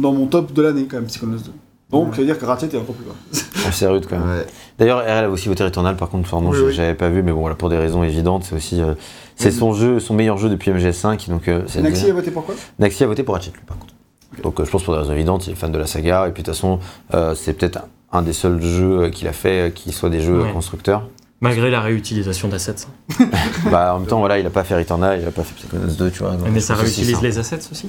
[0.01, 1.43] dans mon top de l'année, quand même, Psychonauts 2.
[1.89, 2.11] Donc, Ouais.
[2.15, 3.15] ça veut dire que Ratchet est encore plus bas.
[3.65, 4.29] Ah, c'est rude quand même.
[4.29, 4.45] Ouais.
[4.77, 6.73] D'ailleurs, RL a aussi voté Returnal, par contre, Oui, je- oui.
[6.73, 8.81] j'avais pas vu, mais bon, voilà, pour des raisons évidentes, c'est aussi.
[8.81, 8.93] euh,
[9.35, 9.55] c'est Oui.
[9.55, 12.55] son jeu, son meilleur jeu depuis MGS5, donc euh, Naxi a voté pour quoi?
[12.79, 13.93] Naxi a voté pour Ratchet, lui, par contre.
[14.43, 16.31] Donc euh, je pense pour des raisons évidentes, il est fan de la saga, et
[16.31, 16.79] puis de toute façon,
[17.13, 17.77] euh, c'est peut-être
[18.11, 20.51] un, un des seuls jeux euh, qu'il a fait euh, qui soit des jeux Ouais.
[20.51, 21.07] constructeurs.
[21.41, 22.73] Malgré la réutilisation d'assets.
[23.71, 25.93] bah, en même temps, voilà, il a pas fait Returnal, il a pas fait Psychonauts
[25.93, 26.31] 2, tu vois.
[26.31, 27.87] donc Mais ça aussi, réutilise les assets aussi?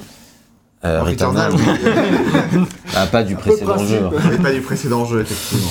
[0.85, 4.01] Euh, Returnal, Returnal, ah, pas du précédent jeu.
[4.05, 4.11] hein.
[4.31, 4.37] oui.
[4.43, 5.71] pas du précédent jeu, effectivement.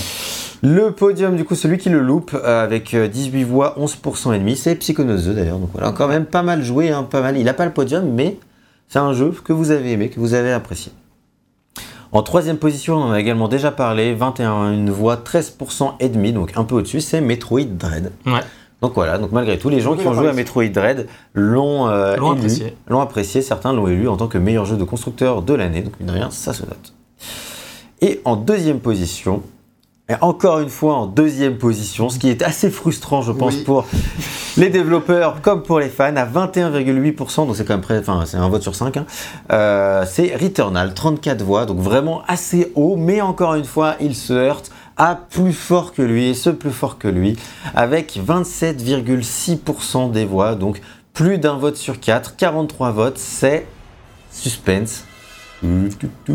[0.63, 4.39] Le podium, du coup, celui qui le loupe, euh, avec euh, 18 voix, 11% et
[4.39, 5.59] demi, c'est Psychonauts 2 d'ailleurs.
[5.59, 7.37] Donc voilà, quand même pas mal joué, hein, pas mal.
[7.37, 8.37] Il a pas le podium, mais
[8.87, 10.91] c'est un jeu que vous avez aimé, que vous avez apprécié.
[12.13, 16.53] En troisième position, on en a également déjà parlé, 21 voix, 13% et demi, donc
[16.55, 18.11] un peu au-dessus, c'est Metroid Dread.
[18.25, 18.39] Ouais.
[18.81, 20.33] Donc voilà, donc malgré tout, les gens Oui, qui ont joué à.
[20.33, 22.77] Metroid Dread l'ont euh, L'ont apprécié.
[22.87, 25.99] l'ont apprécié, certains l'ont élu en tant que meilleur jeu de constructeur de l'année, donc
[25.99, 26.93] mine de rien, ça se note.
[28.01, 29.41] Et en deuxième position,
[30.09, 33.63] et encore une fois en deuxième position, ce qui est assez frustrant, je pense, Oui.
[33.63, 33.85] pour
[34.55, 38.37] les développeurs comme pour les fans, à 21,8%, donc c'est quand même près, enfin c'est
[38.37, 39.05] un vote sur 5, hein,
[39.51, 44.31] euh, c'est Returnal, 34 voix, donc vraiment assez haut, mais encore une fois, il se
[44.33, 47.37] heurte à plus fort que lui, et ce plus fort que lui,
[47.75, 50.81] avec 27,6% des voix, donc
[51.13, 53.67] plus d'un vote sur 4, 43 votes, c'est
[54.31, 55.03] suspense.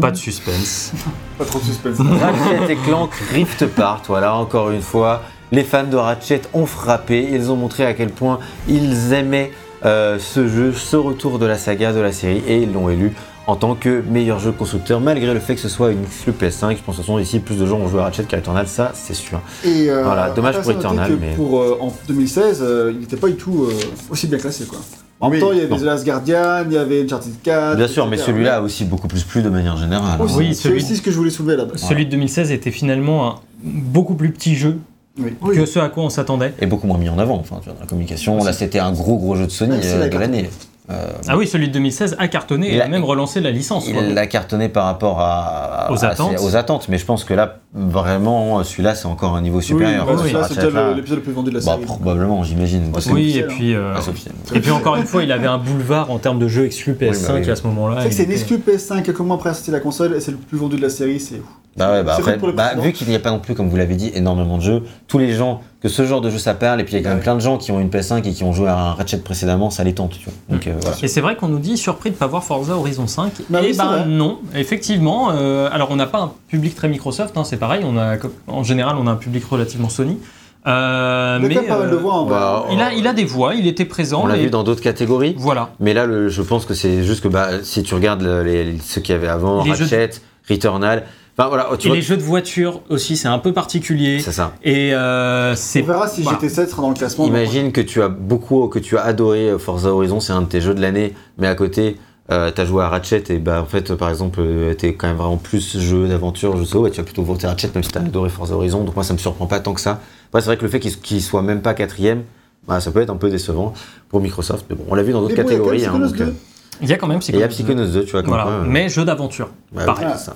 [0.00, 0.92] Pas de suspense.
[1.38, 1.96] Pas trop de suspense.
[1.98, 5.22] Ratchet et Clank Rift Apart, voilà, encore une fois,
[5.52, 8.38] les fans de Ratchet ont frappé, ils ont montré à quel point
[8.68, 9.52] ils aimaient
[9.84, 13.12] euh, ce jeu, ce retour de la saga, de la série, et ils l'ont élu
[13.48, 16.76] en tant que meilleur jeu constructeur, malgré le fait que ce soit une exclu PS5.
[16.76, 18.68] Je pense que ce sont ici plus de gens ont joué à Ratchet qu'à Returnal,
[18.68, 19.40] ça c'est sûr.
[19.64, 23.26] Et euh, Voilà, dommage pour Eternal, mais- Pour, euh, en 2016, euh, il n'était pas
[23.26, 23.74] du tout euh,
[24.10, 24.64] aussi bien classé.
[24.66, 24.78] Quoi.
[25.22, 25.78] En même temps, il y avait non.
[25.78, 27.76] The Last Guardian, il y avait Uncharted 4.
[27.76, 30.18] Bien sûr, mais celui-là a aussi beaucoup plus plu de manière générale.
[30.20, 30.24] hein.
[30.24, 31.74] Aussi, Oui, c'est celui- aussi ce que je voulais soulever là-bas.
[31.76, 34.78] Celui de 2016 était finalement un beaucoup plus petit jeu
[35.18, 35.32] Oui.
[35.54, 36.52] que ce à quoi on s'attendait.
[36.60, 38.42] Et beaucoup moins mis en avant, enfin, tu vois, dans la communication.
[38.42, 40.50] Là, c'était un gros gros jeu de Sony Ouais, c'est euh, la de l'année.
[40.92, 43.50] Euh, Ah oui, celui de 2016 a cartonné et Il a a- même relancé la
[43.50, 43.86] licence.
[43.88, 46.38] Il l'a cartonné par rapport à, Aux à- attentes.
[46.42, 50.06] aux attentes, mais je pense que là, vraiment, celui-là, c'est encore un niveau supérieur.
[50.08, 51.84] Oui, bah, c'était là, le- l'épisode le plus vendu de la bah, série.
[51.84, 52.92] probablement, j'imagine.
[53.10, 54.34] Oui, et puis, euh, Ah, c'est officiel.
[54.54, 57.32] et puis encore une fois, il avait un boulevard en termes de jeux exclus PS5
[57.34, 57.50] Oui, bah oui.
[57.50, 58.04] à ce moment-là.
[58.10, 60.82] C'est une exclu PS5, quelques mois après la console, et c'est le plus vendu de
[60.82, 61.40] la série, c'est
[61.76, 63.94] Bah ouais, bah après, bah, vu qu'il n'y a pas non plus, comme vous l'avez
[63.94, 66.84] dit, énormément de jeux, tous les gens, que ce genre de jeu ça parle, et
[66.84, 67.22] puis il y a quand même Ouais.
[67.24, 69.70] plein de gens qui ont une PS5 et qui ont joué à un Ratchet précédemment,
[69.70, 70.34] ça les tente, tu vois.
[70.50, 70.96] Donc euh, voilà.
[71.02, 73.32] Et c'est vrai qu'on nous dit surpris de ne pas voir Forza Horizon 5.
[73.48, 74.04] Bah et oui, c'est ben vrai.
[74.06, 75.30] non, effectivement.
[75.32, 77.82] euh, alors on n'a pas un public très Microsoft, hein, c'est pareil.
[77.86, 78.16] On a,
[78.48, 80.18] en général, on a un public relativement Sony.
[80.66, 83.06] Euh, Il y a mais pas mal de euh, voix en bah, il, a, il
[83.08, 84.20] a des voix, il était présent.
[84.22, 85.34] On l'a et vu dans d'autres catégories.
[85.38, 85.70] Voilà.
[85.80, 88.64] Mais là, le- je pense que c'est juste que bah, si tu regardes le- les,
[88.64, 90.10] les- ceux qu'il y avait avant, Les jeux Ratchet,
[90.48, 91.04] Returnal,
[91.36, 94.20] enfin voilà, tu Et vois, les jeux de voiture aussi, c'est un peu particulier.
[94.20, 94.52] c'est ça.
[94.62, 96.38] Et euh, c'est On verra si voilà.
[96.38, 97.26] GT7 sera dans le classement.
[97.26, 100.46] Imagine que tu as beaucoup, que tu as adoré euh, Forza Horizon, c'est un de
[100.46, 101.96] tes jeux de l'année, mais à côté,
[102.28, 105.16] tu as joué à Ratchet et bah en fait, par exemple, euh, t'es quand même
[105.16, 108.00] vraiment plus jeu d'aventure, jeu solo, et tu vas plutôt voter Ratchet même si t'as
[108.00, 108.84] adoré Forza Horizon.
[108.84, 110.00] Donc moi, ça me surprend pas tant que ça.
[110.28, 112.22] Après, c'est vrai que le fait qu'il qu'il soit même pas quatrième,
[112.66, 113.74] bah, ça peut être un peu décevant
[114.08, 114.64] pour Microsoft.
[114.70, 115.84] Mais bon, on l'a vu dans d'autres bon, il y a quand même catégories.
[115.84, 116.24] hein, Psychonauts donc, 2.
[116.24, 116.32] euh,
[116.80, 117.88] il y a quand même et il y a Psychonauts 2.
[117.88, 118.44] Psychonauts 2, tu vois, comme Voilà.
[118.44, 119.50] quoi, euh, Mais jeu d'aventure.
[119.74, 120.06] ouais, pareil.
[120.06, 120.34] ouais, c'est ça.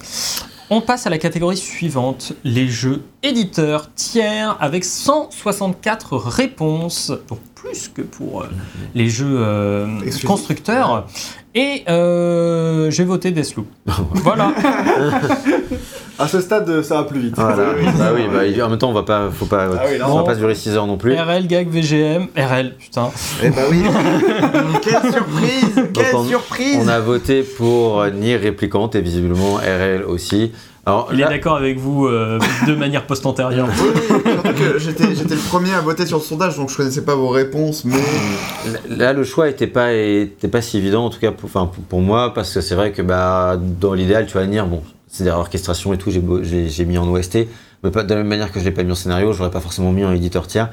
[0.68, 7.86] On passe à la catégorie suivante, les jeux éditeurs tiers, avec 164 réponses, donc plus
[7.86, 8.48] que pour euh,
[8.92, 9.86] les jeux euh,
[10.26, 11.06] constructeurs.
[11.54, 13.68] Et euh, j'ai voté Deathloop.
[14.10, 14.52] voilà.
[16.18, 17.34] À ce stade, ça va plus vite.
[17.36, 17.56] Voilà.
[17.56, 18.22] bah oui,
[18.56, 20.06] bah, en même temps, on va pas, faut pas, Ah oui, non.
[20.08, 21.14] on va pas durer 6 heures non plus.
[21.14, 23.10] RL, GAG, VGM, RL, putain.
[23.42, 23.82] Eh bah oui.
[24.82, 30.04] Quelle surprise Quelle on- surprise On a voté pour euh, Nier Replicant et visiblement RL
[30.06, 30.52] aussi.
[30.86, 33.68] Alors Il est d'accord avec vous euh, de manière post-antérieure.
[33.82, 33.88] Oui,
[34.44, 37.84] oui, j'étais le premier à voter sur le sondage, donc je connaissais pas vos réponses,
[37.84, 37.96] mais
[38.88, 41.82] là, le choix était pas, était pas si évident, en tout cas pour, enfin, pour,
[41.82, 44.80] pour moi, parce que c'est vrai que bah, dans l'idéal, tu vois, Nier, bon,
[45.16, 47.38] c'est derrière l'orchestration et tout, j'ai mis en OST,
[47.82, 49.60] mais pas de la même manière que je l'ai pas mis en scénario, j'aurais pas
[49.60, 50.70] forcément mis en éditeur tiers.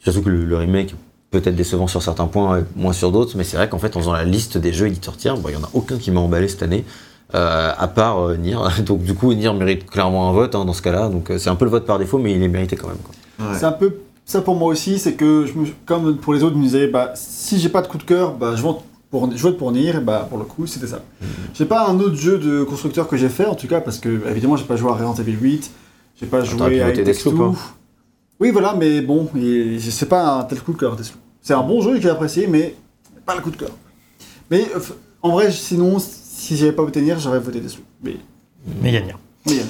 [0.00, 0.94] Surtout que le, le remake
[1.30, 4.00] peut-être décevant sur certains points, et moins sur d'autres, mais c'est vrai qu'en fait, en
[4.00, 6.20] faisant la liste des jeux éditeurs tiers, bon, il y en a aucun qui m'a
[6.20, 6.84] emballé cette année.
[7.34, 8.56] euh, à part euh, Nier,
[8.86, 11.48] donc du coup Nier mérite clairement un vote hein, dans ce cas-là, donc euh, c'est
[11.50, 12.98] un peu le vote par défaut, mais il est mérité quand même.
[13.40, 13.56] Ouais.
[13.58, 13.96] C'est un peu
[14.26, 16.86] ça pour moi aussi, c'est que je me- comme pour les autres, je me disais,
[16.86, 18.80] bah, si j'ai pas de coup de cœur, bah, je vote
[19.14, 21.00] pour, je vote pour Nier, et bah, pour le coup, c'était ça.
[21.54, 24.28] J'ai pas un autre jeu de constructeur que j'ai fait, en tout cas, parce que
[24.28, 25.70] évidemment, j'ai pas joué à Resident Evil 8,
[26.20, 27.54] j'ai pas pu joué à Deathloop, hein.
[28.40, 29.28] Oui, voilà, mais bon,
[29.78, 31.20] c'est pas un tel coup de cœur, Deathloop.
[31.40, 32.74] C'est un bon jeu que j'ai apprécié, mais
[33.24, 33.70] pas le coup de cœur.
[34.50, 34.80] Mais euh,
[35.22, 37.84] en vrai, sinon, si j'avais pas voté Nier, j'aurais voté Deathloop.
[38.02, 38.16] Mais,
[38.82, 39.16] Mais il y a rien.
[39.46, 39.64] mais a-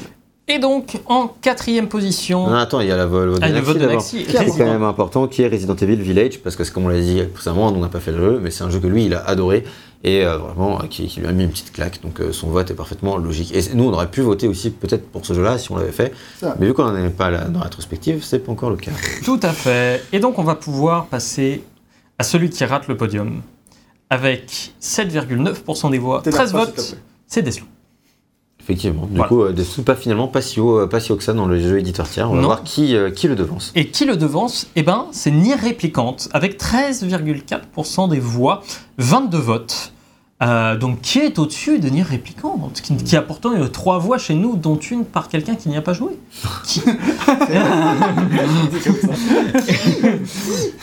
[0.47, 3.49] Et donc, en quatrième position, Non, attends, il y a la vo- le vote ah,
[3.49, 3.95] de le vote de d'abord.
[3.95, 4.25] Naxi.
[4.25, 7.01] Qui est quand même important, qui est Resident Evil Village, parce que comme on l'a
[7.01, 9.15] dit précédemment, on n'a pas fait le jeu, mais c'est un jeu que lui, il
[9.15, 9.65] a adoré,
[10.03, 12.49] et euh, vraiment, euh, qui, qui lui a mis une petite claque, donc euh, son
[12.49, 13.55] vote est parfaitement logique.
[13.55, 16.13] Et nous, on aurait pu voter aussi peut-être pour ce jeu-là, si on l'avait fait,
[16.39, 16.55] Ça.
[16.61, 18.91] mais vu qu'on n'en est pas là dans la rétrospective, c'est pas encore le cas.
[19.25, 20.05] Tout à fait.
[20.13, 21.63] Et donc, on va pouvoir passer
[22.19, 23.41] à celui qui rate le podium.
[24.11, 26.97] Avec 7,9% des voix, T'es là, 13 pas, s'il te votes,
[27.27, 27.69] c'est Deathloop.
[28.65, 29.07] Effectivement.
[29.07, 29.29] Du Voilà.
[29.29, 29.55] coup, euh,
[29.85, 32.09] pas finalement pas si haut, euh, pas si haut que ça dans le jeu éditeur
[32.09, 32.31] tiers.
[32.31, 32.47] On va Non.
[32.47, 33.73] voir qui, euh, qui le devance.
[33.75, 34.69] Et qui le devance?
[34.75, 38.63] Eh ben, c'est Nier Réplicante, avec 13,4% des voix,
[38.99, 39.91] 22 votes.
[40.43, 44.19] Euh, donc, qui est au-dessus de Nier Replicant qui, qui a pourtant eu trois voix
[44.19, 46.19] chez nous, dont une par quelqu'un qui n'y a pas joué.
[46.65, 46.83] Qui-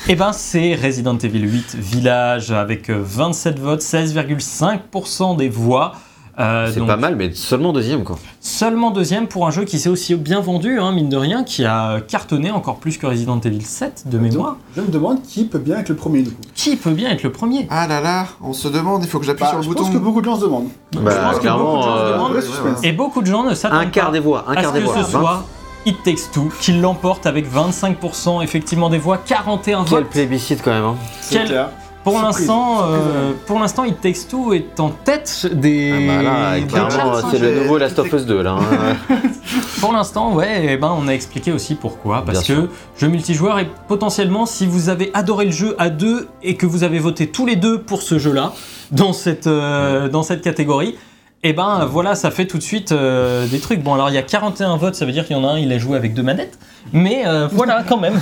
[0.08, 5.94] Eh ben, c'est Resident Evil 8 Village avec euh, 27 votes, 16,5% des voix.
[6.40, 8.18] Euh, C'est pas mal, mais seulement deuxième, quoi.
[8.40, 11.66] Seulement deuxième pour un jeu qui s'est aussi bien vendu, hein, mine de rien, qui
[11.66, 14.56] a cartonné encore plus que Resident Evil 7 de mémoire.
[14.76, 16.41] Je me demande qui peut bien être le premier du coup.
[16.56, 19.26] Qui peut bien être le premier Ah là là, on se demande, il faut que
[19.26, 19.84] j'appuie Bah, sur le je bouton.
[19.84, 20.70] pense que beaucoup de gens se demandent.
[20.94, 22.84] Je Bah, pense que beaucoup de gens se euh, demandent.
[22.84, 24.86] Et beaucoup de gens ne s'attendent Un quart pas des voix, un quart des que
[24.86, 25.03] voix.
[25.03, 25.44] ce soit
[25.86, 30.10] It Takes Two qui l'emporte avec 25% effectivement des voix, 41 Quel votes.
[30.10, 30.84] plébiscite quand même.
[30.86, 30.95] Hein.
[31.30, 31.70] Quel- clair.
[32.03, 35.91] Pour l'instant, euh, pour l'instant, It Takes Two est en tête des.
[35.94, 37.28] Ah bah là, des clairement, charts, hein.
[37.32, 38.56] c'est le nouveau Last of Us 2 là.
[38.57, 39.15] hein.
[39.80, 42.23] Pour l'instant, ouais, eh ben, on a expliqué aussi pourquoi.
[42.26, 46.28] Parce Bien que jeu multijoueur et potentiellement, si vous avez adoré le jeu à deux
[46.44, 48.53] et que vous avez voté tous les deux pour ce jeu-là,
[48.91, 50.98] dans cette, euh, dans cette catégorie,
[51.44, 53.82] et ben voilà, ça fait tout de suite euh, des trucs.
[53.84, 55.58] Bon, alors il y a 41 votes, ça veut dire qu'il y en a un,
[55.60, 56.58] il a joué avec deux manettes.
[56.94, 58.20] Mais euh, voilà, quand même.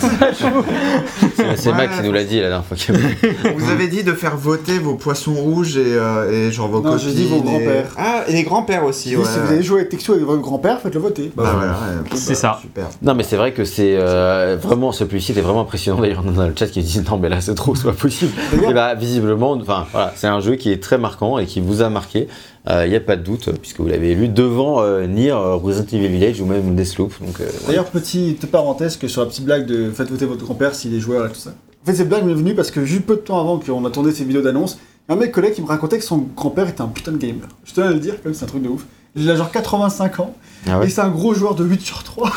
[1.55, 1.71] C'est.
[1.71, 2.75] Max qui nous l'a dit la dernière fois.
[2.77, 6.51] qu'il y avait- Vous avez dit de faire voter vos poissons rouges et, euh, et
[6.51, 7.85] genre vos Non, j'ai dit vos et- grands-pères.
[7.97, 10.99] Ah, et les grands-pères aussi, Si vous avez joué avec Texto avec votre grand-père, faites-le
[10.99, 11.31] voter.
[11.35, 12.09] Bah voilà, ouais.
[12.17, 12.59] C'est ça.
[12.61, 12.87] Super.
[13.01, 16.01] Non mais c'est vrai que c'est euh, vraiment ce plébiscite est vraiment impressionnant.
[16.01, 18.31] D'ailleurs on a le chat qui dit non mais là c'est trop, c'est pas possible.
[18.67, 21.81] Et bah visiblement, enfin voilà, c'est un jeu qui est très marquant et qui vous
[21.81, 22.27] a marqué.
[22.67, 25.87] Il n'y a pas de doute puisque vous l'avez élu devant euh, Nier, euh, Resident
[25.97, 27.13] Evil Village ou même Deathloop.
[27.25, 30.75] Donc euh, D'ailleurs, petite parenthèse que sur la petite blague de faites voter votre grand-père
[30.75, 31.51] s'il est joueur et tout ça.
[31.83, 33.89] En fait, cette blague m'est venue parce que juste peu de temps avant qu'on a
[33.89, 34.77] tourné ces vidéos d'annonce,
[35.07, 37.47] un mec collègue qui me racontait que son grand-père était un putain de gamer.
[37.63, 38.85] Je tenais à le dire, comme c'est un truc de ouf.
[39.15, 40.35] Il a genre 85 ans
[40.67, 40.85] ah ouais.
[40.85, 42.31] et c'est un gros joueur de Witcher 3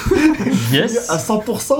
[0.72, 1.10] Yes.
[1.10, 1.70] à 100%.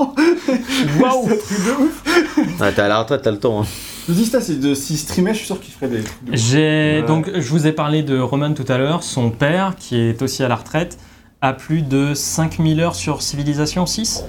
[0.99, 1.25] Waouh.
[1.27, 2.59] C'est un truc de ouf.
[2.61, 3.63] Ouais, t'es à la retraite, t'as le temps.
[3.63, 3.65] Hein.
[4.07, 6.03] Je dis ça, c'est de s'il streamait, je suis sûr qu'il ferait des.
[6.33, 7.07] J'ai Ouais.
[7.07, 10.43] donc je vous ai parlé de Roman tout à l'heure, son père qui est aussi
[10.43, 10.97] à la retraite
[11.43, 14.23] a plus de 5000 heures sur Civilisation 6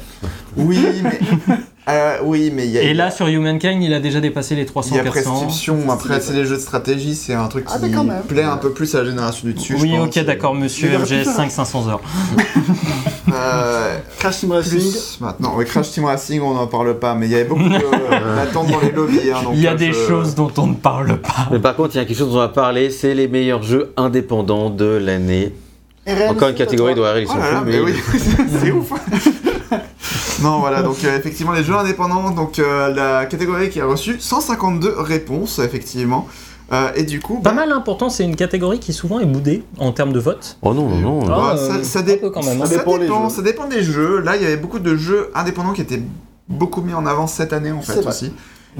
[0.57, 1.21] Oui, mais.
[1.89, 2.83] euh, oui, mais il y a.
[2.83, 5.31] et là sur Humankind, il a déjà dépassé les 300 Il y a 400.
[5.31, 8.23] prescription, après c'est les jeux de stratégie, c'est un truc Ah, qui même.
[8.27, 9.77] plaît un peu plus à la génération du dessus.
[9.81, 10.17] Oui, je pense.
[10.17, 11.33] OK, d'accord monsieur MGS plus ça.
[11.35, 12.01] 5 500 heures.
[13.33, 14.81] Euh, Crash Team Racing.
[15.21, 17.71] maintenant, oui, Crash Team Racing, on n'en parle pas, mais il y avait beaucoup de-
[18.37, 19.19] d'attentes dans les lobbies.
[19.35, 21.49] hein, donc, Il y a euh, des je- choses dont on ne parle pas.
[21.51, 23.63] Mais par contre, il y a quelque chose dont on va parler, c'est les meilleurs
[23.65, 25.53] jeux indépendants de l'année.
[26.07, 27.95] RL, Encore une catégorie de RL, ils Oh sont là là, fous, mais mais oui,
[28.63, 28.93] c'est ouf.
[30.43, 34.17] non, voilà, donc euh, effectivement, les jeux indépendants, donc euh, la catégorie qui a reçu
[34.19, 36.27] 152 réponses, effectivement.
[36.73, 39.27] Euh, et du coup, Pas bah, mal, hein, pourtant c'est une catégorie qui souvent est
[39.27, 40.57] boudée en termes de vote.
[40.63, 41.33] Oh non, non, non.
[41.33, 42.65] Ah, bah, euh, ça, ça un dé- peu quand même, hein.
[42.67, 43.35] ça Ça dépend dépend, les jeux.
[43.37, 44.21] ça dépend des jeux.
[44.21, 46.03] Là, il y avait beaucoup de jeux indépendants qui étaient
[46.49, 48.07] beaucoup mis en avant cette année, en fait, vrai.
[48.09, 48.33] aussi.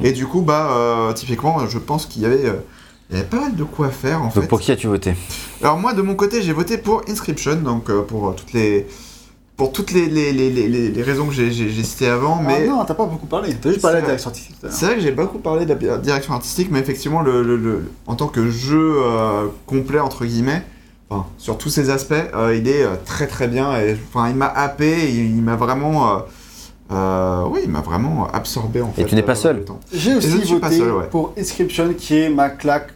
[0.03, 2.53] Et du coup, bah, euh, typiquement, je pense qu'il y avait...
[3.15, 4.49] il y avait pas mal de quoi faire en Donc fait.
[4.49, 5.15] pour qui as-tu voté?
[5.63, 8.87] Alors moi de mon côté j'ai voté pour Inscription, donc euh, pour euh, toutes les
[9.57, 12.45] pour toutes les, les, les, les, les- raisons que j'ai- j'ai j'ai citées avant, Ah
[12.45, 13.55] mais non, t'as pas beaucoup parlé.
[13.55, 14.57] T'as juste parlé de la direction artistique.
[14.69, 17.85] c'est vrai que j'ai beaucoup parlé de la direction artistique, mais effectivement le, le- le-
[18.09, 20.65] en tant que jeu euh, complet entre guillemets,
[21.09, 24.35] enfin sur tous ses aspects, euh, il est euh, très très bien et enfin il
[24.35, 26.19] m'a happé, et il m'a vraiment euh,
[26.93, 29.03] euh, oui il m'a vraiment absorbé en fait.
[29.03, 29.65] Et tu n'es pas euh, seul.
[29.93, 30.29] J'ai aussi
[30.59, 31.07] pas voté seul, ouais.
[31.11, 32.94] pour Inscription, qui est ma claque, que-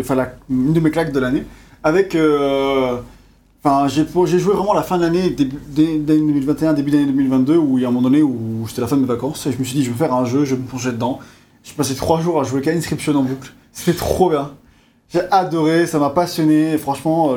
[0.00, 1.44] enfin une de mes claques de l'année,
[1.82, 2.96] avec, euh,
[3.62, 7.56] enfin j'ai joué vraiment la fin de l'année, début dé- d'année 2021, début d'année 2022,
[7.56, 9.52] où il y a un moment donné où c'était la fin de mes vacances et
[9.52, 11.18] je me suis dit je vais faire un jeu, je vais me plonger dedans.
[11.64, 13.52] J'ai passé trois jours à jouer qu'à Inscription en boucle.
[13.72, 14.52] C'était trop bien.
[15.12, 16.78] J'ai adoré, ça m'a passionné.
[16.78, 17.36] Franchement,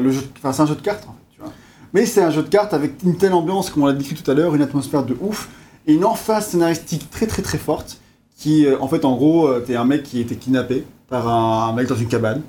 [0.52, 1.52] c'est un jeu de cartes tu vois.
[1.94, 4.30] Mais c'est un jeu de cartes avec une telle ambiance, comme on l'a décrit tout
[4.30, 5.50] à l'heure, une atmosphère de ouf
[5.88, 7.98] et une emphase scénaristique très très très forte
[8.38, 11.70] qui, euh, en fait, en gros, euh, t'es un mec qui était kidnappé par un,
[11.70, 12.42] un mec dans une cabane.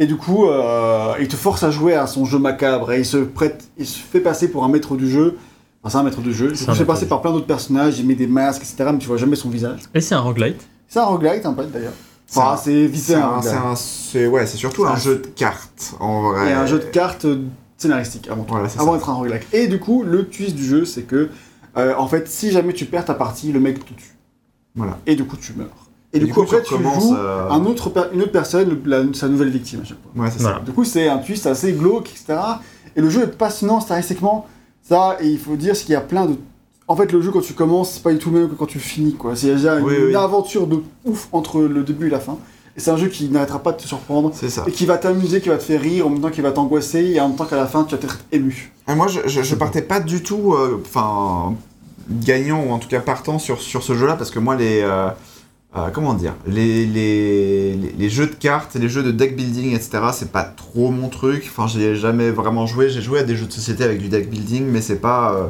[0.00, 3.04] Et du coup, euh, il te force à jouer à son jeu macabre et il
[3.06, 5.36] se prête, il se fait passer pour un maître du jeu.
[5.82, 6.48] Enfin, c'est un maître du jeu.
[6.50, 8.90] Il se fait passer par plein d'autres personnages, il met des masques, etc.
[8.92, 9.80] Mais tu vois jamais son visage.
[9.94, 10.66] Et c'est un roguelite.
[10.88, 11.92] C'est un roguelite, un peu d'ailleurs.
[12.26, 13.66] C'est Enfin, un- c'est vite fait un un- c'est roguelite.
[13.72, 16.48] un- c'est- ouais, c'est surtout un un- jeu de cartes en vrai.
[16.50, 17.42] Et un jeu de cartes euh,
[17.76, 18.54] scénaristique avant tout.
[18.54, 19.46] Voilà, Avant d'être un roguelike.
[19.52, 21.28] Et du coup, le twist du jeu, c'est que,
[21.76, 24.14] euh, en fait, si jamais tu perds ta partie, le mec te tue.
[24.76, 24.96] Voilà.
[25.06, 25.66] Et du coup, tu meurs.
[26.12, 29.04] Et, du, coup, après, tu joues euh, un autre, per- une autre personne, le- la-
[29.14, 30.24] sa nouvelle victime à chaque fois.
[30.24, 30.56] Ouais, c'est Voilà.
[30.58, 30.64] ça.
[30.64, 32.38] Du coup, c'est un twist assez glauque, etc.
[32.96, 34.46] Et le jeu est passionnant statistiquement.
[34.82, 36.34] Ça, et il faut dire c'est qu'il y a plein de.
[36.88, 38.66] En fait, le jeu, quand tu commences, c'est pas du tout le même que quand
[38.66, 39.36] tu finis, quoi.
[39.36, 40.14] C'est déjà une, Oui, une oui.
[40.16, 42.36] aventure de ouf entre le début et la fin.
[42.76, 44.32] Et c'est un jeu qui n'arrêtera pas de te surprendre.
[44.34, 44.64] C'est ça.
[44.66, 47.04] Et qui va t'amuser, qui va te faire rire, en même temps qui va t'angoisser,
[47.14, 48.72] et en même temps qu'à la fin, tu vas être ému.
[48.88, 51.54] Et moi, je, je, je partais pas du tout, euh, enfin,
[52.10, 55.08] gagnant ou en tout cas partant sur, sur ce jeu-là, parce que moi, les, euh,
[55.76, 60.00] euh, comment dire, les, les, jeux de cartes, les jeux de deck building, etc.
[60.12, 61.46] C'est pas trop mon truc.
[61.48, 62.90] Enfin, j'ai jamais vraiment joué.
[62.90, 65.46] J'ai joué à des jeux de société avec du deck building, mais c'est pas euh,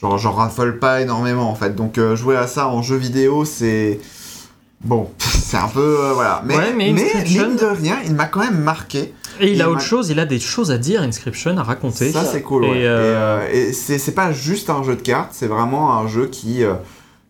[0.00, 1.76] genre j'en raffole pas énormément en fait.
[1.76, 4.00] Donc euh, jouer à ça en jeu vidéo, c'est
[4.82, 6.42] bon, c'est un peu euh, voilà.
[6.46, 9.12] Mais, Ouais, mais mine de rien, il m'a quand même marqué.
[9.38, 12.10] Et il a autre chose, il a des choses à dire, Inscription, à raconter.
[12.10, 12.64] Ça, c'est cool.
[12.64, 13.50] Et, ouais.
[13.52, 16.62] Et, et c'est c'est pas juste un jeu de cartes, c'est vraiment un jeu qui,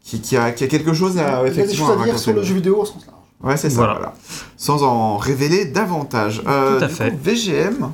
[0.04, 2.04] qui, qui a, qui a quelque chose à Il y a des effectivement choses à
[2.04, 3.18] dire sur le jeu vidéo au sens large.
[3.42, 3.92] Ouais, c'est ça, Voilà.
[3.94, 4.14] voilà.
[4.56, 6.42] Sans en révéler davantage.
[6.46, 7.10] Euh, Tout à du fait.
[7.10, 7.90] coup, VGM,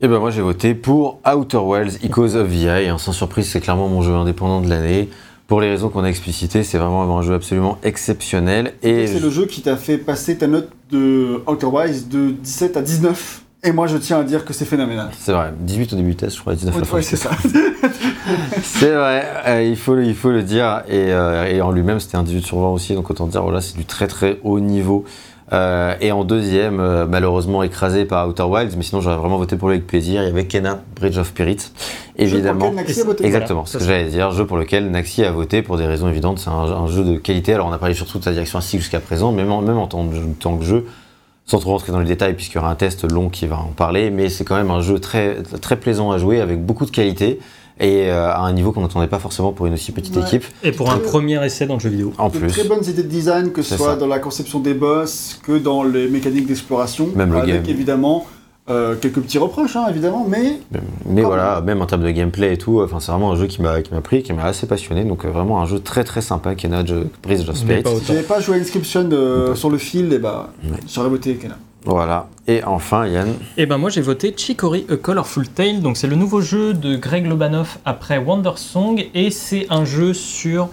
[0.00, 2.68] Et ben moi j'ai voté pour Outer Wilds Echoes of VI.
[2.88, 2.98] hein.
[2.98, 5.08] Sans surprise, c'est clairement mon jeu indépendant de l'année.
[5.46, 8.74] Pour les raisons qu'on a explicitées, c'est vraiment un jeu absolument exceptionnel.
[8.82, 12.76] Et C'est le jeu qui t'a fait passer ta note de Outer Wilds de 17
[12.76, 13.42] à 19.
[13.64, 15.10] Et moi, je tiens à dire que c'est phénoménal.
[15.18, 17.16] c'est vrai, 18 au début du test, je crois, 19 à la fin du c'est
[17.16, 17.30] ça.
[18.62, 20.82] C'est vrai, euh, il, faut, le- il faut le dire.
[20.88, 22.94] Et, euh, et en lui-même, c'était un 18 sur 20 aussi.
[22.94, 25.04] Donc autant dire, voilà, c'est du très très haut niveau.
[25.52, 26.76] Euh, et en deuxième,
[27.06, 30.22] malheureusement écrasé par Outer Wilds, mais sinon j'aurais vraiment voté pour lui avec plaisir.
[30.22, 31.70] Il y avait Kena Bridge of Spirits,
[32.16, 32.66] évidemment.
[32.66, 33.24] Je crois qu'elle n'a que voté.
[33.24, 36.08] Exactement, Voilà, ce que j'allais dire, jeu pour lequel Naxi a voté pour des raisons
[36.08, 36.38] évidentes.
[36.38, 37.54] C'est un, un jeu de qualité.
[37.54, 39.86] Alors on a parlé surtout de sa direction artistique jusqu'à présent, même en, même en
[39.86, 40.06] tant,
[40.38, 40.84] tant que jeu,
[41.50, 43.72] sans trop rentrer dans les détails puisqu'il y aura un test long qui va en
[43.74, 44.10] parler.
[44.10, 47.40] Mais c'est quand même un jeu très, très plaisant à jouer avec beaucoup de qualité
[47.80, 50.22] et euh, à un niveau qu'on n'attendait pas forcément pour une aussi petite Ouais.
[50.22, 50.44] équipe.
[50.62, 52.12] Et pour un premier essai dans le jeu vidéo.
[52.18, 53.96] En De plus, très bonnes idées de design, que ce soit ça.
[53.96, 57.08] dans la conception des boss, que dans les mécaniques d'exploration.
[57.14, 57.64] Même le avec game.
[57.68, 58.26] évidemment
[58.70, 60.58] euh, quelques petits reproches, hein, évidemment, mais
[61.06, 63.62] mais voilà, même en termes de gameplay et tout, enfin c'est vraiment un jeu qui
[63.62, 65.04] m'a qui m'a pris, qui m'a assez passionné.
[65.04, 66.82] Donc euh, vraiment un jeu très très sympa, Kena
[67.22, 70.50] Bridge of pas si j'avais pas joué à Inscription euh, sur le fil, et bah,
[70.64, 70.78] Ouais.
[70.92, 71.56] j'aurais voté Kena.
[71.84, 72.26] Voilà.
[72.46, 76.16] Et enfin, Yann, Et ben moi j'ai voté Chicory A Colorful Tale, donc c'est le
[76.16, 80.68] nouveau jeu de Greg Lobanoff après Wonder Song et c'est un jeu sur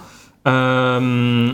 [0.46, 1.52] euh,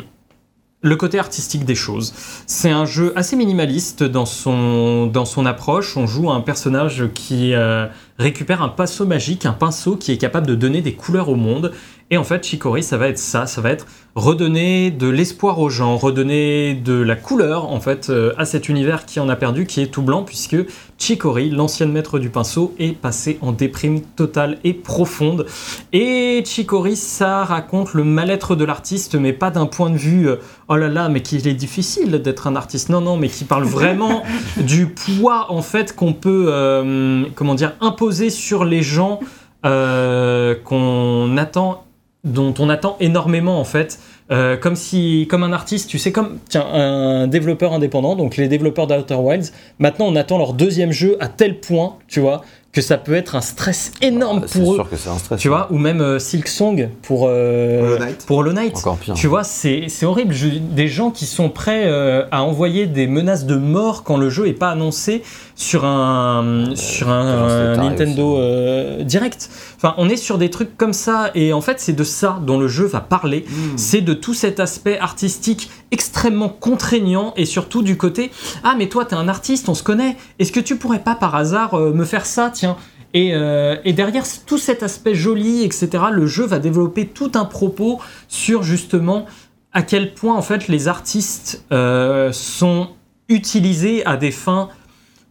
[0.83, 2.13] le côté artistique des choses.
[2.47, 5.97] C'est un jeu assez minimaliste dans son, approche.
[5.97, 7.87] On joue un personnage qui euh,
[8.19, 11.73] récupère un pinceau magique, un pinceau qui est capable de donner des couleurs au monde.
[12.13, 13.87] Et en fait, Chicory, ça va être ça, ça va être
[14.17, 19.07] redonner de l'espoir aux gens, redonner de la couleur en fait euh, à cet univers
[19.07, 20.59] qui en a perdu, qui est tout blanc, puisque
[20.99, 25.47] Chicory, l'ancienne maître du pinceau, est passé en déprime totale et profonde.
[25.95, 30.37] Et Chicory, ça raconte le mal-être de l'artiste, mais pas d'un point de vue euh,
[30.69, 32.91] oh là là, mais qu'il est difficile d'être un artiste.
[32.91, 34.23] Non, non, mais qui parle vraiment
[34.59, 39.19] du poids en fait qu'on peut, euh, comment dire, imposer sur les gens
[39.63, 41.85] qu'on attend,
[42.25, 43.99] dont on attend énormément en fait.
[44.31, 48.49] Euh, comme si, comme un artiste, tu sais, comme tiens, un développeur indépendant, donc les
[48.49, 52.41] développeurs d'Outer Wilds, maintenant on attend leur deuxième jeu à tel point, tu vois,
[52.73, 55.19] que ça peut être un stress énorme euh, c'est pour eux, sûr que c'est un
[55.19, 55.39] stress.
[55.39, 58.25] tu vois, ou même euh, Silk Song pour euh, Hollow Knight.
[58.27, 58.77] pour Hollow Knight.
[58.79, 59.13] Encore pire.
[59.13, 60.33] Tu vois, c'est c'est horrible.
[60.33, 64.31] Je- des gens qui sont prêts euh, à envoyer des menaces de mort quand le
[64.31, 65.23] jeu est pas annoncé
[65.57, 69.51] sur un sur un, un taré Nintendo euh, Direct.
[69.83, 72.57] Enfin, on est sur des trucs comme ça et en fait, c'est de ça dont
[72.57, 73.45] le jeu va parler.
[73.49, 73.77] Hmm.
[73.77, 78.31] C'est de tout cet aspect artistique extrêmement contraignant et surtout du côté
[78.63, 80.17] ah mais toi t'es un artiste, on se connaît.
[80.39, 82.77] Est-ce que tu pourrais pas par hasard euh, me faire ça, tiens?
[83.13, 87.45] Et, euh, et derrière tout cet aspect joli, etc., le jeu va développer tout un
[87.45, 89.27] propos sur justement
[89.73, 92.91] à quel point en fait les artistes euh, sont
[93.29, 94.69] utilisés à des fins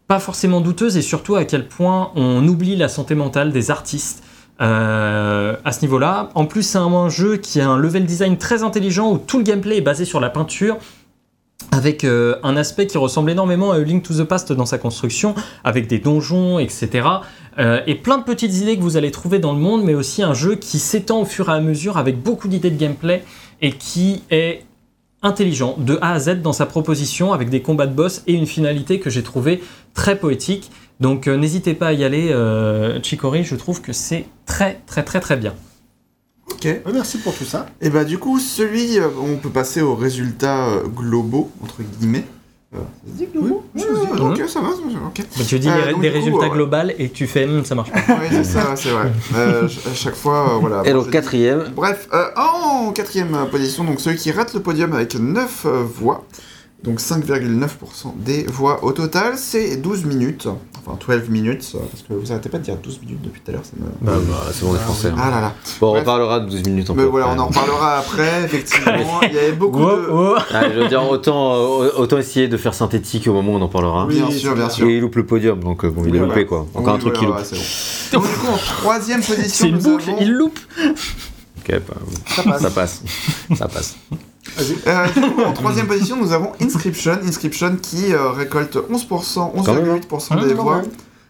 [0.10, 4.24] pas forcément douteuses et surtout à quel point on oublie la santé mentale des artistes
[4.62, 6.30] euh, à ce niveau-là.
[6.36, 9.44] En plus, c'est un jeu qui a un level design très intelligent où tout le
[9.44, 10.78] gameplay est basé sur la peinture
[11.72, 15.36] avec euh, un aspect qui ressemble énormément à Link to the Past dans sa construction,
[15.64, 17.08] avec des donjons, etc.
[17.60, 20.22] Euh, et plein de petites idées que vous allez trouver dans le monde, mais aussi
[20.24, 23.24] un jeu qui s'étend au fur et à mesure avec beaucoup d'idées de gameplay
[23.62, 24.64] et qui est
[25.24, 28.48] intelligent de A à Z dans sa proposition avec des combats de boss et une
[28.48, 29.62] finalité que j'ai trouvé
[29.94, 30.72] très poétique.
[31.02, 35.04] Donc euh, n'hésitez pas à y aller, euh, Chicory, je trouve que c'est très très
[35.04, 35.54] très très bien.
[36.52, 36.68] Ok.
[36.94, 37.66] Merci pour tout ça.
[37.82, 42.26] Et bah du coup, celui, euh, on peut passer aux résultats euh, globaux, entre guillemets.
[42.74, 43.82] Euh, ça se dit globaux Oui,
[44.20, 45.22] Ok, ça va, ça va, ok.
[45.40, 46.50] Mais tu dis Euh, les- donc, des coup, résultats ouais.
[46.52, 48.00] globaux et tu fais Hum, ça marche pas.
[48.10, 49.12] Oui, c'est ça, c'est vrai.
[49.36, 50.84] Euh, à chaque fois, euh, voilà.
[50.86, 55.16] Et donc quatrième, Bref, euh, en quatrième position, donc celui qui rate le podium avec
[55.16, 56.26] 9 euh, voix,
[56.84, 60.48] donc 5,9% des voix au total, c'est 12 minutes,
[60.86, 63.52] enfin 12 minutes, euh, parce que vous arrêtez pas de dire 12 minutes depuis tout
[63.52, 63.86] à l'heure, ça me...
[64.02, 65.08] bah, bah, c'est bon, les Français.
[65.10, 65.16] hein.
[65.18, 65.54] Ah là là.
[65.80, 69.34] Bon, on reparlera de 12 minutes en Mais voilà, on en reparlera après, effectivement, il
[69.34, 70.08] y avait beaucoup de...
[70.12, 70.36] oh.
[70.52, 73.68] je veux dire, autant, euh, autant essayer de faire synthétique au moment où on en
[73.68, 74.06] parlera.
[74.08, 74.70] Bien Oui, sûr, c'est bien bien.
[74.70, 74.88] sûr.
[74.88, 76.34] Et il loupe le podium, donc euh, bon, il est voilà.
[76.34, 76.66] loupé quoi.
[76.74, 77.52] Encore un truc qui voilà, loupe.
[77.52, 78.24] ouais, c'est bon.
[78.24, 80.60] Donc du coup, en troisième position, C'est une boucle, avons- il loupe.
[81.60, 81.94] Ok, bah,
[82.28, 82.62] Ça passe.
[82.62, 83.04] ça passe.
[83.56, 83.96] ça passe.
[84.88, 85.06] Euh,
[85.46, 87.18] en troisième position, nous avons Inscription.
[87.26, 90.00] Inscription qui euh, récolte 11%, Quand même, hein.
[90.10, 90.82] 11,8% Mmh, des voix.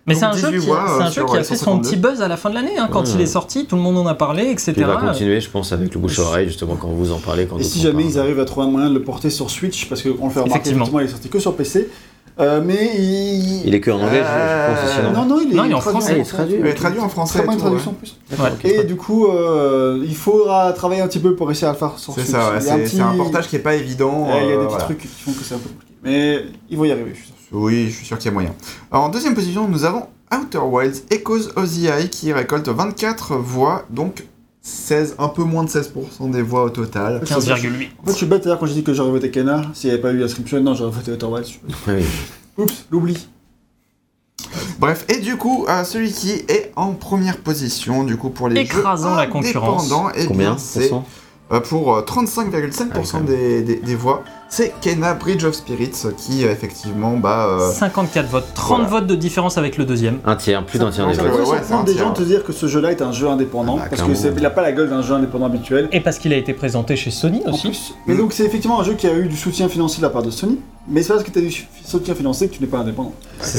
[0.07, 1.55] Mais c'est un jeu 18 qui, voix, c'est un euh, jeu qui a les fait
[1.55, 1.81] son 152.
[1.89, 2.77] petit buzz à la fin de l'année.
[2.79, 3.09] hein, quand Ouais.
[3.15, 4.73] il est sorti, tout le monde en a parlé, etc.
[4.77, 7.45] Il va continuer, je pense, avec le bouche-oreille, justement, quand vous en parlez.
[7.45, 9.87] Quand Et si jamais ils arrivent à trouver un moyen de le porter sur Switch,
[9.89, 10.85] parce qu'on le fait remarquer, Effectivement.
[10.85, 11.89] effectivement, il est sorti que sur PC.
[12.39, 13.67] Euh, mais il.
[13.67, 15.63] Il est que en anglais, je- je pense aussi, non Non, non, il est, Non,
[15.65, 16.13] il est en français.
[16.15, 16.55] Il est traduit.
[16.59, 17.97] Il est traduit en français Très et bonne traduction ouais.
[18.35, 18.65] en plus.
[18.65, 18.71] Ouais.
[18.81, 21.93] Et du coup, euh, il faudra travailler un petit peu pour réussir à le faire
[21.97, 24.27] sur C'est ça, c'est petit- un portage qui est pas évident.
[24.29, 24.83] Il y a euh, des petits voilà.
[24.85, 25.93] trucs qui font que c'est un peu compliqué.
[26.03, 27.35] Mais ils vont y arriver, je suis sûr.
[27.51, 28.53] Oui, je suis sûr qu'il y a moyen.
[28.91, 33.35] Alors, en deuxième position, nous avons Outer Wilds Echoes of the Eye qui récolte 24
[33.35, 34.23] voix, donc
[34.61, 37.21] 16, un peu moins de 16% des voix au total.
[37.25, 37.39] 15,8.
[37.47, 39.63] En fait, je suis bête d'ailleurs quand j'ai dit que j'aurais voté Kenna.
[39.73, 41.25] S'il n'y avait pas eu Inscription, non, j'aurais voté Outer.
[41.87, 42.03] Oui.
[42.57, 43.27] Oups, l'oubli.
[44.79, 48.61] Bref, et du coup, euh, celui qui est en première position, du coup, pour les
[48.61, 49.83] Écrasant jeux la concurrence.
[49.83, 50.91] indépendants, eh Combien bien, c'est
[51.51, 53.25] euh, pour euh, Ah oui, 35,5% quand même.
[53.25, 57.47] des, des, des voix, c'est Kena Bridge of Spirits qui, euh, effectivement, bah...
[57.49, 58.89] euh, 54 votes, 30 voilà.
[58.89, 60.19] votes de différence avec le deuxième.
[60.25, 61.47] Un tiers, plus d'un tiers des Ouais, votes.
[61.47, 63.79] ouais, c'est un des gens te dire que ce jeu-là est un jeu indépendant.
[63.81, 65.87] Ah parce qu'il n'a pas la gueule d'un jeu indépendant habituel.
[65.93, 67.69] Et parce qu'il a été présenté chez Sony En aussi.
[67.69, 67.93] plus.
[68.07, 70.21] Mais donc c'est effectivement un jeu qui a eu du soutien financier de la part
[70.23, 70.59] de Sony.
[70.89, 73.13] Mais c'est pas parce que tu as du soutien financier que tu n'es pas indépendant.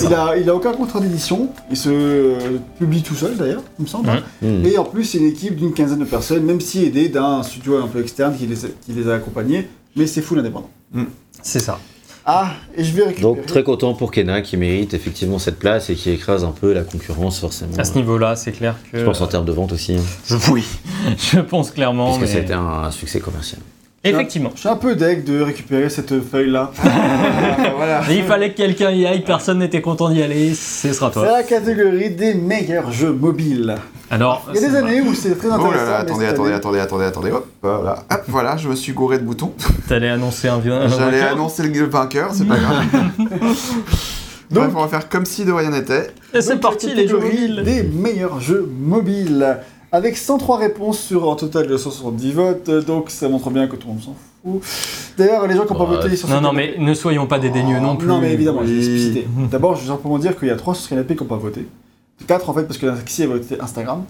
[0.05, 1.49] Il a, il a aucun contrat d'édition.
[1.71, 2.39] Il se euh,
[2.79, 4.11] publie tout seul d'ailleurs, il me semble.
[4.43, 4.61] Mhm.
[4.61, 4.67] Hmm.
[4.67, 7.79] Et en plus, c'est une équipe d'une quinzaine de personnes, même si aidé d'un studio
[7.79, 9.69] un peu externe qui les, a- qui les a accompagnés.
[9.97, 10.71] Mais c'est full indépendant.
[11.43, 11.79] C'est ça.
[12.25, 13.35] Ah, et je vais récupérer.
[13.35, 16.73] Donc très content pour Kena qui mérite effectivement cette place et qui écrase un peu
[16.73, 17.77] la concurrence forcément.
[17.77, 18.99] À ce niveau-là, c'est clair que.
[19.01, 20.65] Je pense en termes de vente aussi, hein, Je, oui,
[21.19, 22.17] je pense clairement.
[22.19, 23.61] mais- ça a été un, un succès commercial.
[24.05, 24.51] Effectivement.
[24.55, 26.73] Je suis un peu deg de récupérer cette feuille-là.
[27.77, 28.03] voilà.
[28.11, 31.27] Il fallait que quelqu'un y aille, personne n'était content d'y aller, ce sera C'est toi.
[31.39, 33.77] la catégorie des meilleurs jeux mobiles.
[34.13, 35.71] Alors, Il y a des années où c'est très Oh intéressant.
[35.75, 38.93] là là, mais attendez, attendez, attendez, attendez, attendez, hop, voilà, hop, voilà, je me suis
[38.93, 39.53] gouré de boutons.
[39.89, 40.75] t'allais annoncer un vieux.
[40.75, 42.85] un J'allais vainqueur annoncer le vainqueur, c'est pas grave.
[44.51, 46.11] Donc- Bref, on va faire comme si de rien n'était.
[46.35, 47.63] Et c'est parti, les jeux mobiles.
[47.65, 49.57] Des meilleurs jeux mobiles.
[49.93, 53.87] Avec 103 réponses sur un total de 170 votes, donc ça montre bien que tout
[53.89, 54.15] le monde s'en
[54.45, 54.63] fout.
[55.17, 55.97] D'ailleurs, les gens qui n'ont pas Ouais.
[56.03, 58.07] voté sur Non, cette non, mais ne soyons pas dédaigneux non plus.
[58.09, 59.27] Non, mais évidemment, j'ai explicité.
[59.51, 61.67] D'abord, je veux simplement dire qu'il y a 3 sur Canapé qui n'ont pas voté.
[62.27, 64.05] 4 en fait, parce que Alexis a voté Instagram.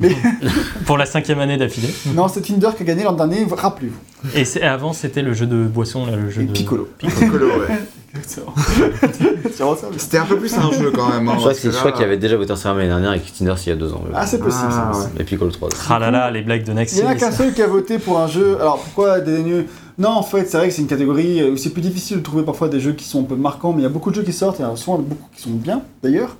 [0.86, 1.92] Pour la cinquième année d'affilée.
[2.14, 3.98] non, c'est Tinder qui a gagné l'an dernier, rappelez-vous.
[4.32, 6.52] Et avant, c'était le jeu de boisson, là, le jeu Et de.
[6.52, 6.88] Piccolo.
[6.98, 7.78] Piccolo, ouais.
[8.14, 8.20] Mais-
[9.98, 11.28] C'était un peu plus un jeu quand même.
[11.28, 13.54] hein, je crois là- qu'il y avait déjà voté Instagram l'année dernière et que Tinder
[13.66, 14.02] il y a deux ans.
[14.14, 15.20] Ah, c'est possible, Ah, c'est possible.
[15.20, 15.68] Et Piccolo 3.
[15.68, 15.76] aussi.
[15.90, 16.96] Ah là là, les blagues de Il Naxi.
[17.00, 18.56] n'y en a qu'un seul qui a voté pour un jeu.
[18.60, 19.66] Alors pourquoi dédaigneux
[19.98, 22.44] Non, en fait, c'est vrai que c'est une catégorie où c'est plus difficile de trouver
[22.44, 24.22] parfois des jeux qui sont un peu marquants, mais il y a beaucoup de jeux
[24.22, 26.36] qui sortent, il y en a souvent beaucoup qui sont bien d'ailleurs.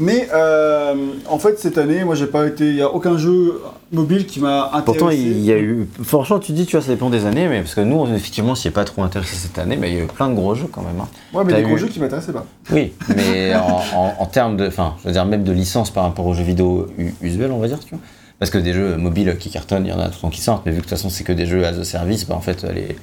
[0.00, 0.94] Mais euh,
[1.28, 2.68] en fait, cette année, moi j'ai pas été.
[2.68, 3.60] Il n'y a aucun jeu
[3.90, 4.84] mobile qui m'a intéressé.
[4.84, 5.88] Pourtant, il y a eu.
[6.04, 8.54] Franchement, tu dis, tu vois, ça dépend des années, mais parce que nous, effectivement, on
[8.54, 10.54] s'y est pas trop intéressé cette année, mais il y a eu plein de gros
[10.54, 11.00] jeux quand même.
[11.00, 11.08] hein.
[11.34, 12.46] Ouais, mais des gros eu- jeux qui m'intéressaient pas.
[12.70, 14.68] Oui, mais en, en- en termes de.
[14.68, 16.86] Enfin, je veux dire, même de licence par rapport aux jeux vidéo
[17.20, 18.00] usuels, on va dire, tu vois.
[18.38, 20.40] Parce que des jeux mobiles qui cartonnent, il y en a tout le temps qui
[20.42, 22.36] sortent, mais vu que de toute façon, c'est que des jeux as a service, bah,
[22.36, 22.94] en fait, les,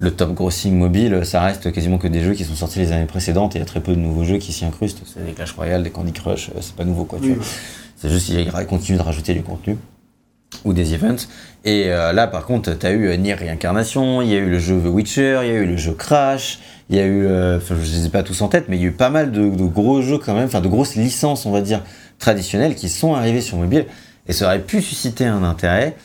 [0.00, 3.06] le top grossing mobile, ça reste quasiment que des jeux qui sont sortis les années
[3.06, 5.02] précédentes et il y a très peu de nouveaux jeux qui s'y incrustent.
[5.06, 7.36] C'est des Clash Royale, des Candy Crush, euh, c'est pas nouveau, quoi, Oui.
[7.96, 9.76] C'est juste qu'ils continuent de rajouter du contenu
[10.64, 11.28] ou des events.
[11.64, 14.50] Et euh, là, par contre, tu as eu euh, Nier Réincarnation, il y a eu
[14.50, 17.26] le jeu The Witcher, il y a eu le jeu Crash, il y a eu,
[17.26, 19.10] euh, enfin, je les ai pas tous en tête, mais il y a eu pas
[19.10, 21.82] mal de, de gros jeux quand même, enfin de grosses licences, on va dire,
[22.18, 23.86] traditionnelles qui sont arrivées sur mobile
[24.26, 25.96] et ça aurait pu susciter un intérêt.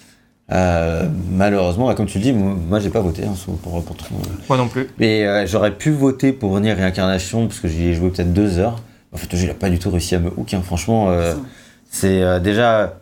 [0.51, 4.05] Euh, malheureusement, bah, comme tu le dis, moi, j'ai pas voté hein, pour, pour tout.
[4.47, 4.88] Moi non plus.
[4.99, 8.59] Mais euh, j'aurais pu voter pour Nier Réincarnation parce que j'y ai joué peut-être deux
[8.59, 8.76] heures.
[9.11, 10.53] En fait, il a pas du tout réussi à me hook.
[10.53, 10.61] hein.
[10.63, 11.34] Franchement, euh,
[11.89, 12.99] c'est euh, déjà.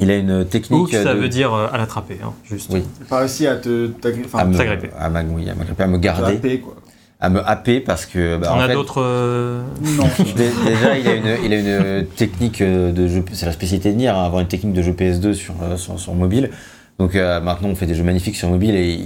[0.00, 0.80] Il a une technique.
[0.84, 2.70] Hook, ça de- veut dire euh, à l'attraper, hein, juste.
[2.72, 2.82] Oui.
[3.10, 3.88] Pas réussi à te.
[3.88, 4.88] t'agri- à s'agripper.
[4.98, 6.74] à à m'agripper, à me garder, quoi.
[7.22, 8.36] À me happer parce que.
[8.36, 9.00] bah, On en a fait, d'autres.
[9.00, 9.62] euh,
[9.96, 10.04] Non.
[10.36, 11.56] dé- Déjà, il a une, il a
[12.00, 13.24] une technique euh, de jeu.
[13.32, 15.98] C'est la spécialité de Nier, hein, avoir une technique de jeu PS2 sur, euh, sur,
[15.98, 16.50] sur mobile.
[16.98, 19.00] Donc euh, maintenant, on fait des jeux magnifiques sur mobile et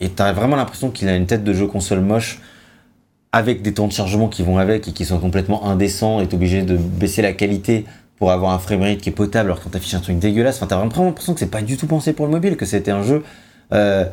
[0.00, 2.40] et t'as vraiment l'impression qu'il a une tête de jeu console moche
[3.32, 6.34] avec des temps de chargement qui vont avec et qui sont complètement indécents et t'es
[6.34, 7.84] obligé de baisser la qualité
[8.18, 10.56] pour avoir un framerate qui est potable alors quand t'affiches un truc dégueulasse.
[10.56, 12.90] Enfin, t'as vraiment l'impression que c'est pas du tout pensé pour le mobile, que c'était
[12.90, 13.22] un jeu
[13.72, 14.04] euh,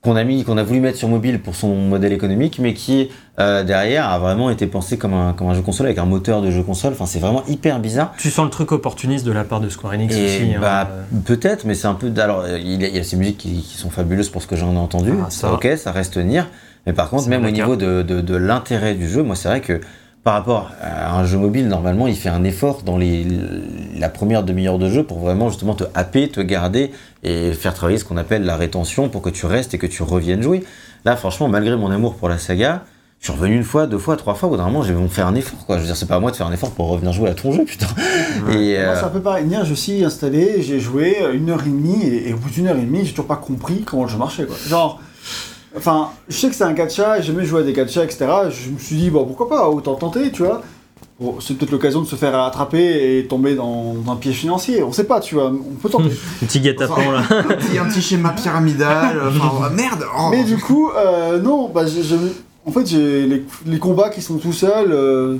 [0.00, 3.08] qu'on a mis, qu'on a voulu mettre sur mobile pour son modèle économique, mais qui
[3.40, 6.40] euh, derrière a vraiment été pensé comme un, comme un jeu console avec un moteur
[6.40, 6.92] de jeu console.
[6.92, 8.12] Enfin, c'est vraiment hyper bizarre.
[8.16, 10.54] Tu sens le truc opportuniste de la part de Square Enix Et aussi.
[10.54, 11.02] hein, bah, euh.
[11.24, 12.12] peut-être, mais c'est un peu.
[12.16, 14.40] Alors, euh, il y a, il y a ces musiques qui, qui sont fabuleuses pour
[14.40, 15.12] ce que j'en ai entendu.
[15.20, 15.52] Ah, ça.
[15.52, 16.42] Ok, ça reste Nier.
[16.86, 19.60] Mais par contre, même au niveau de, de, de l'intérêt du jeu, moi, c'est vrai
[19.60, 19.80] que
[20.28, 23.26] par rapport à un jeu mobile, normalement, il fait un effort dans les,
[23.98, 26.90] la première demi-heure de jeu pour vraiment justement te happer, te garder
[27.22, 30.02] et faire travailler ce qu'on appelle la rétention pour que tu restes et que tu
[30.02, 30.64] reviennes jouer.
[31.06, 32.84] Là, franchement, malgré mon amour pour la saga,
[33.20, 34.50] je suis revenu une fois, deux fois, trois fois.
[34.50, 35.64] Au bout d'un moment, j'ai fait un effort.
[35.64, 35.76] Quoi.
[35.76, 37.34] Je veux dire, c'est pas à moi de faire un effort pour revenir jouer à
[37.34, 37.86] ton jeu, putain.
[38.50, 39.46] Et, Moi, euh, C'est un peu pareil.
[39.64, 42.76] Je suis installé, j'ai joué une heure et demie, et, et au bout d'une heure
[42.76, 44.44] et demie, j'ai toujours pas compris comment le jeu marchait.
[44.44, 44.56] Quoi.
[44.68, 45.00] Genre,
[45.78, 48.26] enfin, je sais que c'est un gacha, j'ai jamais joué à des gachas, etc.
[48.50, 50.60] Je me suis dit, bon, pourquoi pas, autant tenter, tu vois.
[51.20, 54.82] Bon, c'est peut-être l'occasion de se faire attraper et tomber dans un piège financier.
[54.84, 56.10] On sait pas, tu vois, on peut tenter.
[56.40, 57.18] Petit guet-apens là.
[57.30, 59.20] un, petit, un petit schéma pyramidal.
[59.28, 60.28] Enfin, merde oh.
[60.30, 61.82] Mais du coup, euh, non, bah,
[62.66, 64.92] en fait, j'ai les, les combats qui sont tout seuls.
[64.92, 65.38] euh,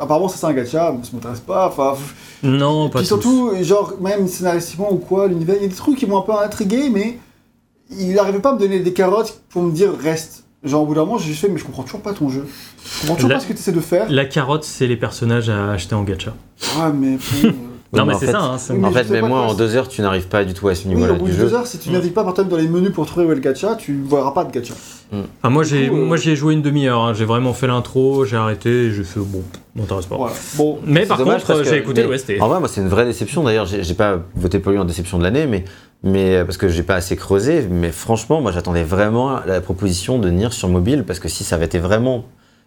[0.00, 1.68] apparemment, ça c'est un gacha, mais ça m'intéresse pas.
[1.68, 1.94] Enfin,
[2.42, 3.20] Non, pas Puis tous.
[3.20, 6.22] surtout, genre, même scénaristiquement ou quoi, l'univers, il y a des trucs qui m'ont un
[6.22, 7.18] peu intrigué, mais
[7.90, 10.44] il n'arrivait pas à me donner des carottes pour me dire reste.
[10.62, 12.44] Genre, au bout d'un moment, j'ai fait, mais je comprends toujours pas ton jeu.
[12.84, 14.06] Je comprends toujours La- pas ce que tu essaies de faire.
[14.10, 16.34] La carotte, c'est les personnages à acheter en gacha.
[16.78, 17.16] Ah, mais.
[17.16, 17.50] bon, euh,
[17.94, 18.40] non, mais c'est ça.
[18.42, 20.68] Hein, Oui, En fait, même pas moi, en deux heures, tu n'arrives pas du tout
[20.68, 22.32] à ce Oui, niveau-là au bout du de deux heures, si tu navigues pas par
[22.34, 24.52] exemple dans les menus pour trouver où est le gacha, tu ne verras pas de
[24.52, 24.74] gacha.
[25.12, 27.00] Enfin, moi, j'ai euh, moi j'y ai joué une demi-heure.
[27.00, 27.14] hein.
[27.14, 29.42] J'ai vraiment fait l'intro, j'ai arrêté et j'ai fait bon,
[29.74, 30.16] m'intéresse pas.
[30.18, 30.34] Voilà.
[30.56, 32.34] Bon, Mais par contre, que- j'ai écouté mais- l'OST.
[32.38, 33.42] En vrai, moi, c'est une vraie déception.
[33.44, 35.64] D'ailleurs, j'ai pas voté pour lui en déception de l'année, mais,
[36.02, 37.66] mais euh, parce que j'ai pas assez creusé.
[37.70, 41.56] Mais franchement, moi, j'attendais vraiment la proposition de Nier sur mobile parce que si ça
[41.56, 42.24] avait été vraiment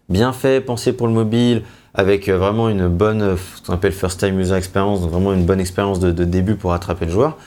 [0.10, 1.64] bien fait, pensé pour le mobile,
[1.94, 5.34] avec euh, vraiment une bonne, euh, ce qu'on appelle first time user experience, donc vraiment
[5.34, 7.38] une bonne expérience de, de début pour attraper le joueur.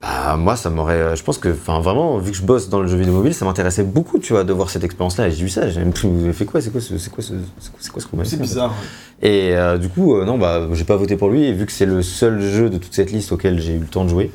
[0.00, 1.16] Bah, moi, ça m'aurait.
[1.16, 3.44] Je pense que, enfin, vraiment, vu que je bosse dans le jeu vidéo mobile, ça
[3.44, 5.26] m'intéressait beaucoup, tu vois, de voir cette expérience-là.
[5.26, 6.08] Et j'ai vu ça, j'ai même plus.
[6.08, 8.06] Vous avez fait quoi C'est quoi ce, c'est quoi ce, c'est quoi, c'est quoi ce
[8.06, 8.74] qu'on m'a c'est en fait bizarre.
[9.22, 11.44] et euh, du coup, euh, non, bah, j'ai pas voté pour lui.
[11.44, 13.86] Et vu que c'est le seul jeu de toute cette liste auquel j'ai eu le
[13.86, 14.30] temps de jouer,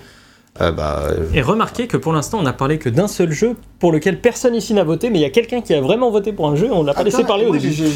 [0.61, 3.55] euh, bah, euh, Et remarquez que pour l'instant, on n'a parlé que d'un seul jeu
[3.79, 6.31] pour lequel personne ici n'a voté, mais il y a quelqu'un qui a vraiment voté
[6.31, 7.71] pour un jeu, on l'a pas laissé parler au début.
[7.71, 7.89] J'ai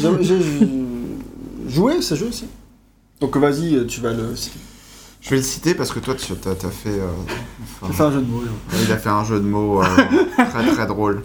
[1.68, 2.46] joué ce jeu aussi.
[3.20, 4.34] Donc vas-y, tu vas le.
[5.28, 6.88] Je vais le citer parce que toi, tu as, fait.
[6.88, 7.06] euh,
[7.82, 8.42] enfin, fait un jeu de mots.
[8.82, 9.84] il a fait un jeu de mots euh,
[10.50, 11.20] très très drôle.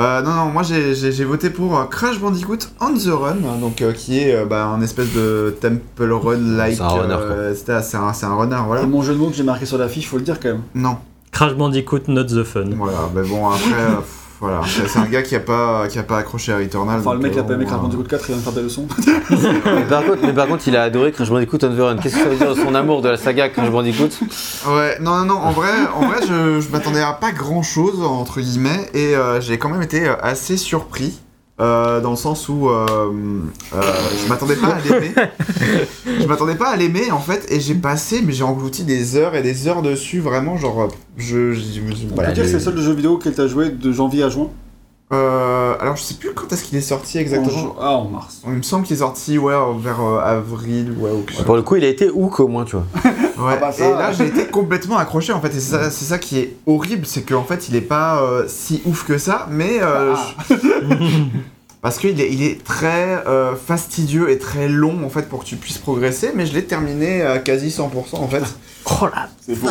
[0.00, 3.92] Euh, non, non, moi j'ai- voté pour euh, Crash Bandicoot On the Run, donc euh,
[3.92, 6.74] qui est euh, bah, un espèce de Temple Run-like.
[6.74, 8.80] C'est un runner, euh, C'est un, c'est un runner, voilà.
[8.82, 10.62] C'est mon jeu de mots que j'ai marqué sur l'affiche, faut le dire quand même.
[10.74, 10.96] Non,
[11.30, 12.64] Crash Bandicoot Not the Fun.
[12.76, 14.00] voilà, mais bon, après, euh,
[14.44, 17.00] voilà, c'est un gars qui a pas, qui a pas accroché à Returnal.
[17.00, 18.62] Enfin, le mec, il a pas aimé Crash Bandicoot 4, il vient de faire des
[18.62, 18.86] leçons.
[19.30, 21.96] mais, par contre, mais par contre, il a adoré Crash Bandicoot on the Run.
[21.96, 24.10] Qu'est-ce que ça veut dire de son amour de la saga Crash Bandicoot?
[24.68, 28.02] Ouais, non, non, non, en vrai, en vrai je, je m'attendais à pas grand chose,
[28.02, 31.18] entre guillemets, et euh, j'ai quand même été euh, assez surpris.
[31.60, 32.86] Euh, dans le sens où euh,
[33.74, 33.82] euh,
[34.22, 35.12] je m'attendais pas à l'aimer.
[36.20, 39.34] je m'attendais pas à l'aimer en fait, et j'ai passé, mais j'ai englouti des heures
[39.36, 41.52] et des heures dessus, vraiment, genre, je.
[41.52, 43.70] je- je- On voilà, peut dire que c'est le seul jeu vidéo qu'elle t'a joué
[43.70, 44.48] de janvier à juin?
[45.12, 47.76] Euh, alors je sais plus quand est-ce qu'il est sorti exactement.
[47.78, 48.40] En Ah, en mars.
[48.46, 51.44] Il me semble qu'il est sorti ouais, vers euh, avril, ouais, ou chose.
[51.44, 52.86] Pour le coup, il a été hook au moins, tu vois.
[53.36, 54.14] Ouais, Ah bah ça, et là ouais.
[54.16, 57.42] j'ai été complètement accroché en fait, et c'est ça, ça qui est horrible, c'est qu'en
[57.42, 60.34] fait il est pas euh, si ouf que ça, mais euh, Ah.
[60.48, 60.54] je-
[61.82, 65.46] parce qu'il est, il est très euh, fastidieux et très long en fait pour que
[65.46, 68.42] tu puisses progresser, mais je l'ai terminé à quasi 100% en fait.
[69.00, 69.68] Oh la C'est beau.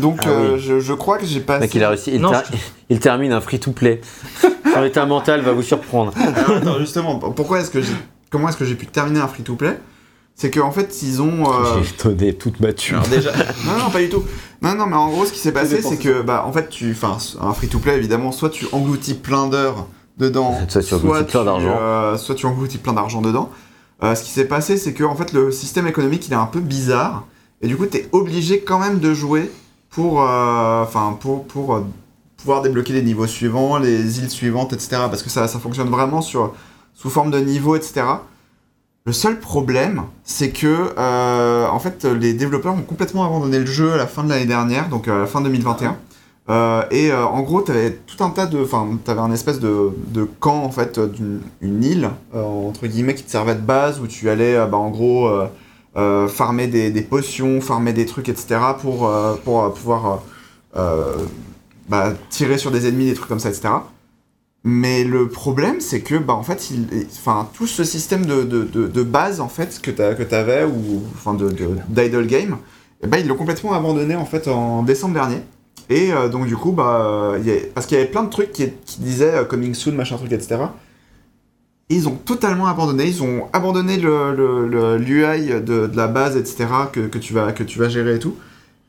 [0.00, 0.60] Donc Ah euh, oui.
[0.60, 1.60] je, je crois que j'ai pas.
[1.60, 2.10] Mec, il a réussi.
[2.12, 2.50] Il, Non, ter-
[2.90, 4.00] il termine un free-to-play.
[4.80, 6.12] Son état mental va vous surprendre.
[6.16, 7.92] Alors, attends, justement, pourquoi est-ce que j'ai,
[8.30, 9.78] comment est-ce que j'ai pu terminer un free-to-play?
[10.34, 11.50] C'est qu'en fait ils ont.
[11.52, 13.00] euh, J'ai donné toute ma déjà,
[13.66, 14.22] non, non, pas du tout.
[14.62, 16.92] Non, non, mais en gros, ce qui s'est passé, c'est que, bah, en fait, tu,
[16.92, 21.76] enfin, un free-to-play, évidemment, soit tu engloutis plein d'heures dedans, Soit tu engloutis plein d'argent.
[21.80, 23.50] euh, soit tu engloutis plein d'argent dedans.
[24.04, 26.46] Euh, ce qui s'est passé, c'est que, en fait, le système économique, il est un
[26.46, 27.24] peu bizarre,
[27.60, 29.50] et du coup, t'es obligé quand même de jouer
[29.90, 31.80] pour, euh, enfin, pour, pour euh,
[32.38, 34.88] pouvoir débloquer les niveaux suivants, les îles suivantes, etc.
[35.10, 36.54] Parce que ça, ça fonctionne vraiment sur,
[36.94, 38.06] sous forme de niveaux, etc.
[39.04, 43.92] Le seul problème, c'est que euh, en fait, les développeurs ont complètement abandonné le jeu
[43.92, 45.96] à la fin de l'année dernière, donc à la fin 2021.
[46.50, 49.90] Euh, et euh, en gros, t'avais tout un tas de, enfin, t'avais un espèce de,
[50.08, 54.00] de camp en fait, d'une une île euh, entre guillemets qui te servait de base
[54.00, 55.46] où tu allais, euh, bah, en gros, euh,
[55.96, 58.60] euh, farmer des, des potions, farmer des trucs, etc.
[58.80, 60.16] pour euh, pour euh, pouvoir euh,
[60.76, 61.16] euh,
[61.88, 63.68] bah, tirer sur des ennemis, des trucs comme ça, etc.
[64.64, 66.60] Mais le problème, c'est que, bah, en fait,
[67.12, 71.48] enfin, tout ce système de, de, de, base, en fait, que t'avais, ou, enfin, de,
[71.88, 72.58] d'idle game,
[73.02, 75.38] eh ben, ils l'ont complètement abandonné, en fait, en décembre dernier.
[75.90, 77.34] Et euh, donc, du coup, bah,
[77.74, 78.68] parce qu'il y avait plein de trucs qui,
[78.98, 80.56] disaient euh, coming soon, machin truc, etc.
[81.88, 83.06] Et ils ont totalement abandonné.
[83.06, 87.62] Ils ont abandonné le- l'UI de, de la base, etc., que, que, tu vas, que
[87.62, 88.36] tu vas gérer et tout.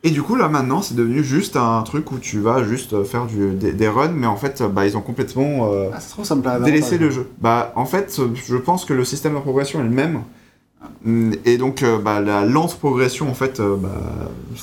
[0.03, 3.03] Et du coup, là maintenant, c'est devenu juste un truc où tu vas juste euh,
[3.03, 5.99] faire du, des, des runs, mais en fait, euh, bah, ils ont complètement euh, Ah,
[5.99, 7.27] ça me délaissé le jeu.
[7.41, 10.21] Bah, en fait, je pense que le système de progression est le même.
[11.45, 13.89] Et donc, euh, bah, la lente progression, en fait, euh, bah.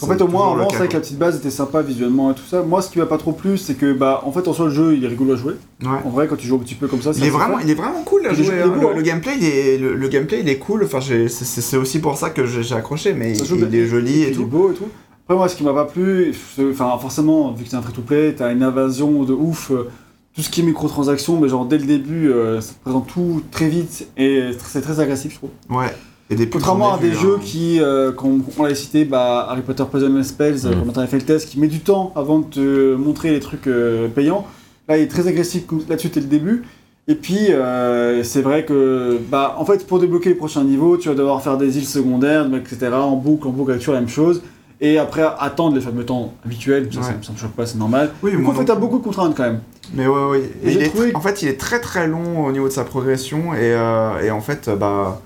[0.00, 2.34] En fait, au moins, avant, c'est vrai que la petite base était sympa visuellement et
[2.34, 2.62] tout ça.
[2.62, 4.70] Moi, ce qui m'a pas trop plu, c'est que, bah, en fait, en soi, le
[4.70, 5.54] jeu, il est rigolo à jouer.
[5.82, 5.88] Ouais.
[6.06, 7.68] En vrai, quand tu joues un petit peu comme ça, Il c'est est, vraiment, il
[7.70, 8.54] est vraiment cool à Il est- jouer.
[8.54, 8.68] il est hein.
[8.68, 8.96] beau, Le, hein.
[8.96, 10.84] le gameplay, il est, le, le gameplay, il est cool.
[10.84, 14.28] Enfin, c'est- aussi pour ça que j'ai accroché, mais Ça il, est joli et Il
[14.28, 14.46] est tout.
[14.46, 14.88] beau et tout.
[15.26, 16.32] Après, moi, ce qui m'a pas plu,
[16.70, 19.70] enfin, forcément, vu que c'est un free-to-play, t'as une invasion de ouf.
[19.72, 19.88] euh,
[20.34, 23.42] tout ce qui est microtransactions, mais genre dès le début, euh, ça te présente tout
[23.50, 25.50] très vite et c'est très agressif, je trouve.
[25.70, 25.86] Ouais.
[26.28, 27.42] Et des Contrairement à des vu, jeux hein.
[27.42, 30.84] qui, euh, comme on l'avait cité, bah, Harry Potter Puzzle and Spells, euh, Mm.
[30.84, 33.40] quand on avait fait le test, qui met du temps avant de te montrer les
[33.40, 34.46] trucs euh, payants.
[34.88, 36.64] Là, il est très agressif là-dessus dès le début.
[37.08, 41.08] Et puis, euh, c'est vrai que, bah, en fait, pour débloquer les prochains niveaux, tu
[41.08, 44.08] vas devoir faire des îles secondaires, etc., en boucle, en boucle, avec toujours la même
[44.10, 44.42] chose.
[44.80, 47.06] Et après, attendre les fameux temps habituels, ça, Ouais.
[47.06, 48.12] ça, ça me choque pas, c'est normal.
[48.22, 48.80] Oui, moi en fait, non t'as plus.
[48.80, 49.60] beaucoup de contraintes quand même.
[49.94, 50.50] Mais ouais, ouais.
[50.64, 52.84] Et il est trouvé- En fait, il est très très long au niveau de sa
[52.84, 53.54] progression.
[53.54, 55.20] Et, euh, et en fait, euh, bah.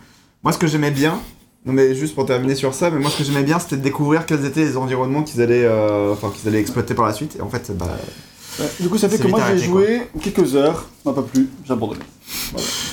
[0.44, 1.18] Moi, ce que j'aimais bien.
[1.66, 3.82] Non, mais juste pour terminer sur ça, mais moi, ce que j'aimais bien, c'était de
[3.82, 7.36] découvrir quels étaient les environnements qu'ils allaient, euh, enfin, qu'ils allaient exploiter par la suite.
[7.38, 7.86] Et en fait, bah.
[8.58, 8.66] Ouais.
[8.80, 11.72] Du coup, ça fait que moi, j'ai joué quelques heures, ça m'a pas plu, j'ai
[11.72, 12.00] abandonné.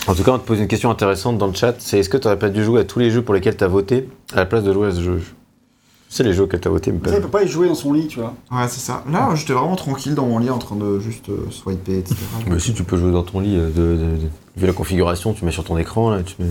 [0.08, 1.76] En tout cas, on te pose une question intéressante dans le chat.
[1.80, 3.64] C'est est-ce que tu n'aurais pas dû jouer à tous les jeux pour lesquels tu
[3.64, 5.22] as voté à la place de jouer à ce jeu?
[6.18, 7.12] C'est les jeux auxquels tu as voté, mais pas.
[7.12, 8.34] Ça, il peut pas y jouer dans son lit, tu vois.
[8.52, 9.04] Ouais, c'est ça.
[9.12, 12.16] Là, j'étais vraiment tranquille dans mon lit en train de juste euh, swiper, etc.
[12.48, 15.34] Mais si tu peux jouer dans ton lit, euh, de, de- de- vu la configuration,
[15.34, 16.48] tu mets sur ton écran, là, tu mets.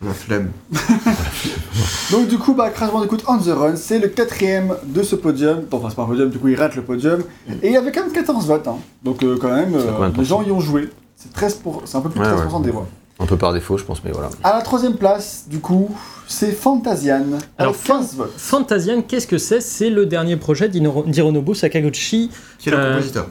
[0.00, 0.50] La flemme.
[2.10, 5.60] Donc du coup, bah, Crash Bandicoot On The Run, c'est le quatrième de ce podium.
[5.70, 7.20] Bon, Enfin, c'est pas un podium, du coup, il rate le podium.
[7.62, 8.66] Et il y avait quand même 14 votes.
[8.66, 8.76] Hein.
[9.04, 10.88] Donc euh, quand même, C'est euh, combien de les gens y ont joué.
[11.16, 11.82] C'est 13 pour...
[11.84, 12.62] c'est un peu plus de Ouais, 13% ouais.
[12.64, 12.86] des voix.
[13.20, 14.30] Un peu par défaut, je pense, mais voilà.
[14.42, 15.94] À la troisième place, du coup,
[16.26, 17.22] c'est Fantasian.
[17.58, 18.32] Alors, avec 15 votes.
[18.36, 19.60] Fantasian, qu'est-ce que c'est?
[19.60, 22.30] C'est le dernier projet d'Hiro- d'Hironobu Sakaguchi.
[22.58, 23.26] Qui est le Euh, compositeur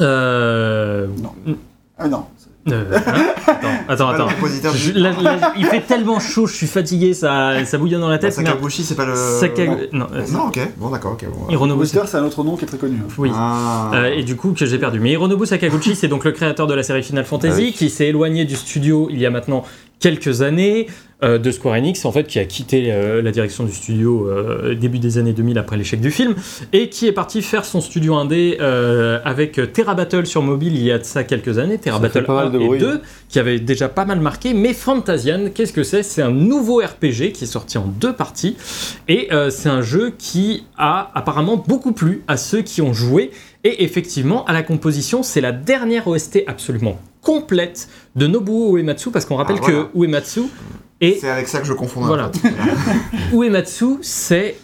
[0.00, 1.06] Euh...
[1.98, 2.24] Ah non.
[2.68, 3.26] Euh, hein
[3.88, 4.74] attends, attends, attends.
[4.74, 4.98] Je- du...
[4.98, 8.22] là- là, il fait tellement chaud, je suis fatigué, ça, ça bouillonne dans la Bah,
[8.22, 8.34] tête.
[8.34, 9.14] Sakaguchi, c'est pas le.
[9.14, 10.60] Sakagu- Non, euh, Non, ok.
[10.76, 11.24] Bon, d'accord, ok.
[11.26, 11.50] Bon.
[11.50, 12.96] Hironobu c'est un autre nom qui est très connu.
[13.00, 13.08] hein.
[13.18, 13.30] Oui.
[13.34, 13.90] Ah.
[13.94, 15.00] Euh, et du coup que j'ai perdu.
[15.00, 17.72] Mais Hironobu Sakaguchi, c'est donc le créateur de la série Final Fantasy, Ah oui.
[17.72, 19.64] qui s'est éloigné du studio il y a maintenant
[19.98, 20.86] quelques années
[21.22, 24.98] de Square Enix, en fait, qui a quitté euh, la direction du studio euh, début
[24.98, 26.34] des années 2000 après l'échec du film,
[26.72, 30.82] et qui est parti faire son studio indé euh, avec Terra Battle sur mobile il
[30.82, 32.78] y a de ça quelques années, Terra Ça Battle pas mal 1 de et bruit.
[32.78, 34.54] 2, qui avait déjà pas mal marqué.
[34.54, 36.02] Mais Fantasian, qu'est-ce que c'est?
[36.02, 38.56] C'est un nouveau RPG qui est sorti en deux parties,
[39.08, 43.30] et euh, c'est un jeu qui a apparemment beaucoup plu à ceux qui ont joué.
[43.62, 49.26] Et effectivement, à la composition, c'est la dernière OST absolument complète de Nobuo Uematsu, parce
[49.26, 49.88] qu'on rappelle Ah, voilà.
[49.92, 50.40] que Uematsu
[51.00, 52.02] C'est avec ça que je confonds.
[52.02, 52.30] Voilà.
[53.32, 54.56] Uematsu, c'est.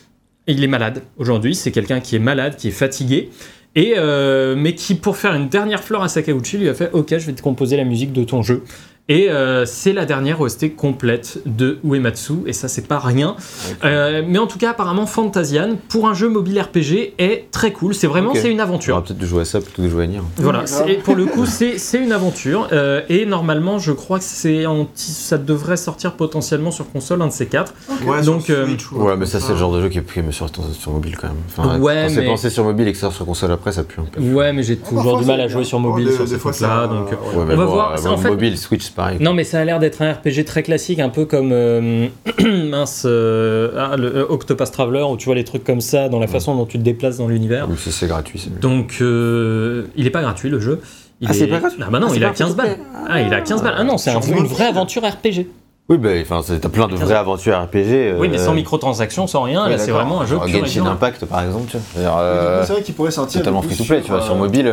[0.46, 3.30] Il est malade aujourd'hui, c'est quelqu'un qui est malade, qui est fatigué,
[3.74, 7.08] et euh, mais qui, pour faire une dernière fleur à Sakauchi, lui a fait Ok,
[7.10, 8.62] je vais te composer la musique de ton jeu.
[9.08, 13.36] Et euh, c'est la dernière OST complète de Uematsu, et ça, c'est pas rien.
[13.84, 17.94] Euh, mais en tout cas, apparemment, Fantasian, pour un jeu mobile RPG, est très cool.
[17.94, 18.96] C'est vraiment c'est une Tu aventure.
[18.96, 20.20] auras peut-être dû jouer à ça plutôt que de jouer à Nier.
[20.38, 22.66] Voilà, Oui, c'est- pour le coup, c'est c'est une aventure.
[22.72, 27.28] euh, et normalement, je crois que c'est en- ça devrait sortir potentiellement sur console, un
[27.28, 27.74] de ces quatre.
[28.04, 30.02] Ouais, Donc, sur euh, Switch Ouais, mais ça, c'est le genre de jeu qui est
[30.02, 31.36] pris mais sur, sur mobile quand même.
[31.56, 33.70] Enfin, Ouais, quand c'est mais- pensé sur mobile et que ça sort sur console après,
[33.70, 34.20] ça pue un peu.
[34.20, 36.24] Ouais, mais j'ai toujours parfois, du mal c'est à jouer sur Oh, mobile des- sur
[36.24, 36.68] des ces fois, trucs-là.
[36.82, 37.16] ça- Donc, ouais.
[37.38, 39.18] Ouais, mais On va bon, voir, c'est en fait- mobile, Switch, c'est pareil.
[39.20, 42.08] Non, mais ça a l'air d'être un RPG très classique, un peu comme euh,
[42.44, 46.18] mince euh, ah, le euh, Octopus Traveler, où tu vois les trucs comme ça dans
[46.18, 47.66] la façon dont tu te déplaces dans l'univers.
[47.70, 48.48] Oui, c'est gratuit.
[48.60, 50.80] Donc, euh, il est pas gratuit le jeu.
[51.20, 52.76] Il Ah, c'est est- pas gratuit Ah bah non, Ah, il a 15 free-to-play.
[52.92, 53.06] balles.
[53.08, 53.74] Ah, il a 15 balles.
[53.78, 55.46] Ah non, c'est un- une vraie aventure RPG.
[55.88, 58.14] Oui, bah, enfin, t'as plein de vraies aventures RPG.
[58.18, 59.68] Oui, mais sans microtransactions, sans rien.
[59.68, 60.84] là, c'est vraiment un jeu Genshin.
[60.84, 62.18] Impact, par exemple, tu vois.
[62.20, 63.40] Euh, C'est vrai qu'il pourrait sortir.
[63.40, 64.20] totalement free to play, tu vois.
[64.20, 64.66] Sur euh, mobile,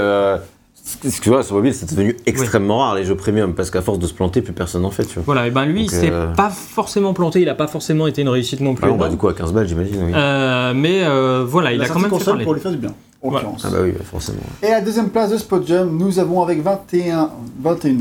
[0.86, 4.08] euh, excuse-moi, sur mobile, c'est devenu extrêmement rare les jeux premium parce qu'à force de
[4.08, 5.24] se planter, plus personne n'en fait, tu vois.
[5.26, 8.08] Voilà, et ben lui, Donc, il s'est euh, pas forcément planté, il a pas forcément
[8.08, 8.86] été une réussite non plus.
[8.86, 10.04] Ah bon, bah, du coup, à 15 balles, j'imagine.
[10.06, 10.12] Oui.
[10.14, 12.44] Euh, mais euh, voilà, il a quand même fait parler.
[12.44, 12.94] pour lui faire du bien.
[13.22, 13.46] En Voilà.
[13.48, 13.66] l'occurrence.
[13.66, 14.40] Ah bah oui, bah, forcément.
[14.62, 17.30] Et à la deuxième place de ce podium, nous avons avec 21,
[17.62, 17.98] 21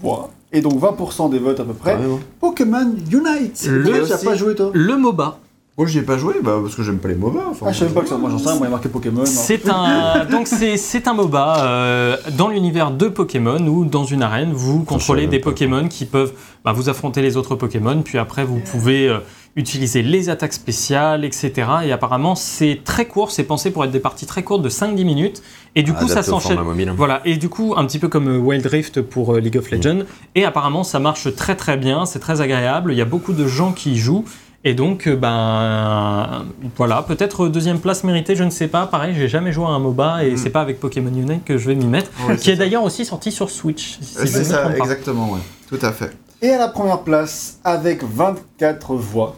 [0.00, 1.98] voix, et donc 20% des votes à peu près.
[2.40, 3.66] Pokémon Unite.
[3.68, 4.70] Le- tu n'as pas joué toi?
[4.72, 5.38] Le MOBA,
[5.76, 7.40] Moi, j'y ai pas joué, bah, parce que j'aime pas les MOBA.
[7.50, 8.76] Enfin, Ah, je savais pas que ça, moi j'en sais rien, moi il y a
[8.76, 9.26] marqué Pokémon.
[9.26, 14.22] c'est un donc c'est c'est un MOBA euh, dans l'univers de Pokémon où dans une
[14.22, 15.40] arène vous contrôlez des.
[15.40, 16.32] Pokémon qui peuvent
[16.64, 19.18] bah, vous affronter les autres Pokémon, puis après vous pouvez euh,
[19.56, 21.52] utiliser les attaques spéciales, etc.
[21.84, 25.04] Et apparemment c'est très court, c'est pensé pour être des parties très courtes de 5-10
[25.04, 25.42] minutes,
[25.74, 26.58] et du coup ça s'enchaîne.
[26.96, 29.68] Voilà, et du coup, un petit peu comme euh, Wild Rift pour euh, League of
[29.72, 30.04] Legends.
[30.36, 32.92] Et apparemment, ça marche très très bien, c'est très agréable.
[32.92, 34.24] Il y a beaucoup de gens qui y jouent.
[34.66, 38.86] Et donc, euh, ben voilà, peut-être deuxième place méritée, je ne sais pas.
[38.86, 40.36] Pareil, j'ai jamais joué à un MOBA et Mm.
[40.38, 43.04] c'est pas avec Pokémon Unite que je vais m'y mettre, Ouais, qui est d'ailleurs aussi
[43.04, 43.98] sorti sur Switch.
[44.00, 45.40] si je C'est me ça, exactement, ouais.
[45.68, 46.12] Tout à fait.
[46.40, 49.36] Et à la première place, avec 24 voix,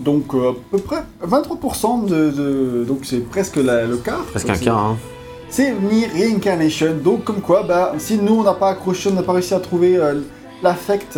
[0.00, 4.24] donc euh, à peu près 23% de, de- donc c'est presque la- le quart.
[4.24, 4.96] Presque un quart, hein.
[5.50, 9.22] C'est Nier Reincarnation, donc comme quoi, bah, si nous on n'a pas accroché, on n'a
[9.22, 10.14] pas réussi à trouver euh,
[10.64, 11.16] l'affect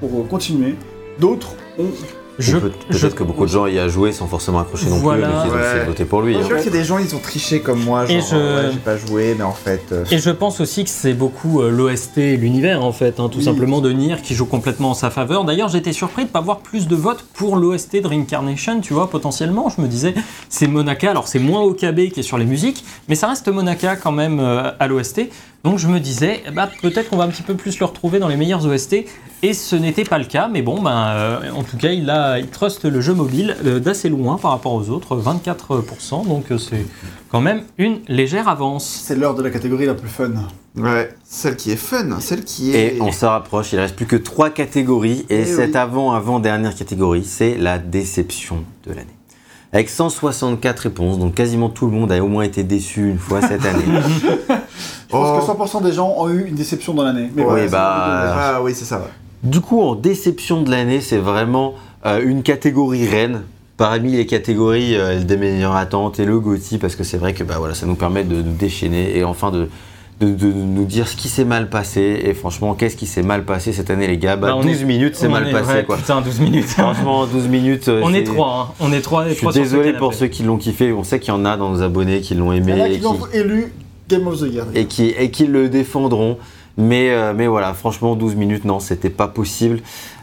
[0.00, 0.74] pour euh, continuer,
[1.18, 1.86] d'autres ont...
[2.40, 5.28] Je, Peut-être que beaucoup de gens y a joué sans forcément accrocher non Voilà.
[5.28, 5.66] plus, donc ils ont Ouais.
[5.66, 6.32] essayé de voter pour lui.
[6.34, 6.42] Je hein.
[6.42, 8.34] suis sûr qu'il y a des gens, ils ont triché comme moi, genre, Et je-
[8.36, 9.82] ouais, j'ai pas joué, mais en fait...
[9.92, 13.28] euh, Et je pense aussi que c'est beaucoup euh, l'OST et l'univers en fait, hein,
[13.30, 13.44] tout Oui.
[13.44, 15.44] simplement de Nier qui joue complètement en sa faveur.
[15.44, 19.10] D'ailleurs, j'étais surpris de pas voir plus de votes pour l'OST de Reincarnation, tu vois,
[19.10, 19.68] potentiellement.
[19.76, 20.14] Je me disais,
[20.48, 23.96] c'est Monaka, alors c'est moins OKB qui est sur les musiques, mais ça reste Monaka
[23.96, 25.28] quand même euh, à l'OST.
[25.62, 28.18] Donc je me disais, eh bah, peut-être qu'on va un petit peu plus le retrouver
[28.18, 29.04] dans les meilleurs OST,
[29.42, 32.38] et ce n'était pas le cas, mais bon, ben, euh, en tout cas, il, a,
[32.38, 36.56] il truste le jeu mobile euh, d'assez loin par rapport aux autres, 24%, donc euh,
[36.56, 36.86] c'est
[37.30, 39.02] quand même une légère avance.
[39.04, 40.30] C'est l'heure de la catégorie la plus fun.
[40.76, 42.96] Ouais, celle qui est fun, celle qui est...
[42.96, 45.26] Et on se rapproche, il reste plus que trois catégories.
[45.28, 45.76] Et Eh cette oui.
[45.76, 49.06] avant-avant-dernière catégorie, c'est la déception de l'année.
[49.72, 53.40] Avec 164 réponses, donc quasiment tout le monde a au moins été déçu une fois
[53.42, 53.84] cette année.
[55.08, 55.40] Je pense Oh.
[55.40, 57.28] que 100% des gens ont eu une déception dans l'année.
[57.34, 59.04] Mais Oui, voilà, bah, c'est- Ah oui, c'est ça, ouais.
[59.42, 61.74] Du coup, en déception de l'année, c'est vraiment
[62.06, 63.42] euh, une catégorie reine
[63.76, 67.44] parmi les catégories euh, des meilleures attentes et le GOTY, parce que c'est vrai que
[67.44, 69.68] bah, voilà, ça nous permet de nous déchaîner et enfin de,
[70.20, 72.20] de, de nous dire ce qui s'est mal passé.
[72.24, 74.36] Et franchement, qu'est-ce qui s'est mal passé cette année, les gars?
[74.36, 75.72] Bah, Bah, on 12 est- minutes, c'est On mal est- passé.
[75.72, 75.96] ouais, quoi.
[75.96, 76.66] Putain, 12 minutes.
[76.68, 77.88] Franchement, 12 minutes.
[77.88, 78.74] euh, on est trois, hein.
[78.80, 79.26] on est trois.
[79.28, 80.92] Je suis désolé pour ceux qui l'ont kiffé.
[80.92, 82.82] On sait qu'il y en a dans nos abonnés qui l'ont Il y en aimé
[82.82, 83.72] a qui, l'ont élu
[84.10, 84.66] Game of the Year.
[84.74, 86.36] et qui, et qui le défendront.
[86.76, 89.80] Mais, euh, mais voilà, franchement, 12 minutes, non, c'était pas possible.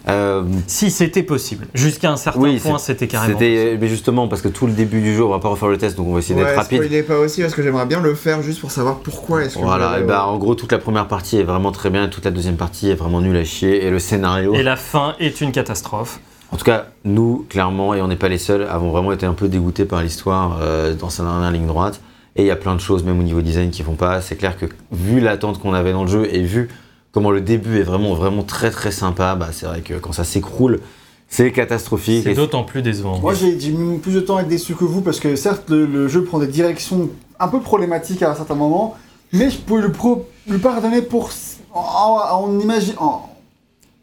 [0.07, 3.37] Euh, Si c'était possible, jusqu'à un certain Oui, point, c'était carrément.
[3.37, 5.77] C'était, mais justement, parce que tout le début du jeu, on va pas refaire le
[5.77, 6.81] test, donc on va essayer d'être rapide.
[6.81, 9.61] spoilez pas aussi, parce que j'aimerais bien le faire juste pour savoir pourquoi est-ce que
[9.63, 12.25] Voilà, et bah, en gros, toute la première partie est vraiment très bien, et toute
[12.25, 14.53] la deuxième partie est vraiment nulle à chier, et le scénario.
[14.55, 16.21] Et la fin est une catastrophe.
[16.53, 19.33] En tout cas, nous, clairement, et on n'est pas les seuls, avons vraiment été un
[19.33, 21.99] peu dégoûtés par l'histoire euh, dans sa dernière ligne droite.
[22.37, 24.21] Et il y a plein de choses, même au niveau design, qui vont pas.
[24.21, 26.69] C'est clair que, vu l'attente qu'on avait dans le jeu, et vu
[27.11, 30.23] comment le début est vraiment, vraiment très très sympa, bah, c'est vrai que quand ça
[30.23, 30.79] s'écroule,
[31.27, 32.23] c'est catastrophique.
[32.23, 33.17] C'est d'autant plus décevant.
[33.19, 35.85] Moi j'ai mis plus de temps à être déçu que vous parce que certes le,
[35.85, 37.09] le jeu prend des directions
[37.39, 38.95] un peu problématiques à un certain moment,
[39.33, 41.31] mais je peux le, pro- le pardonner pour
[41.73, 43.29] en, en, en imagi- en-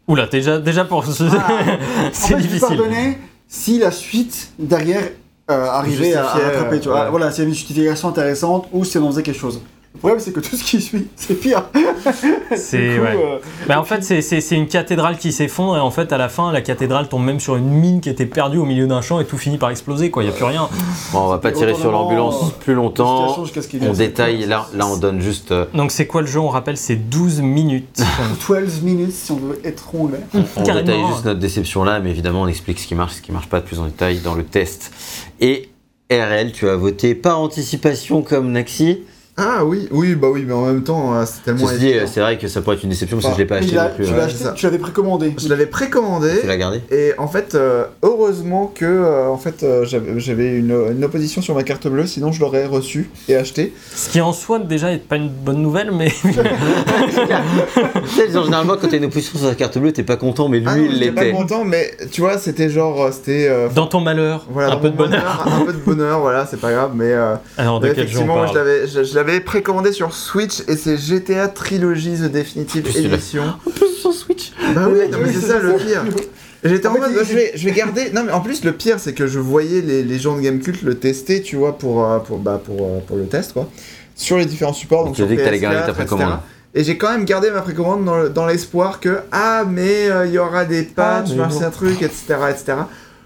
[0.07, 1.03] Oula, déjà, déjà pour.
[1.03, 2.59] Ah, en c'est fait, je peux difficile.
[2.59, 5.09] pardonner si la suite derrière
[5.49, 7.09] euh, arrivait à, rattraper, tu vois.
[7.09, 9.61] Voilà, avait une justification intéressante ou si on faisait quelque chose.
[9.95, 11.63] Le problème c'est que tout ce qui suit, c'est pire.
[12.55, 13.17] C'est ouais.
[13.17, 16.51] euh, Bah, en fait, c'est- une cathédrale qui s'effondre et en fait, à la fin,
[16.51, 19.25] la cathédrale tombe même sur une mine qui était perdue au milieu d'un champ et
[19.25, 20.11] tout finit par exploser.
[20.11, 20.69] Quoi, il y a plus rien.
[21.11, 23.35] Bon, on va pas tirer sur l'ambulance plus longtemps.
[23.81, 25.51] On détaille, là, là on donne juste.
[25.51, 26.39] euh, Donc, c'est quoi le jeu?
[26.39, 28.01] On rappelle, c'est 12 minutes.
[28.47, 30.19] 12 minutes si on veut être anglais.
[30.33, 30.85] On Carrément.
[30.85, 33.47] détaille juste notre déception là, mais évidemment on explique ce qui marche, ce qui marche
[33.47, 34.91] pas de plus en détail dans le test.
[35.39, 35.69] Et
[36.11, 38.99] RL, tu as voté par anticipation comme Naxi.
[39.37, 42.05] Ah oui, oui, bah oui, mais en même temps, euh, c'est tellement Ceci dit, évident.
[42.09, 43.89] c'est vrai que ça pourrait être une déception parce que je l'ai pas acheté a-
[43.89, 44.05] non plus.
[44.05, 45.33] tu ouais, l'avais précommandé.
[45.37, 46.39] Je l'avais précommandé.
[46.39, 50.71] Tu l'as gardé Et en fait, euh, heureusement que euh, en fait, euh, j'avais une,
[50.95, 53.73] une opposition sur ma carte bleue, sinon je l'aurais reçu et acheté.
[53.93, 56.13] Ce qui en soi, déjà, est pas une bonne nouvelle, mais.
[58.17, 60.75] Généralement quand t'as une opposition sur la carte bleue, t'es pas content, mais lui Ah
[60.77, 61.35] non, il j'étais pas l'était.
[61.37, 64.95] content, mais tu vois, c'était genre, c'était euh, Dans ton malheur, voilà, un peu de
[64.95, 65.21] bonheur.
[65.45, 68.07] bonheur, un peu de bonheur, voilà, c'est pas grave, mais euh, Alors, de mais quel
[68.07, 71.47] jeu on effectivement, je parle l'avais, je, je l'avais précommandé sur Switch et c'est GTA
[71.47, 73.43] Trilogy The Definitive Edition.
[73.65, 74.51] En plus sur Switch.
[74.73, 76.03] Bah oui, non, mais c'est ça le pire.
[76.63, 78.09] J'étais en, En fait, mode, bah, je, vais, je vais garder.
[78.11, 80.81] Non, mais en plus, le pire, c'est que je voyais les, les gens de Gamecult
[80.81, 83.69] le tester, tu vois, pour, euh, pour, bah, pour, euh, pour le test, quoi.
[84.15, 85.05] Sur les différents supports.
[85.05, 85.93] Donc Tu as dit que t'allais PS4, garder ta etc.
[86.05, 86.39] précommande.
[86.73, 90.25] Et j'ai quand même gardé ma précommande dans, le- dans l'espoir que, ah, mais euh,
[90.25, 91.71] il y aura des patchs, mais machin bon.
[91.71, 92.73] truc, etc., etc.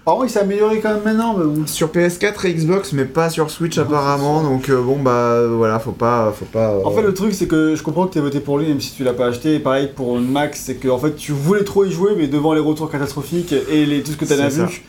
[0.04, 1.66] Par contre, il s'est amélioré quand même maintenant, mais bon.
[1.66, 4.42] Sur PS4 et Xbox, mais pas sur Switch apparemment.
[4.42, 6.32] Donc, euh, bon, bah, voilà, faut pas.
[6.32, 8.40] Faut pas euh, En fait, le truc, c'est que je comprends que tu as voté
[8.40, 9.56] pour lui, même si tu l'as pas acheté.
[9.56, 12.54] Et pareil pour Max, c'est que en fait, tu voulais trop y jouer, mais devant
[12.54, 14.64] les retours catastrophiques et les, tout ce que tu as ça.
[14.64, 14.82] vu,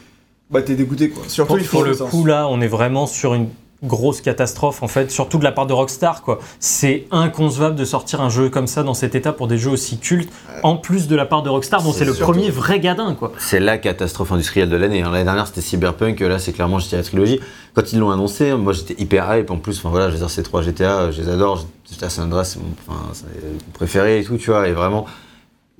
[0.50, 1.24] bah t'es dégoûté quoi.
[1.28, 1.78] Surtout, Pour, il faut.
[1.78, 2.10] pour le sens.
[2.10, 3.48] coup, là, on est vraiment sur une
[3.84, 6.40] grosse catastrophe, en fait, surtout de la part de Rockstar, quoi.
[6.60, 9.98] C'est inconcevable de sortir un jeu comme ça dans cet état pour des jeux aussi
[9.98, 10.32] cultes,
[10.64, 13.32] en plus de la part de Rockstar, dont C'est le premier vrai gadin, quoi.
[13.40, 15.02] C'est la catastrophe industrielle de l'année.
[15.02, 15.12] hein.
[15.12, 17.40] L'année dernière c'était Cyberpunk, là c'est clairement GTA Trilogy.
[17.74, 19.50] Quand ils l'ont annoncé, moi j'étais hyper hype.
[19.50, 21.66] En plus, enfin voilà, je ces trois GTA, je les adore.
[21.92, 24.68] GTA San Andreas, c'est mon, enfin, mon préféré et tout, tu vois.
[24.68, 25.06] Et vraiment,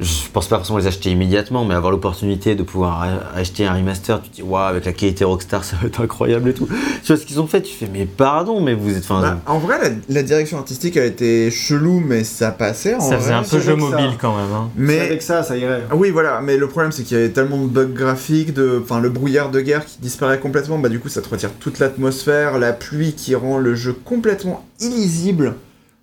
[0.02, 3.06] je pense pas forcément les acheter immédiatement, mais avoir l'opportunité de pouvoir
[3.36, 6.50] acheter un remaster, tu te dis, waouh, avec la qualité Rockstar, ça va être incroyable
[6.50, 6.68] et tout.
[7.04, 9.04] Tu vois ce qu'ils ont fait, tu fais, mais pardon, mais vous êtes.
[9.04, 12.96] Enfin, Bah, en vrai, la, la direction artistique a été chelou, mais ça passait.
[12.96, 13.40] En Ça faisait vrai.
[13.40, 14.52] un peu jeu ça- mobile quand même.
[14.54, 14.70] hein.
[14.76, 15.84] Mais Mais avec ça, ça irait.
[15.94, 16.42] oui, voilà.
[16.42, 19.52] Mais le problème, c'est qu'il y avait tellement de bugs graphiques, de, enfin, le brouillard
[19.52, 20.80] de guerre qui disparaît complètement.
[20.80, 24.66] Bah, du coup, ça te retire toute l'atmosphère, la pluie qui rend le jeu complètement
[24.80, 25.56] illisible.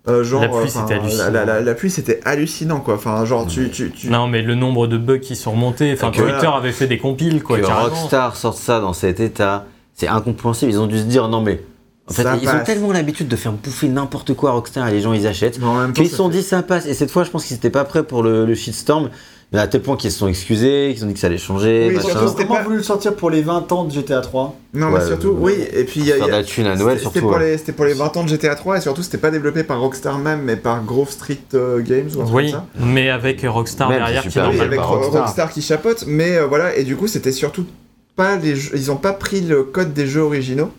[0.07, 1.29] Euh, genre, La pluie, c'était hallucinant.
[1.31, 2.95] La, la- la pluie, c'était hallucinant, quoi.
[2.95, 5.91] Enfin, genre, tu, tu, tu- Non, mais le nombre de bugs qui sont remontés.
[5.93, 7.59] Enfin, Twitter avait fait des compiles, quoi.
[7.59, 7.65] que.
[7.65, 10.71] Rockstar sorte ça dans cet état, c'est incompréhensible.
[10.71, 11.61] Ils ont dû se dire, non, mais.
[12.09, 14.91] En fait, Ça ils ont tellement l'habitude de faire bouffer n'importe quoi à Rockstar et
[14.91, 15.59] les gens ils achètent.
[15.59, 16.87] Mais en même temps, Qu'ils se sont fait- dit ça passe.
[16.87, 19.09] Et cette fois, je pense qu'ils n'étaient pas prêts pour le, le shitstorm.
[19.51, 21.91] Mais à tel point qu'ils se sont excusés, qu'ils ont dit que ça allait changer.
[21.95, 24.55] Oui, surtout, c'était pas- voulu le sortir pour les 20 ans de GTA 3.
[24.75, 25.53] Non, mais surtout, oui.
[25.73, 26.27] Et puis, il y a.
[26.27, 27.13] la thune à Noël C'était- surtout.
[27.17, 29.31] C'était pour, les, c'était pour les 20 ans de GTA 3 et surtout c'était pas
[29.31, 32.59] développé par Rockstar même mais par Grove Street euh, Games ou un truc Oui, comme
[32.61, 32.65] ça.
[32.85, 35.21] mais avec Rockstar Même, derrière qui super Oui, avec Rockstar.
[35.23, 35.51] Rockstar.
[35.51, 37.65] qui chapote mais euh, voilà et du coup c'était surtout
[38.15, 40.69] pas les jeux- ils ont pas pris le code des jeux originaux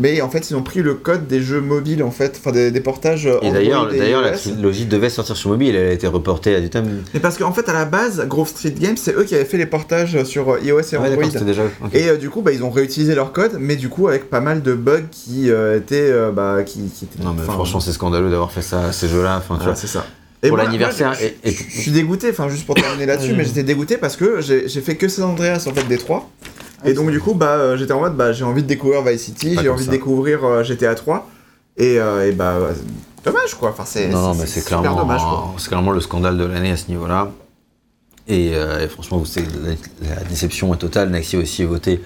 [0.00, 2.70] mais en fait ils ont pris le code des jeux mobiles en fait enfin des,
[2.70, 6.06] des portages euh, Et d'ailleurs, d'ailleurs, la trilogie devait sortir sur mobile, elle a été
[6.06, 6.82] reportée à du temps.
[7.14, 9.58] mais parce qu'en fait à la base Grove Street Games c'est eux qui avaient fait
[9.58, 11.62] les portages sur euh, iOS et Android déjà.
[11.92, 14.40] et euh, du coup bah, ils ont réutilisé leur code mais du coup avec pas
[14.40, 17.80] mal de bugs qui euh, étaient euh, bah, qui, qui étaient Non, mais enfin, franchement,
[17.80, 19.36] c'est scandaleux d'avoir fait ça ces jeux-là.
[19.38, 20.06] Enfin, voilà, c'est ça
[20.42, 23.44] Pour moi- l'anniversaire, je- et- et- Je suis dégoûté, enfin juste pour terminer là-dessus, mais
[23.44, 26.30] j'étais dégoûté parce que j'ai j'ai fait que San Andreas en fait des trois.
[26.84, 29.22] Et donc du coup, bah euh, j'étais en mode, bah j'ai envie de découvrir Vice
[29.24, 29.90] City, j'ai envie ça.
[29.90, 31.28] de découvrir euh, GTA 3.
[31.76, 32.56] Et, euh, et bah
[33.24, 35.20] dommage quoi, enfin c'est Non, non, mais c'est clairement, dommage
[35.58, 37.30] c'est clairement le scandale de l'année à ce niveau-là.
[38.28, 41.10] Et, euh, et franchement, la, la déception est totale.
[41.10, 42.00] Naxi aussi est voté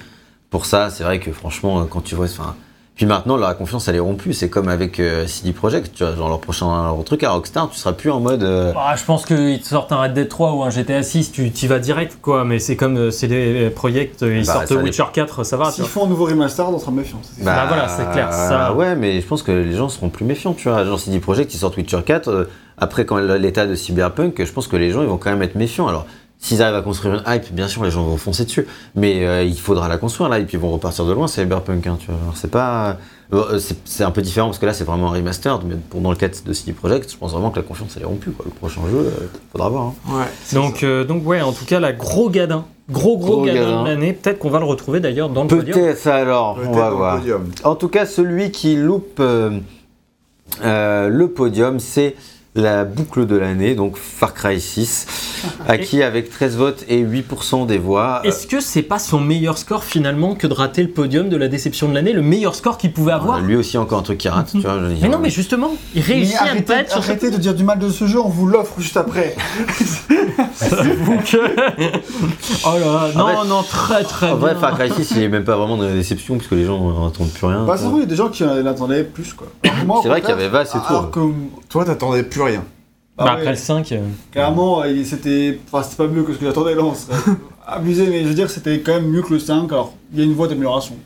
[0.51, 0.91] pour ça.
[0.91, 2.57] C'est vrai que franchement, quand tu vois, enfin.
[2.97, 4.33] Puis maintenant, la confiance, elle est rompue.
[4.33, 7.69] C'est comme avec euh, CD Projekt, tu vois, genre leur prochain leur truc à Rockstar,
[7.69, 8.45] tu seras plus en mode.
[8.45, 11.33] euh, Bah, je pense qu'ils te sortent un Red Dead 3 ou un GTA 6,
[11.33, 12.45] tu y vas direct, quoi.
[12.45, 15.67] Mais c'est comme euh, c'est des projets, ils Bah, sortent Witcher 4, ça va.
[15.67, 17.21] tu S'ils font un nouveau remaster, on sera méfiant.
[17.43, 20.55] Bah, voilà, c'est clair, ça- Ouais, mais je pense que les gens seront plus méfiants,
[20.55, 20.85] tu vois.
[20.85, 22.29] Genre CD Projekt, ils sortent Witcher 4.
[22.29, 22.45] euh,
[22.79, 25.55] après, quand l'état de Cyberpunk, je pense que les gens, ils vont quand même être
[25.57, 25.89] méfiants.
[25.89, 26.07] Alors,
[26.45, 28.67] s'ils arrivent à construire une hype, bien sûr, les gens vont foncer dessus.
[28.95, 31.87] Mais euh, il faudra la construire, là, et puis ils vont repartir de loin, Cyberpunk,
[31.87, 32.17] hein, tu vois.
[32.23, 32.99] Alors, c'est pas.
[33.33, 35.59] euh, c'est- C'est un peu différent parce que là, c'est vraiment un remaster.
[35.67, 38.03] Mais pour dans le cas de CD Projekt, je pense vraiment que la confiance, elle
[38.03, 38.45] est rompue, quoi.
[38.47, 39.11] Le prochain jeu, euh,
[39.53, 39.85] faudra voir.
[39.85, 39.95] hein.
[40.19, 40.25] Ouais.
[40.53, 42.67] Donc, euh, donc, ouais, en tout cas, la gros gadin.
[42.91, 43.83] Gros, gros, Gros gadin, gadin.
[43.83, 44.13] de l'année.
[44.13, 45.75] Peut-être qu'on va le retrouver d'ailleurs dans le podium.
[45.79, 47.23] Peut-être alors, Peut-être on va voir.
[47.65, 49.59] En tout cas, celui qui loupe euh,
[50.63, 52.15] euh, le podium, c'est
[52.57, 55.07] la boucle de l'année, donc Far Cry 6,
[55.69, 58.21] à qui avec 13 votes et 8% des voix.
[58.25, 61.37] euh, Est-ce que c'est pas son meilleur score finalement que de rater le podium de
[61.37, 62.13] la déception de l'année?
[62.13, 63.41] Le meilleur score qu'il pouvait avoir?
[63.41, 64.79] Lui aussi encore un truc qui rate, tu vois.
[64.79, 65.03] je.
[65.03, 67.37] Mais non, mais justement, il Mais réussit à ne arrêtez, pas être sur arrêtez de
[67.39, 69.35] dire du mal de ce jeu, on vous l'offre juste après.
[70.71, 71.37] J'avoue que-
[72.67, 74.53] Oh là là, non, En fait- non, très très En bien.
[74.53, 76.79] vrai, Far Cry 6, il est même pas vraiment de la déception, puisque les gens
[76.79, 77.65] n'entendent plus rien.
[77.65, 79.49] Bah, c'est vrai, il y a des gens qui en attendaient plus, quoi.
[80.03, 80.85] C'est vrai qu'il y avait Vass et tout.
[80.89, 81.21] alors que-
[81.69, 82.65] Toi t'attendais plus rien.
[83.17, 84.01] bah Bah, ouais, après le 5, euh,
[84.33, 87.17] Clairement, il- c'était enfin, pas mieux que ce que j'attendais, là, on serait
[87.67, 89.71] abusé, mais je veux dire, c'était quand même mieux que le 5.
[89.73, 90.97] Alors, il y a une voie d'amélioration.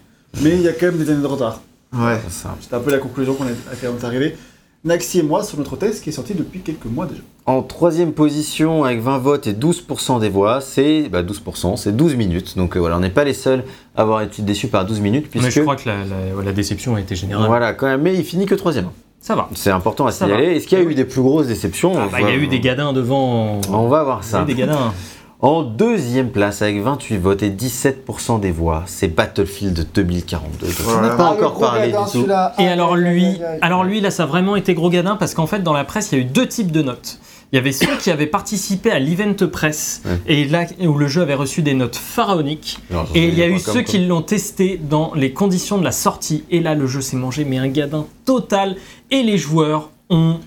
[0.42, 1.60] Mais il y a quand même des années de retard.
[1.92, 2.18] Ouais.
[2.28, 2.55] C'est ça.
[2.60, 4.36] C'était un peu la conclusion qu'on est à laquelle on est arrivé.
[4.84, 7.20] Naxi et moi sur notre test qui est sorti depuis quelques mois déjà.
[7.47, 12.15] En troisième position, avec 20 votes et 12% des voix, c'est bah, 12%, c'est 12
[12.15, 12.57] minutes.
[12.57, 13.65] Donc euh, voilà, on n'est pas les seuls
[13.97, 16.52] à avoir été déçus par 12 minutes, puisque mais je crois que la, la- la
[16.52, 17.47] déception a été générale.
[17.49, 18.89] voilà, quand même, mais il finit que troisième.
[19.20, 19.48] Ça va.
[19.55, 20.56] C'est important à Ça signaler.
[20.56, 22.36] Est-ce qu'il y a eu des plus grosses déceptions Ah, On bah, il y a
[22.36, 23.60] eu des gadins devant.
[23.70, 24.42] On va voir Il y a ça.
[24.42, 24.92] eu des gadins.
[25.40, 30.66] En deuxième place, avec 28 votes et 17% des voix, c'est Battlefield 2042.
[30.66, 32.26] dont on n'a pas Ah, encore parlé gadin, du tout.
[32.58, 35.60] Et alors lui, alors lui là, ça a vraiment été gros gadin parce qu'en fait
[35.60, 37.20] dans la presse, il y a eu deux types de notes.
[37.52, 40.18] Il y avait ceux qui avaient participé à l'event press Ouais.
[40.26, 42.78] et là où le jeu avait reçu des notes pharaoniques.
[43.14, 45.92] Et il y a eu comme ceux qui l'ont testé dans les conditions de la
[45.92, 46.44] sortie.
[46.50, 48.76] Et là, le jeu s'est mangé, mais un gadin total.
[49.10, 50.40] Et les joueurs ont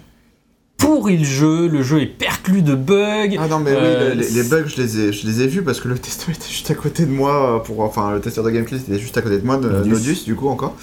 [0.77, 1.67] pourri le jeu.
[1.67, 3.35] Le jeu est perclus de bugs.
[3.39, 5.63] Ah non mais Euh, oui, les, les bugs je les ai, je les ai vus
[5.63, 8.43] parce que le testeur était juste à côté de moi euh, pour enfin le testeur
[8.43, 9.89] de gameplay était juste à côté de moi de Nodus.
[9.89, 10.75] Nodus du coup encore.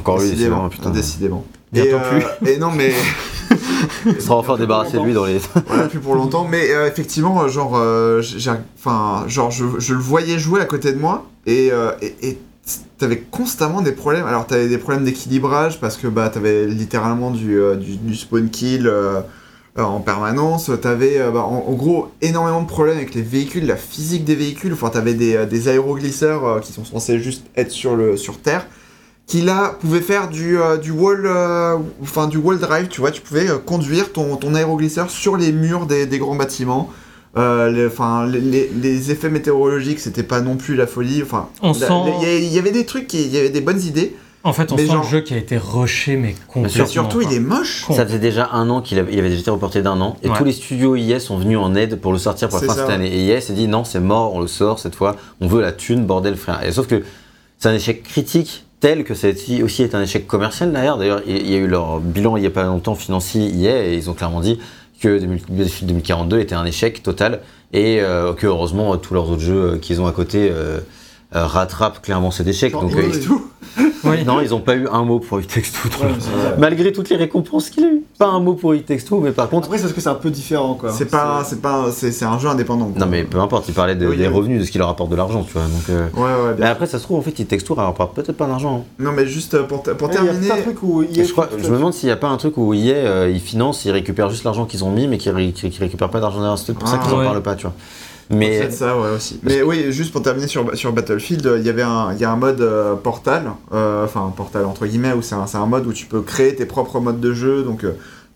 [0.00, 0.90] Encore lui, décidément, putain.
[0.90, 1.44] décidément.
[1.72, 2.92] Bientôt et, euh, et non mais
[4.06, 5.38] On sera enfin débarrassé de lui dans les.
[5.66, 9.94] voilà plus pour longtemps mais euh, effectivement euh, genre euh, j'ai enfin genre je, je
[9.94, 11.92] le voyais jouer à côté de moi et euh,
[12.98, 17.60] t'avais constamment des problèmes alors t'avais des problèmes d'équilibrage parce que bah t'avais littéralement du,
[17.78, 18.90] du, du spawn kill
[19.76, 24.24] en permanence t'avais bah, en, en gros énormément de problèmes avec les véhicules la physique
[24.24, 28.38] des véhicules enfin t'avais des, des aéroglisseurs qui sont censés juste être sur le sur
[28.40, 28.66] terre
[29.30, 33.12] qui là pouvaient faire du, euh, du wall euh, enfin du wall drive tu vois
[33.12, 36.90] tu pouvais euh, conduire ton, ton aéroglisseur sur les murs des, des grands bâtiments
[37.36, 41.22] Euh, les, enfin, les, les- les effets météorologiques, c'était pas non plus la folie.
[41.22, 41.86] Enfin, On la- sent-
[42.22, 44.16] il y a- avait des trucs, il y avait des bonnes idées.
[44.42, 46.86] En fait, on Mais sent genre- le jeu qui a été rushé, mais Mais complètement.
[46.86, 47.84] surtout, il est moche.
[47.88, 50.16] Ça faisait déjà un an qu'il avait, il avait déjà été reporté d'un an.
[50.24, 50.36] Et Ouais.
[50.38, 52.74] tous les studios IS sont venus en aide pour le sortir pour la C'est fin
[52.74, 53.14] de cette année.
[53.16, 55.14] Et IS s'est dit non, c'est mort, on le sort cette fois.
[55.40, 56.64] On veut la thune, bordel frère.
[56.66, 57.04] Et sauf que
[57.58, 59.28] c'est un échec critique tel que ça
[59.62, 60.96] aussi été un échec commercial derrière.
[60.96, 63.94] D'ailleurs, il y a eu leur bilan il n'y a pas longtemps financier hier et
[63.94, 64.58] ils ont clairement dit
[65.00, 67.40] que 2000 Battlefield 2042 était un échec total
[67.72, 70.80] et euh, que heureusement tous leurs autres jeux qu'ils ont à côté euh,
[71.34, 72.72] euh, rattrapent clairement cet échec.
[72.72, 73.20] Genre, Donc, euh, oui.
[73.20, 73.42] tout.
[74.02, 74.24] Oui.
[74.26, 75.88] non, ils n'ont pas eu un mot pour It Takes Two.
[76.02, 76.08] Ouais.
[76.58, 78.02] Malgré toutes les récompenses qu'il a eu.
[78.18, 79.66] Pas un mot pour It Takes Two, mais par contre.
[79.66, 80.90] Après, c'est parce que c'est un peu différent, quoi.
[80.90, 82.86] C'est pas, c'est pas, c'est c'est un jeu indépendant.
[82.86, 82.98] quoi.
[82.98, 84.32] Non, mais peu importe, il parlait de- Oui, des oui.
[84.34, 85.62] revenus, de ce qui leur apporte de l'argent, tu vois.
[85.62, 86.50] Donc, euh, Ouais, ouais.
[86.52, 86.70] Mais bien.
[86.70, 88.78] après, ça se trouve, en fait, It Takes Two rapporte peut-être pas d'argent.
[88.88, 88.92] hein.
[89.04, 90.48] Non, mais juste pour, pour Ouais, Il y a terminer.
[90.82, 92.72] où y a Je, crois, je me demande s'il n'y a pas un truc où
[92.74, 95.70] EA, euh, ils financent, ils récupèrent juste l'argent qu'ils ont mis, mais qu'ils ré- qu'ils
[95.78, 96.58] récupèrent pas d'argent derrière.
[96.58, 97.24] C'est pour ça Ah, qu'ils en ouais.
[97.26, 97.74] parlent pas, tu vois.
[98.30, 99.40] Mais Peut-être ça, ouais, aussi.
[99.42, 102.24] Mais oui, juste pour terminer sur, sur Battlefield, euh, il y avait un, il y
[102.24, 105.56] a un mode euh, portal, euh, enfin un portal entre guillemets, où c'est un, c'est
[105.58, 107.92] un mode où tu peux créer tes propres modes de jeu, donc euh,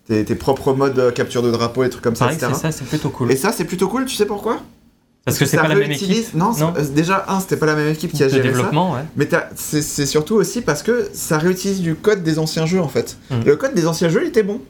[0.08, 2.52] tes, tes propres modes euh, capture de drapeau et trucs comme ça, Pareil etc.
[2.55, 3.31] c'est ça, c'est plutôt cool.
[3.31, 4.58] Et ça, c'est plutôt cool, tu sais pourquoi?
[5.24, 6.74] Parce que c'est ça pas la même réutilise- équipe Non, Non.
[6.94, 8.48] déjà, un, c'était pas la même équipe qui a géré ça.
[8.48, 9.00] développement, ouais.
[9.16, 13.16] Mais c'est surtout aussi parce que ça réutilise du code des anciens jeux en fait.
[13.31, 13.34] Mm.
[13.47, 14.60] Le code des anciens jeux il était bon.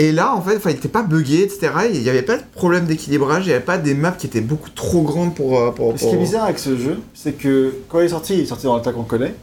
[0.00, 1.72] Et là en fait, il était pas buggé, etc.
[1.92, 4.40] Il n'y avait pas de problème d'équilibrage, il n'y avait pas des maps qui étaient
[4.40, 5.58] beaucoup trop grandes pour.
[5.58, 8.34] euh, pour, Ce qui est bizarre avec ce jeu, c'est que quand il est sorti,
[8.34, 9.34] il est sorti dans tas qu'on connaît.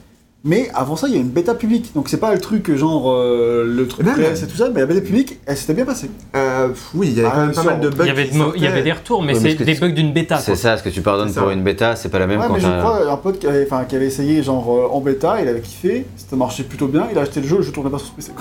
[0.48, 1.92] Mais avant ça, il y a une bêta publique.
[1.96, 4.86] Donc c'est pas le truc genre euh, le truc presse et tout ça, mais la
[4.86, 6.10] bêta publique, elle s'était bien passée.
[6.36, 8.04] Euh, oui, il y avait Ah, quand même pas sur- mal de bugs.
[8.04, 9.64] Il y, avait de mo- il y avait des retours, mais Ouais, c'est ce que
[9.64, 10.38] des tu- bugs d'une bêta.
[10.38, 10.56] c'est quoi.
[10.62, 12.54] ça, ce que tu pardonnes C'est pour une bêta, c'est pas la même Ouais, quand
[12.54, 15.48] mais je crois un pote qui avait, qui avait essayé genre euh, en bêta, il
[15.48, 17.98] avait kiffé, ça marchait plutôt bien, il a acheté le jeu, le jeu tournait pas
[17.98, 18.32] sur ce PC.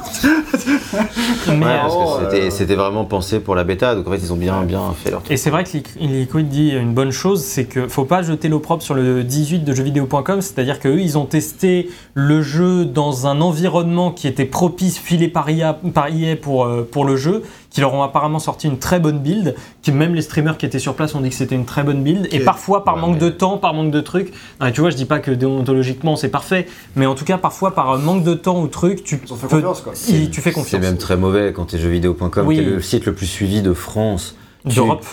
[1.48, 4.18] Ouais, parce Oh, que c'était euh, c'était vraiment pensé pour la bêta, donc en fait,
[4.18, 5.32] ils ont bien, bien fait leur truc.
[5.32, 8.48] Et c'est vrai que Liqu- Liquid dit une bonne chose, c'est que faut pas jeter
[8.48, 13.40] l'opprobre sur le 18 de jeuxvideo.com, c'est-à-dire qu'eux, ils ont testé le jeu dans un
[13.40, 17.80] environnement qui était propice, filé par IA, par EA pour, euh, pour le jeu, qui
[17.80, 20.94] leur ont apparemment sorti une très bonne build, qui même les streamers qui étaient sur
[20.94, 23.18] place ont dit que c'était une très bonne build, et parfois par Ouais, manque mais-
[23.20, 26.28] de temps, par manque de trucs, non, tu vois, je dis pas que déontologiquement c'est
[26.28, 26.66] parfait,
[26.96, 29.46] mais en tout cas parfois par manque de temps ou truc, tu, Ils ont fait
[29.48, 29.92] peux- confiance quoi.
[30.08, 30.82] il- tu fais C'est confiance.
[30.82, 32.56] même très mauvais quand t'es jeuxvideo.com, Oui.
[32.56, 34.36] qui est le site le plus suivi de France.
[34.68, 35.04] Tu- D'Europe.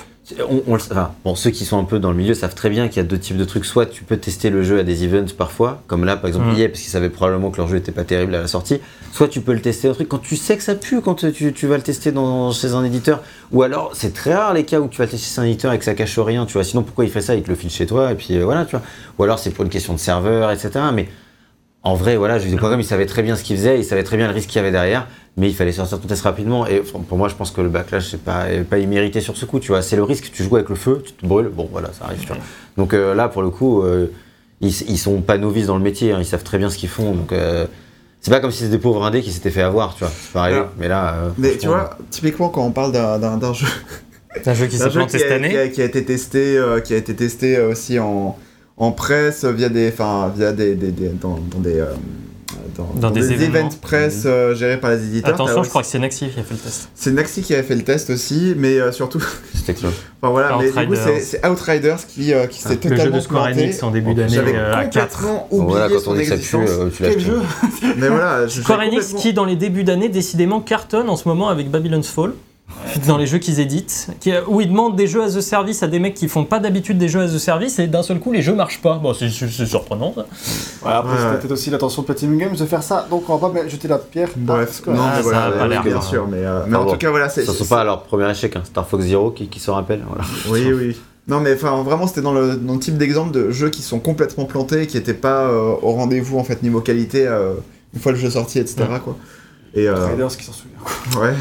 [0.50, 0.78] On,
[1.24, 3.08] bon, ceux qui sont un peu dans le milieu savent très bien qu'il y a
[3.08, 3.66] deux types de trucs.
[3.66, 6.70] Soit tu peux tester le jeu à des events parfois, comme là par exemple hier,
[6.70, 8.80] parce qu'ils savaient probablement que leur jeu était pas terrible à la sortie.
[9.12, 11.54] Soit tu peux le tester un truc quand tu sais que ça pue, quand tu,
[11.54, 13.22] tu vas le tester dans, chez un éditeur.
[13.52, 15.74] Ou alors c'est très rare les cas où tu vas le tester chez un éditeur
[15.74, 16.64] et que ça cache rien, tu vois.
[16.64, 17.36] Sinon pourquoi il fait ça?
[17.36, 18.86] Il te le file chez toi et puis euh, voilà, tu vois.
[19.18, 20.72] Ou alors c'est pour une question de serveur, etc.
[20.94, 21.08] Mais
[21.84, 24.28] en vrai, voilà, jeuxvideo.com, ils savaient très bien ce qu'ils faisaient, ils savaient très bien
[24.28, 26.68] le risque qu'il y avait derrière, mais il fallait sortir ton test rapidement.
[26.68, 29.60] Et pour moi, je pense que le backlash, c'est pas, pas immérité sur ce coup,
[29.60, 29.82] tu vois.
[29.82, 32.20] C'est le risque, tu joues avec le feu, tu te brûles, bon, voilà, ça arrive,
[32.20, 32.38] tu vois.
[32.78, 34.12] Donc euh, là, pour le coup, euh,
[34.62, 36.90] ils, ils sont pas novices dans le métier, hein, ils savent très bien ce qu'ils
[36.90, 37.14] font.
[37.16, 37.66] Donc euh,
[38.20, 40.14] c'est pas comme si c'était des pauvres indés qui s'étaient fait avoir, tu vois.
[40.32, 40.38] C'est.
[40.38, 41.16] Alors, mais là.
[41.16, 43.66] euh, Mais tu vois, typiquement quand on parle d'un- d'un d'un jeu,
[44.36, 45.50] C'est un jeu qui s'est jeu planté qui, cette a, année.
[45.50, 48.38] qui a- qui a été testé, euh, qui a été testé aussi en,
[48.78, 51.88] en presse via des, enfin via des, des- des- dans, dans des euh,
[52.78, 53.60] dans, Dans des événements.
[53.60, 55.34] events presse euh, gérés par les éditeurs.
[55.34, 56.90] Attention, je crois que c'est Naxi qui a fait le test.
[56.96, 59.20] C'est Naxi qui a fait le test aussi, mais euh, surtout,
[59.54, 59.92] C'était excellent.
[60.22, 61.04] enfin voilà, mais du coup Outriders.
[61.04, 63.64] c'est c'est Outriders qui, euh, qui s'est Le jeu totalement de Square planté.
[63.64, 65.10] Enix en début d'année J'avais euh, à 4.
[65.18, 67.40] complètement Bon, oublié voilà, quand son on dit que ça euh, tu Quel jeu
[67.98, 71.28] Mais voilà, je- Square Enix complètement- qui, dans les débuts d'année, décidément cartonne en ce
[71.28, 72.34] moment avec Babylon's Fall.
[73.08, 75.88] Dans les jeux qu'ils éditent, qui- où ils demandent des jeux as a service à
[75.88, 78.32] des mecs qui font pas d'habitude des jeux as a service et d'un seul coup
[78.32, 78.96] les jeux marchent pas.
[78.96, 80.22] Bon, c'est surprenant ça.
[80.86, 81.38] Ouais, après, Ouais, c'était ouais.
[81.40, 83.98] peut-être aussi l'intention de Platinum Games de faire ça, donc on va pas jeter la
[83.98, 84.30] pierre.
[84.36, 86.02] Bref, non, Ah, mais ça voilà, a pas l'air bien bien.
[86.02, 86.92] sûr, mais, euh, mais en bon.
[86.92, 87.44] tout cas, voilà, c'est.
[87.46, 88.62] Ça ne sont pas leur premier échec, hein.
[88.66, 90.02] Star Fox Zero qui, qui se rappelle.
[90.08, 90.24] Voilà.
[90.50, 90.98] Oui, oui.
[91.28, 94.00] Non, mais enfin, vraiment, c'était dans le, dans le type d'exemple de jeux qui sont
[94.00, 97.54] complètement plantés, qui n'étaient pas euh, au rendez-vous, en fait, niveau qualité, euh,
[97.94, 98.84] une fois le jeu sorti, etc.
[99.04, 99.16] Quoi.
[99.74, 101.22] Et euh, Riders qui s'en souvient.
[101.22, 101.34] ouais.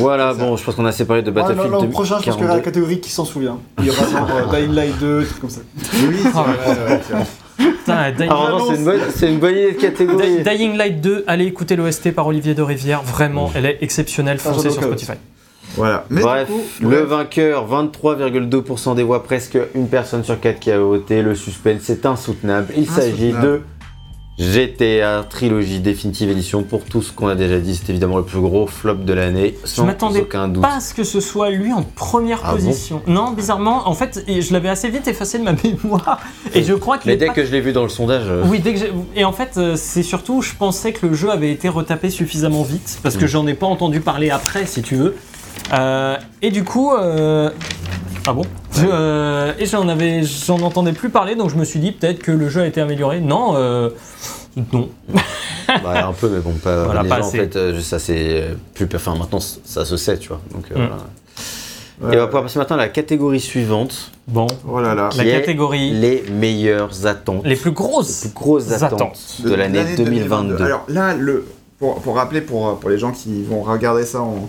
[0.00, 2.24] Voilà, bon, je pense qu'on a assez parlé de Ouais, Battlefield non, L'an prochain, je
[2.24, 2.64] pense qu'il y aura la 42.
[2.64, 3.58] catégorie qui s'en souvient.
[3.78, 5.60] Il y aura genre euh, Dying Light 2, des trucs comme ça.
[5.76, 7.24] Oui, c'est vrai, ouais.
[7.58, 10.42] Putain, Dying, Ah, vraiment, c'est une, bonne- c'est une bonne idée de catégorie.
[10.42, 14.52] Dying Light 2, allez écouter l'OST par Olivier de Rivière, vraiment, elle est exceptionnelle, Ah,
[14.52, 14.82] foncez sur.
[14.82, 15.12] Spotify.
[15.76, 16.04] Voilà.
[16.08, 17.02] Mais Bref, coup, le bref.
[17.08, 21.20] vainqueur, 23,2% des voix, presque une personne sur quatre qui a voté.
[21.22, 22.72] Le suspense, c'est insoutenable.
[22.76, 23.60] Il s'agit de
[24.38, 26.62] GTA Trilogie Définitive Édition.
[26.62, 29.56] Pour tout ce qu'on a déjà dit, c'est évidemment le plus gros flop de l'année,
[29.64, 30.62] Je sans m'attendais aucun doute.
[30.62, 33.00] pas à ce que ce soit lui en première Ah bon position.
[33.06, 36.20] non, bizarrement, en fait, je l'avais assez vite effacé de ma mémoire.
[36.54, 38.44] Et je crois qu'il Mais dès pas- que je l'ai vu dans le sondage, euh,
[38.46, 38.80] Oui, dès que
[39.14, 42.62] et en fait, euh, c'est surtout, je pensais que le jeu avait été retapé suffisamment
[42.62, 43.28] vite, parce que Mm.
[43.28, 45.16] j'en ai pas entendu parler après, si tu veux.
[45.72, 47.50] Euh, et du coup, euh,
[48.26, 48.42] Ah bon
[48.84, 52.32] Euh, Et j'en avais, j'en entendais plus parler, donc je me suis dit peut-être que
[52.32, 53.20] le jeu a été amélioré.
[53.20, 53.90] Non, euh,
[54.72, 54.88] non.
[55.82, 56.84] Bah, un peu, mais bon, pas.
[56.84, 58.86] Voilà, les pas gens, en fait, euh, ça c'est plus.
[58.94, 60.40] Enfin, maintenant, ça se sait, tu vois.
[60.54, 60.88] Donc, euh, Mm.
[61.98, 62.14] voilà.
[62.14, 65.08] Et on va pouvoir passer maintenant à la catégorie suivante, Bon, Oh là là.
[65.16, 67.42] la catégorie, les meilleures attentes.
[67.44, 68.20] les plus les grosses.
[68.20, 70.62] plus grosses attentes, attentes de l'année 2022.
[70.62, 71.46] Alors là, le,
[71.78, 74.48] pour, pour rappeler pour, pour les gens qui vont regarder ça en,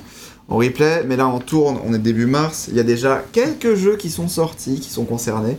[0.50, 3.76] en replay, mais là on tourne, on est début mars, il y a déjà quelques
[3.76, 5.58] jeux qui sont sortis, qui sont concernés,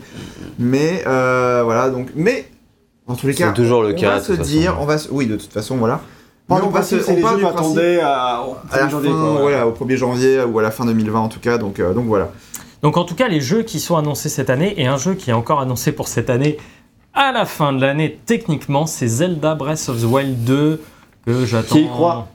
[0.59, 2.49] mais euh, voilà donc, mais
[3.07, 4.83] en tous les cas, toujours le on cas, va se dire, façon.
[4.83, 6.01] on va se- oui de toute façon voilà,
[6.49, 8.99] mais on va se, on les jeux du principe à, à la fin,
[9.41, 12.07] voilà, au 1er janvier ou à la fin 2020 en tout cas, donc, euh, donc
[12.07, 12.31] voilà.
[12.83, 15.31] Donc en tout cas, les jeux qui sont annoncés cette année, et un jeu qui
[15.31, 16.57] est encore annoncé pour cette année,
[17.13, 20.81] à la fin de l'année, techniquement, c'est Zelda Breath of the Wild 2,
[21.27, 21.75] que j'attends...
[21.75, 22.29] Qui y croit?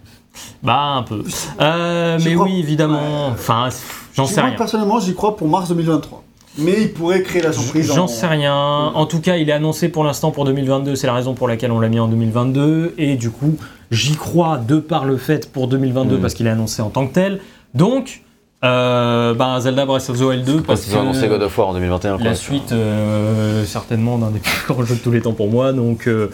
[0.63, 1.23] Bah, un peu.
[1.61, 3.33] Euh, mais crois- oui, évidemment, Ouais.
[3.33, 3.69] enfin,
[4.15, 4.53] j'en sais rien.
[4.57, 6.23] Personnellement, j'y crois pour mars 2023.
[6.59, 7.87] Mais il pourrait créer la surprise.
[7.93, 8.53] J'en en- sais rien.
[8.55, 10.95] En tout cas, il est annoncé pour l'instant pour 2022.
[10.95, 12.93] C'est la raison pour laquelle on l'a mis en 2022.
[12.99, 13.57] Et du coup,
[13.89, 16.21] j'y crois de par le fait pour 2022 Mm.
[16.21, 17.39] parce qu'il est annoncé en tant que tel.
[17.73, 18.21] Donc,
[18.63, 21.69] euh, ben, Zelda Breath of the Wild 2 Parce qu'ils ont annoncé God of War
[21.69, 22.17] en 2021.
[22.17, 22.23] quoi.
[22.23, 25.73] la suite, euh, certainement d'un des plus grands jeux de tous les temps pour moi.
[25.73, 26.29] Donc, euh,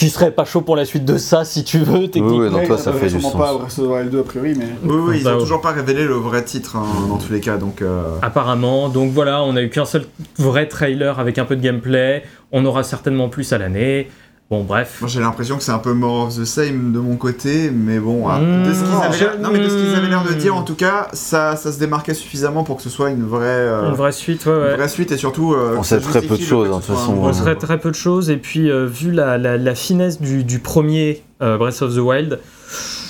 [0.00, 2.38] qui serait pas chaud pour la suite de ça si tu veux, techniquement.
[2.38, 3.38] Oui, oui, non, toi, ça fait du sûrement sens.
[3.40, 4.64] pas Breath of the Wild 2 a priori, mais.
[4.82, 5.40] Oui, oui, ils Bah, ont ouais.
[5.40, 7.82] toujours pas révélé le vrai titre hein, dans tous les cas, donc.
[7.82, 10.06] euh, Apparemment, donc voilà, on a eu qu'un seul
[10.38, 12.22] vrai trailer avec un peu de gameplay.
[12.50, 14.08] On aura certainement plus à l'année.
[14.50, 14.96] Bon, bref.
[15.00, 18.00] Moi j'ai l'impression que c'est un peu more of the same de mon côté, mais
[18.00, 20.08] bon, ah, Mmh, de ce qu'ils avaient l'air- je- non mais de ce qu'ils avaient
[20.08, 23.10] l'air de dire en tout cas, ça, ça se démarquait suffisamment pour que ce soit
[23.10, 24.70] une vraie, euh, Une vraie suite, ouais, ouais.
[24.72, 25.54] une vraie suite et surtout.
[25.54, 27.54] euh, On sait très peu de choses, hein, de toute façon, On jeu.
[27.54, 31.22] très peu de choses, et puis euh, vu la, la- la finesse du, du premier
[31.42, 32.40] euh, Breath of the Wild,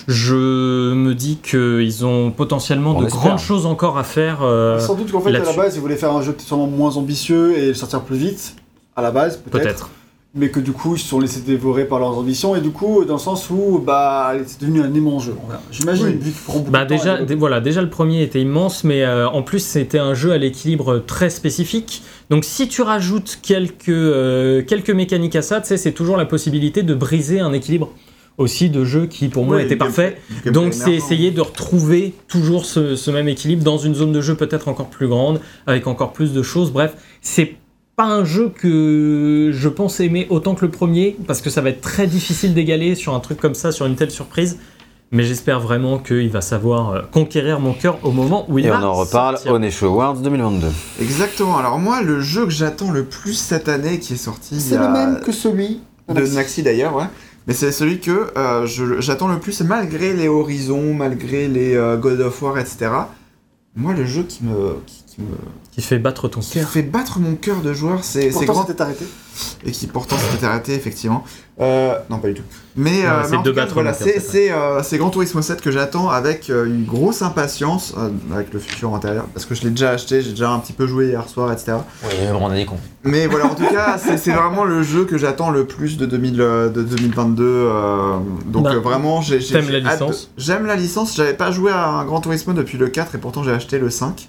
[0.09, 3.20] je me dis qu'ils ont potentiellement On de espère.
[3.23, 4.41] grandes choses encore à faire.
[4.43, 6.97] euh, Sans doute qu'en fait, à la base, ils voulaient faire un jeu sûrement moins
[6.99, 8.57] ambitieux et sortir plus vite.
[8.94, 9.62] À la base, peut-être.
[9.65, 9.91] Peut-être.
[10.34, 12.55] Mais que du coup, ils se sont laissés dévorer par leurs ambitions.
[12.55, 15.34] Et du coup, dans le sens où, bah, c'est devenu un aimant jeu.
[15.73, 16.18] J'imagine, Oui.
[16.20, 19.42] vu beaucoup Bah temps déjà, dé- voilà, déjà le premier était immense, mais euh, en
[19.42, 22.02] plus c'était un jeu à l'équilibre très spécifique.
[22.31, 26.26] Donc si tu rajoutes quelques, euh, quelques mécaniques à ça, tu sais, c'est toujours la
[26.26, 27.91] possibilité de briser un équilibre
[28.39, 30.17] aussi de jeu qui pour moi Ouais, était du parfait.
[30.31, 33.94] gameplay- du gameplay Donc c'est essayer de retrouver toujours ce, ce même équilibre dans une
[33.97, 36.70] zone de jeu peut-être encore plus grande, avec encore plus de choses.
[36.73, 37.57] Bref, c'est
[38.00, 41.68] pas un jeu que je pense aimer autant que le premier, parce que ça va
[41.68, 44.56] être très difficile d'égaler sur un truc comme ça, sur une telle surprise.
[45.12, 48.70] Mais j'espère vraiment qu'il va savoir euh, conquérir mon cœur au moment où il Et
[48.70, 49.52] va on en reparle sortir.
[49.52, 50.68] au Nesho Awards 2022.
[51.02, 51.58] Exactement.
[51.58, 54.88] Alors moi, le jeu que j'attends le plus cette année, qui est sorti C'est le
[54.88, 57.04] même que celui de Naxi d'ailleurs, ouais.
[57.46, 58.66] Mais c'est celui que euh,
[59.00, 62.92] j'attends le plus, malgré les Horizons, malgré les euh, God of War, etc.
[63.76, 65.36] Moi, le jeu qui me, qui, qui me
[65.73, 66.68] Qui fait battre ton qui cœur.
[66.68, 69.05] fait battre mon cœur de joueur, c'est c'est Pourtant, grand c'était arrêté.
[69.65, 71.23] et qui pourtant s'était arrêté effectivement.
[71.60, 72.42] Euh, non, pas du tout.
[72.74, 76.08] Mais, euh, c'est mais voilà, c'est c'est c'est euh, c'est Gran Turismo 7 que j'attends
[76.10, 79.90] avec euh, une grosse impatience euh, avec le futur intérieur parce que je l'ai déjà
[79.90, 81.74] acheté, j'ai déjà un petit peu joué hier soir, etc.
[82.05, 82.76] Oui, on a dit con.
[83.05, 86.40] Mais voilà, en tout cas, c'est vraiment le jeu que j'attends le plus de, 2000,
[86.40, 87.44] euh, de 2022.
[87.44, 88.16] euh,
[88.47, 90.31] donc Bah, euh, vraiment, j'ai j'ai- t'aimes j'ai la licence?
[90.36, 91.15] J'aime la licence.
[91.15, 93.89] J'avais pas joué à un Gran Turismo depuis le 4 et pourtant j'ai acheté le
[93.89, 94.28] 5.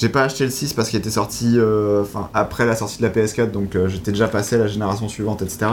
[0.00, 3.10] J'ai pas acheté le 6 parce qu'il était sorti euh, après la sortie de la
[3.10, 5.72] PS4, donc euh, j'étais déjà passé à la génération suivante, etc.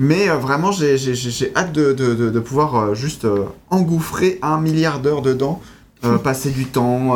[0.00, 0.96] Mais euh, vraiment, j'ai
[1.54, 3.24] hâte de, de- de- de pouvoir euh, juste
[3.70, 5.60] engouffrer un milliard d'heures dedans,
[6.24, 7.14] passer du temps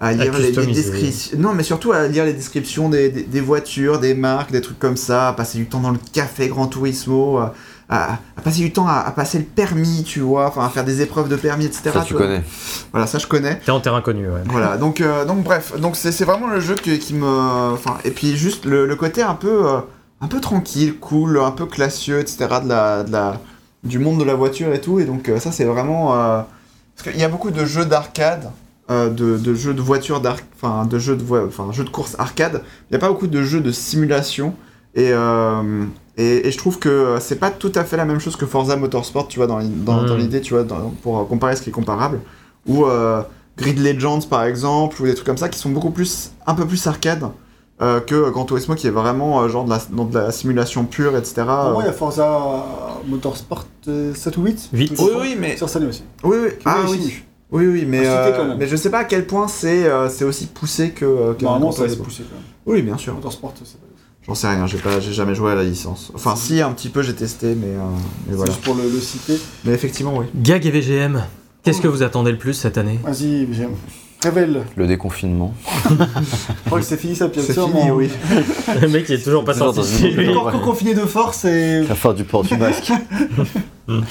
[0.00, 1.38] à lire les, descriptions.
[1.38, 4.80] Non, mais surtout à lire les descriptions des, des- des voitures, des marques, des trucs
[4.80, 7.38] comme ça, passer du temps dans le café Gran Turismo,
[7.88, 10.84] à, à passer du temps à, à passer le permis, tu vois, enfin à faire
[10.84, 11.90] des épreuves de permis, etc.
[11.92, 12.22] Ça, tu vois.
[12.22, 12.42] connais.
[12.92, 13.58] Voilà, ça je connais.
[13.60, 14.40] T'es en terrain connu, ouais.
[14.46, 17.26] Voilà, donc, euh, donc bref, donc c'est c'est vraiment le jeu qui, qui me...
[17.72, 19.78] Enfin, et puis juste le, le côté un peu, euh,
[20.20, 22.46] un peu tranquille, cool, un peu classieux, etc.
[22.64, 23.40] De la, de la,
[23.84, 26.14] du monde de la voiture et tout, et donc euh, ça c'est vraiment...
[26.16, 26.40] euh,
[26.96, 28.50] Parce qu'il y a beaucoup de jeux d'arcade,
[28.90, 32.16] euh, de, de jeux de voiture, d'arc- enfin de jeux de, enfin, jeux de course
[32.18, 34.54] arcade, il n'y a pas beaucoup de jeux de simulation,
[34.96, 35.10] et...
[36.18, 38.46] euh, et, et je trouve que c'est pas tout à fait la même chose que
[38.46, 40.06] Forza Motorsport, tu vois, dans, dans, Mm.
[40.06, 42.20] dans l'idée, tu vois, dans- pour euh, comparer ce qui est comparable.
[42.66, 43.22] Ou euh,
[43.58, 46.66] Grid Legends, par exemple, ou des trucs comme ça, qui sont beaucoup plus, un peu
[46.66, 47.24] plus arcade
[47.82, 50.84] euh, que Gran Turismo, qui est vraiment euh, genre de la, dans de la simulation
[50.84, 51.34] pure, etc.
[51.46, 52.64] Pour moi, il y a Forza
[53.06, 54.68] Motorsport euh, 7 ou 8.
[54.72, 54.92] Huit.
[54.98, 55.56] Oui, oui, mais...
[55.56, 56.02] Sur cette année aussi.
[56.24, 56.98] Oui, oui, ah Oui, oui.
[56.98, 57.14] aussi.
[57.52, 60.24] Oui, oui, mais, Ah, euh, mais je sais pas à quel point c'est euh, c'est
[60.24, 62.04] aussi poussé que, euh, que Normalement, ça va Turismo.
[62.04, 62.44] pousser quand même.
[62.66, 63.14] Oui, bien sûr.
[63.14, 63.76] Motorsport, c'est
[64.26, 66.10] J'en sais rien, j'ai pas, j'ai jamais joué à la licence.
[66.14, 67.78] Enfin, si, un petit peu, j'ai testé, mais, euh,
[68.26, 68.50] mais c'est voilà.
[68.52, 69.38] juste pour le, le citer.
[69.64, 70.26] Mais effectivement, oui.
[70.34, 71.22] Gag et VGM,
[71.62, 72.98] qu'est-ce que vous attendez le plus cette année?
[73.04, 73.74] Vas-y, j'aime.
[74.24, 74.64] Révèle.
[74.76, 75.54] Le déconfinement.
[75.88, 75.94] Je
[76.66, 77.78] crois que c'est fini ça, C'est sûrement.
[77.80, 78.10] fini, oui.
[78.80, 80.28] Le mec il est toujours pas sorti lui.
[80.30, 81.82] autre- Encore confiné de force et.
[81.86, 82.90] La fin du port du masque.
[83.88, 84.02] le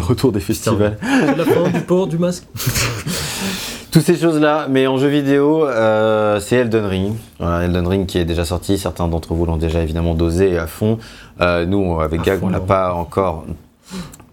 [0.00, 0.98] retour des festivals.
[1.02, 2.44] La fin du port du masque.
[3.94, 7.14] Toutes ces choses-là, mais en jeu vidéo, euh, c'est Elden Ring.
[7.38, 10.66] Voilà, Elden Ring qui est déjà sorti, certains d'entre vous l'ont déjà évidemment dosé à
[10.66, 10.98] fond.
[11.40, 13.44] Euh, nous, avec À Gag, fond, on l'a pas encore.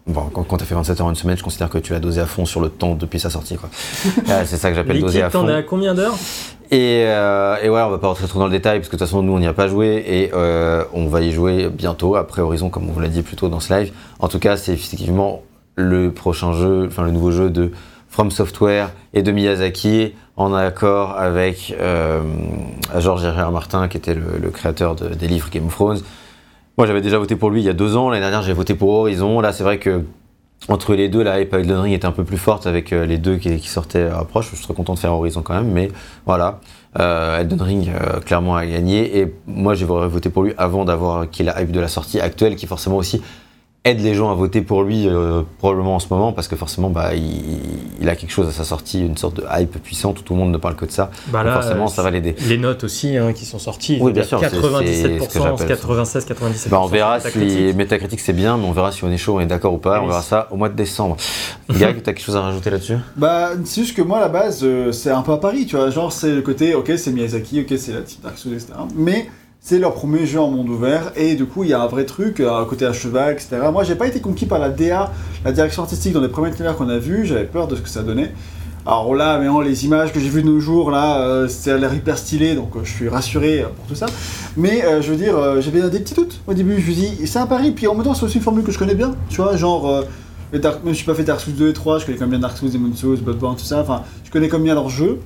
[0.07, 2.22] Bon, quand, quand t'as fait 27 heures une semaine, je considère que tu l'as dosé
[2.22, 3.56] à fond sur le temps depuis sa sortie.
[3.56, 3.69] quoi.
[4.31, 5.43] Euh, c'est ça que j'appelle doser à fond.
[5.43, 6.15] t'en à combien d'heures?
[6.72, 8.98] Et, euh, et voilà, on va pas rentrer trop dans le détail parce que de
[8.99, 12.15] toute façon nous on n'y a pas joué et euh, on va y jouer bientôt
[12.15, 13.91] après Horizon comme on vous l'a dit plus tôt dans ce live.
[14.17, 15.43] En tout cas, c'est effectivement
[15.75, 17.72] le prochain jeu, enfin le nouveau jeu de
[18.11, 22.22] From Software et de Miyazaki en accord avec euh,
[22.99, 23.51] Georges R.R.
[23.51, 26.01] Martin qui était le, créateur de- des livres Game of Thrones.
[26.77, 28.75] Moi j'avais déjà voté pour lui il y a deux ans, l'année dernière j'ai voté
[28.75, 29.40] pour Horizon.
[29.40, 30.03] Là c'est vrai que
[30.67, 33.17] entre les deux, la hype Elden Ring était un peu plus forte avec euh, les
[33.17, 34.51] deux qui, sortaient à proche.
[34.51, 35.90] Je suis content de faire Horizon quand même, mais
[36.25, 36.59] voilà.
[36.99, 41.30] Euh, Elden Ring euh, clairement a gagné et moi j'ai voté pour lui avant d'avoir
[41.30, 43.22] qu'il la hype de la sortie actuelle qui forcément aussi
[43.83, 46.91] aide les gens à voter pour lui euh, probablement en ce moment parce que forcément
[46.91, 47.59] bah, il,
[47.99, 50.39] il a quelque chose à sa sortie, une sorte de hype puissante où tout le
[50.39, 51.09] monde ne parle que de ça.
[51.29, 52.35] Bah Donc forcément ça va l'aider.
[52.47, 53.97] Les notes aussi hein, qui sont sorties.
[53.99, 55.67] Oui, bien sûr, c'est- c'est ce que 97%, j'appelle.
[55.67, 56.69] 96, 97%.
[56.69, 58.19] Bah, on verra si Metacritic.
[58.19, 59.97] C'est bien, mais on verra si on est chaud, on est d'accord ou pas.
[59.97, 60.05] Oui.
[60.05, 61.17] On verra ça au mois de décembre.
[61.71, 62.97] Gag, t'as quelque chose à rajouter là-dessus?
[63.17, 65.75] Bah, c'est juste que moi, à la base, euh, c'est un peu à Paris, tu
[65.75, 65.89] vois.
[65.89, 68.73] Genre, c'est le côté, ok, c'est Miyazaki, ok, c'est la team Dark Souls, etc.
[68.95, 69.27] Mais
[69.64, 72.06] c'est leur premier jeu en monde ouvert, et du coup, il y a un vrai
[72.06, 73.57] truc, euh, un côté à cheval, etc.
[73.72, 75.11] Moi, j'ai pas été conquis par la DA,
[75.45, 77.90] la direction artistique dans les premiers trailers qu'on a vus, j'avais peur de ce que
[77.90, 78.31] ça donnait.
[78.83, 81.77] Alors là, mais les images que j'ai vues de nos jours, là, euh, c'est à
[81.77, 84.07] l'air hyper stylé, donc euh, je suis rassuré euh, pour tout ça.
[84.57, 86.81] Mais euh, je veux dire, euh, j'avais des petits doutes au début.
[86.81, 88.72] Je me dis, c'est un pari, puis en même temps, c'est aussi une formule que
[88.72, 89.88] je connais bien, tu vois, genre.
[89.88, 90.01] euh,
[90.51, 92.31] les Dark, je n'ai pas fait Dark Souls 2 et 3, je connais quand même
[92.31, 93.80] bien Dark Souls, Demon Souls, Bloodborne, tout ça.
[93.81, 95.19] Enfin, je connais quand même bien leur jeu.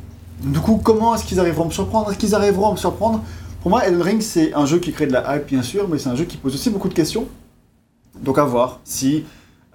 [0.44, 2.12] Du coup, comment est-ce qu'ils arriveront à me surprendre?
[2.12, 3.24] Est-ce qu'ils arriveront à me surprendre?
[3.66, 5.98] Pour moi, Elden Ring, c'est un jeu qui crée de la hype, bien sûr, mais
[5.98, 7.26] c'est un jeu qui pose aussi beaucoup de questions.
[8.22, 9.24] Donc à voir si.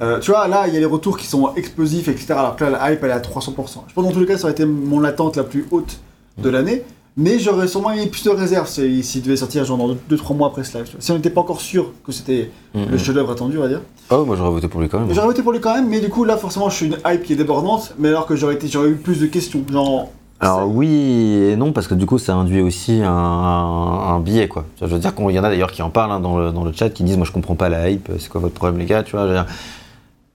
[0.01, 2.27] euh, tu vois, là, il y a les retours qui sont explosifs, etc.
[2.35, 3.83] Alors que là, la hype, elle est à 300%.
[3.89, 5.99] Je pense que dans tous les cas, ça aurait été mon attente la plus haute
[6.39, 6.85] de l'année.
[7.17, 10.47] Mais j'aurais sûrement mis plus de réserve si- s'il devait sortir genre dans 2-3 mois
[10.47, 10.87] après ce live.
[11.01, 12.53] Si on n'était pas encore sûr que c'était
[12.93, 13.81] le chef-d'œuvre attendu, on va dire.
[14.11, 15.13] Oh, moi j'aurais voté pour lui quand même.
[15.13, 17.25] J'aurais voté pour lui quand même, mais du coup là forcément je suis une hype
[17.25, 18.55] qui est débordante, mais alors que j'aurais
[18.89, 20.13] eu plus de questions, genre.
[20.41, 24.49] Alors oui et non, parce que du coup ça induit aussi un, un, un biais
[24.49, 24.65] quoi.
[24.81, 26.65] Je veux dire qu'il y en a d'ailleurs qui en parlent hein, dans, le, dans
[26.65, 28.87] le chat, qui disent moi je comprends pas la hype, c'est quoi votre problème les
[28.87, 29.27] gars, tu vois.
[29.27, 29.47] dire,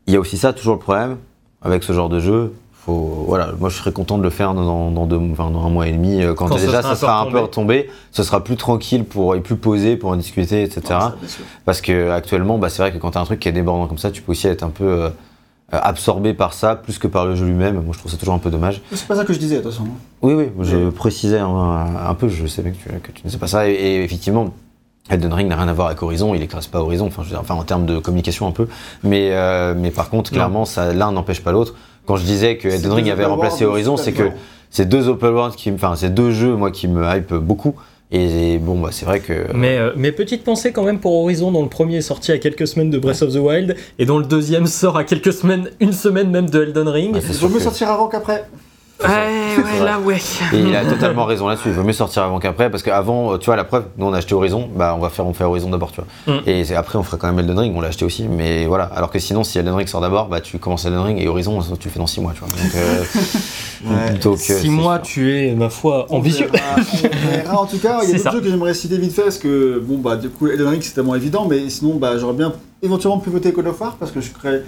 [0.08, 1.18] il y a aussi ça, toujours le problème
[1.64, 2.54] avec ce genre de jeu.
[2.74, 5.70] Faut, voilà, moi je serais content de le faire dans, dans, deux, enfin, dans un
[5.72, 7.90] mois et demi, euh, quand, déjà sera ça sera un peu retombé.
[8.12, 10.82] ce sera plus tranquille pour, et plus posé pour en discuter, etc.
[10.92, 11.46] Non, ça, bien sûr.
[11.66, 13.88] Parce que actuellement, bah, c'est vrai que quand tu as un truc qui est débordant
[13.88, 15.10] comme ça, tu peux aussi être un peu euh,
[15.84, 17.76] absorbé par ça, plus que par le jeu lui-même.
[17.76, 18.82] Moi, je trouve ça toujours un peu dommage.
[18.92, 19.86] C'est pas ça que je disais, attention.
[20.22, 23.38] Oui, oui, je précisais un, un peu, je savais que tu, que tu ne sais
[23.38, 23.70] pas ça.
[23.70, 24.54] Et, et effectivement,
[25.10, 27.34] Elden Ring n'a rien à voir avec Horizon, il écrase pas Horizon, enfin, je veux
[27.36, 28.68] dire, enfin en termes de communication un peu.
[29.04, 31.76] Mais, euh, mais par contre, clairement, ça, l'un n'empêche pas l'autre.
[32.06, 34.32] Quand je disais que Elden Ring avait remplacé Horizon, c'est que
[34.72, 37.76] c'est deux open world qui, enfin, c'est deux jeux, moi, qui me hype beaucoup.
[38.16, 39.52] Et, bon, bah, c'est vrai que.
[39.54, 42.38] Mais, euh, mais petite pensée quand même pour Horizon, dont le premier est sorti à
[42.38, 45.70] quelques semaines de Breath of the Wild, et dont le deuxième sort à quelques semaines,
[45.82, 47.16] une semaine même de Elden Ring.
[47.16, 48.46] Je sûr veux mieux que- sortir avant qu'après.
[49.04, 49.08] Ouais,
[49.58, 50.18] ouais, là, ouais.
[50.54, 51.68] Et il a totalement raison là-dessus.
[51.70, 54.14] Il vaut mieux sortir avant qu'après, parce qu'avant, euh, tu vois, la preuve, nous on
[54.14, 56.36] a acheté Horizon, bah on va faire, on fait Horizon d'abord, tu vois.
[56.36, 56.40] Mm.
[56.48, 58.86] Et après, on fera quand même Elden Ring, on l'a acheté aussi, mais voilà.
[58.96, 61.60] Alors que sinon, si Elden Ring sort d'abord, bah tu commences Elden Ring et Horizon,
[61.80, 62.50] tu le fais dans 6 mois, tu vois.
[62.50, 63.04] Donc, euh,
[63.86, 64.14] Ouais.
[64.18, 65.04] donc, euh, Si c'est moi sûr.
[65.04, 66.48] tu es, ma foi, On ambitieux.
[66.52, 67.62] verra, on verra.
[67.62, 69.80] En tout cas, il y a d'autres jeux que j'aimerais citer vite fait parce que,
[69.86, 73.20] bon, bah, du coup, Elden Ring c'est tellement évident, mais sinon, bah, j'aurais bien éventuellement
[73.20, 74.62] pu voter God of War parce que je crée.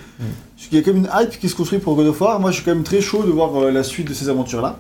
[0.72, 2.40] Il y a quand même une hype qui se construit pour God of War.
[2.40, 4.80] Moi, je suis quand même très chaud de voir euh, la suite de ces aventures-là.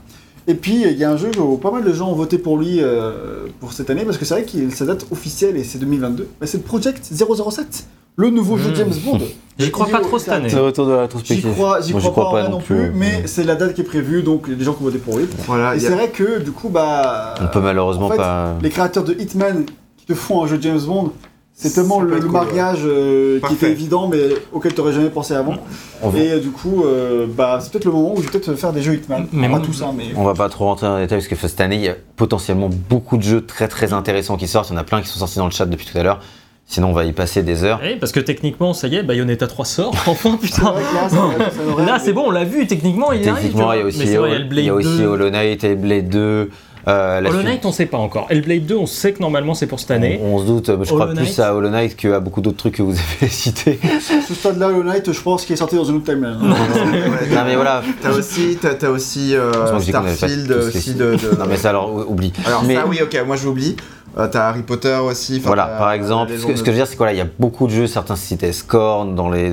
[0.49, 2.57] Et puis, il y a un jeu où pas mal de gens ont voté pour
[2.57, 5.77] lui euh, pour cette année parce que c'est vrai que sa date officielle et c'est
[5.77, 6.27] 2022.
[6.39, 8.75] Bah, c'est le Project 007, le nouveau jeu Mm.
[8.75, 9.19] James Bond.
[9.59, 10.47] J'y crois pas trop cette année.
[10.49, 13.43] C'est le retour de la J'y crois, j'y Moi, crois, pas, non plus, mais c'est
[13.43, 15.17] la date qui est prévue, donc il y a des gens qui ont voté pour
[15.17, 15.25] lui.
[15.47, 17.33] Voilà, Et a- c'est vrai que du coup, bah.
[17.41, 18.55] On peut malheureusement en fait, pas.
[18.61, 19.65] Les créateurs de Hitman
[19.97, 21.11] qui te font un jeu James Bond,
[21.59, 24.19] c'est tellement le, cool, mariage euh, qui était évident, mais
[24.53, 25.55] auquel tu jamais pensé avant.
[26.03, 28.53] Va- Et euh, du coup, euh, bah, c'est peut-être le moment où je vais peut-être
[28.53, 29.25] faire des jeux Hitman.
[29.31, 30.03] Mais pas moi- tout ça, mais.
[30.15, 31.95] On va pas trop rentrer dans les détails parce que cette année, il y a
[32.15, 34.69] potentiellement beaucoup de jeux très très intéressants qui sortent.
[34.69, 36.19] Il y en a plein qui sont sortis dans le chat depuis tout à l'heure.
[36.67, 37.79] Sinon, on va y passer des heures.
[37.83, 40.75] Eh, parce que techniquement, ça y est, Bayonetta 3 sort, enfin, putain.
[41.85, 43.35] là, c'est bon, on l'a vu, techniquement, il arrive.
[43.35, 44.69] tu Techniquement, il y a aussi, Mais c'est vrai, il y a le il y
[44.69, 45.05] a Blade aussi 2.
[45.07, 46.49] Hollow Knight, Blade 2.
[46.87, 48.27] Euh, la Hollow suite- Knight, on sait pas encore.
[48.29, 50.19] Hellblade 2, on sait que normalement c'est pour cette année.
[50.23, 52.81] On, on se doute, je crois plus à Hollow Knight qu'à beaucoup d'autres trucs que
[52.83, 53.79] vous avez cités.
[54.25, 56.37] Ce stade-là, Hollow Knight, je pense qu'il est sorti dans une autre timeline.
[56.41, 56.55] hein.
[57.33, 57.81] Non mais voilà.
[58.01, 61.93] T'as aussi, t'as, t'as aussi euh, Starfield les aussi de, de- Non mais ça alors
[61.93, 62.31] ou- oublie.
[62.45, 63.75] Alors mais ça oui ok moi j'oublie.
[64.17, 65.35] Euh, t'as Harry Potter aussi.
[65.37, 67.27] enfin, voilà, par exemple, ce que, ce que je veux dire, c'est qu'il y a
[67.37, 69.51] beaucoup de jeux, certains citaient Scorn, dans les...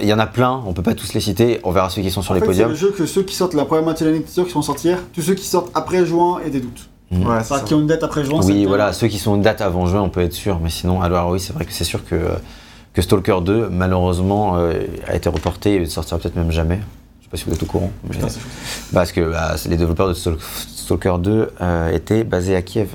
[0.00, 2.10] il y en a plein, on peut pas tous les citer, on verra ceux qui
[2.12, 2.70] sont sur En les fait, c'est podiums.
[2.70, 4.98] le jeu que ceux qui sortent la première moitié de l'année qui sont sortis hier,
[5.12, 6.88] tous ceux qui sortent après juin et des doutes.
[7.10, 7.60] Ouais, c'est Enfin, ça.
[7.64, 8.40] qui ont une date après juin.
[8.44, 11.02] Oui, voilà, ceux qui sont une date avant juin, on peut être sûr, mais sinon,
[11.02, 12.16] alors oui, c'est vrai que c'est sûr que,
[12.92, 16.78] que Stalker 2, malheureusement, euh, a été reporté et ne sortira peut-être même jamais.
[17.20, 17.90] Je sais pas si vous êtes au courant.
[18.04, 18.28] mais- Putain,
[18.92, 22.88] parce que bah, les développeurs de Stal- Stalker 2 euh, étaient basés à Kiev.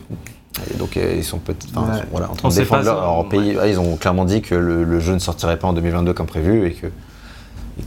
[0.74, 2.02] Et donc euh, ils sont peut-être Ouais.
[2.12, 3.58] voilà, en On train de défendre leur, pays.
[3.68, 6.68] Ils ont clairement dit que le, le jeu ne sortirait pas en 2022 comme prévu
[6.68, 6.88] et que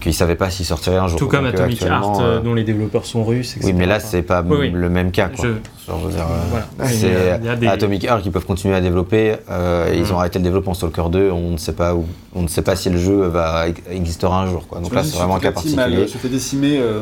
[0.00, 1.18] qu'ils savaient pas s'il sortirait un jour.
[1.18, 3.66] Tout comme Donc, Atomic Heart, euh, dont les développeurs sont russes, etc.
[3.66, 4.70] oui, mais là c'est pas Oui, oui.
[4.70, 5.28] le même cas.
[5.28, 5.44] Quoi.
[5.44, 6.90] Je- Genre, veux dire, euh, Voilà.
[6.90, 9.34] c'est des- Atomic Heart qui peuvent continuer à développer.
[9.50, 10.12] euh, Ils Mm.
[10.14, 11.30] ont arrêté le développement Stalker 2.
[11.30, 14.46] On ne sait pas où, on ne sait pas si le jeu va existera un
[14.50, 14.66] jour.
[14.66, 14.80] Quoi.
[14.80, 16.08] Donc là, c'est vraiment un cas particulier.
[16.08, 16.78] Se fait décimer.
[16.78, 17.00] euh,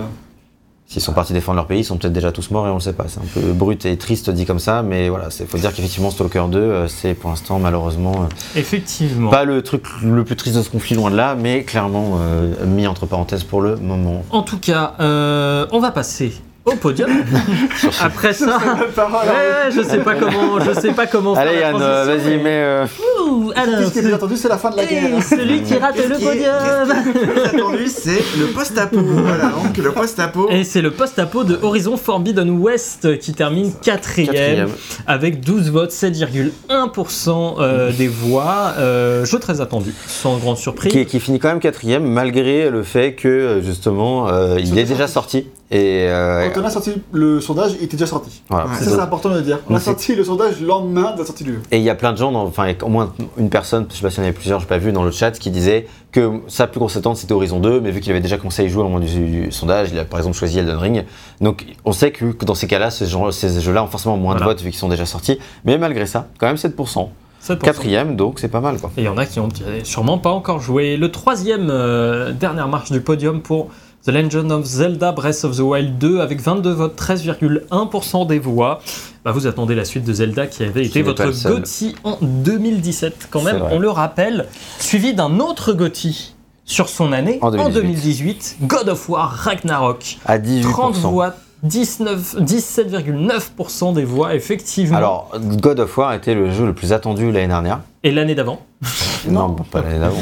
[0.91, 2.81] S'ils sont partis défendre leur pays, ils sont peut-être déjà tous morts et on le
[2.81, 3.05] sait pas.
[3.07, 6.11] C'est un peu brut et triste dit comme ça, mais voilà, il faut dire qu'effectivement
[6.11, 9.31] Stalker 2, euh, c'est pour l'instant malheureusement euh, Effectivement.
[9.31, 12.67] pas le truc le plus triste de ce conflit loin de là, mais clairement euh,
[12.67, 14.25] mis entre parenthèses pour le moment.
[14.31, 16.33] En tout cas, euh, on va passer
[16.65, 17.11] au podium.
[18.03, 21.35] Après ça, ouais, ouais, je sais pas comment, je sais pas comment.
[21.35, 22.87] faire Allez la Yann, euh, vas-y, mais- mais euh,
[23.29, 25.17] Ouh, alors, Qu'est-ce qui est plus attendu C'est la fin de la guerre.
[25.19, 26.33] et celui qui rate le est- podium.
[26.35, 28.99] qu'est-ce qui est plus attendu c'est le post-apo.
[29.01, 30.49] voilà donc le post-apo.
[30.51, 34.69] Et c'est le post-apo de Horizon Forbidden West qui termine quatrième,
[35.07, 38.75] avec 12 votes, 7,1% euh, des voix.
[38.79, 40.93] Euh, jeu très attendu, sans grande surprise.
[40.93, 44.85] qui, qui finit quand même quatrième malgré le fait que euh, justement euh, il est
[44.85, 48.43] déjà sorti et euh, Quand on a sorti le sondage, il était déjà sorti.
[48.49, 48.67] voilà.
[48.67, 48.75] Ouais.
[48.81, 49.59] Ça, c'est important de le dire.
[49.69, 51.63] On a sorti le sondage le lendemain de la sortie du jeu.
[51.71, 54.03] Et il y a plein de gens, dans- enfin au moins une personne, je sais
[54.03, 55.87] pas s'il y en avait plusieurs, je n'ai pas vu dans le chat, qui disait
[56.11, 58.65] que sa plus grosse attente c'était Horizon 2, mais vu qu'il avait déjà commencé à
[58.65, 61.05] y jouer au moment du, du sondage, il a par exemple choisi Elden Ring.
[61.41, 64.61] Donc on sait que, que dans ces cas-là, ces, jeux-là ont forcément moins de votes
[64.63, 65.39] vu qu'ils sont déjà sortis.
[65.65, 67.09] Mais malgré ça, quand même 7%.
[67.43, 67.59] 7%.
[67.59, 68.91] Quatrième, donc c'est pas mal quoi.
[68.99, 69.49] Et il y en a qui ont
[69.85, 70.97] sûrement pas encore joué.
[70.99, 73.69] Le troisième, euh, dernière marche du podium pour
[74.03, 78.81] The Legend of Zelda Breath of the Wild 2 avec 22 votes, 13,1% des voix.
[79.27, 81.27] Bah, vous attendez la suite de Zelda qui avait été votre.
[81.27, 84.47] GOTY en 2017 quand même, on le rappelle,
[84.79, 87.75] suivi d'un autre GOTY sur son année En en 2018.
[87.75, 90.17] 2018, God of War Ragnarok.
[90.25, 90.71] À 18%.
[90.71, 94.97] 30 voix, 19 17,9% des voix effectivement.
[94.97, 97.81] Alors, God of War était le jeu le plus attendu l'année dernière.
[98.03, 98.63] Et l'année d'avant.
[99.29, 100.17] Non, pas l'année d'avant.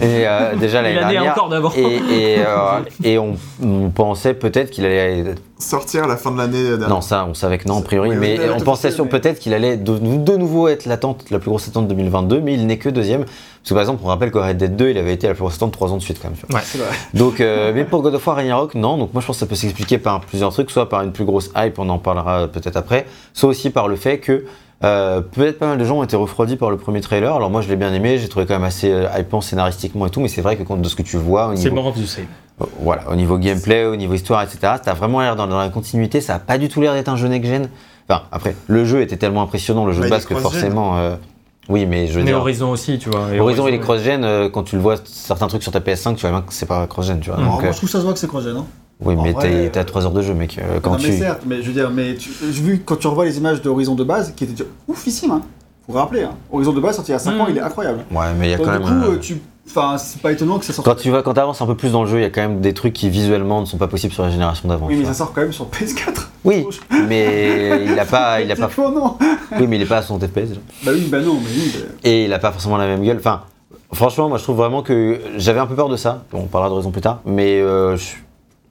[0.00, 1.32] et euh, déjà l'année l'année dernière.
[1.32, 1.70] encore d'avant.
[1.76, 6.36] Et, et, euh, et on, on pensait peut-être qu'il allait Sortir à la fin de
[6.38, 6.88] l'année dernière.
[6.88, 9.54] Non, ça, on savait que non, a priori, Oui, mais on pensait mais- peut-être qu'il
[9.54, 12.76] allait de, de nouveau être l'attente, la plus grosse attente de 2022, mais il n'est
[12.78, 13.24] que deuxième.
[13.24, 15.40] Parce que par exemple, on rappelle qu'au Red Dead 2, il avait été la plus
[15.42, 16.36] grosse attente trois ans de suite quand même.
[16.50, 16.60] vois.
[16.62, 16.88] C'est vrai.
[17.14, 18.98] Donc, euh, mais pour God of War Ragnarok, non.
[18.98, 21.24] Donc moi, je pense que ça peut s'expliquer par plusieurs trucs, soit par une plus
[21.24, 24.44] grosse hype, on en parlera peut-être après, soit aussi par le fait que
[24.84, 27.34] euh, peut-être pas mal de gens ont été refroidis par le premier trailer.
[27.34, 30.10] Alors moi, je l'ai bien aimé, j'ai trouvé quand même assez euh, hypant scénaristiquement et
[30.10, 31.86] tout, mais c'est vrai que quand de ce que tu vois au C'est niveau More
[31.88, 32.26] of the Same.
[32.60, 34.74] euh, Voilà, au niveau gameplay, au niveau histoire, etc.
[34.82, 37.16] T'as vraiment l'air dans, dans la continuité, ça a pas du tout l'air d'être un
[37.16, 37.68] jeu next-gen.
[38.08, 40.98] Enfin, après, le jeu était tellement impressionnant, le jeu Bah, de base, que forcément.
[40.98, 41.16] euh,
[41.68, 42.38] oui, mais je veux Mais dire.
[42.38, 43.34] Horizon aussi, tu vois.
[43.34, 46.14] Et Horizon, il est cross-gen, euh, quand tu le vois, certains trucs sur ta PS5,
[46.14, 47.38] tu vois bien que c'est pas cross-gen, tu vois.
[47.38, 47.42] Mm.
[47.42, 48.66] Donc, Alors, moi, euh, je trouve ça se voit que c'est cross-gen, non
[49.00, 50.58] oui, en mais t'es- euh, à 3 heures de jeu, mec.
[50.58, 51.08] euh, quand Non, tu.
[51.10, 53.60] mais certes, mais je veux dire, mais tu, j'ai vu quand tu revois les images
[53.62, 55.42] de Horizon de base, qui étaient déjà oufissime, hein.
[55.86, 56.32] Faut vous rappeler, hein.
[56.50, 57.40] Horizon de base sorti il y a 5 Mm.
[57.40, 58.04] ans, il est incroyable.
[58.10, 58.88] Ouais, mais il y a Donc, quand du même.
[59.02, 59.36] coup, euh, euh, tu,
[59.68, 60.84] enfin, c'est pas étonnant que ça sorte.
[60.86, 62.40] Quand tu vas, quand avances un peu plus dans le jeu, il y a quand
[62.40, 64.86] même des trucs qui visuellement ne sont pas possibles sur la génération d'avant.
[64.88, 65.12] Oui, mais vois.
[65.12, 66.28] ça sort quand même sur PS4.
[66.44, 66.66] Oui,
[67.08, 69.16] mais il a pas, il a pas, non.
[69.60, 70.48] oui, mais il est pas à 60 FPS.
[70.48, 70.60] déjà.
[70.84, 71.72] Bah oui, bah non, mais oui.
[72.02, 73.18] Et il a pas forcément la même gueule.
[73.18, 73.42] Enfin,
[73.92, 76.24] franchement, moi je trouve vraiment que j'avais un peu peur de ça.
[76.32, 77.20] On parlera de raison plus tard.
[77.26, 78.14] Mais euh, je-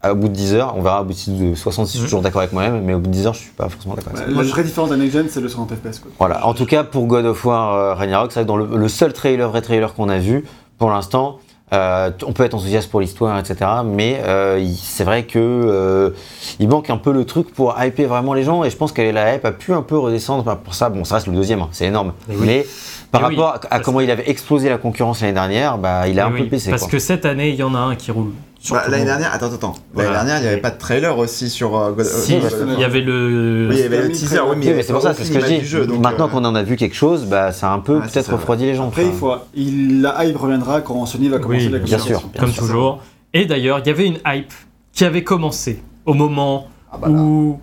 [0.05, 2.05] à bout de 10 heures, on verra au bout de 60 si je suis Mhm.
[2.05, 2.81] toujours d'accord avec moi-même.
[2.83, 4.31] Mais au bout de 10 heures, je suis pas forcément d'accord avec ça.
[4.33, 6.11] la vraie différence d'un next-gen, c'est le 60 FPS, quoi.
[6.19, 6.45] Voilà.
[6.45, 8.87] En tout cas, pour God of War euh, Ragnarok, c'est vrai que dans le, le
[8.87, 10.45] seul trailer, vrai trailer qu'on a vu
[10.77, 11.39] pour l'instant.
[11.73, 13.55] euh, on peut être enthousiaste pour l'histoire, etc.
[13.83, 16.11] Mais euh, c'est vrai que euh,
[16.59, 18.63] il manque un peu le truc pour hyper vraiment les gens.
[18.63, 20.57] Et je pense que la hype a pu un peu redescendre.
[20.57, 22.13] Pour ça, bon, ça reste le deuxième, hein, c'est énorme.
[22.29, 22.45] Mais oui.
[22.45, 22.65] Mais
[23.11, 26.27] par oui, rapport à- comment il avait explosé la concurrence l'année dernière, bah, il a
[26.27, 26.69] un Oui, peu baissé.
[26.69, 26.91] Parce quoi.
[26.91, 28.31] que cette année, il y en a un qui roule.
[28.71, 29.73] Bah, l'année dernière, attends, attends.
[29.93, 30.11] Voilà.
[30.11, 32.53] L'année dernière, il n'y avait pas de trailer aussi sur euh, God, Si, euh, God
[32.53, 32.85] of il y War.
[32.85, 33.67] avait le.
[33.69, 35.39] Oui, il y avait le teaser, oui, mais Oui, c'est pour ça, c'est ce que
[35.39, 35.59] je dis.
[35.59, 37.79] du jeu, donc, Maintenant euh, qu'on en a vu quelque chose, bah, ça a un
[37.79, 38.87] peu c'est peut-être refroidi les gens.
[38.87, 42.23] Après, il faut, il, la hype reviendra quand Sony va commencer Oui, la bien sûr.
[42.39, 42.63] Comme sûr.
[42.63, 43.01] toujours.
[43.33, 44.53] Et d'ailleurs, il y avait une hype
[44.93, 47.59] qui avait commencé au moment Ah bah où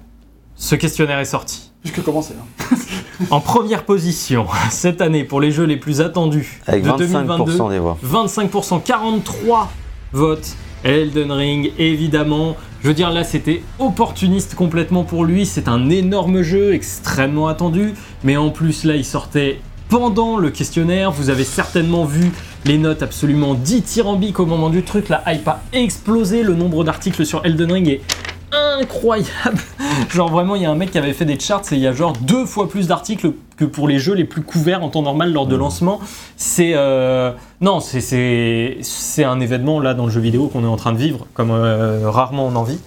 [0.55, 1.73] Ce questionnaire est sorti.
[1.83, 2.35] Puisque commencer.
[2.41, 2.77] Hein.
[3.31, 7.69] En première position, cette année, pour les jeux les plus attendus Avec de 25% 2022,
[7.71, 7.97] des voix.
[8.05, 9.71] 25%, 43
[10.13, 10.55] votes.
[10.85, 12.57] Elden Ring, évidemment.
[12.83, 15.47] Je veux dire, là, c'était opportuniste complètement pour lui.
[15.47, 17.95] C'est un énorme jeu, extrêmement attendu.
[18.25, 21.13] Mais en plus, là, il sortait pendant le questionnaire.
[21.13, 22.33] Vous avez certainement vu
[22.65, 25.09] les notes absolument dithyrambiques au moment du truc.
[25.09, 26.43] La hype a explosé.
[26.43, 28.01] Le nombre d'articles sur Elden Ring est
[28.53, 29.59] incroyable.
[30.11, 31.87] Genre vraiment, il y a un mec qui avait fait des charts et il y
[31.87, 35.03] a genre deux fois plus d'articles que pour les jeux les plus couverts en temps
[35.03, 36.01] normal lors de lancement.
[36.37, 40.69] C'est euh, non, c'est- c'est c'est un événement là dans le jeu vidéo qu'on est
[40.69, 42.81] en train de vivre comme euh, rarement on en vit.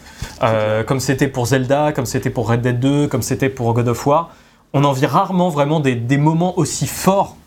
[0.44, 3.88] Euh, comme c'était pour Zelda, comme c'était pour Red Dead 2, comme c'était pour God
[3.88, 4.30] of War.
[4.74, 7.38] On en vit rarement vraiment des, des moments aussi forts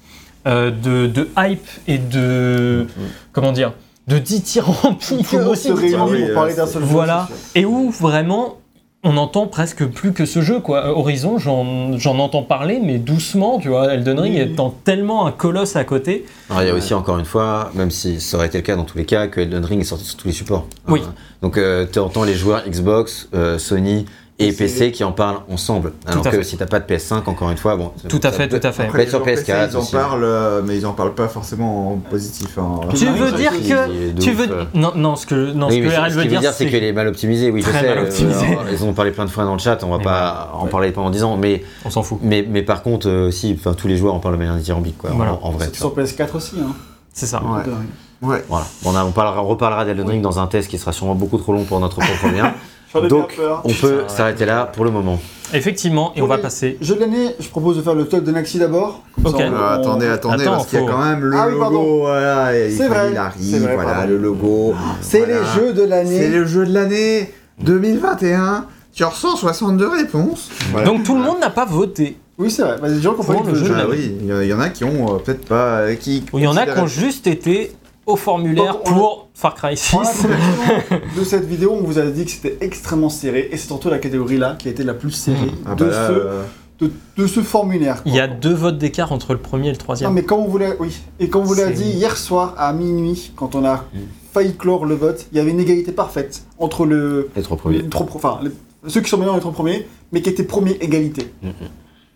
[0.46, 2.86] de, de hype et de
[3.32, 3.72] comment dire
[4.08, 6.88] de monde aussi oui, pour euh, parler d'un seul jeu.
[6.88, 7.28] Voilà.
[7.54, 8.56] et où vraiment
[9.04, 10.86] on entend presque plus que ce jeu quoi.
[10.86, 13.94] Euh, Horizon, j'en j'en entends parler mais doucement, tu vois.
[13.94, 14.40] Elden Ring Oui.
[14.40, 16.24] étant tellement un colosse à côté.
[16.50, 18.74] Alors, il y a aussi encore une fois, même si ça aurait été le cas
[18.76, 20.66] dans tous les cas, que Elden Ring est sorti sur tous les supports.
[20.88, 21.00] Oui.
[21.00, 21.10] Euh,
[21.42, 21.60] donc
[21.92, 24.06] tu entends les joueurs Xbox, euh, Sony
[24.38, 24.92] et PC.
[24.92, 25.92] Qui en parlent ensemble.
[26.06, 26.42] Alors que fait.
[26.44, 27.92] si t'as pas de PS5, encore une fois, bon.
[28.08, 28.84] Tout à fait, tout à fait.
[28.84, 29.92] Après, sur joueurs PC, PS4 ils en aussi.
[29.92, 32.56] parlent, euh, mais ils en parlent pas forcément en positif.
[32.58, 32.80] hein.
[32.94, 34.64] Tu veux dire que tu veux euh.
[34.74, 37.08] non non ce que non Oui, ce que RL veut dire, c'est qu'il est mal
[37.08, 37.50] optimisé.
[37.50, 37.88] Oui, je sais.
[37.88, 38.46] mal euh, optimisé.
[38.46, 39.82] alors, ils ont parlé plein de fois dans le chat.
[39.82, 42.18] On va Mais pas en parler pendant 10 ans, mais on s'en fout.
[42.22, 44.98] mais mais par contre, euh, si, enfin tous les joueurs en parlent de manière dithyrambique,
[44.98, 45.10] quoi.
[45.10, 45.38] en- Voilà.
[45.42, 45.66] En, vrai.
[45.72, 46.04] C'est sur vois.
[46.04, 46.56] PS4 aussi.
[46.60, 46.72] Hein.
[47.12, 47.42] C'est ça.
[47.42, 47.60] Ouais.
[47.60, 47.88] Elden Ring.
[48.30, 48.44] Ouais.
[48.48, 48.66] Voilà.
[48.84, 51.38] On, a- on parlera, on reparlera d'Elden Ring dans un test qui sera sûrement beaucoup
[51.38, 52.54] trop long pour notre propre bien.
[52.92, 53.62] J'en ai Donc, bien peur.
[53.64, 55.20] on peut s'arrêter là pour le moment.
[55.54, 58.30] Effectivement, et on va passer Jeu de l'année, je propose de faire le top de
[58.32, 59.02] Naxi d'abord.
[59.24, 59.34] Ok.
[59.36, 61.98] on- Euh, attendez, attendez, Attends, parce qu'il y a quand même le Ah oui, logo,
[62.00, 64.08] voilà, C'est vrai, il c'est arrive, vrai, voilà, pardon.
[64.08, 64.74] le logo.
[65.00, 65.34] C'est Voilà.
[65.40, 66.28] les jeux de C'est l'année.
[66.28, 70.50] le jeu de l'année 2021 sur 162 réponses.
[70.70, 70.86] Voilà.
[70.86, 72.16] Donc tout le monde n'a pas voté.
[72.38, 72.76] Oui, c'est vrai.
[72.80, 73.90] Bah, des gens qui ont pas Vraiment, eu le jeu Ah l'année.
[73.90, 75.78] oui, il y en- a qui ont euh, peut-être pas.
[75.80, 77.72] euh, Qui, Il y en a qui ont juste été
[78.08, 79.90] au formulaire Donc, pour Far Cry 6.
[79.92, 83.56] Pendant la préparation de cette vidéo, on vous a dit que c'était extrêmement serré, et
[83.56, 86.08] c'est surtout la catégorie là qui a été la plus serrée Ah de, bah là,
[86.08, 86.42] ce, euh,
[86.80, 88.02] de, de ce formulaire.
[88.06, 90.12] Il y a deux votes d'écart entre le premier et le Non troisième.
[90.14, 92.72] mais comme on vous l'a, oui, et comme on vous l'a dit hier soir à
[92.72, 93.84] minuit, quand on a
[94.32, 97.78] failli clore le vote, il y avait une égalité parfaite entre le, Les trois premiers.
[97.82, 98.50] les trois pro- enfin, les-
[98.90, 101.30] ceux qui sont meilleurs les trois premiers, mais qui étaient premiers égalité.
[101.42, 101.52] Mhm.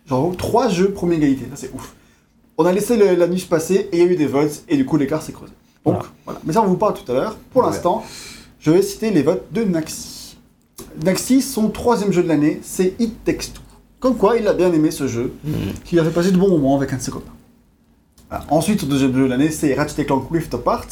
[0.07, 1.95] Genre trois jeux premiers égalité, ça c'est ouf.
[2.59, 4.63] On a laissé le- la nuit se passer et il y a eu des votes
[4.69, 5.53] et du coup l'écart s'est creusé.
[5.85, 6.09] Donc Voilà.
[6.25, 6.41] voilà.
[6.45, 7.37] Mais ça on vous parle tout à l'heure.
[7.53, 7.69] Pour Ouais.
[7.69, 8.05] l'instant,
[8.61, 10.37] je vais citer les votes de Naxi.
[11.05, 13.63] Naxi, son troisième jeu de l'année, c'est It Takes Two.
[14.01, 15.33] Comme quoi, il a bien aimé ce jeu,
[15.85, 17.31] qu'il a fait passer de bons moments avec un de ses copains.
[18.29, 18.45] Voilà.
[18.51, 20.87] Ensuite, son deuxième jeu de l'année, c'est Ratchet Clank Rift Apart,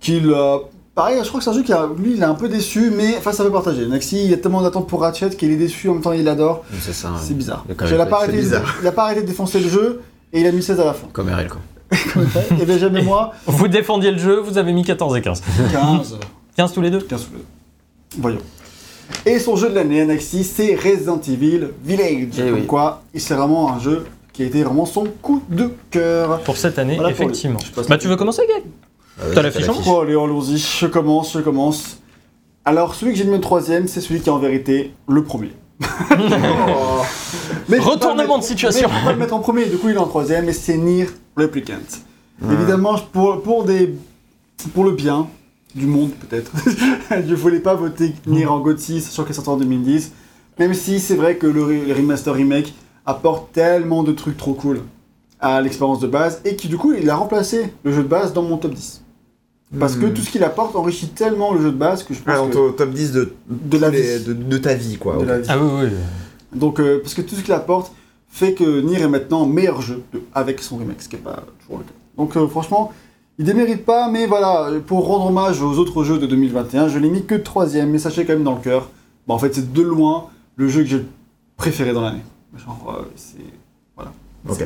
[0.00, 0.58] qu'il a...
[0.94, 1.88] Pareil, je crois que c'est un jeu qui a...
[1.98, 3.86] Lui, il est un peu déçu, mais enfin, ça peut partager.
[3.86, 6.64] Naxi, il a tellement d'attentes pour Ratchet qu'il est déçu, en même temps, il l'adore.
[6.80, 7.12] C'est ça.
[7.20, 7.64] C'est bizarre.
[7.68, 8.76] Il y arrêté, c'est bizarre.
[8.80, 10.00] il a pas arrêté de défoncer le jeu,
[10.32, 11.08] et il a mis 16 à la fin.
[11.12, 11.60] Comme RL, quoi.
[11.92, 15.42] Et jamais moi, Vous défendiez le jeu, vous avez mis 14 et 15.
[15.72, 16.18] 15.
[16.56, 17.44] 15 tous les deux 15 sous le-
[18.18, 18.38] Voyons.
[19.24, 22.28] Et son jeu de l'année, Anaxi, c'est Resident Evil Village.
[22.38, 22.66] Eh Comme oui.
[22.66, 26.40] quoi, c'est vraiment un jeu qui a été vraiment son coup de cœur.
[26.40, 27.58] pour cette année, Voilà effectivement.
[27.88, 28.62] Bah tu- veux commencer, Gag
[29.22, 29.64] Euh, T'as en l'affiche.
[29.86, 31.98] Oh, allez, allons-y, je commence, je commence.
[32.66, 35.52] Alors, celui que j'ai mis en troisième, c'est celui qui est en vérité le premier.
[35.82, 37.02] Oh,
[37.68, 38.88] Mais Retournement mettre- de situation.
[38.88, 40.52] Mais je peux pas le mettre en premier, du coup, il est en troisième, et
[40.52, 41.74] c'est Nier Replicant.
[42.42, 42.54] Ouais.
[42.54, 43.94] Évidemment, pour, pour, des,
[44.74, 45.26] pour le bien
[45.74, 46.50] du monde, peut-être,
[47.28, 50.12] je voulais pas voter Nier en GOTY, sachant qu'elle sorti en 2010.
[50.58, 52.72] Même si c'est vrai que le, le remaster remake
[53.04, 54.80] apporte tellement de trucs trop cool
[55.38, 58.32] à l'expérience de base, et qui du coup, il a remplacé le jeu de base
[58.32, 59.02] dans mon top 10.
[59.80, 60.14] Parce que Hmm.
[60.14, 62.56] tout ce qu'il apporte enrichit tellement le jeu de base que je pense Ah, que
[62.56, 64.24] au top 10 de, de la les- vie.
[64.24, 65.14] de, de ta vie, quoi.
[65.16, 65.26] de ok.
[65.26, 65.46] la vie.
[65.50, 65.88] Ah oui, oui.
[66.58, 67.92] Donc, euh, parce que tout ce qu'il apporte
[68.28, 71.42] fait que Nier est maintenant meilleur jeu de- avec son remake, ce qui n'est pas
[71.60, 71.90] toujours le cas.
[72.16, 72.92] Donc, euh, franchement,
[73.38, 77.10] il démérite pas, mais voilà, pour rendre hommage aux autres jeux de 2021, je l'ai
[77.10, 78.90] mis que troisième, mais sachez quand même dans le cœur,
[79.26, 81.04] bah, en fait, c'est de loin le jeu que j'ai
[81.56, 82.22] préféré dans l'année.
[82.56, 83.36] Genre, euh, c'est.
[83.96, 84.12] Voilà.
[84.48, 84.64] Ok.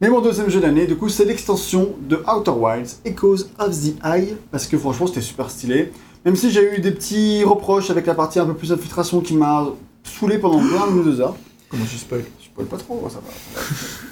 [0.00, 3.70] Mais mon deuxième jeu de l'année, du coup, c'est l'extension de Outer Wilds, Echoes of
[3.70, 5.92] the Eye, parce que franchement, c'était super stylé.
[6.24, 9.34] Même si j'ai eu des petits reproches avec la partie un peu plus infiltration qui
[9.34, 9.66] m'a
[10.04, 11.34] saoulé pendant 20 ou 2 heures.
[11.68, 13.60] Comment je spoil Je spoil pas trop, ça va.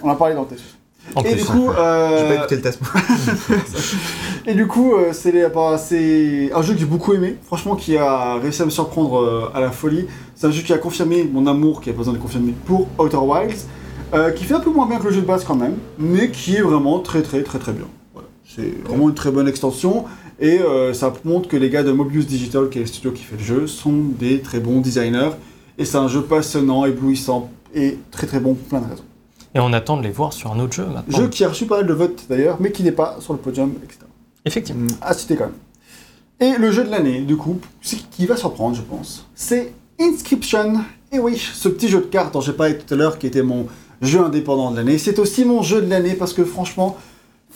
[0.03, 0.65] On a parlé dans le test.
[1.15, 1.37] En Et plus.
[1.37, 2.81] du coup, euh, J'ai pas écouté le test.
[4.47, 7.97] et du coup, euh, c'est bah, c'est un jeu que j'ai beaucoup aimé, franchement, qui
[7.97, 10.07] a réussi à me surprendre euh, à la folie.
[10.35, 12.89] C'est un jeu qui a confirmé mon amour, qui a pas besoin de confirmer, pour
[12.99, 13.67] Outer Wilds,
[14.15, 16.31] euh, qui fait un peu moins bien que le jeu de base quand même, mais
[16.31, 17.87] qui est vraiment très très très très bien.
[18.13, 18.29] Voilà.
[18.45, 20.05] C'est vraiment une très bonne extension,
[20.39, 23.23] et euh, ça montre que les gars de Mobius Digital, qui est le studio qui
[23.23, 25.31] fait le jeu, sont des très bons designers,
[25.79, 29.05] Et c'est un jeu passionnant, éblouissant et très très bon pour plein de raisons.
[29.55, 31.19] Et on attend de les voir sur un autre jeu maintenant.
[31.19, 33.39] Jeu qui a reçu pas mal de votes d'ailleurs, mais qui n'est pas sur le
[33.39, 34.01] podium, etc.
[34.45, 34.87] Effectivement.
[35.01, 35.55] À citer quand même.
[36.39, 37.59] Et le jeu de l'année, du coup,
[38.11, 40.75] qui va surprendre, je pense, c'est Inscription.
[41.11, 43.43] Et oui, ce petit jeu de cartes dont j'ai parlé tout à l'heure, qui était
[43.43, 43.67] mon
[44.03, 46.97] jeu indépendant de l'année, c'est aussi mon jeu de l'année parce que franchement,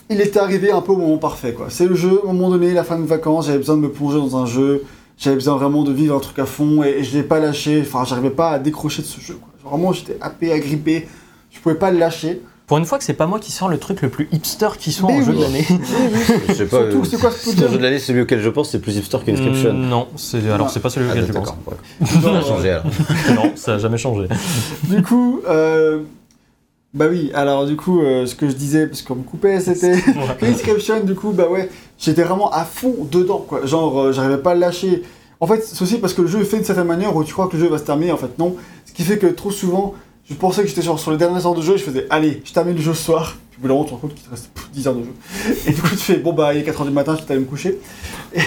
[0.09, 1.67] il était arrivé un peu au moment parfait, quoi.
[1.69, 3.91] C'est le jeu, à un moment donné, la fin de vacances, j'avais besoin de me
[3.91, 4.85] plonger dans un jeu,
[5.19, 7.81] j'avais besoin vraiment de vivre un truc à fond et, et je l'ai pas lâché.
[7.83, 9.71] Enfin, j'arrivais pas à décrocher de ce jeu, quoi.
[9.71, 11.07] Vraiment, j'étais happé, agrippé,
[11.51, 12.41] je pouvais pas le lâcher.
[12.67, 14.93] Pour une fois que c'est pas moi qui sors le truc le plus hipster qui
[14.93, 15.67] soit Mais en jeu de l'année.
[16.49, 16.89] Je sais pas.
[16.89, 19.19] Surtout, c'est quoi ce le jeu de l'année, celui auquel je pense, c'est plus hipster
[19.27, 19.73] qu'Inscription.
[19.75, 21.49] Mm, Non, c'est alors c'est pas celui Ah, auquel je pense.
[21.49, 22.07] ouais.
[22.07, 22.85] Ça a changé alors.
[23.35, 24.29] non, ça a jamais changé.
[24.85, 26.03] Du coup, euh,
[26.93, 29.95] bah oui, alors du coup, euh, ce que je disais, parce qu'on me coupait, c'était
[30.43, 33.65] Inscription, du coup, bah ouais, j'étais vraiment à fond dedans, quoi.
[33.65, 35.03] Genre, euh, j'arrivais pas à le lâcher.
[35.39, 37.33] En fait, c'est aussi parce que le jeu est fait de certaine manière où tu
[37.33, 38.57] crois que le jeu va se terminer, en fait, non.
[38.87, 39.95] Ce qui fait que trop souvent,
[40.29, 42.43] je pensais que j'étais genre sur les dernières heures de jeu, et je faisais, allez,
[42.45, 43.37] je termine le jeu ce soir.
[43.53, 45.15] Puis bout tu te rends compte qu'il te reste pff, 10 heures de jeu.
[45.67, 47.41] Et du coup, tu fais, bon bah, il est 4h du matin, je vais aller
[47.41, 47.79] me coucher.
[48.35, 48.41] Et,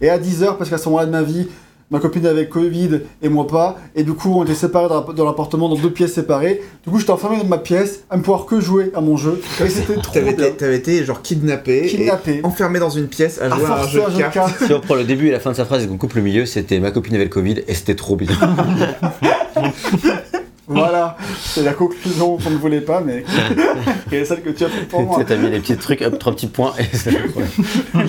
[0.00, 1.46] et à 10h, parce qu'à ce moment-là de ma vie,
[1.90, 5.68] ma copine avait Covid et moi pas, et du coup on était séparés dans l'appartement
[5.68, 6.62] dans deux pièces séparées.
[6.84, 9.40] Du coup j'étais enfermé dans ma pièce à ne pouvoir que jouer à mon jeu,
[9.64, 10.46] et c'était trop T'avais bien.
[10.46, 12.38] été, t'avais été genre kidnappé, Kidnappé.
[12.38, 14.20] et enfermé dans une pièce à À jouer à un jeu un de jeu de
[14.22, 14.34] cartes.
[14.34, 14.64] cartes.
[14.66, 16.22] Si on prend le début et la fin de sa phrase et qu'on coupe le
[16.22, 18.28] milieu, c'était ma copine avait le Covid et c'était trop bien.
[20.72, 23.24] Voilà, c'est la conclusion qu'on ne voulait pas, mais
[24.08, 25.18] qui est celle que tu as faite pour Tu moi.
[25.18, 26.84] sais, t'as mis les petits trucs, hop, trois petits points et.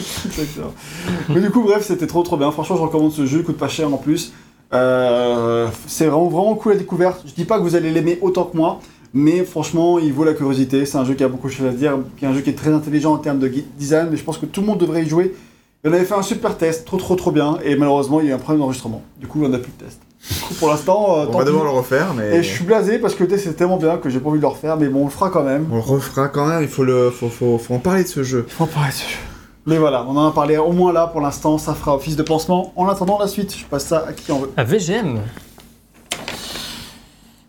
[1.30, 2.51] Mais du coup, bref, c'était trop trop bien.
[2.51, 4.31] Franchement, je recommande ce jeu, il coûte pas cher en plus.
[4.73, 7.23] Euh, c'est vraiment, vraiment cool à découverte.
[7.27, 8.80] Je dis pas que vous allez l'aimer autant que moi,
[9.14, 10.85] mais franchement, il vaut la curiosité.
[10.85, 12.51] C'est un jeu qui a beaucoup de choses à dire, qui est un jeu qui
[12.51, 15.03] est très intelligent en termes de design, mais je pense que tout le monde devrait
[15.03, 15.35] y jouer.
[15.83, 18.30] Et on avait fait un super test, trop trop trop bien, et malheureusement, il y
[18.30, 19.01] a eu un problème d'enregistrement.
[19.19, 19.99] Du coup, on n'a plus de test.
[20.30, 23.00] Du coup, pour l'instant, euh, On va devoir le refaire, mais Et je suis blasé
[23.00, 25.06] parce que c'est tellement bien que j'ai pas envie de le refaire, mais bon, on
[25.06, 25.67] le fera quand même.
[25.72, 26.61] on le refera quand même.
[26.61, 28.45] Il faut le, faut, faut, faut en parler de ce jeu.
[28.48, 29.17] Il faut parler de ce jeu.
[29.66, 32.24] Mais voilà, on en a parlé au moins là pour l'instant, ça fera office de
[32.24, 32.74] pansement.
[32.75, 34.51] En attendant la suite, je passe ça à qui en veut.
[34.58, 35.19] À VGM.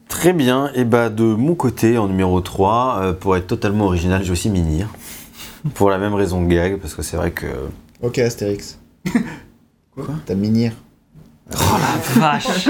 [0.08, 4.22] Très bien, et bah de mon côté, en numéro 3, euh, pour être totalement original,
[4.22, 4.88] j'ai aussi Minir.
[5.74, 7.46] pour la même raison que Gag, parce que c'est vrai que.
[8.02, 8.78] Ok, Astérix.
[9.94, 10.04] Quoi?
[10.26, 10.72] T'as Minir.
[11.54, 12.68] Oh la vache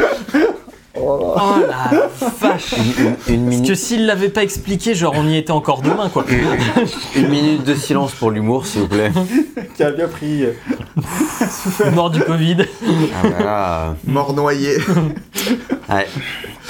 [0.94, 1.34] Oh
[1.68, 2.08] la
[2.40, 5.50] vache Une, une- une Parce minute, que s'il l'avait pas expliqué, genre on y était
[5.50, 6.24] encore demain quoi.
[7.16, 9.10] une minute de silence pour l'humour, s'il vous plaît.
[9.76, 10.44] Qui a bien pris.
[11.94, 12.58] Mort du Covid.
[12.84, 13.96] Ah, voilà.
[14.06, 14.76] Mort noyé.
[15.88, 16.06] Ouais.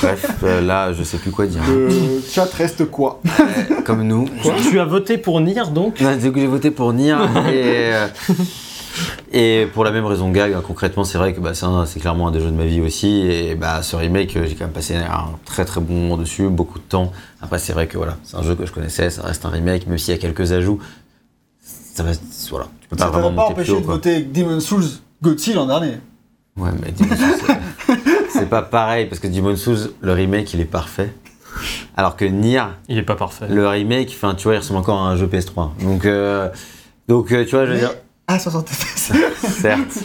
[0.00, 1.60] Bref, euh, là, je sais plus quoi dire.
[1.68, 1.88] Le
[2.28, 3.20] chat reste quoi?
[3.38, 4.26] Euh, Comme nous.
[4.68, 6.00] Tu as voté pour Nier donc?
[6.00, 7.14] Non, c'est que j'ai voté pour Nier
[7.48, 8.06] et, euh,
[9.32, 12.30] et pour la même raison gag, hein, concrètement c'est vrai que bah, c'est clairement un
[12.30, 14.94] des jeux de ma vie aussi et bah, ce remake euh, j'ai quand même passé
[14.96, 17.12] un très très bon moment dessus, beaucoup de temps.
[17.40, 19.86] Après c'est vrai que voilà, c'est un jeu que je connaissais, ça reste un remake,
[19.86, 20.80] même s'il y a quelques ajouts,
[21.60, 22.10] ça va,
[22.50, 24.84] voilà, tu peux pas Ça vraiment pas empêché de voter Demon Souls
[25.22, 25.98] Gauthier l'an dernier.
[26.56, 27.96] Ouais mais Demon's Souls,
[28.30, 31.12] c'est- pas pareil parce que Demon Souls, le remake il est parfait.
[31.96, 33.46] Alors que Nier, Il est pas parfait.
[33.48, 35.70] le remake, enfin tu vois, il ressemble encore à un jeu PS3.
[35.82, 36.48] Donc, euh,
[37.08, 37.94] donc euh, tu vois, je veux Mais- dire,
[38.28, 39.12] Ah, 60 FPS.
[39.60, 39.98] certes.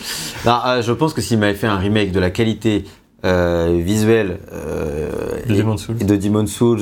[0.46, 2.84] Non, euh, je pense que s'il m'avait fait un remake de la qualité
[3.26, 5.10] euh, visuelle euh,
[5.48, 5.96] De et- Demon's Souls.
[6.00, 6.82] et de Demon's Souls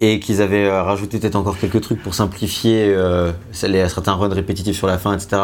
[0.00, 3.32] et qu'ils avaient euh, rajouté peut-être encore quelques trucs pour simplifier euh,
[3.62, 5.40] les, certains runs répétitifs sur la fin, etc.,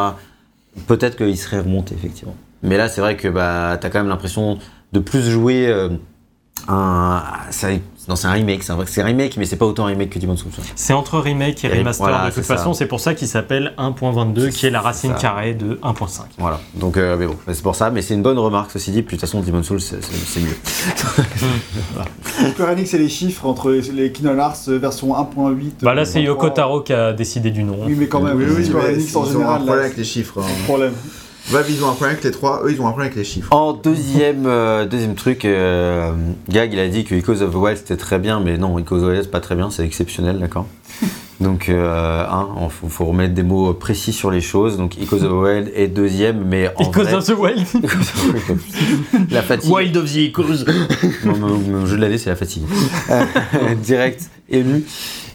[0.86, 2.34] peut-être qu'il serait remonté, effectivement.
[2.62, 4.58] Mais là, c'est vrai que bah, tu as quand même l'impression
[4.92, 5.90] de plus jouer euh,
[6.68, 7.22] un.
[7.50, 7.68] ça-
[8.08, 9.88] non, c'est un remake, c'est un, vrai- c'est un remake, mais c'est pas autant un
[9.88, 10.50] remake que Demon's Souls.
[10.76, 13.28] C'est entre remake et Et remaster voilà, de toute c'est façon, c'est pour ça qu'il
[13.28, 15.18] s'appelle 1.22 qui est la racine ça.
[15.20, 16.22] carrée de 1.5.
[16.38, 16.60] Voilà.
[16.74, 17.90] Donc, euh, mais bon, c'est pour ça.
[17.90, 19.02] Mais c'est une bonne remarque, ceci dit.
[19.02, 20.56] Puis de toute façon, Demon's Souls, c'est- c'est c'est mieux.
[22.68, 25.82] Enix et les chiffres entre les Kingdom Hearts version 1.8.
[25.82, 27.78] Bah là c'est euh, Yoko Taro qui a décidé du nom.
[27.86, 28.70] Oui, mais quand même, Oui, oui,
[29.72, 30.38] avec les chiffres.
[30.40, 30.44] hein.
[30.46, 30.92] c'est le problème.
[31.50, 32.60] Valve, ils ont un problème avec les trois.
[32.64, 33.48] Eux, ils ont un problème avec les chiffres.
[33.52, 36.12] En deuxième, euh, deuxième truc, euh,
[36.50, 38.96] Gag, il a dit que Echoes of the Wild c'était très bien, mais non, Echoes
[38.96, 40.66] of the Wild c'est pas très bien, c'est exceptionnel, d'accord?
[41.40, 44.76] Donc, euh, hein, il faut, faut remettre des mots précis sur les choses.
[44.76, 47.14] Donc, Echoes of the Wild est deuxième, mais en Because vrai...
[47.14, 47.66] of the Wild.
[49.30, 49.70] la fatigue.
[49.72, 50.64] Wild of the Echoes.
[51.24, 52.64] Mon, mon- mon jeu de l'année, c'est la fatigue.
[53.10, 53.24] Euh,
[53.82, 54.82] Direct, ému.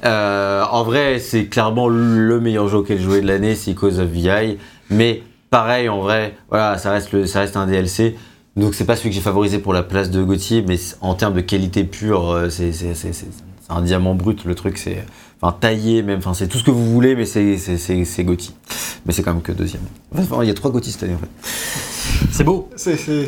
[0.03, 4.09] Euh, en vrai, c'est clairement le meilleur jeu auquel joué de l'année, c'est Echoes of
[4.09, 4.57] VI.
[4.89, 8.15] Mais pareil, en vrai, voilà, ça reste, le, ça reste un DLC.
[8.55, 11.35] Donc c'est pas celui que j'ai favorisé pour la place de Gauthier, mais en termes
[11.35, 12.73] de qualité pure, euh, c'est
[13.69, 14.45] un diamant brut.
[14.45, 15.05] Le truc, c'est
[15.41, 16.17] enfin taillé même.
[16.17, 18.55] Enfin, c'est tout ce que vous voulez, mais c'est Gauthier.
[19.05, 19.83] Mais c'est quand même que deuxième.
[20.17, 21.29] Enfin, il y a trois Gauthier cette année en fait.
[22.31, 22.67] C'est beau.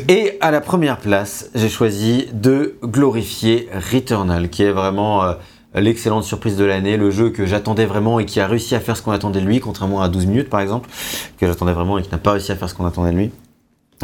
[0.08, 5.34] Et à la première place, j'ai choisi de glorifier Returnal, qui est vraiment euh,
[5.80, 8.96] l'excellente surprise de l'année, le jeu que j'attendais vraiment et qui a réussi à faire
[8.96, 10.88] ce qu'on attendait de lui, contrairement à 12 minutes par exemple,
[11.38, 13.30] que j'attendais vraiment et qui n'a pas réussi à faire ce qu'on attendait de lui.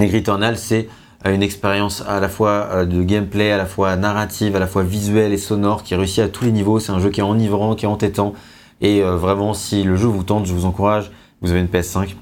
[0.00, 0.88] Et Returnal, c'est
[1.26, 4.66] euh, une expérience à la fois euh, de gameplay, à la fois narrative, à la
[4.66, 6.80] fois visuelle et sonore, qui réussit à tous les niveaux.
[6.80, 8.34] C'est un jeu qui est enivrant, qui est entêtant.
[8.82, 12.16] Et euh, vraiment, si le jeu vous tente, je vous encourage, vous avez une PS5,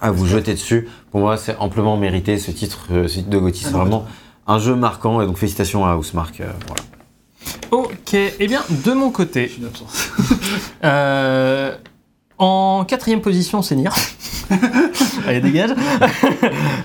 [0.00, 0.88] à vous jeter dessus.
[1.10, 3.64] Pour moi, c'est amplement mérité ce titre, euh, ce titre de Gotti.
[3.64, 4.06] C'est vraiment
[4.46, 5.20] un jeu marquant.
[5.20, 6.40] Et donc, félicitations à Housemark.
[6.40, 7.87] euh, voilà.
[8.08, 10.08] Ok, eh bien, de mon côté, une absence.
[10.84, 11.74] euh,
[12.38, 13.90] en quatrième position, c'est Nier.
[15.26, 15.70] Allez, dégage.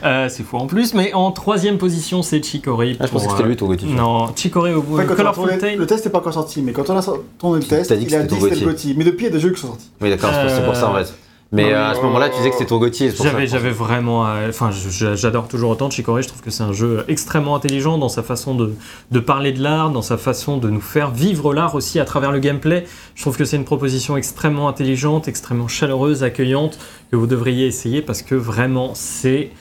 [0.05, 2.97] Euh, c'est fou en plus, mais en troisième position, c'est Chicory.
[2.99, 3.85] Ah, je pensais que c'était lui ton Gotti.
[3.85, 4.95] euh, Non, Chicory au bout.
[4.95, 5.77] Enfin, quand on a Colorful Tale.
[5.77, 7.01] le test n'est pas encore sorti, mais quand on a
[7.39, 8.71] tourné le test, T'as dit que il a c'était dit que c'était le.
[8.71, 8.93] Gotti.
[8.97, 9.89] Mais depuis, il y a des jeux qui sont sortis.
[10.01, 11.13] Oui, d'accord, c'est pour- c'est pour ça en fait.
[11.53, 12.79] Mais non, euh, à ce moment-là, tu disais que c'était ton
[13.15, 14.25] ça J'avais, vraiment.
[14.27, 16.23] euh, Enfin, j'adore toujours autant Chicory.
[16.23, 18.73] Je trouve que c'est un jeu extrêmement intelligent dans sa façon de,
[19.11, 22.31] de parler de l'art, dans sa façon de nous faire vivre l'art aussi à travers
[22.31, 22.85] le gameplay.
[23.13, 26.79] Je trouve que c'est une proposition extrêmement intelligente, extrêmement chaleureuse, accueillante,
[27.11, 29.51] que vous devriez essayer parce que vraiment, c'est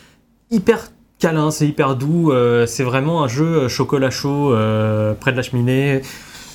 [0.50, 0.88] hyper
[1.18, 2.32] câlin, c'est hyper doux.
[2.32, 4.54] euh, c'est vraiment un jeu chocolat chaud
[5.20, 6.00] près de la cheminée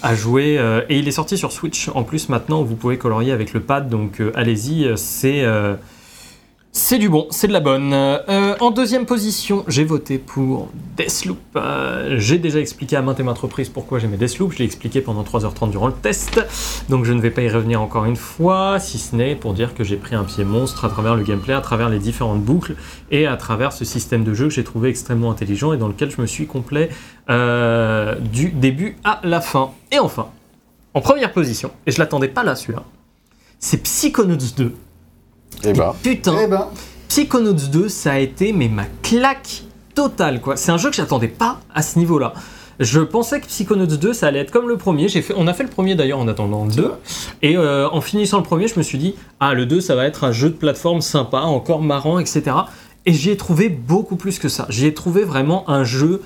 [0.02, 0.58] à jouer.
[0.58, 3.62] euh, et il est sorti sur Switch en plus maintenant, vous pouvez colorier avec le
[3.62, 3.90] pad.
[3.90, 5.46] Donc euh, allez-y, euh, c'est.
[6.78, 7.92] C'est du bon, c'est de la bonne.
[7.92, 11.40] Euh, en deuxième position, j'ai voté pour Deathloop.
[11.56, 14.54] Euh, j'ai déjà expliqué à maintes et maintes reprises pourquoi j'aimais Deathloop.
[14.54, 16.40] Je l'ai expliqué pendant 3h30 durant le test.
[16.88, 19.74] Donc je ne vais pas y revenir encore une fois, si ce n'est pour dire
[19.74, 22.76] que j'ai pris un pied monstre à travers le gameplay, à travers les différentes boucles
[23.10, 26.12] et à travers ce système de jeu que j'ai trouvé extrêmement intelligent et dans lequel
[26.12, 26.90] je me suis complet
[27.32, 29.72] euh, du début à la fin.
[29.92, 30.28] Et enfin,
[30.94, 32.84] en première position, et je l'attendais pas là celui-là,
[33.60, 34.76] c'est Psychonauts 2.
[35.64, 35.96] Eh bah.
[36.02, 36.68] Putain, Eh ben,
[37.08, 39.64] Psychonauts 2, ça a été mais ma claque
[39.96, 40.56] totale quoi.
[40.58, 42.34] C'est un jeu que j'attendais pas à ce niveau-là.
[42.80, 45.08] Je pensais que Psychonauts 2, ça allait être comme le premier.
[45.08, 46.92] J'ai fait, on a fait le premier d'ailleurs en attendant le 2.
[47.42, 50.06] Et euh, en finissant le premier, je me suis dit, ah le 2, ça va
[50.06, 52.44] être un jeu de plateforme sympa, encore marrant, etc.
[53.08, 54.68] Et j'y ai trouvé beaucoup plus que ça.
[54.70, 56.22] J'y ai trouvé vraiment un jeu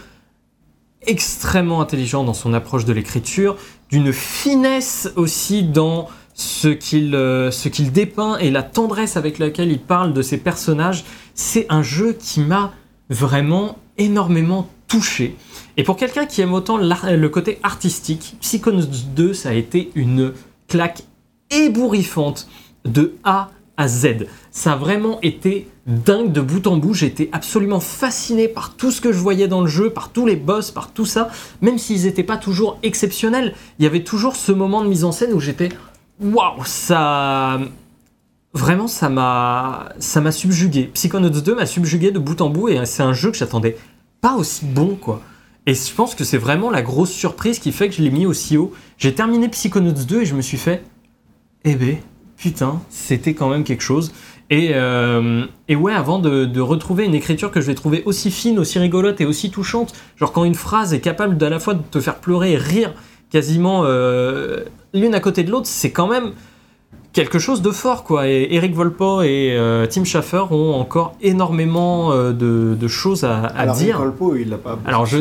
[1.08, 3.56] extrêmement intelligent dans son approche de l'écriture,
[3.90, 9.72] d'une finesse aussi dans ce qu'il euh, ce qu'il dépeint et la tendresse avec laquelle
[9.72, 11.04] il parle de ses personnages.
[11.34, 12.74] C'est un jeu qui m'a
[13.10, 15.36] vraiment énormément touché.
[15.78, 20.34] Et pour quelqu'un qui aime autant le côté artistique, Psychonauts 2, ça a été une
[20.68, 21.04] claque
[21.50, 22.48] ébouriffante
[22.86, 24.28] de A à Z.
[24.52, 26.94] Ça a vraiment été dingue de bout en bout.
[26.94, 30.36] J'étais absolument fasciné par tout ce que je voyais dans le jeu, par tous les
[30.36, 31.30] boss, par tout ça.
[31.62, 35.12] Même s'ils n'étaient pas toujours exceptionnels, il y avait toujours ce moment de mise en
[35.12, 35.70] scène où j'étais
[36.22, 37.60] waouh, ça.
[38.54, 40.90] Vraiment, ça m'a, ça m'a subjugué.
[40.94, 43.78] Psychonauts 2 m'a subjugué de bout en bout et c'est un jeu que j'attendais
[44.20, 45.22] pas aussi bon, quoi.
[45.66, 48.26] Et je pense que c'est vraiment la grosse surprise qui fait que je l'ai mis
[48.26, 48.74] aussi haut.
[48.98, 50.84] J'ai terminé Psychonauts 2 et je me suis fait,
[51.64, 51.98] eh ben,
[52.36, 54.12] putain, c'était quand même quelque chose.
[54.50, 58.32] Et, euh, et ouais, avant de, de retrouver une écriture que je vais trouver aussi
[58.32, 61.74] fine, aussi rigolote et aussi touchante, genre quand une phrase est capable d'à la fois
[61.74, 62.94] de te faire pleurer et rire
[63.30, 66.34] quasiment euh, l'une à côté de l'autre, c'est quand même
[67.14, 68.28] quelque chose de fort, quoi.
[68.28, 73.42] Et Eric Volpo et euh, Tim Schafer ont encore énormément euh, de, de choses à,
[73.44, 73.98] à alors, dire.
[73.98, 74.80] Colpo, il l'a pas.
[74.86, 75.18] Alors je.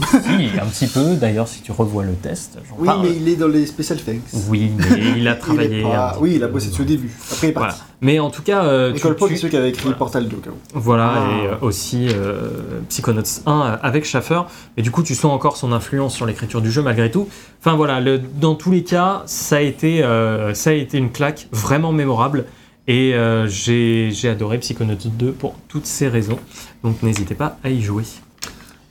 [0.00, 2.58] Si, un petit peu, d'ailleurs, si tu revois le test.
[2.78, 3.02] Oui, parle.
[3.02, 4.20] mais il est dans les special thanks.
[4.48, 5.82] Oui, mais il a Il travaillé.
[5.82, 7.10] pas- Oui, il a bossé dessus au début.
[7.30, 7.68] Après, il est Voilà.
[7.72, 7.82] parti.
[8.00, 9.98] Mais en tout cas, euh, Et tu- tu- c'est celui qui avait écrit voilà.
[9.98, 10.54] Portal 2, au cas où.
[10.78, 11.30] Voilà, Ah.
[11.42, 14.40] et euh, aussi euh, Psychonauts 1 avec Schaffer.
[14.76, 17.28] Et du coup, tu sens encore son influence sur l'écriture du jeu malgré tout.
[17.60, 21.10] Enfin voilà, le- dans tous les cas, ça a été, euh, ça a été une
[21.12, 22.46] claque vraiment mémorable.
[22.88, 26.38] Et euh, j'ai j'ai adoré Psychonauts 2 pour toutes ces raisons.
[26.82, 28.02] Donc n'hésitez pas à y jouer.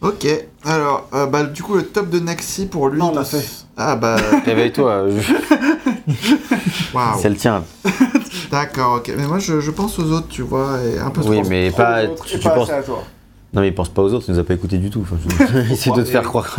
[0.01, 0.25] Ok,
[0.65, 2.99] alors, euh, bah, du coup, le top de Naxi pour lui.
[2.99, 3.47] Non, on l'a fait.
[3.77, 4.15] Ah, bah,
[4.45, 5.33] Réveille-toi, je-
[6.95, 7.19] waouh.
[7.21, 7.63] c'est le tien.
[8.51, 9.13] D'accord, ok.
[9.15, 11.49] Mais moi, je, je pense aux autres, tu vois, et un peu Oui, trop.
[11.49, 12.07] mais pas.
[12.25, 12.69] Tu, et tu pas penses.
[12.69, 13.03] assez à toi.
[13.53, 15.01] Non, mais il pense pas aux autres, il nous a pas écouté du tout.
[15.03, 16.55] Enfin, je- Essaye de te faire croire.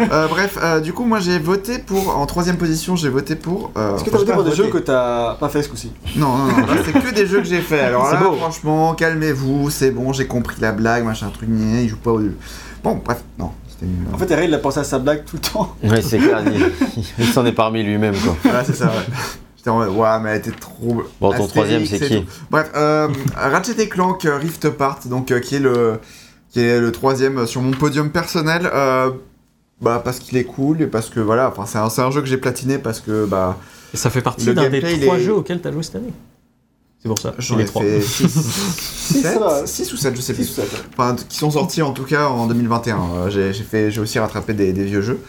[0.00, 2.16] Euh, bref, euh, du coup, moi, j'ai voté pour.
[2.16, 3.72] En troisième position, j'ai voté pour.
[3.76, 5.62] euh, Est-ce que enfin, t'as voté j'ai pour pas des jeux que t'as pas fait
[5.62, 7.80] ce coup-ci Non, non, non, là, c'est que des jeux que j'ai fait.
[7.80, 8.36] Alors C'est là, beau.
[8.36, 12.20] franchement, calmez-vous, c'est bon, j'ai compris la blague, machin, truc, gna, il joue pas au
[12.20, 12.36] jeu.
[12.84, 14.06] Bon, bref, non, c'était nul.
[14.12, 15.74] En fait, Ray, il a pensé à sa blague tout le temps.
[15.82, 18.36] Ouais, c'est clair, il, il s'en est parmi lui-même, quoi.
[18.44, 19.14] Voilà, c'est ça, ouais.
[19.56, 21.02] J'étais en mode, ouais, mais elle était trop.
[21.20, 22.30] Bon, ton Astérix troisième, c'est et qui tout.
[22.50, 25.98] Bref, euh, Ratchet et Clank euh, Rift Apart, donc euh, qui est le
[26.50, 28.70] qui est le troisième sur mon podium personnel.
[28.72, 29.10] euh,
[29.80, 32.20] bah parce qu'il est cool et parce que voilà, enfin c'est un, c'est un jeu
[32.20, 33.56] que j'ai platiné parce que bah
[33.94, 35.96] Et ça fait partie Le d'un des trois est- jeux auxquels tu as joué cette
[35.96, 36.12] année.
[37.00, 37.32] C'est pour ça.
[37.38, 37.82] J'en ai trois.
[37.82, 38.00] fait
[39.22, 39.66] ça va.
[39.66, 40.50] 6 ou 7, je sais Six plus.
[40.50, 40.84] ou sept.
[40.96, 42.96] Enfin, qui sont sortis en tout cas en 2021.
[42.98, 45.20] Euh, j'ai j'ai fait, j'ai aussi rattrapé des, des vieux jeux.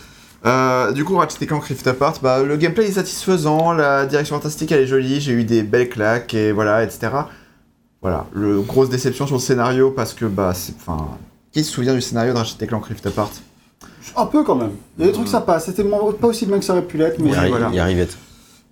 [0.47, 4.71] Euh, du coup, Ratchet Clank Rift Apart, bah, le gameplay est satisfaisant, la direction artistique
[4.71, 7.09] elle est jolie, j'ai eu des belles claques et voilà, etc.
[8.01, 11.09] Voilà, le grosse déception sur le scénario parce que bah, c'est, enfin,
[11.51, 13.29] qui se souvient du scénario de Ratchet Clank Rift Apart?
[14.15, 14.71] Un peu quand même.
[14.97, 15.59] Il y a des trucs sympas.
[15.59, 17.69] C'était pas aussi bien que ça aurait pu l'être, mais Il y arrive, voilà.
[17.71, 18.17] il y arrive vite.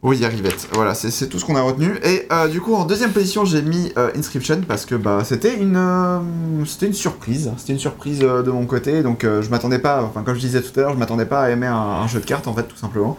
[0.03, 0.67] Oui, Arrivette.
[0.73, 1.99] Voilà, c'est tout ce qu'on a retenu.
[2.03, 5.55] Et euh, du coup, en deuxième position, j'ai mis euh, Inscription parce que bah, c'était
[5.55, 6.19] une, euh,
[6.67, 7.51] c'était une surprise.
[7.57, 9.01] C'était une surprise euh, de mon côté.
[9.01, 11.41] Donc, euh, je m'attendais pas, enfin, comme je disais tout à l'heure, je m'attendais pas
[11.41, 13.17] à aimer un, un jeu de cartes, en fait, tout simplement.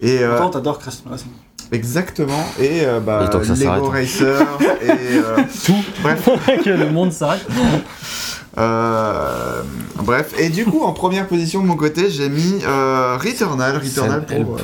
[0.00, 1.30] Et euh, Attends, t'adores Racing.
[1.72, 2.44] exactement.
[2.60, 3.90] Et euh, bah, Lego hein.
[3.90, 4.46] Racer
[4.82, 5.84] et euh, tout.
[6.02, 6.28] Bref.
[6.64, 7.46] que le monde s'arrête.
[8.56, 9.62] Euh,
[10.02, 13.76] bref, et du coup, en première position de mon côté, j'ai mis euh, Returnal.
[13.76, 14.62] Returnal pour, euh,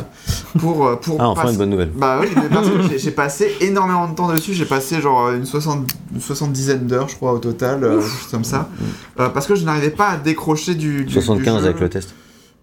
[0.58, 1.90] pour, pour Ah, enfin une bonne nouvelle.
[1.94, 4.54] Bah oui, mais parce que j'ai- passé énormément de temps dessus.
[4.54, 8.30] J'ai passé genre une, soixante, une soixante-dizaine d'heures, je crois, au total, euh, quelque chose
[8.30, 8.68] comme ça.
[9.20, 11.04] Euh, parce que je n'arrivais pas à décrocher du.
[11.04, 11.66] du 75 du jeu.
[11.68, 12.14] avec le test.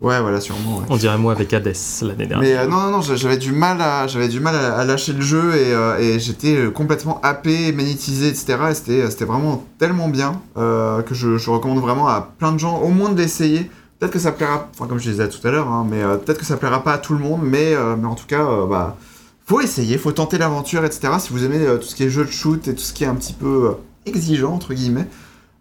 [0.02, 0.80] Ouais, voilà, sûrement.
[0.80, 0.86] ouais.
[0.90, 2.40] On dirait moi avec Hades l'année dernière.
[2.40, 4.84] Mais euh, non, non, non, j'a- j'avais du mal à, j'avais du mal à, à
[4.84, 8.58] lâcher le jeu et, euh, et j'étais euh, complètement happé, magnétisé, etc.
[8.72, 12.58] Et c'était, c'était vraiment tellement bien euh, que je, je recommande vraiment à plein de
[12.58, 13.70] gens, au moins de l'essayer.
[14.00, 16.46] Peut-être que ça plaira, enfin comme je disais tout à l'heure, hein, mais peut-être que
[16.46, 18.98] ça plaira pas à tout le monde, mais, mais en tout cas, bah,
[19.46, 21.14] faut essayer, faut tenter l'aventure, etc.
[21.20, 23.08] Si vous aimez tout ce qui est jeu de shoot et tout ce qui est
[23.08, 23.76] un petit peu
[24.08, 25.08] exigeant entre guillemets,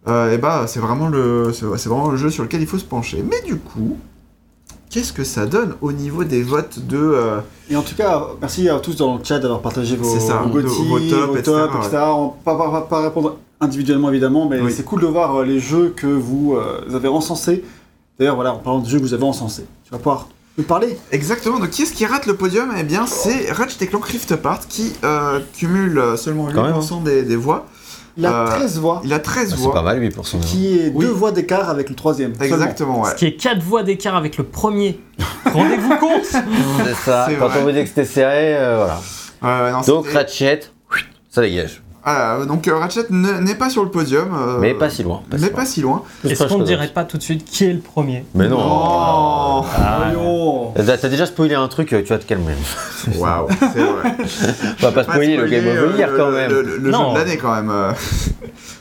[0.07, 2.83] et bah c'est vraiment le, c'est, c'est vraiment le jeu sur lequel il faut se
[2.83, 3.23] pencher.
[3.29, 3.97] Mais du coup,
[4.91, 7.39] qu'est-ce que ça donne au niveau des votes de euh,
[7.69, 10.43] Et en tout cas, merci à tous dans le chat d'avoir partagé vos, C'est ça,
[10.45, 11.97] vos tops, vos etc., etc.
[12.07, 14.73] On va pas, pas- pas répondre individuellement évidemment, mais Oui.
[14.75, 17.63] c'est cool de voir euh, les jeux que vous euh, avez encensés.
[18.19, 20.97] D'ailleurs, voilà, en parlant de jeux que vous avez encensés, tu vas pouvoir nous parler
[21.11, 22.71] Exactement, donc qui est-ce qui rate le podium?
[22.77, 27.01] Eh bien, c'est Ratchet Clank Rift Apart qui euh, cumule seulement 8% Quand même, hein.
[27.05, 27.65] des, des voix.
[28.17, 29.81] Il a Euh, 13 voix, Il a 13 Ah, C'est pas voix.
[29.83, 30.39] mal 8%.
[30.41, 31.05] qui est Oui.
[31.05, 32.33] deux voix d'écart avec le troisième.
[32.41, 33.11] Exactement, ouais.
[33.11, 34.99] Ce qui est 4 voix d'écart avec le premier.
[35.45, 37.27] Rendez-vous compte C'est ça.
[37.39, 37.59] Quand vrai.
[37.59, 39.01] on vous dit que c'était serré, euh, voilà.
[39.43, 40.61] Euh, non, Donc Ratchet,
[41.29, 41.81] ça dégage.
[42.03, 44.29] Voilà, euh, donc euh, Ratchet ne- n'est pas sur le podium.
[44.35, 45.21] euh, Mais pas si loin.
[45.31, 45.65] mais si pas loin.
[45.65, 46.03] si loin.
[46.27, 48.25] Est-ce qu'on ne dirait pas tout de suite qui est le premier?
[48.33, 48.57] Mais non.
[48.59, 50.73] Oh Ah, Voyons.
[50.75, 52.53] T'as déjà spoilé un truc, tu vas te calmer.
[53.17, 54.15] Waouh, c'est vrai.
[54.81, 56.51] On va pas spoiler le Game of the Year le- quand le- même.
[56.51, 57.13] Le, le jeu Non.
[57.13, 57.71] de l'année quand même.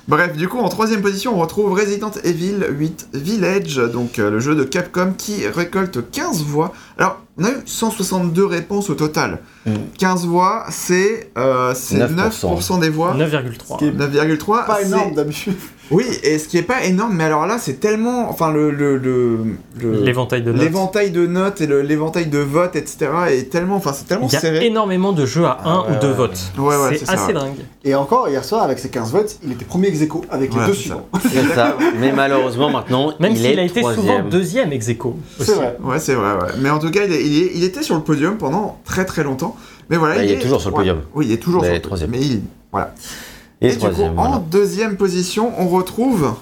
[0.09, 0.17] Euh.
[0.17, 4.41] Bref, du coup, en troisième position, on retrouve Resident Evil 8 Village, donc euh, le
[4.41, 6.73] jeu de Capcom qui récolte 15 voix.
[6.99, 9.39] Alors, on a eu 162 réponses au total.
[9.67, 9.73] Mm.
[9.99, 12.19] 15 voix, c'est euh, c'est 9%.
[12.19, 13.15] 9% des voix.
[13.15, 13.79] 9,3.
[13.79, 14.67] qui est 9,3.
[14.67, 15.57] Pas énorme d'habitude.
[15.91, 18.31] Oui, et ce qui est pas énorme, mais alors là, c'est tellement.
[18.31, 18.71] Enfin, le.
[18.71, 19.39] le, le,
[19.81, 20.63] le- L'éventail de notes.
[20.63, 23.09] L'éventail de notes et l'éventail de votes, etc.
[23.31, 23.77] est tellement.
[23.77, 24.67] Enfin, c'est tellement Il y a serré.
[24.67, 26.15] énormément de jeux à 1 Ah, ou ouais, 2 ouais.
[26.15, 26.53] votes.
[26.59, 27.55] Ouais, ouais, c'est ça, assez dingue.
[27.85, 30.67] Et encore, hier soir, avec ses 15 votes, il était premier ex aequo avec les
[30.67, 31.09] deux suivants.
[31.29, 31.77] C'est ça.
[32.01, 34.29] Mais malheureusement maintenant, Même il s'il a été souvent troisième.
[34.29, 34.87] deuxième ex.
[35.41, 35.77] C'est vrai.
[35.83, 36.49] Ouais, c'est vrai, ouais.
[36.61, 39.05] Mais en tout cas, il, est- il est- il était sur le podium pendant très
[39.05, 39.57] très longtemps.
[39.89, 40.81] Mais voilà, Bah, il est toujours sur le ouais.
[40.83, 41.01] podium.
[41.15, 42.11] Oui, il est toujours Mais sur le troisième.
[42.11, 42.29] podium.
[42.31, 42.43] Mais il.
[42.71, 42.95] Voilà.
[43.61, 46.35] Et, Et, du coup, en deuxième position, on retrouve,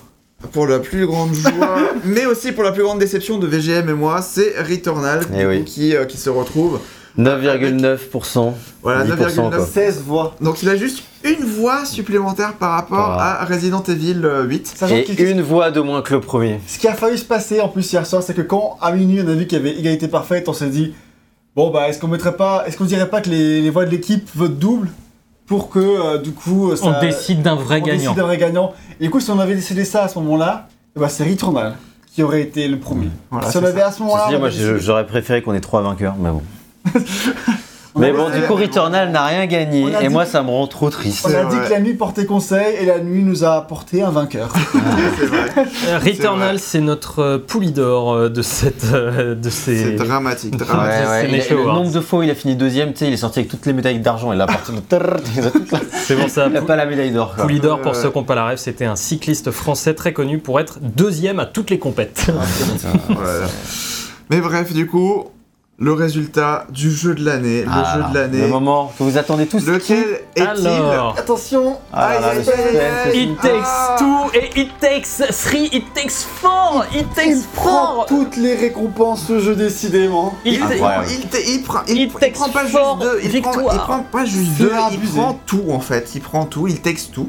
[0.52, 3.92] pour la plus grande joie, mais aussi pour la plus grande déception de VGM et
[3.94, 6.78] moi, c'est Returnal Eh coup, qui, euh, qui se retrouve.
[7.18, 8.52] 9,9%.
[8.82, 9.50] Voilà, 10%, 9,9.
[9.56, 9.66] quoi.
[9.66, 10.36] 16 voix.
[10.40, 13.40] Donc il a juste une voix supplémentaire par rapport Voilà.
[13.40, 14.66] à Resident Evil euh, 8.
[14.76, 16.60] Sachant Et qu'il- une voix de moins que le premier.
[16.68, 19.20] Ce qui a failli se passer en plus hier soir, c'est que quand à minuit
[19.24, 20.94] on a vu qu'il y avait égalité parfaite, on s'est dit
[21.56, 23.90] bon bah est-ce qu'on mettrait pas, est-ce qu'on dirait pas que les, les voix de
[23.90, 24.88] l'équipe votent double?
[25.48, 28.02] Pour que euh, du coup ça, On décide d'un vrai on gagnant.
[28.02, 28.72] décide d'un vrai gagnant.
[29.00, 31.74] Et du coup si on avait décidé ça à ce moment-là, eh bah, c'est Returnal
[32.14, 33.08] qui aurait été le premier.
[33.30, 36.30] Voilà, si on avait à ce moment-là, moi j'aurais préféré qu'on ait trois vainqueurs, mais
[36.30, 36.42] bon.
[37.98, 40.90] Mais bon, du coup, Returnal n'a rien gagné, et dit- moi ça me rend trop
[40.90, 41.26] triste.
[41.28, 44.10] on a dit que la nuit portait conseil et la nuit nous a apporté un
[44.10, 44.52] vainqueur.
[45.18, 45.48] c'est vrai.
[45.88, 48.84] Euh, Returnal, c'est notre euh, pouli d'or euh, de cette.
[48.92, 49.92] euh, de C'est ces...
[49.96, 51.08] dramatique, Ouais, dramatique.
[51.08, 53.16] ouais, il le nombre de fois où il a fini deuxième, tu sais, il est
[53.18, 54.46] sorti avec toutes les médailles d'argent et là,
[56.04, 56.46] C'est pour ça.
[56.50, 57.34] il a pas la médaille d'or.
[57.34, 57.44] quoi.
[57.44, 60.38] Pouli d'or, pour ceux qui n'ont pas la rêve, c'était un cycliste français très connu
[60.38, 62.26] pour être deuxième à toutes les compètes.
[63.08, 63.46] Voilà.
[64.30, 65.24] Mais bref, du coup,
[65.80, 68.40] le résultat du jeu de l'année, le Ah, jeu de l'année.
[68.40, 69.64] Le moment que vous attendez tous.
[69.64, 71.14] Lequel est-il Alors.
[71.16, 72.78] Attention, Ah là là, Aïe, aïe,
[73.12, 73.22] aïe.
[73.22, 78.06] It takes two et it takes three, it takes four, it il takes prend four.
[78.06, 80.34] toutes les récompenses ce jeu décidément.
[80.44, 83.40] Il Il, il, il prend, il, Il pr- il takes prend pas juste deux, il
[83.40, 83.74] prend, victoires.
[83.74, 87.12] il prend pas juste deux, il prend tout en fait, il prend tout, il texte
[87.12, 87.28] tout.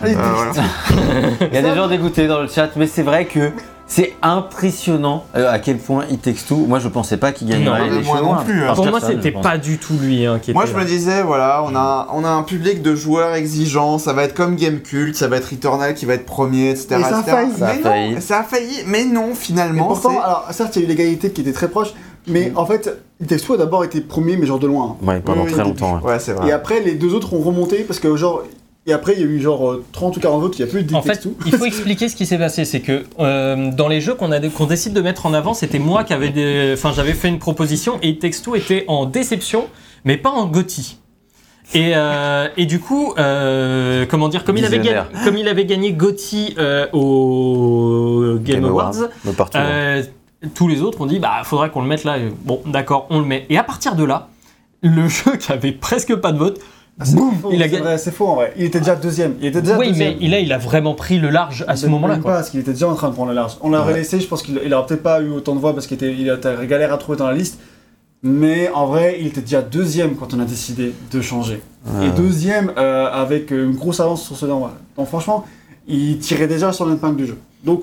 [0.00, 0.52] Allez, Euh, voilà.
[1.50, 3.50] Il y a des gens dégoûtés dans le chat, mais c'est vrai que
[3.90, 6.56] C'est impressionnant euh, à quel point It Takes Two.
[6.66, 8.74] Moi, je pensais pas qu'il gagnerait Non, les moi non plus, hein.
[8.74, 10.80] Pour moi, c'était pas du tout lui hein, qui était Moi je là.
[10.80, 14.34] me disais, voilà, on a, on a un public de joueurs exigeants, ça va être
[14.34, 16.96] comme Game Cult, ça va être Returnal qui va être premier, etc.
[16.98, 17.30] Et ça a etc.
[17.30, 17.52] failli.
[17.58, 18.14] Ça a mais failli.
[18.14, 19.86] non, ça a failli, mais non, Mais finalement.
[19.88, 21.94] pourtant, alors certes, il y a eu l'égalité qui était très proche,
[22.26, 22.90] mais en fait,
[23.26, 24.96] Two a d'abord été premier, mais genre de loin.
[25.02, 26.00] Ouais, pendant Oui, très longtemps.
[26.02, 26.12] ouais.
[26.12, 26.48] Ouais, c'est vrai.
[26.48, 28.42] Et après, les deux autres ont remonté parce que genre.
[28.88, 30.72] Et après, il y a eu genre euh, 30 ou 40 autres, il n'y a
[30.72, 32.64] plus de En fait, il faut expliquer ce qui s'est passé.
[32.64, 34.28] C'est que euh, dans les jeux qu'on
[34.66, 36.70] décide de mettre en avant, c'était moi qui avait des...
[36.72, 39.66] enfin, j'avais fait une proposition et It Takes Two était en déception,
[40.04, 40.96] mais pas en Gotti.
[41.74, 45.66] Et, euh, et du coup, euh, comment dire, comme il, avait gagné, comme il avait
[45.66, 48.94] gagné Gotti euh, au Game, Awards,
[49.36, 49.58] partout.
[49.58, 49.66] hein.
[49.66, 50.02] euh,
[50.54, 52.16] tous les autres ont dit bah faudrait qu'on le mette là.
[52.16, 53.44] Et Bon, d'accord, on le met.
[53.50, 54.28] Et à partir de là,
[54.82, 56.58] le jeu qui avait presque pas de vote,
[57.00, 57.82] Ah, c'est faux, il a c'est gagné.
[57.84, 58.52] vrai, C'est faux en vrai.
[58.56, 59.34] Il était déjà deuxième.
[59.40, 60.14] Il était déjà Oui, deuxième.
[60.14, 62.14] mais il a, il a vraiment pris le large à ce moment-là.
[62.14, 62.32] même quoi.
[62.32, 63.56] pas, parce qu'il était déjà en train de prendre la large.
[63.60, 63.98] On l'aurait Ouais.
[64.00, 66.12] laissé, je pense qu'il il aurait peut-être pas eu autant de voix parce qu'il était,
[66.12, 67.60] il était galère à trouver dans la liste.
[68.24, 71.62] Mais en vrai, il était déjà deuxième quand on a décidé de changer.
[72.02, 74.72] Et deuxième euh, avec une grosse avance sur ce d'envoi.
[74.96, 75.44] Donc franchement,
[75.86, 77.38] il tirait déjà sur l'épingle du jeu.
[77.64, 77.82] Donc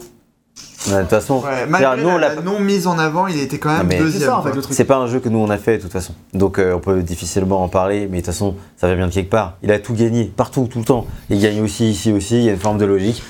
[0.88, 3.70] De toute façon, Ouais, malgré nous, la, l'a- non mise en avant, il était quand
[3.70, 4.22] même Non, mais- deuxième.
[4.22, 4.56] c'est ça en fait quoi.
[4.58, 4.76] le truc.
[4.76, 6.14] c'est pas un jeu que nous on a fait de toute façon.
[6.34, 9.14] Donc euh, on peut difficilement en parler, mais de toute façon, ça vient bien de
[9.14, 9.56] quelque part.
[9.64, 11.08] Il a tout gagné, partout, tout le temps.
[11.32, 13.24] Il gagne aussi ici aussi, il y a une forme de logique.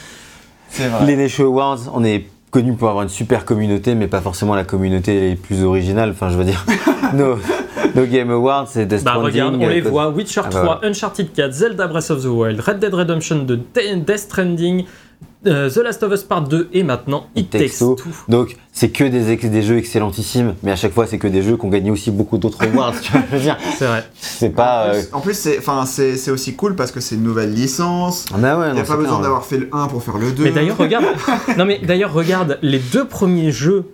[0.69, 1.05] C'est vrai.
[1.05, 4.63] Les Nation Awards, on est connu pour avoir une super communauté, mais pas forcément la
[4.65, 6.09] communauté les plus originales.
[6.11, 6.65] Enfin, je veux dire,
[7.13, 7.35] nos,
[7.95, 10.79] nos Game Awards, c'est Death Bah Stranding, regarde, on les voit, Witcher Ah 3, bah
[10.83, 14.85] Uncharted 4, Zelda Breath of the Wild, Red Dead Redemption 2, De- Death Stranding,
[15.47, 17.95] euh, The Last of Us Part 2 et maintenant It Takes Two.
[18.27, 21.41] Donc, c'est que des, ex- des jeux excellentissimes, mais à chaque fois, c'est que des
[21.43, 22.93] jeux qui ont gagné aussi beaucoup d'autres awards.
[23.01, 24.03] tu vois, je veux dire, C'est vrai.
[24.21, 24.85] c'est pas.
[24.85, 27.23] En euh, plus, en plus, c'est, enfin, c'est, c'est aussi cool parce que c'est une
[27.23, 28.25] nouvelle licence.
[28.33, 30.31] Ah bah ouais, Il n'y a pas besoin d'avoir fait le 1 pour faire le
[30.31, 30.43] 2.
[30.43, 31.05] Mais d'ailleurs, regarde,
[31.57, 33.85] non mais d'ailleurs, regarde, les deux premiers jeux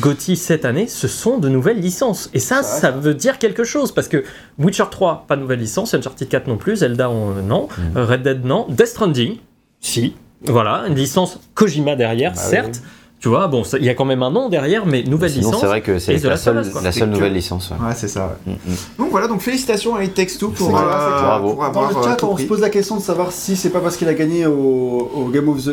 [0.00, 2.30] GOTY cette année, ce sont de nouvelles licences.
[2.32, 4.22] Et ça, ça veut dire quelque chose parce que
[4.58, 7.96] Witcher 3, pas de nouvelle licence, Uncharted 4 non plus, Zelda on- non, Mm.
[7.96, 9.38] euh, Red Dead non, Death Stranding,
[9.80, 10.14] si,
[10.46, 12.82] voilà, une licence Kojima derrière, Bah certes.
[13.20, 15.60] Tu vois, bon, il y a quand même un nom derrière, mais nouvelle Sinon, licence.
[15.62, 17.70] c'est vrai que c'est la seule, la que- nouvelle licence.
[17.70, 17.86] ouais.
[17.86, 18.36] Ouais, c'est ça.
[18.46, 18.52] ouais.
[18.52, 18.76] Mm, mm.
[18.98, 21.22] Donc voilà, donc félicitations à It Takes Two pour, clair, euh.
[21.22, 21.48] Bravo.
[21.54, 23.56] pour Dans avoir le euh, chat, tout on se pose la question de savoir si
[23.56, 25.70] c'est pas parce qu'il a gagné au, au Game of the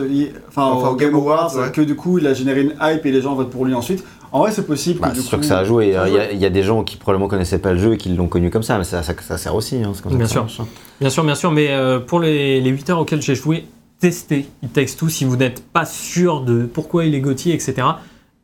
[0.47, 1.71] enfin, Enfin, au Game Awards ouais.
[1.73, 4.01] que du coup il a généré une hype et les gens votent pour lui ensuite.
[4.31, 5.41] En vrai, c'est possible Bah, c'est sûr coup.
[5.41, 5.87] que ça a joué.
[6.07, 8.27] Il y, a- y des gens qui probablement connaissaient pas le jeu et qui l'ont
[8.29, 9.75] connu comme ça, mais ça, ça, ça sert aussi.
[9.83, 10.47] hein, comme Bien ça sûr.
[10.61, 10.67] hein.
[11.01, 13.65] Bien sûr, bien sûr, mais euh, pour les, les 8 heures auxquelles j'ai joué,
[14.01, 17.87] testez It Takes Two si vous n'êtes pas sûr de pourquoi il est Gauthier, etc.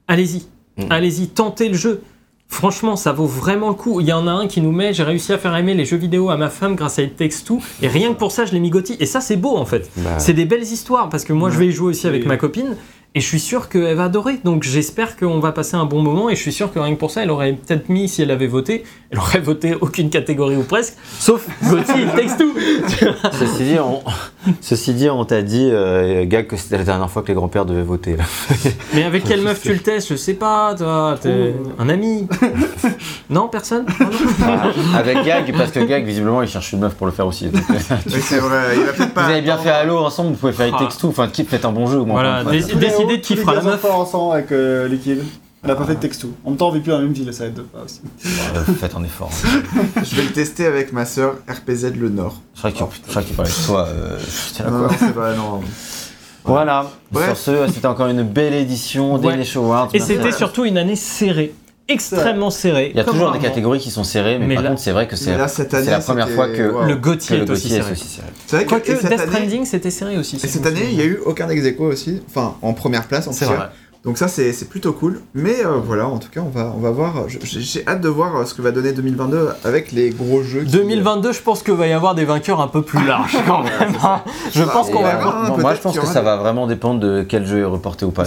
[0.08, 0.44] Allez-y,
[0.78, 0.84] Mm.
[0.92, 2.02] allez-y, tentez le jeu.
[2.50, 4.00] Franchement, ça vaut vraiment le coup.
[4.00, 5.98] Il y en a un qui nous met, j'ai réussi à faire aimer les jeux
[5.98, 8.54] vidéo à ma femme grâce à It Takes Two, et rien que pour ça, je
[8.54, 8.96] l'ai mis Gauthier.
[9.02, 9.90] Et ça, c'est beau en fait.
[9.98, 12.28] Bah, C'est des belles histoires parce que moi, je vais y jouer aussi avec Oui.
[12.28, 12.78] ma copine.
[13.16, 14.38] Et je suis sûr qu'elle va adorer.
[14.44, 16.30] Donc j'espère qu'on va passer un bon moment.
[16.30, 18.30] Et je suis sûr que rien que pour ça, elle aurait peut-être mis, si elle
[18.30, 22.54] avait voté, elle aurait voté aucune catégorie ou presque, sauf Gauthier, It Takes Two.
[23.32, 24.04] Ceci dit, on,
[24.62, 27.66] ceci dit, on t'a dit, euh, Gag, que c'était la dernière fois que les grands-pères
[27.66, 28.16] devaient voter.
[28.18, 28.24] là.
[28.94, 31.18] Mais avec quelle meuf tu le testes Je sais pas, toi.
[31.22, 32.28] T'es un ami
[33.30, 33.86] Non, personne?
[34.00, 34.04] Oh,
[34.42, 37.48] non Avec Gag, parce que Gag, visiblement, il cherche une meuf pour le faire aussi.
[37.48, 39.24] Donc, Oui, c'est vrai, il va peut-être pas.
[39.26, 40.84] vous avez bien fait Halo ensemble, vous pouvez faire It Ah.
[40.84, 41.10] Takes Two.
[41.10, 42.22] Enfin, qui faites un bon jeu au moins.
[42.22, 43.86] Voilà, les de qui les fera la meuf.
[43.86, 45.20] ensemble avec euh, Liquid.
[45.68, 46.30] Elle a pas fait de texto.
[46.46, 48.00] En même temps, on vit plus dans la même ville, ça aide pas aussi.
[48.80, 49.30] faites un effort.
[50.02, 52.42] Je vais le tester avec ma sœur RPZ Le Nord.
[52.56, 53.86] Je crois qu'il je crois qu'il parlait de toi.
[53.88, 54.88] euh, je tiens à Non, quoi.
[54.88, 55.62] non, c'est vrai, non.
[56.46, 56.90] Voilà.
[57.12, 57.38] Bref.
[57.38, 57.38] Sur
[57.68, 59.36] ce, c'était encore une belle édition des Ouais.
[59.38, 59.90] Nation Awards.
[59.94, 61.54] Et c'était surtout une année serrée.
[61.90, 62.92] Extrêmement serrée.
[62.94, 64.92] Il y a toujours des catégories qui sont serrées, mais, Mais par là- contre, c'est
[64.92, 66.84] vrai que c'est Mais là, cette année, c'est la première fois que wow.
[66.84, 67.92] Le Gauthier est est serré.
[67.94, 68.28] aussi serré.
[68.46, 70.36] C'est vrai que Quoique Death année, Stranding, c'était serré aussi.
[70.36, 73.32] et cette année, il y a eu aucun ex aussi, enfin en première place en
[73.32, 73.58] C'est tout cas.
[73.58, 73.68] vrai.
[74.08, 75.20] Donc ça c'est c'est plutôt cool.
[75.36, 77.28] Mais euh, voilà, en tout cas, on va on va voir.
[77.28, 80.62] je- J'ai hâte de voir euh, ce que va donner 2022 avec les gros jeux.
[80.64, 83.62] qui- 2022, je pense qu'il va y avoir des vainqueurs un peu plus larges quand
[83.64, 83.74] même.
[84.02, 84.22] hein.
[84.54, 86.68] Je pense qu'on va euh, voir, hein, moi, je pense que ça des- va vraiment
[86.68, 88.24] dépendre de quel jeu est reporté ou pas.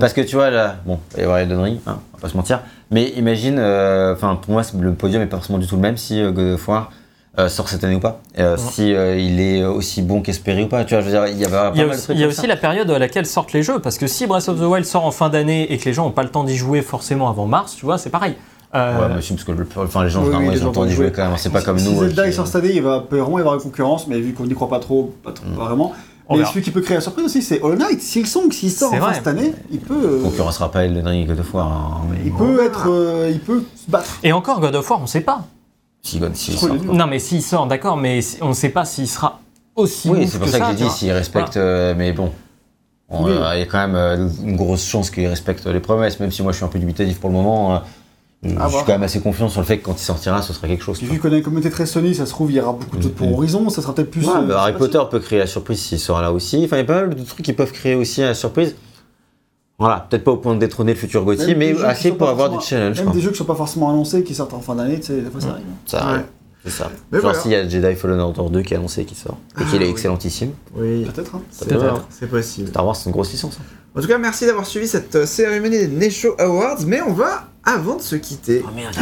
[0.00, 2.22] Parce que tu vois, là, bon, il va y avoir Elden Ring, hein, on va
[2.22, 2.60] pas se mentir.
[2.90, 5.82] Mais imagine, euh, enfin, pour moi, c'est- le podium est pas forcément du tout le
[5.82, 6.90] même si euh, God of War
[7.38, 8.20] euh, sort cette année ou pas.
[8.38, 8.62] Euh, Ouais.
[8.72, 10.84] Si euh, il est aussi bon qu'espéré ou pas.
[10.84, 12.12] Tu vois, je veux dire, il y a pas Il y a mal de aussi,
[12.12, 12.46] il y a aussi ça.
[12.46, 15.04] la période à laquelle sortent les jeux, parce que si Breath of the Wild sort
[15.04, 17.46] en fin d'année et que les gens n'ont pas le temps d'y jouer forcément avant
[17.46, 18.34] mars, tu vois, c'est pareil.
[18.74, 20.68] Euh, Ouais, mais si, parce que le- enfin, les gens, Oui, oui, les ils ont
[20.68, 21.36] le temps d'y jouer quand même.
[21.38, 22.02] C'est pas comme si nous.
[22.02, 24.18] euh, Zelda qui- il sort cette année, il va vraiment y avoir une concurrence, mais
[24.20, 25.56] vu qu'on n'y croit pas trop, pas, trop, Mm.
[25.56, 25.92] pas vraiment.
[26.30, 28.02] On mais celui qui peut créer la surprise aussi, c'est Hollow Knight.
[28.02, 29.94] S'il song, s'il sort enfin cette année, il peut.
[29.94, 31.66] euh, concurrencera pas Elden Ring et God of War.
[31.66, 32.38] hein, mais il bon.
[32.38, 34.18] peut être, euh, il peut se battre.
[34.22, 35.46] Et encore, God of War, on sait pas.
[36.02, 36.74] Sort.
[36.92, 39.40] Non, mais s'il sort, d'accord, mais on ne sait pas s'il sera
[39.76, 42.32] aussi Oui, c'est pour que ça que j'ai dit s'il respecte, euh, mais bon.
[43.10, 43.30] Oui.
[43.30, 46.30] euh, Il y a quand même euh, une grosse chance qu'il respecte les promesses, même
[46.30, 47.82] si moi je suis un peu dubitatif pour le moment.
[48.42, 48.70] je voir.
[48.70, 50.84] suis quand même assez confiant sur le fait que quand il sortira, ce sera quelque
[50.84, 51.02] chose.
[51.02, 53.02] Vu qu'on a une communauté très Sony, ça se trouve, il y aura beaucoup de
[53.02, 53.34] trucs pour Mhm.
[53.34, 54.26] Horizon, ça sera peut-être plus.
[54.26, 56.62] Ouais, Harry Potter peut créer la surprise s'il sera là aussi.
[56.64, 58.76] Enfin, il y a pas mal de trucs qui peuvent créer aussi la surprise.
[59.78, 62.60] Voilà, peut-être pas au point de détrôner le futur Gauthier, mais assez pour avoir du
[62.64, 62.96] challenge.
[62.96, 63.14] Même quoi.
[63.14, 65.30] des jeux qui sont pas forcément annoncés, qui sortent en fin d'année, tu sais, des
[65.30, 65.64] fois ça arrive.
[65.86, 66.02] Ça Ouais.
[66.04, 66.24] arrive.
[66.64, 66.90] C'est ça.
[67.12, 67.38] Mais Genre voilà.
[67.40, 69.80] s'il y a Jedi Fallen Order 2 qui est annoncé qui sort et Ah, qu'il
[69.80, 69.90] est oui.
[69.92, 70.50] excellentissime.
[70.74, 71.36] Oui, Peut-être.
[71.36, 71.42] hein.
[71.52, 72.68] Ça c'est peut c'est possible.
[72.68, 73.56] Star Wars c'est une grosse licence.
[73.60, 73.64] hein.
[73.96, 77.44] En tout cas, merci d'avoir suivi cette euh, cérémonie des Nesho Awards, mais on va,
[77.64, 78.94] avant de se quitter, Oh merde,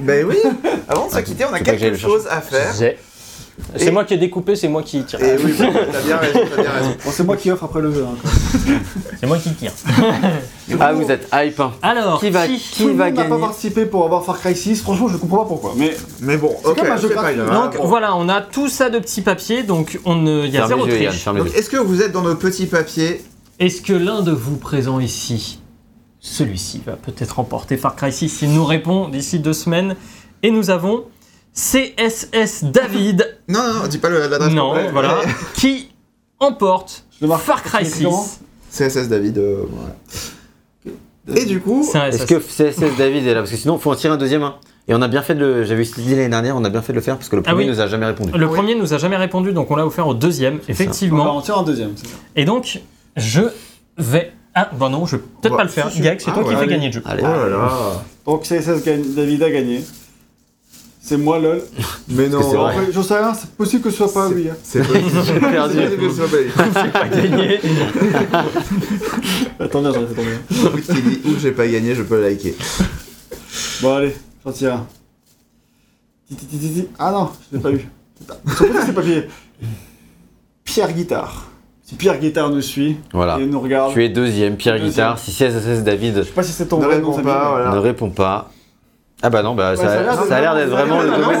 [0.00, 0.36] Ben oui
[0.88, 2.74] Avant de se Ah, quitter, on a quelque chose à faire.
[2.78, 2.98] J'ai-
[3.76, 5.22] C'est Et- moi qui ai découpé, c'est moi qui tire.
[5.22, 6.90] Et oui, bon, t'as bien raison, t'as bien raison.
[7.04, 8.04] Bon, c'est moi qui offre après le jeu.
[8.04, 8.16] hein.
[9.20, 9.72] C'est moi qui tire.
[10.80, 11.60] Ah, vous êtes hype.
[11.60, 11.72] hein.
[11.82, 14.56] Alors, Qui va, qui le va monde n'a pas gagner participé pour avoir Far Cry
[14.56, 15.74] 6, franchement, je ne comprends pas pourquoi.
[15.76, 17.40] Mais Mais bon, ok, comme un jeu c'est pas gratuit.
[17.40, 17.52] grave.
[17.72, 17.86] Donc Bon.
[17.86, 20.80] voilà, on a tout ça de petits papiers, donc on ne, il y a Ferme
[20.86, 21.24] zéro Yann, triche.
[21.26, 23.22] Donc, est-ce que vous êtes dans nos petits papiers
[23.60, 25.60] Est-ce que l'un de vous présents ici,
[26.20, 29.94] celui-ci, va peut-être remporter Far Cry 6 Il nous répond d'ici deux semaines.
[30.42, 31.04] Et nous avons
[31.54, 34.90] CSS David, Non, non, non, dis pas le- l'adresse non, complète.
[34.92, 35.20] voilà,
[35.54, 35.88] qui
[36.40, 37.42] emporte je le marque.
[37.42, 38.22] Far Cry C'est comment
[38.70, 38.88] 6.
[38.88, 39.94] CSS David, euh, voilà.
[41.40, 43.94] Et du coup, Est-ce que CSS David est là Parce que sinon, il faut en
[43.94, 44.42] tirer un deuxième.
[44.42, 44.56] hein.
[44.88, 45.64] Et on a bien fait de le.
[45.64, 47.50] J'avais idée l'année dernière, on a bien fait de le faire parce que le Ah
[47.52, 47.70] premier oui.
[47.70, 48.32] nous a jamais répondu.
[48.36, 48.52] Le Oui.
[48.54, 51.36] premier nous a jamais répondu, donc on l'a offert au deuxième, On va effectivement.
[51.36, 52.16] en tirer un deuxième, c'est ça.
[52.36, 52.80] Et donc,
[53.16, 53.40] je
[53.96, 54.32] vais.
[54.54, 55.88] Ah, bah non, je vais peut-être Bah, pas le faire.
[55.98, 57.02] Gag, c'est Ah, toi qui ouais, fais gagner le jeu.
[57.06, 57.22] Allez.
[57.24, 57.70] oh là là.
[58.26, 58.84] Donc CSS
[59.14, 59.82] David a gagné.
[61.06, 61.60] C'est moi, lol.
[62.08, 64.48] Mais non, vrai Après, J'en sais rien, c'est possible que ce soit pas lui.
[64.48, 64.56] hein.
[64.62, 65.10] c'est possible.
[65.26, 65.74] J'ai perdu.
[65.76, 66.50] C'est possible que ce soit pas lui.
[66.92, 67.60] Pas gagné.
[69.60, 70.38] Attends, bien, j'en ai fait tomber.
[70.50, 72.54] Ou qui dit ou j'ai pas gagné, je peux le liker.
[73.82, 74.86] Bon, allez, j'en tire un.
[76.98, 77.86] Ah non, je l'ai pas eu.
[78.56, 79.28] C'est papier
[80.64, 81.50] Pierre Guitare.
[81.82, 83.38] Si Pierre Guitare nous suit Voilà.
[83.38, 84.90] et nous regarde, Tu es deuxième, Pierre Deuxième.
[84.90, 85.18] Guitare.
[85.18, 87.70] Si CSS David je sais pas si c'est ton Ne vrai réponds nom, pas, voilà.
[87.72, 88.50] ne répond pas.
[89.22, 91.40] Ah bah non, bah Ouais, ça, ça a l'air d'être vraiment le domaine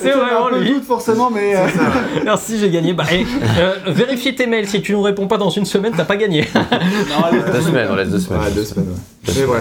[0.00, 0.72] c'est vraiment- C'est lui.
[0.74, 1.60] doute forcément, mais euh,
[2.24, 2.94] Merci, j'ai gagné.
[2.94, 3.26] Bah, et,
[3.58, 4.66] euh, vérifie tes mails.
[4.66, 6.48] Si tu ne réponds pas dans une semaine, t'as pas gagné.
[6.54, 8.40] non, Deux semaines, on laisse deux semaines.
[8.40, 9.34] Ouais, deux semaines, ouais.
[9.36, 9.58] Mais ouais.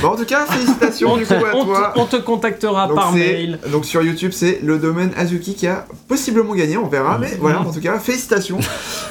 [0.00, 1.92] Bon, en tout cas, félicitations On du te, coup à on te- toi.
[1.96, 3.58] on te contactera Donc, par mail.
[3.72, 7.18] donc sur YouTube, c'est le domaine Azuki qui a possiblement gagné, on verra.
[7.18, 8.58] Mais voilà, en tout cas, félicitations.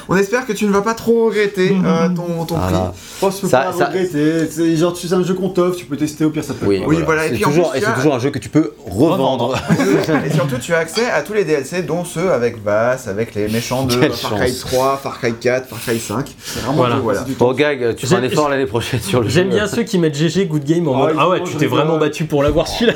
[0.08, 2.93] On espère que tu ne vas pas trop regretter euh, ton, ton Voilà.
[2.93, 2.99] prix.
[3.22, 4.48] je que tu peux Ça- pas ça- regretter.
[4.49, 6.66] C'est genre, tu sais, un jeu qu'on t'offre, tu peux tester, au pire ça peut.
[6.66, 8.30] Oui, voilà, et C'est puis en toujours, plus, et tu c'est as- toujours un jeu
[8.32, 9.58] que tu peux revendre.
[10.25, 13.48] Et surtout, tu as accès à tous les DLC, dont ceux avec Bass, avec les
[13.49, 14.59] méchants de Quelle Far Cry chance.
[14.61, 16.25] 3, Far Cry 4, Far Cry 5.
[16.43, 17.25] C'est vraiment Voilà.
[17.38, 19.33] Bon, Gag, tu feras un effort l'année prochaine sur le jeu.
[19.33, 21.66] J'aime bien ceux qui mettent GG Good Game en Ah, mode Ah ouais, tu t'es
[21.66, 21.80] rigole.
[21.80, 22.94] vraiment battu pour l'avoir celui-là.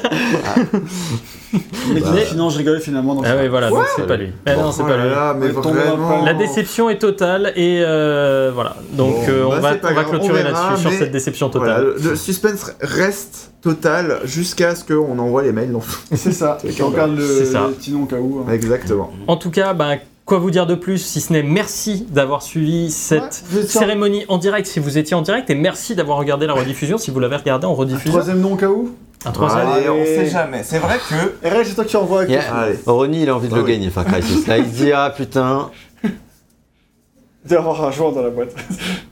[1.94, 2.08] Mais Bah.
[2.26, 3.22] finalement, je rigolais finalement.
[3.24, 4.30] Ah ouais, voilà, donc c'est pas lui.
[4.48, 6.26] Eh non, c'est Oh pas lui.
[6.26, 8.76] La déception est totale et euh, voilà.
[8.94, 11.94] Donc Bon, euh, on, bah, va, on va clôturer là-dessus sur cette déception totale.
[12.02, 15.72] le, le suspense reste total jusqu'à ce qu'on envoie les mails.
[15.72, 15.84] donc.
[16.14, 16.58] C'est ça.
[16.66, 17.68] Et on regarde le, C'est ça.
[17.68, 18.44] le petit nom au cas où.
[18.48, 18.52] hein.
[18.52, 19.12] Exactement.
[19.28, 22.92] En tout cas, ben, quoi vous dire de plus si ce n'est merci d'avoir suivi
[22.92, 26.54] cette Ouais, cérémonie en direct si vous étiez en direct et merci d'avoir regardé la
[26.54, 28.12] rediffusion si vous l'avez regardé en rediffusion.
[28.12, 28.96] Troisième nom au cas où?
[29.26, 29.68] Un troisième.
[29.68, 30.64] Allez, on sait jamais.
[30.64, 31.48] C'est vrai que.
[31.48, 32.26] RL, c'est toi qui envoie.
[32.26, 32.68] Yeah.
[32.86, 33.72] Ronnie, il a envie de Ah le oui.
[33.72, 34.48] gagner, Far Cry 6.
[34.48, 35.72] Là, il se dit Ah putain.
[37.46, 38.54] d'avoir un joueur dans la boîte.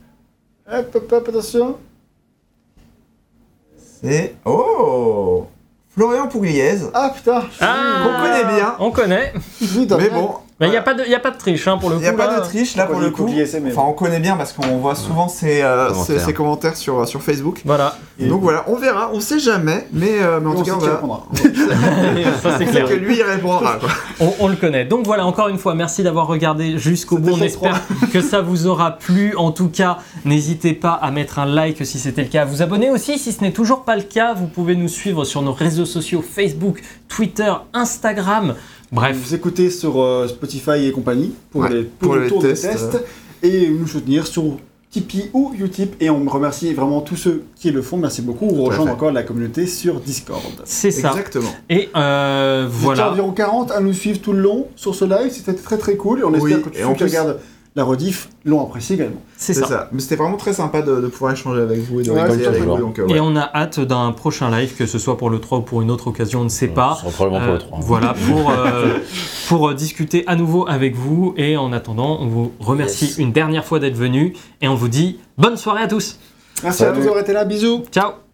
[0.71, 1.77] hop, hop, hop, attention.
[4.03, 4.35] C'est.
[4.45, 5.47] Oh
[5.93, 6.77] Florian Pougliez.
[6.93, 7.43] Ah putain.
[7.59, 8.75] Ah, Qu'on connaît bien.
[8.79, 9.33] On connaît.
[9.97, 10.35] Mais bon.
[10.61, 11.97] Mais il n'y a, pas de- y a pas de triche hein, pour le Il
[11.97, 12.03] coup.
[12.03, 13.27] n'y a pas de triche là pour le il coup.
[13.67, 16.21] Enfin, on connaît bien parce qu'on voit souvent ses, euh, Commentaires.
[16.25, 17.61] ses commentaires sur, sur Facebook.
[17.65, 20.63] Voilà, Et- Donc voilà, on verra, on sait jamais, mais, euh, mais en on tout
[20.63, 20.91] cas, sait on va.
[20.93, 21.23] répondra.
[22.43, 22.87] ça c'est clair.
[22.87, 23.89] que lui il répondra quoi.
[24.19, 24.85] On, on le connaît.
[24.85, 27.31] Donc voilà, encore une fois, merci d'avoir regardé jusqu'au bout.
[27.33, 27.81] On espère
[28.13, 29.35] que ça vous aura plu.
[29.37, 32.43] En tout cas, n'hésitez pas à mettre un like si c'était le cas.
[32.43, 34.33] À vous abonner aussi si ce n'est toujours pas le cas.
[34.33, 38.53] Vous pouvez nous suivre sur nos réseaux sociaux Facebook, Twitter, Instagram.
[38.91, 42.27] Bref, Vous écoutez sur euh, Spotify et compagnie pour, Ouais, les, pour pour le les
[42.29, 42.99] tour tests,
[43.41, 44.57] et nous soutenir sur
[44.89, 45.95] Tipeee ou Utip.
[46.01, 47.95] Et on remercie vraiment tous ceux qui le font.
[47.97, 48.49] Merci beaucoup.
[48.49, 50.41] Vous rejoindre encore la communauté sur Discord.
[50.65, 51.09] c'est ça.
[51.11, 51.49] Exactement.
[51.69, 53.11] Et euh, Vous voilà.
[53.11, 55.31] environ 40 à nous suivre tout le long sur ce live.
[55.31, 56.19] C'était très très cool.
[56.19, 57.39] Et on Oui, espère que et qui plus- regardent
[57.75, 59.21] la rediff l'ont apprécié également.
[59.37, 59.65] C'est ça.
[59.65, 59.89] ça.
[59.93, 62.61] Mais c'était vraiment très sympa de, de pouvoir échanger avec vous et de Ouais, avec
[62.63, 62.77] vous.
[62.77, 65.59] Donc, euh, Et on a hâte d'un prochain live, que ce soit pour le 3
[65.59, 66.95] ou pour une autre occasion, on ne sait pas.
[66.95, 67.79] Ce sera probablement pour Euh, le 3.
[67.81, 68.97] Voilà, pour, euh,
[69.47, 71.33] pour euh, discuter à nouveau avec vous.
[71.37, 73.17] Et en attendant, on vous remercie Yes.
[73.19, 74.33] une dernière fois d'être venu.
[74.61, 76.17] Et on vous dit bonne soirée à tous.
[76.63, 77.45] Merci à vous d'avoir été là.
[77.45, 77.85] Bisous.
[77.91, 78.30] Ciao